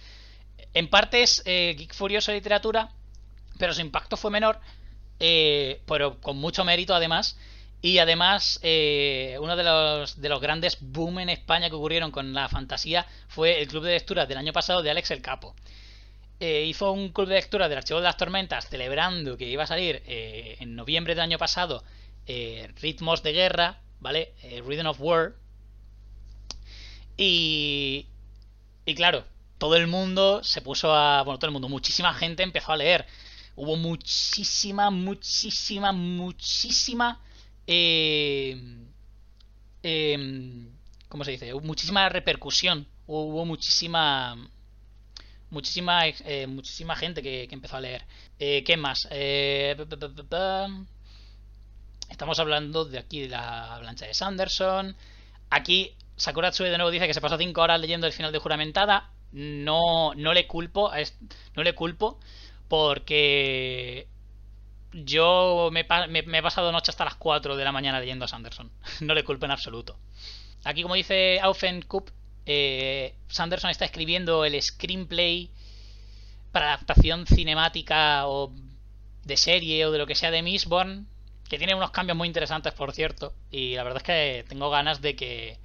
en 0.75 0.89
parte 0.89 1.23
es 1.23 1.43
eh, 1.45 1.75
Geek 1.77 1.95
Furioso 1.95 2.31
de 2.31 2.39
literatura, 2.39 2.91
pero 3.59 3.75
su 3.75 3.81
impacto 3.81 4.17
fue 4.17 4.31
menor. 4.31 4.61
pero 5.19 6.21
con 6.21 6.37
mucho 6.39 6.65
mérito 6.65 6.95
además. 6.95 7.37
Y 7.85 7.99
además, 7.99 8.61
eh, 8.63 9.37
uno 9.41 9.57
de 9.57 9.65
los, 9.65 10.21
de 10.21 10.29
los 10.29 10.41
grandes 10.41 10.79
boom 10.81 11.19
en 11.19 11.29
España 11.31 11.69
que 11.69 11.75
ocurrieron 11.75 12.13
con 12.13 12.33
la 12.33 12.49
fantasía 12.49 13.05
fue 13.27 13.61
el 13.61 13.67
club 13.67 13.83
de 13.83 13.91
lectura 13.91 14.25
del 14.25 14.39
año 14.39 14.53
pasado 14.53 14.83
de 14.83 14.91
Alex 14.91 15.11
el 15.11 15.21
Capo. 15.21 15.57
Eh, 16.45 16.65
hizo 16.67 16.91
un 16.91 17.11
club 17.11 17.29
de 17.29 17.37
lectura 17.37 17.69
del 17.69 17.79
Archivo 17.79 18.01
de 18.01 18.05
las 18.07 18.17
Tormentas 18.17 18.69
celebrando 18.69 19.37
que 19.37 19.49
iba 19.49 19.63
a 19.63 19.67
salir 19.67 20.03
eh, 20.07 20.57
en 20.59 20.75
noviembre 20.75 21.15
del 21.15 21.23
año 21.23 21.39
pasado 21.39 21.85
Ritmos 22.81 23.23
de 23.23 23.33
Guerra, 23.33 23.81
¿vale? 24.01 24.33
Rhythm 24.67 24.87
of 24.87 25.01
War. 25.01 25.35
Y, 27.17 28.07
y 28.87 28.95
claro, 28.95 29.25
todo 29.59 29.77
el 29.77 29.87
mundo 29.87 30.43
se 30.43 30.63
puso 30.63 30.95
a... 30.95 31.23
Bueno, 31.23 31.39
todo 31.39 31.49
el 31.49 31.53
mundo, 31.53 31.69
muchísima 31.69 32.15
gente 32.15 32.43
empezó 32.43 32.73
a 32.73 32.77
leer. 32.77 33.07
Hubo 33.57 33.77
muchísima, 33.77 34.91
muchísima, 34.91 35.93
muchísima 35.93 37.21
eh, 37.67 38.57
em, 39.83 40.69
¿cómo 41.09 41.25
se 41.25 41.33
dice? 41.33 41.55
Hubo 41.55 41.65
muchísima 41.67 42.09
repercusión, 42.09 42.87
hubo 43.07 43.45
muchísima 43.45 44.37
muchísima 45.53 46.07
eh, 46.07 46.47
muchísima 46.49 46.97
gente 46.97 47.23
que, 47.23 47.47
empezó 47.51 47.77
a 47.77 47.81
leer. 47.81 48.05
Eh, 48.39 48.65
¿Qué 48.65 48.77
más? 48.77 49.07
Eh, 49.11 49.77
estamos 52.11 52.39
hablando 52.41 52.85
de 52.87 52.99
aquí 52.99 53.21
de 53.21 53.29
la 53.29 53.75
avalancha 53.75 54.07
de 54.07 54.15
Sanderson. 54.15 54.97
Aquí 55.51 55.95
Sakuratsue 56.17 56.71
de 56.71 56.79
nuevo 56.79 56.91
dice 56.91 57.07
que 57.07 57.15
se 57.15 57.21
pasó 57.21 57.37
5 57.37 57.61
horas 57.61 57.81
leyendo 57.81 58.07
el 58.07 58.13
final 58.13 58.33
de 58.33 58.39
Juramentada. 58.39 59.11
No, 59.33 60.15
no 60.15 60.33
le 60.33 60.47
culpo, 60.47 60.91
no 61.55 61.63
le 61.63 61.75
culpo 61.75 62.19
porque 62.69 64.09
yo 64.93 65.71
me, 65.71 65.81
he 65.81 66.43
pasado 66.43 66.73
noche 66.73 66.91
hasta 66.91 67.05
las 67.05 67.17
4 67.17 67.57
de 67.57 67.65
la 67.65 67.73
mañana 67.73 68.01
leyendo 68.01 68.25
a 68.25 68.29
Sanderson. 68.29 68.71
no 69.01 69.15
le 69.15 69.23
culpo 69.23 69.45
en 69.45 69.53
absoluto. 69.53 69.99
Aquí, 70.65 70.83
como 70.83 70.95
dice 70.95 71.41
Aufen 71.41 71.83
eh, 72.47 73.15
Sanderson 73.29 73.71
está 73.71 73.85
escribiendo 73.85 74.45
el 74.45 74.61
screenplay 74.61 75.51
para 76.51 76.69
adaptación 76.69 77.27
cinemática 77.27 78.27
o 78.27 78.53
de 79.25 79.37
serie 79.37 79.87
o 79.87 79.93
de 79.93 79.99
lo 79.99 80.07
que 80.07 80.15
sea 80.15 80.31
de 80.31 80.43
Mistborn, 80.43 81.07
que 81.49 81.59
tiene 81.59 81.75
unos 81.75 81.91
cambios 81.91 82.17
muy 82.17 82.27
interesantes, 82.27 82.73
por 82.75 82.93
cierto. 82.93 83.35
Y 83.51 83.75
la 83.75 83.85
verdad 83.85 83.99
es 83.99 84.05
que 84.05 84.45
tengo 84.49 84.71
ganas 84.71 85.01
de 85.01 85.17
que, 85.17 85.59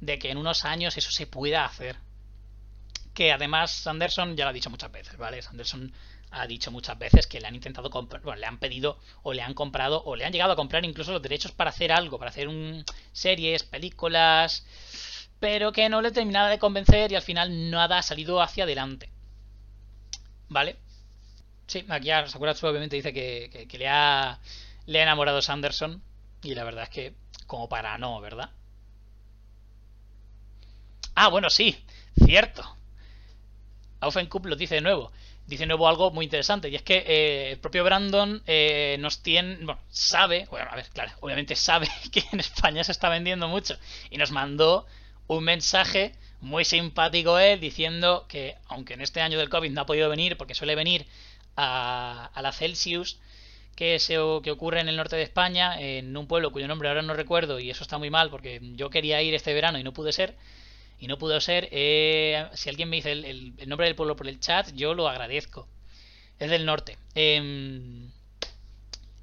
de 0.00 0.18
que 0.18 0.30
en 0.30 0.38
unos 0.38 0.64
años 0.64 0.96
eso 0.96 1.10
se 1.10 1.26
pueda 1.26 1.64
hacer. 1.64 1.96
Que 3.14 3.32
además 3.32 3.70
Sanderson 3.70 4.36
ya 4.36 4.44
lo 4.44 4.50
ha 4.50 4.54
dicho 4.54 4.70
muchas 4.70 4.90
veces, 4.90 5.16
¿vale? 5.18 5.42
Sanderson 5.42 5.92
ha 6.32 6.46
dicho 6.46 6.70
muchas 6.70 6.98
veces 6.98 7.26
que 7.26 7.40
le 7.40 7.46
han 7.46 7.54
intentado 7.54 7.90
comprar, 7.90 8.22
bueno, 8.22 8.40
le 8.40 8.46
han 8.46 8.58
pedido 8.58 8.98
o 9.22 9.34
le 9.34 9.42
han 9.42 9.52
comprado 9.52 10.02
o 10.04 10.16
le 10.16 10.24
han 10.24 10.32
llegado 10.32 10.52
a 10.52 10.56
comprar 10.56 10.84
incluso 10.84 11.12
los 11.12 11.20
derechos 11.20 11.52
para 11.52 11.70
hacer 11.70 11.92
algo, 11.92 12.18
para 12.18 12.30
hacer 12.30 12.48
un, 12.48 12.84
series, 13.12 13.64
películas, 13.64 14.64
pero 15.42 15.72
que 15.72 15.88
no 15.88 16.00
le 16.02 16.12
terminaba 16.12 16.48
de 16.48 16.60
convencer 16.60 17.10
y 17.10 17.16
al 17.16 17.22
final 17.22 17.68
nada 17.68 17.98
ha 17.98 18.02
salido 18.02 18.40
hacia 18.40 18.62
adelante. 18.62 19.10
¿Vale? 20.48 20.76
Sí, 21.66 21.84
aquí 21.88 22.12
a 22.12 22.28
Sakuratsu 22.28 22.68
obviamente 22.68 22.94
dice 22.94 23.12
que, 23.12 23.66
le, 23.76 23.88
ha, 23.88 24.38
enamorado 24.86 25.42
Sanderson 25.42 26.00
y 26.44 26.54
la 26.54 26.62
verdad 26.62 26.84
es 26.84 26.90
que 26.90 27.14
como 27.48 27.68
para 27.68 27.98
no, 27.98 28.20
¿verdad? 28.20 28.50
Ah, 31.16 31.26
bueno, 31.26 31.50
sí, 31.50 31.76
cierto. 32.24 32.62
Aufenkup 33.98 34.46
lo 34.46 34.54
dice 34.54 34.76
de 34.76 34.80
nuevo 34.80 35.10
dice 35.44 35.66
nuevo 35.66 35.88
algo 35.88 36.12
muy 36.12 36.24
interesante 36.24 36.68
y 36.68 36.76
es 36.76 36.82
que 36.82 36.98
eh, 37.04 37.50
el 37.50 37.58
propio 37.58 37.82
Brandon 37.82 38.40
eh, 38.46 38.96
nos 39.00 39.24
tiene, 39.24 39.56
bueno, 39.56 39.80
sabe, 39.90 40.46
bueno, 40.50 40.70
a 40.70 40.76
ver, 40.76 40.86
claro, 40.90 41.10
obviamente 41.20 41.56
sabe 41.56 41.88
que 42.12 42.22
en 42.30 42.38
España 42.38 42.84
se 42.84 42.92
está 42.92 43.08
vendiendo 43.08 43.48
mucho 43.48 43.76
y 44.08 44.18
nos 44.18 44.30
mandó 44.30 44.86
un 45.26 45.44
mensaje 45.44 46.12
muy 46.40 46.64
simpático 46.64 47.38
él 47.38 47.60
diciendo 47.60 48.26
que 48.28 48.56
aunque 48.66 48.94
en 48.94 49.00
este 49.00 49.20
año 49.20 49.38
del 49.38 49.48
COVID 49.48 49.70
no 49.70 49.82
ha 49.82 49.86
podido 49.86 50.08
venir 50.08 50.36
porque 50.36 50.54
suele 50.54 50.74
venir 50.74 51.06
a, 51.56 52.30
a 52.34 52.42
la 52.42 52.52
Celsius 52.52 53.18
que, 53.76 53.98
se, 53.98 54.14
que 54.42 54.50
ocurre 54.50 54.80
en 54.80 54.88
el 54.88 54.96
norte 54.96 55.16
de 55.16 55.22
España 55.22 55.80
en 55.80 56.16
un 56.16 56.26
pueblo 56.26 56.52
cuyo 56.52 56.68
nombre 56.68 56.88
ahora 56.88 57.02
no 57.02 57.14
recuerdo 57.14 57.60
y 57.60 57.70
eso 57.70 57.82
está 57.82 57.98
muy 57.98 58.10
mal 58.10 58.30
porque 58.30 58.60
yo 58.74 58.90
quería 58.90 59.22
ir 59.22 59.34
este 59.34 59.54
verano 59.54 59.78
y 59.78 59.84
no 59.84 59.92
pude 59.92 60.12
ser 60.12 60.36
y 61.02 61.08
no 61.08 61.18
pudo 61.18 61.40
ser. 61.40 61.68
Eh, 61.72 62.46
si 62.54 62.68
alguien 62.68 62.88
me 62.88 62.96
dice 62.96 63.10
el, 63.10 63.54
nombre 63.66 63.88
del 63.88 63.96
pueblo 63.96 64.14
por 64.14 64.28
el 64.28 64.38
chat, 64.38 64.72
yo 64.72 64.94
lo 64.94 65.08
agradezco. 65.08 65.68
Es 66.38 66.48
del 66.48 66.64
norte. 66.64 66.96
Em, 67.16 68.08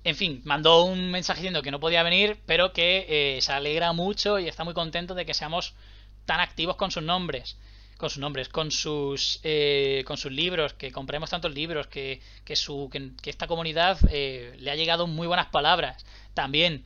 en 0.03 0.15
fin, 0.15 0.41
mandó 0.45 0.84
un 0.84 1.11
mensaje 1.11 1.41
diciendo 1.41 1.61
que 1.61 1.71
no 1.71 1.80
podía 1.80 2.03
venir, 2.03 2.38
pero 2.45 2.73
que 2.73 3.05
eh, 3.09 3.41
se 3.41 3.51
alegra 3.51 3.93
mucho 3.93 4.39
y 4.39 4.47
está 4.47 4.63
muy 4.63 4.73
contento 4.73 5.13
de 5.13 5.26
que 5.26 5.34
seamos 5.34 5.73
tan 6.26 6.39
activos 6.39 6.76
con 6.76 6.91
sus 6.91 7.03
nombres. 7.03 7.57
Con 7.97 8.09
sus 8.09 8.19
nombres, 8.19 8.47
con 8.47 8.71
sus, 8.71 9.41
eh, 9.43 10.03
con 10.07 10.15
sus 10.15 10.31
libros, 10.31 10.73
que 10.73 10.89
compremos 10.89 11.30
tantos 11.30 11.53
libros, 11.53 11.88
que, 11.88 12.21
que, 12.45 12.55
su, 12.55 12.89
que, 12.89 13.30
esta 13.30 13.45
comunidad 13.45 13.99
le 14.09 14.71
ha 14.71 14.76
llegado 14.76 15.05
muy 15.05 15.27
buenas 15.27 15.47
palabras. 15.47 16.05
También 16.34 16.85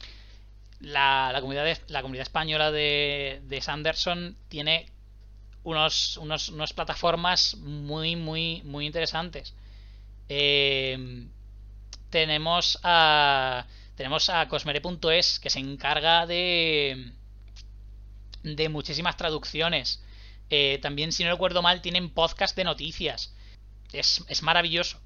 la, 0.79 1.37
comunidad, 1.39 1.77
la 1.87 2.01
comunidad 2.01 2.23
española 2.23 2.71
de, 2.71 3.41
de 3.43 3.61
Sanderson 3.61 4.35
tiene 4.49 4.87
unos, 5.63 6.17
unos, 6.17 6.49
unas 6.49 6.73
plataformas 6.73 7.55
muy, 7.57 8.15
muy, 8.15 8.61
muy 8.63 8.85
interesantes. 8.85 9.53
Eh, 10.29 11.27
tenemos 12.13 12.79
a 12.83 13.65
tenemos 13.95 14.29
a 14.29 14.47
cosmere.es 14.47 15.39
que 15.39 15.49
se 15.49 15.59
encarga 15.59 16.27
de 16.27 17.11
de 18.43 18.69
muchísimas 18.69 19.17
traducciones. 19.17 20.03
Eh, 20.51 20.77
también, 20.79 21.11
si 21.11 21.23
no 21.23 21.31
recuerdo 21.31 21.63
mal, 21.63 21.81
tienen 21.81 22.11
podcast 22.11 22.55
de 22.55 22.65
noticias. 22.65 23.33
Es, 23.91 24.23
es 24.27 24.43
maravilloso. 24.43 24.99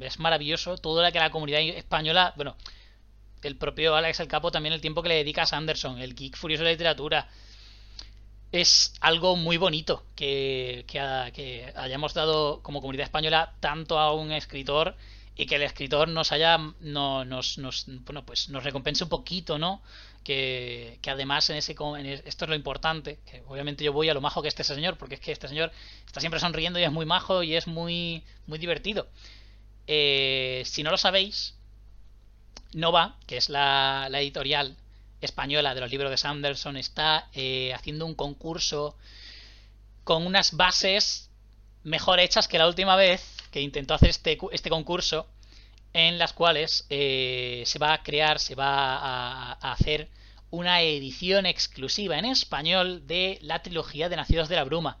Es 0.00 0.18
maravilloso 0.18 0.76
todo 0.78 1.00
lo 1.00 1.12
que 1.12 1.20
la 1.20 1.30
comunidad 1.30 1.60
española, 1.60 2.32
bueno, 2.36 2.56
el 3.42 3.56
propio 3.56 3.94
Alex 3.94 4.18
El 4.18 4.26
Capo 4.26 4.50
también 4.50 4.72
el 4.72 4.80
tiempo 4.80 5.02
que 5.02 5.10
le 5.10 5.16
dedica 5.16 5.42
a 5.42 5.46
Sanderson, 5.46 5.98
el 6.00 6.16
geek 6.16 6.36
furioso 6.36 6.64
de 6.64 6.72
literatura. 6.72 7.28
Es 8.50 8.94
algo 9.00 9.36
muy 9.36 9.58
bonito 9.58 10.04
que, 10.16 10.84
que, 10.88 11.72
hayamos 11.76 12.14
dado 12.14 12.62
como 12.62 12.80
comunidad 12.80 13.04
española 13.04 13.54
tanto 13.60 13.98
a 14.00 14.12
un 14.12 14.32
escritor 14.32 14.96
y 15.36 15.46
que 15.46 15.56
el 15.56 15.62
escritor 15.62 16.08
nos 16.08 16.32
haya 16.32 16.58
no, 16.80 17.24
nos, 17.24 17.58
nos, 17.58 17.84
bueno, 17.86 18.24
pues 18.24 18.48
nos 18.48 18.64
recompense 18.64 19.04
un 19.04 19.10
poquito, 19.10 19.58
¿no? 19.58 19.82
Que, 20.24 20.98
que 21.02 21.10
además 21.10 21.48
en 21.50 21.56
ese 21.56 21.76
esto 22.24 22.44
es 22.46 22.48
lo 22.48 22.56
importante, 22.56 23.20
que 23.30 23.42
obviamente 23.46 23.84
yo 23.84 23.92
voy 23.92 24.08
a 24.08 24.14
lo 24.14 24.20
majo 24.20 24.42
que 24.42 24.48
este 24.48 24.64
señor, 24.64 24.96
porque 24.96 25.16
es 25.16 25.20
que 25.20 25.30
este 25.30 25.46
señor 25.46 25.70
está 26.06 26.20
siempre 26.20 26.40
sonriendo 26.40 26.80
y 26.80 26.84
es 26.84 26.90
muy 26.90 27.04
majo 27.04 27.42
y 27.42 27.54
es 27.54 27.66
muy 27.66 28.24
muy 28.46 28.58
divertido. 28.58 29.08
Eh, 29.86 30.62
si 30.64 30.82
no 30.82 30.90
lo 30.90 30.96
sabéis, 30.96 31.54
Nova, 32.72 33.16
que 33.26 33.36
es 33.36 33.50
la, 33.50 34.08
editorial 34.10 34.76
española 35.20 35.74
de 35.74 35.80
los 35.80 35.90
libros 35.90 36.10
de 36.10 36.16
Sanderson, 36.16 36.76
está 36.76 37.28
eh, 37.34 37.72
haciendo 37.74 38.06
un 38.06 38.14
concurso 38.14 38.96
con 40.02 40.26
unas 40.26 40.56
bases 40.56 41.30
mejor 41.84 42.20
hechas 42.20 42.48
que 42.48 42.58
la 42.58 42.66
última 42.66 42.96
vez 42.96 43.35
que 43.56 43.62
intentó 43.62 43.94
hacer 43.94 44.10
este, 44.10 44.36
este 44.52 44.68
concurso, 44.68 45.26
en 45.94 46.18
las 46.18 46.34
cuales 46.34 46.86
eh, 46.90 47.62
se 47.64 47.78
va 47.78 47.94
a 47.94 48.02
crear, 48.02 48.38
se 48.38 48.54
va 48.54 48.98
a, 48.98 49.52
hacer 49.72 50.10
una 50.50 50.82
edición 50.82 51.46
exclusiva 51.46 52.18
en 52.18 52.26
español 52.26 53.06
de 53.06 53.38
la 53.40 53.62
trilogía 53.62 54.10
de 54.10 54.16
Nacidos 54.16 54.50
de 54.50 54.56
la 54.56 54.64
Bruma, 54.64 54.98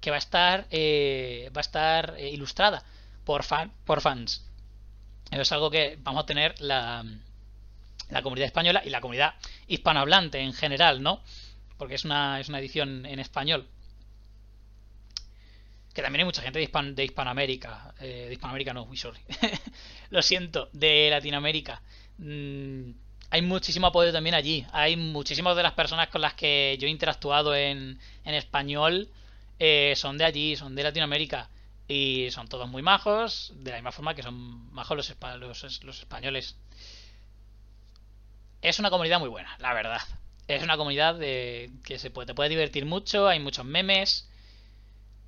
que 0.00 0.10
va 0.10 0.18
a 0.18 0.20
estar, 0.20 0.68
eh, 0.70 1.50
va 1.52 1.58
a 1.58 1.66
estar 1.66 2.16
ilustrada 2.20 2.84
por, 3.24 3.42
fan, 3.42 3.72
por 3.84 4.00
fans. 4.00 4.46
es 5.32 5.50
algo 5.50 5.68
que 5.68 5.98
vamos 6.00 6.22
a 6.22 6.26
tener 6.26 6.60
la, 6.60 7.04
la 8.08 8.22
comunidad 8.22 8.46
española 8.46 8.82
y 8.84 8.90
la 8.90 9.00
comunidad 9.00 9.34
hispanohablante 9.66 10.38
en 10.38 10.52
general, 10.52 11.02
¿no? 11.02 11.20
Porque 11.76 11.96
es 11.96 12.04
una, 12.04 12.38
es 12.38 12.48
una 12.48 12.60
edición 12.60 13.04
en 13.04 13.18
español. 13.18 13.66
Que 16.00 16.04
también 16.04 16.20
hay 16.20 16.24
mucha 16.24 16.40
gente 16.40 16.58
de, 16.58 17.04
Hispanoamérica. 17.04 17.92
Eh, 18.00 18.24
de 18.28 18.32
Hispanoamérica 18.32 18.72
no, 18.72 18.84
uy, 18.84 18.96
sorry. 18.96 19.20
Lo 20.08 20.22
siento, 20.22 20.70
de 20.72 21.10
Latinoamérica. 21.10 21.82
Mm, 22.16 22.92
hay 23.28 23.42
muchísimo 23.42 23.88
apoyo 23.88 24.10
también 24.10 24.34
allí. 24.34 24.64
Hay 24.72 24.96
muchísimas 24.96 25.54
de 25.58 25.62
las 25.62 25.74
personas 25.74 26.08
con 26.08 26.22
las 26.22 26.32
que 26.32 26.78
yo 26.80 26.88
he 26.88 26.90
interactuado 26.90 27.54
en, 27.54 28.00
en 28.24 28.34
español 28.34 29.10
eh, 29.58 29.92
son 29.94 30.16
de 30.16 30.24
allí, 30.24 30.56
son 30.56 30.74
de 30.74 30.84
Latinoamérica. 30.84 31.50
Y 31.86 32.30
son 32.30 32.48
todos 32.48 32.66
muy 32.66 32.80
majos, 32.80 33.52
de 33.56 33.72
la 33.72 33.76
misma 33.76 33.92
forma 33.92 34.14
que 34.14 34.22
son 34.22 34.72
majos 34.72 34.96
los, 34.96 35.82
los, 35.82 35.98
españoles. 35.98 36.56
Es 38.62 38.78
una 38.78 38.88
comunidad 38.88 39.20
muy 39.20 39.28
buena, 39.28 39.54
la 39.58 39.74
verdad. 39.74 40.00
Es 40.48 40.62
una 40.62 40.78
comunidad 40.78 41.18
que 41.18 41.98
se 41.98 42.10
puede, 42.10 42.24
te 42.24 42.34
puede 42.34 42.48
divertir 42.48 42.86
mucho, 42.86 43.28
hay 43.28 43.38
muchos 43.38 43.66
memes 43.66 44.29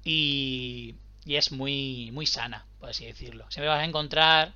y, 0.04 0.96
y 1.24 1.36
es 1.36 1.52
muy, 1.52 2.10
muy 2.12 2.26
sana, 2.26 2.66
por 2.80 2.90
así 2.90 3.06
decirlo. 3.06 3.46
Siempre 3.50 3.68
vas 3.68 3.80
a 3.80 3.84
encontrar 3.84 4.54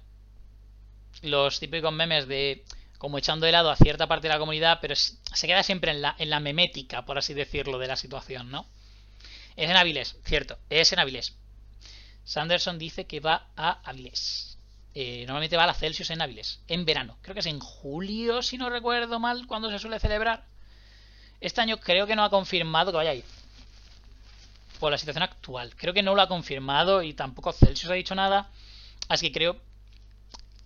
los 1.23 1.59
típicos 1.61 1.93
memes 1.93 2.27
de 2.29 2.65
como 2.99 3.19
echando 3.19 3.47
de 3.47 3.53
lado 3.53 3.71
a 3.71 3.77
cierta 3.77 4.07
parte 4.07 4.29
de 4.29 4.35
la 4.35 4.39
comunidad, 4.39 4.79
pero 4.81 4.95
se 4.97 5.47
queda 5.47 5.63
siempre 5.63 5.91
en 5.91 6.03
la, 6.03 6.15
en 6.19 6.31
la 6.31 6.41
memética, 6.41 7.05
por 7.05 7.19
así 7.19 7.35
decirlo, 7.35 7.79
de 7.79 7.89
la 7.89 7.97
situación, 7.97 8.51
¿no? 8.51 8.67
Es 9.55 9.71
en 9.71 9.77
Avilés, 9.77 10.17
cierto, 10.25 10.59
es 10.71 10.93
en 10.93 10.99
Avilés. 10.99 11.35
Sanderson 12.25 12.79
dice 12.79 13.07
que 13.07 13.21
va 13.21 13.49
a 13.57 13.81
Avilés. 13.85 14.59
Eh, 14.95 15.25
normalmente 15.27 15.57
va 15.57 15.65
a 15.65 15.69
la 15.69 15.75
Celsius 15.75 16.11
en 16.11 16.23
Avilés, 16.23 16.61
en 16.69 16.87
verano. 16.87 17.19
Creo 17.23 17.35
que 17.35 17.41
es 17.41 17.47
en 17.47 17.61
julio, 17.61 18.43
si 18.43 18.57
no 18.57 18.71
recuerdo 18.71 19.21
mal, 19.21 19.47
cuando 19.47 19.71
se 19.71 19.79
suele 19.79 20.01
celebrar. 20.01 20.45
Este 21.41 21.61
año 21.61 21.79
creo 21.79 22.07
que 22.07 22.17
no 22.17 22.25
ha 22.25 22.31
confirmado 22.31 22.93
que 22.93 22.97
vaya 22.97 23.11
a 23.11 23.15
ir. 23.15 23.25
Por 24.79 24.93
la 24.93 24.99
situación 24.99 25.23
actual. 25.23 25.75
Creo 25.77 25.95
que 25.95 26.03
no 26.03 26.15
lo 26.15 26.23
ha 26.23 26.29
confirmado 26.29 27.03
y 27.03 27.15
tampoco 27.15 27.53
Celsius 27.53 27.91
ha 27.91 27.95
dicho 27.95 28.15
nada. 28.15 28.51
Así 29.09 29.29
que 29.29 29.33
creo 29.33 29.57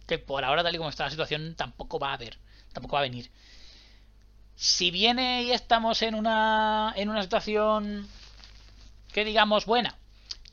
que 0.07 0.19
por 0.19 0.45
ahora, 0.45 0.63
tal 0.63 0.75
y 0.75 0.79
como 0.79 0.91
está 0.91 1.05
la 1.05 1.11
situación, 1.11 1.55
tampoco 1.55 1.99
va 1.99 2.11
a 2.11 2.15
haber, 2.15 2.37
tampoco 2.73 2.95
va 2.95 3.01
a 3.01 3.03
venir. 3.03 3.31
Si 4.57 4.91
viene 4.91 5.45
y 5.45 5.53
estamos 5.53 6.03
en 6.03 6.15
una, 6.15 6.93
en 6.97 7.09
una 7.09 7.23
situación 7.23 8.09
que 9.13 9.25
digamos 9.25 9.67
buena, 9.67 9.97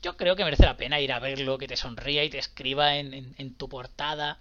yo 0.00 0.16
creo 0.16 0.36
que 0.36 0.44
merece 0.44 0.64
la 0.64 0.76
pena 0.76 1.00
ir 1.00 1.12
a 1.12 1.18
verlo, 1.18 1.58
que 1.58 1.66
te 1.66 1.76
sonría 1.76 2.24
y 2.24 2.30
te 2.30 2.38
escriba 2.38 2.96
en, 2.96 3.54
tu 3.54 3.68
portada, 3.68 4.38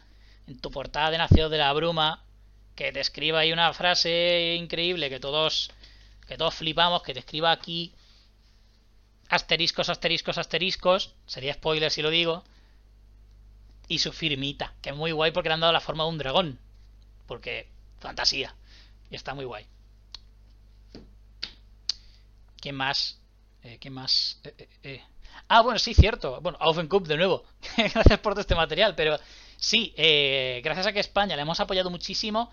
en 0.48 0.60
tu 0.60 0.70
portada 0.70 1.10
de 1.10 1.18
Nación 1.18 1.50
de 1.50 1.58
la 1.58 1.74
Bruma, 1.74 2.24
que 2.76 2.92
te 2.92 3.00
escriba 3.00 3.40
ahí 3.40 3.52
una 3.52 3.74
frase 3.74 4.56
increíble 4.56 5.10
que 5.10 5.20
todos, 5.20 5.72
que 6.28 6.38
todos 6.38 6.54
flipamos, 6.54 7.02
que 7.02 7.14
te 7.14 7.20
escriba 7.20 7.52
aquí 7.52 7.92
asteriscos, 9.30 9.90
asteriscos, 9.90 10.38
asteriscos, 10.38 11.14
sería 11.26 11.54
spoiler 11.54 11.92
si 11.92 12.02
lo 12.02 12.10
digo, 12.10 12.44
y 13.88 14.00
su 14.00 14.12
firmita, 14.12 14.74
que 14.82 14.90
es 14.90 14.96
muy 14.96 15.12
guay 15.12 15.32
porque 15.32 15.50
le 15.50 15.54
han 15.54 15.62
dado 15.62 15.74
la 15.74 15.80
forma 15.80 16.04
de 16.04 16.10
un 16.10 16.18
dragón. 16.18 16.60
Porque 17.26 17.70
fantasía. 18.00 18.56
Y 19.10 19.16
está 19.16 19.34
muy 19.34 19.46
guay. 19.46 19.66
¿Qué 22.62 22.72
más? 22.72 23.20
Eh, 23.64 23.78
¿Qué 23.80 23.90
más? 23.90 24.40
Eh, 24.44 24.54
eh, 24.58 24.68
eh. 24.84 25.04
Ah, 25.48 25.62
bueno, 25.62 25.80
sí, 25.80 25.94
cierto. 25.94 26.42
Bueno, 26.42 26.58
Cup 26.90 27.08
de 27.08 27.18
nuevo. 27.18 27.44
gracias 27.78 28.20
por 28.20 28.34
todo 28.34 28.42
este 28.42 28.56
material. 28.56 28.96
Pero 28.96 29.18
sí, 29.58 29.94
eh, 29.98 30.62
gracias 30.64 30.88
a 30.88 30.94
que 30.94 31.00
España 31.00 31.36
le 31.36 31.42
hemos 31.44 31.60
apoyado 31.60 31.90
muchísimo. 31.90 32.52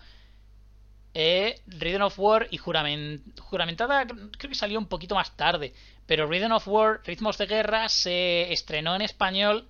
Eh, 1.17 1.61
Rhythm 1.67 2.01
of 2.01 2.19
War 2.19 2.47
y 2.51 2.57
juramentada 2.57 4.05
creo 4.05 4.49
que 4.49 4.53
salió 4.53 4.77
un 4.77 4.87
poquito 4.87 5.15
más 5.15 5.35
tarde. 5.37 5.73
Pero 6.05 6.27
Rhythm 6.27 6.51
of 6.51 6.67
War, 6.67 7.01
Ritmos 7.05 7.37
de 7.37 7.45
Guerra, 7.47 7.87
se 7.87 8.51
estrenó 8.51 8.95
en 8.95 9.01
español 9.01 9.65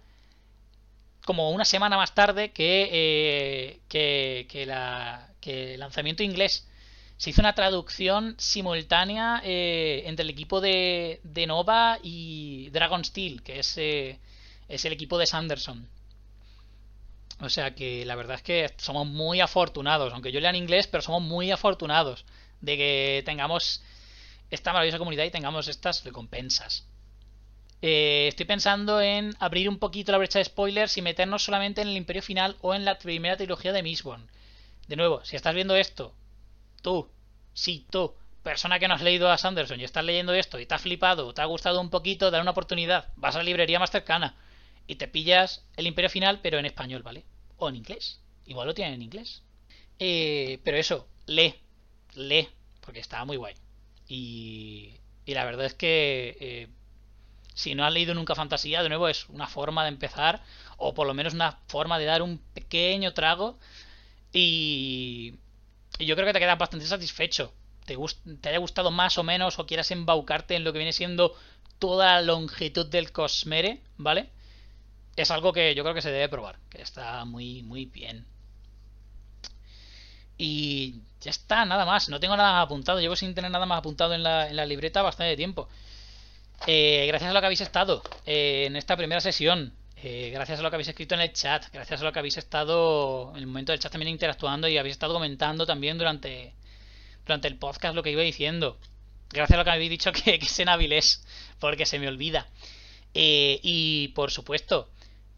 como 1.23 1.51
una 1.51 1.63
semana 1.63 1.97
más 1.97 2.15
tarde 2.15 2.51
que, 2.51 2.89
eh, 2.91 3.79
que, 3.87 4.47
que 4.49 5.73
el 5.73 5.79
lanzamiento 5.79 6.23
inglés. 6.23 6.67
Se 7.17 7.29
hizo 7.29 7.41
una 7.41 7.53
traducción 7.53 8.35
simultánea 8.37 9.41
eh, 9.43 10.03
entre 10.05 10.23
el 10.23 10.29
equipo 10.31 10.59
de, 10.61 11.21
de, 11.23 11.47
Nova 11.47 11.99
y 12.03 12.69
Dragon 12.71 13.05
Steel, 13.05 13.41
que 13.41 13.59
es, 13.59 13.77
eh, 13.77 14.19
es 14.67 14.83
el 14.83 14.93
equipo 14.93 15.17
de 15.17 15.25
Sanderson. 15.25 15.87
O 17.41 17.49
sea 17.49 17.75
que 17.75 18.05
la 18.05 18.15
verdad 18.15 18.37
es 18.37 18.43
que 18.43 18.73
somos 18.77 19.07
muy 19.07 19.41
afortunados, 19.41 20.13
aunque 20.13 20.31
yo 20.31 20.39
lea 20.39 20.51
en 20.51 20.55
inglés, 20.55 20.87
pero 20.87 21.01
somos 21.01 21.21
muy 21.21 21.51
afortunados 21.51 22.25
de 22.61 22.77
que 22.77 23.23
tengamos 23.25 23.83
esta 24.51 24.71
maravillosa 24.71 24.99
comunidad 24.99 25.25
y 25.25 25.31
tengamos 25.31 25.67
estas 25.67 26.03
recompensas. 26.05 26.87
Eh, 27.81 28.27
estoy 28.29 28.45
pensando 28.45 29.01
en 29.01 29.35
abrir 29.39 29.67
un 29.67 29.79
poquito 29.79 30.11
la 30.11 30.17
brecha 30.17 30.39
de 30.39 30.45
spoilers 30.45 30.97
y 30.97 31.01
meternos 31.01 31.43
solamente 31.43 31.81
en 31.81 31.89
el 31.89 31.97
Imperio 31.97 32.21
Final 32.21 32.55
o 32.61 32.73
en 32.73 32.85
la 32.85 32.97
primera 32.97 33.35
trilogía 33.35 33.73
de 33.73 33.83
Mistborn. 33.83 34.29
De 34.87 34.95
nuevo, 34.95 35.23
si 35.25 35.35
estás 35.35 35.53
viendo 35.53 35.75
esto, 35.75 36.13
tú, 36.81 37.09
sí, 37.53 37.85
tú, 37.89 38.13
persona 38.43 38.79
que 38.79 38.87
no 38.87 38.93
has 38.93 39.01
leído 39.01 39.29
a 39.29 39.37
Sanderson 39.37 39.81
y 39.81 39.83
estás 39.83 40.05
leyendo 40.05 40.33
esto 40.33 40.59
y 40.59 40.65
te 40.65 40.75
ha 40.75 40.79
flipado, 40.79 41.33
te 41.33 41.41
ha 41.41 41.45
gustado 41.45 41.81
un 41.81 41.89
poquito, 41.89 42.31
dale 42.31 42.43
una 42.43 42.51
oportunidad. 42.51 43.09
Vas 43.17 43.35
a 43.35 43.39
la 43.39 43.43
librería 43.43 43.79
más 43.79 43.91
cercana 43.91 44.35
y 44.87 44.95
te 44.95 45.07
pillas 45.07 45.65
el 45.77 45.87
Imperio 45.87 46.09
Final, 46.09 46.39
pero 46.41 46.59
en 46.59 46.65
español, 46.65 47.03
¿vale? 47.03 47.25
O 47.57 47.69
en 47.69 47.75
inglés. 47.75 48.21
Igual 48.45 48.67
lo 48.67 48.73
tienen 48.73 48.95
en 48.95 49.01
inglés. 49.01 49.43
Eh, 49.99 50.59
pero 50.63 50.77
eso, 50.77 51.07
lee, 51.25 51.55
lee, 52.15 52.49
porque 52.81 52.99
está 52.99 53.23
muy 53.25 53.37
guay. 53.37 53.55
Y, 54.07 54.93
y 55.25 55.33
la 55.33 55.45
verdad 55.45 55.65
es 55.65 55.73
que 55.73 56.37
eh, 56.39 56.67
si 57.55 57.73
no 57.73 57.85
has 57.85 57.93
leído 57.93 58.13
nunca 58.13 58.35
fantasía, 58.35 58.83
de 58.83 58.89
nuevo 58.89 59.07
es 59.07 59.27
una 59.29 59.47
forma 59.47 59.83
de 59.83 59.89
empezar, 59.89 60.43
o 60.77 60.93
por 60.93 61.07
lo 61.07 61.13
menos 61.13 61.33
una 61.33 61.59
forma 61.67 61.97
de 61.97 62.05
dar 62.05 62.21
un 62.21 62.37
pequeño 62.53 63.13
trago. 63.13 63.57
Y, 64.31 65.35
yo 65.99 66.15
creo 66.15 66.27
que 66.27 66.33
te 66.33 66.39
quedas 66.39 66.57
bastante 66.57 66.85
satisfecho. 66.85 67.53
Te, 67.85 67.97
te 68.41 68.49
haya 68.49 68.57
gustado 68.57 68.91
más 68.91 69.17
o 69.17 69.23
menos, 69.23 69.57
o 69.57 69.65
quieras 69.65 69.89
embaucarte 69.91 70.55
en 70.55 70.63
lo 70.63 70.73
que 70.73 70.79
viene 70.79 70.93
siendo 70.93 71.33
toda 71.79 72.15
la 72.15 72.21
longitud 72.21 72.85
del 72.85 73.11
Cosmere, 73.11 73.81
¿vale? 73.97 74.29
Es 75.15 75.31
algo 75.31 75.53
que 75.53 75.75
yo 75.75 75.83
creo 75.83 75.95
que 75.95 76.01
se 76.01 76.11
debe 76.11 76.29
probar, 76.29 76.57
que 76.69 76.81
está 76.81 77.23
muy, 77.25 77.63
muy 77.63 77.85
bien. 77.85 78.25
Y 80.37 81.01
ya 81.21 81.31
está, 81.31 81.65
nada 81.65 81.85
más. 81.85 82.09
No 82.09 82.19
tengo 82.19 82.35
nada 82.35 82.61
apuntado. 82.61 82.99
Llevo 82.99 83.15
sin 83.15 83.33
tener 83.33 83.51
nada 83.51 83.65
más 83.65 83.79
apuntado 83.79 84.13
en 84.13 84.23
la, 84.23 84.49
en 84.49 84.55
la 84.57 84.65
libreta 84.65 85.01
bastante 85.01 85.37
tiempo. 85.37 85.69
Eh, 86.67 87.05
gracias 87.07 87.29
a 87.29 87.33
lo 87.33 87.39
que 87.39 87.45
habéis 87.45 87.61
estado 87.61 88.01
eh, 88.25 88.65
en 88.67 88.75
esta 88.75 88.97
primera 88.97 89.21
sesión, 89.21 89.73
eh, 89.97 90.31
gracias 90.33 90.59
a 90.59 90.63
lo 90.63 90.69
que 90.69 90.77
habéis 90.77 90.87
escrito 90.87 91.13
en 91.13 91.21
el 91.21 91.31
chat, 91.33 91.65
gracias 91.71 92.01
a 92.01 92.03
lo 92.03 92.11
que 92.11 92.19
habéis 92.19 92.37
estado 92.37 93.31
en 93.31 93.37
el 93.37 93.47
momento 93.47 93.71
del 93.71 93.79
chat 93.79 93.91
también 93.91 94.09
interactuando 94.09 94.67
y 94.67 94.77
habéis 94.77 94.93
estado 94.93 95.13
comentando 95.13 95.65
también 95.65 95.97
durante, 95.97 96.53
durante 97.25 97.47
el 97.47 97.57
podcast 97.57 97.93
lo 97.95 98.01
que 98.01 98.11
iba 98.11 98.21
diciendo. 98.23 98.79
Gracias 99.29 99.55
a 99.55 99.59
lo 99.59 99.63
que 99.63 99.71
habéis 99.71 99.89
dicho 99.91 100.11
que, 100.13 100.39
que 100.39 100.45
es 100.45 100.59
en 100.59 100.69
Avilés, 100.69 101.23
porque 101.59 101.85
se 101.85 101.99
me 101.99 102.07
olvida. 102.07 102.47
y 103.13 104.09
por 104.15 104.31
supuesto, 104.31 104.89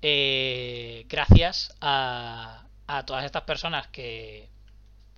gracias 0.02 1.76
a, 1.82 2.64
a 2.88 3.06
todas 3.06 3.26
estas 3.26 3.44
personas 3.44 3.88
que, 3.88 4.50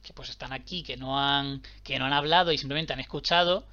que 0.04 0.14
pues 0.14 0.30
están 0.30 0.54
aquí, 0.54 0.84
que 0.84 0.98
no 0.98 1.20
han, 1.20 1.62
que 1.84 2.00
no 2.00 2.06
han 2.06 2.14
hablado 2.14 2.52
y 2.52 2.58
simplemente 2.58 2.94
han 2.94 3.00
escuchado 3.00 3.66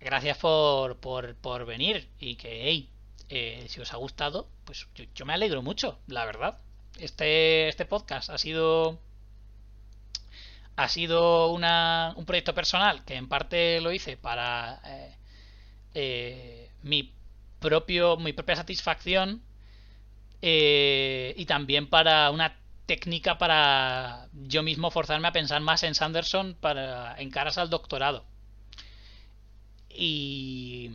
gracias 0.00 0.38
por, 0.38 0.96
por, 0.98 1.34
por 1.36 1.64
venir 1.66 2.08
y 2.18 2.36
que, 2.36 2.62
hey, 2.64 2.88
eh, 3.28 3.66
si 3.68 3.80
os 3.80 3.92
ha 3.92 3.96
gustado, 3.96 4.48
pues 4.64 4.86
yo, 5.14 5.26
me 5.26 5.34
alegro 5.34 5.62
mucho, 5.62 5.98
la 6.06 6.24
verdad. 6.24 6.58
Este, 6.98 7.68
este 7.68 7.84
podcast 7.84 8.30
ha 8.30 8.38
sido 8.38 8.98
ha 10.76 10.88
sido 10.88 11.48
una, 11.52 12.14
un 12.16 12.24
proyecto 12.24 12.54
personal 12.54 13.04
que 13.04 13.16
en 13.16 13.28
parte 13.28 13.80
lo 13.80 13.92
hice 13.92 14.16
para 14.16 14.80
eh, 14.84 15.16
eh, 15.94 16.70
mi 16.82 17.12
propio 17.60 18.16
mi 18.16 18.32
propia 18.32 18.56
satisfacción 18.56 19.42
y 20.40 21.44
también 21.46 21.88
para 21.88 22.30
una 22.30 22.56
técnica 22.86 23.38
para 23.38 24.28
yo 24.32 24.62
mismo 24.62 24.90
forzarme 24.90 25.28
a 25.28 25.32
pensar 25.32 25.60
más 25.60 25.82
en 25.82 25.94
Sanderson 25.94 26.56
para 26.60 27.20
en 27.20 27.30
caras 27.30 27.58
al 27.58 27.70
doctorado 27.70 28.24
y, 29.98 30.90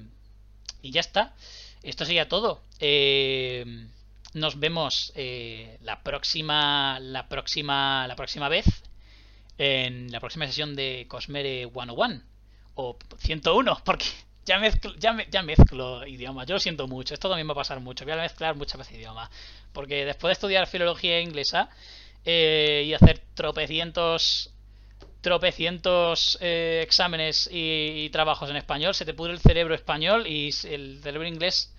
y 0.81 0.91
ya 0.91 1.01
está. 1.01 1.35
Esto 1.83 2.05
sería 2.05 2.29
todo. 2.29 2.63
Eh, 2.79 3.87
nos 4.33 4.59
vemos 4.59 5.11
eh, 5.15 5.77
la 5.81 6.01
próxima 6.01 6.99
la 6.99 7.27
próxima 7.27 8.07
la 8.07 8.15
próxima 8.15 8.49
vez 8.49 8.65
en 9.59 10.11
la 10.11 10.19
próxima 10.19 10.47
sesión 10.47 10.75
de 10.75 11.05
Cosmere 11.07 11.69
101 11.71 12.23
o 12.73 12.97
101 13.19 13.81
porque 13.85 14.05
Ya 14.45 14.59
mezclo, 14.59 14.93
ya, 14.95 15.17
ya 15.31 15.41
mezclo 15.41 16.05
idiomas. 16.05 16.47
Yo 16.47 16.55
lo 16.55 16.59
siento 16.59 16.87
mucho. 16.87 17.13
Esto 17.13 17.29
también 17.29 17.47
va 17.47 17.53
a 17.53 17.55
pasar 17.55 17.79
mucho. 17.79 18.03
Voy 18.03 18.13
a 18.13 18.17
mezclar 18.17 18.55
muchas 18.55 18.77
veces 18.77 18.95
idiomas. 18.95 19.29
Porque 19.71 20.05
después 20.05 20.29
de 20.29 20.33
estudiar 20.33 20.67
filología 20.67 21.21
inglesa 21.21 21.69
eh, 22.25 22.83
y 22.85 22.93
hacer 22.93 23.21
tropecientos 23.35 24.53
tropecientos 25.21 26.37
eh, 26.41 26.81
exámenes 26.83 27.49
y, 27.49 28.09
trabajos 28.09 28.49
en 28.49 28.57
español, 28.57 28.93
se 28.93 29.05
te 29.05 29.13
pudre 29.13 29.31
el 29.31 29.39
cerebro 29.39 29.73
español 29.73 30.27
y 30.27 30.49
el 30.65 30.99
cerebro 31.01 31.25
inglés 31.25 31.73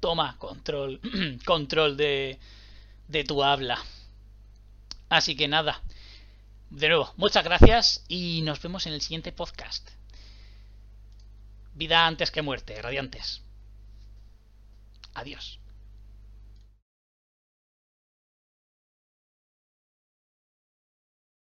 toma 0.00 0.36
control, 0.36 1.00
control 1.46 1.96
de, 1.96 2.38
de 3.08 3.24
tu 3.24 3.42
habla. 3.42 3.82
Así 5.08 5.34
que 5.34 5.48
nada. 5.48 5.80
De 6.68 6.88
nuevo, 6.88 7.12
muchas 7.16 7.42
gracias 7.42 8.04
y 8.06 8.42
nos 8.42 8.60
vemos 8.60 8.86
en 8.86 8.92
el 8.92 9.00
siguiente 9.00 9.32
podcast. 9.32 9.99
Vida 11.80 12.06
antes 12.06 12.30
que 12.30 12.42
muerte, 12.42 12.82
radiantes. 12.82 13.40
Adiós. 15.14 15.58